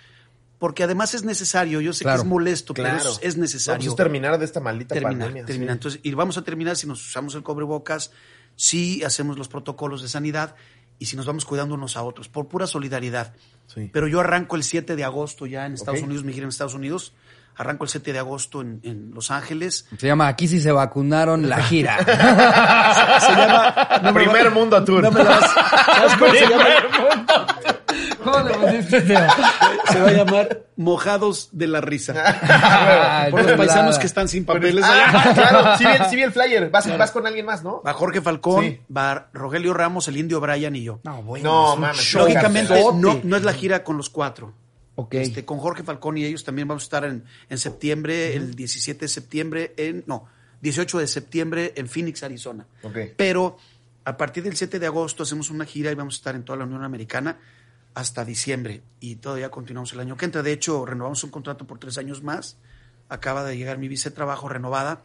Porque 0.60 0.84
además 0.84 1.14
es 1.14 1.24
necesario, 1.24 1.80
yo 1.80 1.92
sé 1.92 2.04
Claro. 2.04 2.18
que 2.18 2.22
es 2.22 2.28
molesto, 2.28 2.72
Claro. 2.74 2.98
pero 2.98 3.10
es, 3.10 3.18
es 3.22 3.36
No, 3.36 3.40
necesario. 3.42 3.78
pues 3.80 3.88
es 3.88 3.96
terminar 3.96 4.38
de 4.38 4.44
esta 4.44 4.60
maldita 4.60 4.94
terminar, 4.94 5.18
pandemia. 5.28 5.44
terminar. 5.46 5.68
sí. 5.68 5.72
Entonces, 5.78 6.00
y 6.04 6.14
vamos 6.14 6.36
a 6.38 6.42
terminar 6.44 6.76
si 6.76 6.86
nos 6.86 7.04
usamos 7.04 7.34
el 7.34 7.42
cobrebocas, 7.42 8.12
si 8.54 9.02
hacemos 9.02 9.36
los 9.38 9.48
protocolos 9.48 10.02
de 10.02 10.08
sanidad 10.08 10.54
y 10.98 11.06
si 11.06 11.16
nos 11.16 11.24
vamos 11.26 11.44
cuidando 11.46 11.74
unos 11.74 11.96
a 11.96 12.02
otros, 12.02 12.28
por 12.28 12.46
pura 12.46 12.66
solidaridad. 12.68 13.32
Sí. 13.74 13.88
Pero 13.92 14.06
yo 14.06 14.20
arranco 14.20 14.54
el 14.54 14.62
7 14.62 14.94
de 14.96 15.02
agosto 15.04 15.46
ya 15.46 15.64
en 15.66 15.72
Estados. 15.74 16.02
Unidos, 16.02 16.22
mi 16.24 16.32
gira 16.34 16.44
en 16.44 16.50
Estados 16.50 16.74
Unidos. 16.74 17.14
Arranco 17.56 17.84
el 17.84 17.90
7 17.90 18.12
de 18.12 18.18
agosto 18.18 18.60
en, 18.60 18.80
en 18.84 19.10
Los 19.14 19.30
Ángeles. 19.30 19.86
Se 19.98 20.06
llama 20.06 20.28
Aquí 20.28 20.46
sí 20.46 20.60
se 20.60 20.72
vacunaron 20.72 21.48
la 21.48 21.62
gira. 21.62 21.96
Se 23.20 23.32
llama... 23.32 24.00
no 24.02 24.14
Primer 24.14 24.46
va- 24.46 24.50
Mundo 24.50 24.82
Tour. 24.84 25.02
no 25.02 25.10
me 25.10 25.22
vas- 25.22 25.50
¿Sabes 25.86 26.16
cómo 26.16 26.32
se 26.32 26.46
llama? 26.46 26.64
¿Cómo 28.24 28.38
le 28.40 28.54
pusiste, 28.54 29.00
Teo? 29.02 29.20
Se 29.90 30.00
va 30.00 30.08
a 30.08 30.12
llamar 30.12 30.66
Mojados 30.76 31.48
de 31.52 31.66
la 31.66 31.80
Risa. 31.80 32.14
Ay, 33.22 33.30
Por 33.30 33.42
los 33.44 33.52
paisanos 33.52 33.98
que 33.98 34.06
están 34.06 34.28
sin 34.28 34.44
papeles. 34.44 34.84
Ah, 34.86 35.30
claro, 35.34 35.76
sí 35.78 35.84
vi, 35.84 35.90
el- 35.92 36.04
sí 36.10 36.16
vi 36.16 36.22
el 36.22 36.32
flyer. 36.32 36.70
Vas, 36.70 36.96
vas 36.98 37.10
con 37.10 37.26
alguien 37.26 37.46
más, 37.46 37.62
¿no? 37.62 37.82
Va 37.82 37.92
Jorge 37.92 38.20
Falcón, 38.20 38.64
Sí. 38.64 38.80
va 38.94 39.28
Rogelio 39.32 39.74
Ramos, 39.74 40.08
el 40.08 40.16
Indio 40.16 40.40
Bryan 40.40 40.76
y 40.76 40.82
yo. 40.84 41.00
No, 41.04 41.22
bueno. 41.22 41.44
No, 41.50 41.76
mames. 41.76 42.14
Lógicamente, 42.14 42.74
no, 42.94 43.20
no 43.22 43.36
es 43.36 43.42
la 43.42 43.52
gira 43.52 43.82
con 43.84 43.96
los 43.96 44.10
cuatro. 44.10 44.52
Ok. 44.96 45.14
Este, 45.14 45.44
con 45.44 45.58
Jorge 45.58 45.82
Falcón 45.82 46.18
y 46.18 46.24
ellos 46.24 46.44
también 46.44 46.68
vamos 46.68 46.82
a 46.82 46.86
estar 46.86 47.04
en, 47.04 47.24
en 47.48 47.58
septiembre, 47.58 48.36
el 48.36 48.54
17 48.54 49.00
de 49.00 49.08
septiembre, 49.08 49.72
en, 49.78 50.04
no, 50.06 50.26
18 50.60 50.98
de 50.98 51.06
septiembre 51.06 51.72
en 51.76 51.88
Phoenix, 51.88 52.22
Arizona. 52.22 52.66
Ok. 52.82 52.96
Pero 53.16 53.56
a 54.04 54.16
partir 54.16 54.42
del 54.42 54.56
7 54.56 54.78
de 54.78 54.86
agosto 54.86 55.22
hacemos 55.22 55.48
una 55.50 55.64
gira 55.64 55.90
y 55.90 55.94
vamos 55.94 56.14
a 56.14 56.18
estar 56.18 56.34
en 56.34 56.42
toda 56.44 56.58
la 56.58 56.64
Unión 56.64 56.84
Americana 56.84 57.38
hasta 57.94 58.24
diciembre 58.24 58.82
y 59.00 59.16
todavía 59.16 59.50
continuamos 59.50 59.92
el 59.92 60.00
año 60.00 60.16
que 60.16 60.24
entra. 60.24 60.42
De 60.42 60.52
hecho, 60.52 60.84
renovamos 60.86 61.24
un 61.24 61.30
contrato 61.30 61.66
por 61.66 61.78
tres 61.78 61.98
años 61.98 62.22
más. 62.22 62.56
Acaba 63.08 63.44
de 63.44 63.56
llegar 63.56 63.78
mi 63.78 63.88
vice 63.88 64.10
de 64.10 64.16
trabajo 64.16 64.48
renovada 64.48 65.02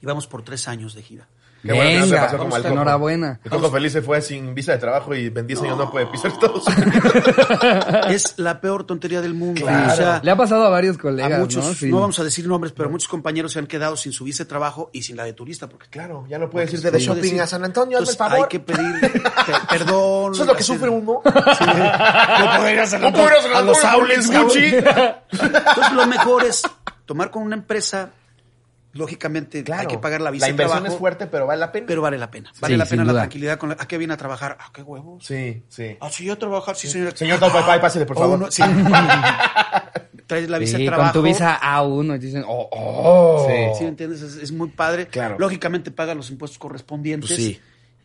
y 0.00 0.06
vamos 0.06 0.26
por 0.26 0.42
tres 0.42 0.68
años 0.68 0.94
de 0.94 1.02
gira. 1.02 1.28
Qué 1.68 1.74
bueno 1.74 1.90
que 1.90 1.96
no 1.98 2.04
te 2.04 2.10
Venga, 2.10 2.24
pasó 2.26 2.38
como 2.38 2.56
al 2.56 2.62
Coco. 2.62 2.72
enhorabuena. 2.74 3.40
El 3.44 3.50
Coco 3.50 3.70
Feliz 3.70 3.92
se 3.92 4.02
fue 4.02 4.20
sin 4.22 4.54
visa 4.54 4.72
de 4.72 4.78
trabajo 4.78 5.14
y 5.14 5.26
en 5.26 5.46
10 5.46 5.62
años 5.62 5.78
no 5.78 5.90
puede 5.90 6.06
pisar 6.06 6.30
Estados 6.30 6.66
Unidos. 6.66 7.04
es 8.08 8.34
la 8.38 8.60
peor 8.60 8.84
tontería 8.84 9.20
del 9.20 9.34
mundo. 9.34 9.62
Claro. 9.62 9.92
O 9.92 9.96
sea, 9.96 10.20
Le 10.22 10.30
ha 10.30 10.36
pasado 10.36 10.64
a 10.64 10.68
varios 10.70 10.98
colegas, 10.98 11.32
a 11.32 11.38
muchos, 11.38 11.62
¿no? 11.64 11.70
¿no? 11.70 11.74
Sí. 11.76 11.90
vamos 11.90 12.18
a 12.18 12.24
decir 12.24 12.46
nombres, 12.48 12.72
pero 12.76 12.90
muchos 12.90 13.08
compañeros 13.08 13.52
se 13.52 13.58
han 13.58 13.66
quedado 13.66 13.96
sin 13.96 14.12
su 14.12 14.24
vice 14.24 14.44
de 14.44 14.48
trabajo 14.48 14.90
y 14.92 15.02
sin 15.02 15.16
la 15.16 15.24
de 15.24 15.32
turista, 15.32 15.68
porque 15.68 15.88
Claro, 15.88 16.24
ya 16.28 16.38
no 16.38 16.48
puedes 16.50 16.72
irte 16.72 16.90
de 16.90 16.98
shopping 16.98 17.22
Decir, 17.22 17.40
a 17.42 17.46
San 17.46 17.64
Antonio, 17.64 17.98
hazme 17.98 18.10
el 18.10 18.14
entonces, 18.14 18.16
favor. 18.16 18.38
Hay 18.44 18.48
que 18.48 18.60
pedir 18.60 19.00
pe- 19.00 19.22
perdón. 19.78 20.32
Eso 20.32 20.42
es 20.42 20.48
lo 20.48 20.54
que 20.54 20.62
hacer- 20.62 20.74
sufre 20.76 20.88
uno. 20.90 21.20
Sí. 21.58 21.64
No 21.64 22.56
poder 22.56 22.74
ir 22.74 22.80
a 22.80 22.86
San 22.86 23.00
No 23.00 23.12
puedo 23.12 23.26
ir 23.26 23.32
a 23.32 23.42
San 23.42 23.52
a 23.54 23.60
los 23.62 23.84
outlets, 23.84 24.30
Gucci. 24.30 24.64
Entonces, 24.66 25.92
lo 25.94 26.06
mejor 26.06 26.44
es 26.44 26.62
tomar 27.06 27.30
con 27.30 27.42
una 27.42 27.56
empresa. 27.56 28.10
Lógicamente, 28.92 29.62
Claro. 29.64 29.82
hay 29.82 29.86
que 29.86 29.98
pagar 29.98 30.20
la 30.22 30.30
visa 30.30 30.44
La 30.44 30.46
de 30.46 30.50
inversión 30.52 30.76
trabajo, 30.78 30.94
es 30.94 30.98
fuerte, 30.98 31.26
pero 31.26 31.46
vale 31.46 31.60
la 31.60 31.70
pena. 31.70 31.86
pero 31.86 32.00
vale 32.02 32.16
la 32.18 32.30
pena. 32.30 32.50
Vale 32.60 32.74
Sí, 32.74 32.78
la 32.78 32.86
pena 32.86 33.04
la 33.04 33.12
tranquilidad. 33.12 33.58
Con 33.58 33.68
la, 33.68 33.76
¿A 33.78 33.86
qué 33.86 33.98
viene 33.98 34.14
a 34.14 34.16
trabajar? 34.16 34.56
¿A 34.60 34.72
qué 34.72 34.82
huevos? 34.82 35.24
Sí, 35.24 35.62
sí. 35.68 35.96
Ah, 36.00 36.08
sí, 36.10 36.24
yo 36.24 36.32
a 36.32 36.36
trabajar, 36.36 36.74
sí, 36.74 36.88
señor. 36.88 37.16
Señor 37.16 37.38
Top 37.38 37.54
Wi-Fi, 37.54 37.80
pásele, 37.80 38.06
por 38.06 38.16
favor. 38.16 38.36
uno- 38.38 38.50
sí. 38.50 38.62
Traes 40.26 40.50
la 40.50 40.58
visa 40.58 40.76
Sí, 40.76 40.82
de 40.84 40.88
con 40.90 40.96
trabajo. 40.96 41.12
tu 41.20 41.22
visa 41.22 41.58
A1 41.60 42.16
y 42.16 42.18
dicen, 42.18 42.44
oh, 42.46 42.68
oh. 42.70 43.46
Sí. 43.48 43.78
¿Sí 43.78 43.84
me 43.84 43.88
entiendes? 43.90 44.20
Es, 44.20 44.36
es 44.36 44.52
muy 44.52 44.68
padre. 44.68 45.06
Claro. 45.06 45.36
Lógicamente 45.38 45.90
paga 45.90 46.14
los 46.14 46.30
impuestos 46.30 46.58
correspondientes. 46.58 47.30
Pues 47.30 47.40
sí. 47.40 47.60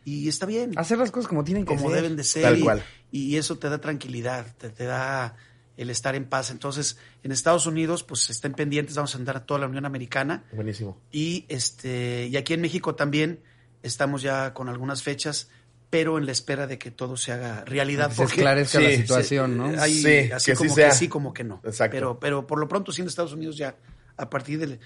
Y 0.06 0.28
está 0.28 0.46
bien. 0.46 0.72
Hacer 0.76 0.96
las 0.98 1.10
cosas 1.10 1.28
como 1.28 1.44
tienen 1.44 1.64
que 1.66 1.74
como 1.76 1.88
ser. 1.90 1.96
deben 2.02 2.16
de 2.16 2.24
ser. 2.24 2.42
Tal 2.44 2.58
y, 2.58 2.62
cual. 2.62 2.82
y 3.10 3.36
eso 3.36 3.58
te 3.58 3.68
da 3.68 3.78
tranquilidad, 3.78 4.46
te, 4.58 4.70
te 4.70 4.84
da 4.84 5.34
el 5.76 5.90
estar 5.90 6.14
en 6.14 6.24
paz. 6.24 6.50
Entonces, 6.50 6.98
en 7.22 7.32
Estados 7.32 7.66
Unidos, 7.66 8.02
pues 8.04 8.30
estén 8.30 8.52
pendientes, 8.54 8.96
vamos 8.96 9.14
a 9.14 9.18
andar 9.18 9.36
a 9.36 9.46
toda 9.46 9.60
la 9.60 9.66
Unión 9.66 9.84
Americana. 9.84 10.44
Buenísimo. 10.52 11.00
Y 11.10 11.44
este, 11.48 12.28
y 12.30 12.36
aquí 12.36 12.54
en 12.54 12.60
México 12.60 12.94
también 12.94 13.40
estamos 13.82 14.22
ya 14.22 14.54
con 14.54 14.68
algunas 14.68 15.02
fechas, 15.02 15.48
pero 15.90 16.18
en 16.18 16.26
la 16.26 16.32
espera 16.32 16.66
de 16.66 16.78
que 16.78 16.90
todo 16.90 17.16
se 17.16 17.32
haga 17.32 17.64
realidad. 17.64 18.08
Que 18.08 18.14
se 18.14 18.22
porque 18.22 18.34
esclarezca 18.34 18.78
sí, 18.80 18.84
la 18.84 18.96
situación, 18.96 19.56
¿no? 19.56 19.80
hay 19.80 19.94
Sí, 19.94 20.32
así 20.32 20.50
que 20.50 20.56
sí 20.56 20.62
como 20.62 20.74
sea. 20.74 20.88
que 20.88 20.94
sí, 20.94 21.08
como 21.08 21.34
que 21.34 21.44
no. 21.44 21.60
Exacto. 21.64 21.94
Pero, 21.94 22.18
pero 22.18 22.46
por 22.46 22.58
lo 22.58 22.68
pronto 22.68 22.92
sí 22.92 23.02
en 23.02 23.08
Estados 23.08 23.32
Unidos 23.32 23.56
ya 23.56 23.76
a 24.16 24.30
partir 24.30 24.58
del, 24.58 24.80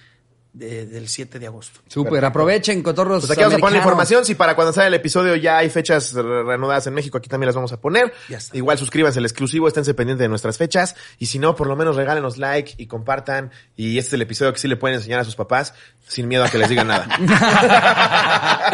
de- 0.58 0.86
del 0.86 1.08
7 1.08 1.38
de 1.38 1.46
agosto. 1.46 1.80
Súper, 1.88 2.24
aprovechen, 2.24 2.82
cotorros 2.82 3.20
Pues 3.26 3.30
aquí 3.32 3.40
vamos 3.42 3.56
a 3.56 3.58
poner 3.58 3.72
la 3.74 3.78
información. 3.78 4.24
Si 4.24 4.34
para 4.34 4.54
cuando 4.54 4.72
salga 4.72 4.88
el 4.88 4.94
episodio 4.94 5.34
ya 5.36 5.58
hay 5.58 5.70
fechas 5.70 6.12
re- 6.12 6.42
reanudadas 6.44 6.86
en 6.86 6.94
México, 6.94 7.18
aquí 7.18 7.28
también 7.28 7.46
las 7.46 7.54
vamos 7.54 7.72
a 7.72 7.80
poner. 7.80 8.12
Ya 8.28 8.38
está. 8.38 8.56
Igual 8.56 8.78
suscríbanse 8.78 9.18
al 9.20 9.24
exclusivo, 9.24 9.68
esténse 9.68 9.94
pendientes 9.94 10.24
de 10.24 10.28
nuestras 10.28 10.58
fechas. 10.58 10.94
Y 11.18 11.26
si 11.26 11.38
no, 11.38 11.54
por 11.56 11.66
lo 11.66 11.76
menos 11.76 11.96
regálenos 11.96 12.38
like 12.38 12.74
y 12.76 12.86
compartan. 12.86 13.50
Y 13.76 13.98
este 13.98 14.08
es 14.08 14.12
el 14.14 14.22
episodio 14.22 14.52
que 14.52 14.58
sí 14.58 14.68
le 14.68 14.76
pueden 14.76 14.96
enseñar 14.96 15.20
a 15.20 15.24
sus 15.24 15.36
papás 15.36 15.74
sin 16.06 16.28
miedo 16.28 16.44
a 16.44 16.50
que 16.50 16.58
les 16.58 16.68
digan 16.68 16.88
nada. 16.88 17.08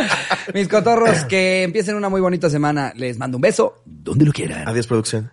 Mis 0.55 0.69
cotorros, 0.69 1.25
que 1.25 1.63
empiecen 1.65 1.97
una 1.97 2.09
muy 2.09 2.21
bonita 2.21 2.49
semana. 2.51 2.93
Les 2.97 3.19
mando 3.19 3.39
un 3.39 3.43
beso 3.43 3.83
donde 3.85 4.25
lo 4.25 4.33
quieran. 4.33 4.67
Adiós, 4.69 4.87
producción. 4.87 5.31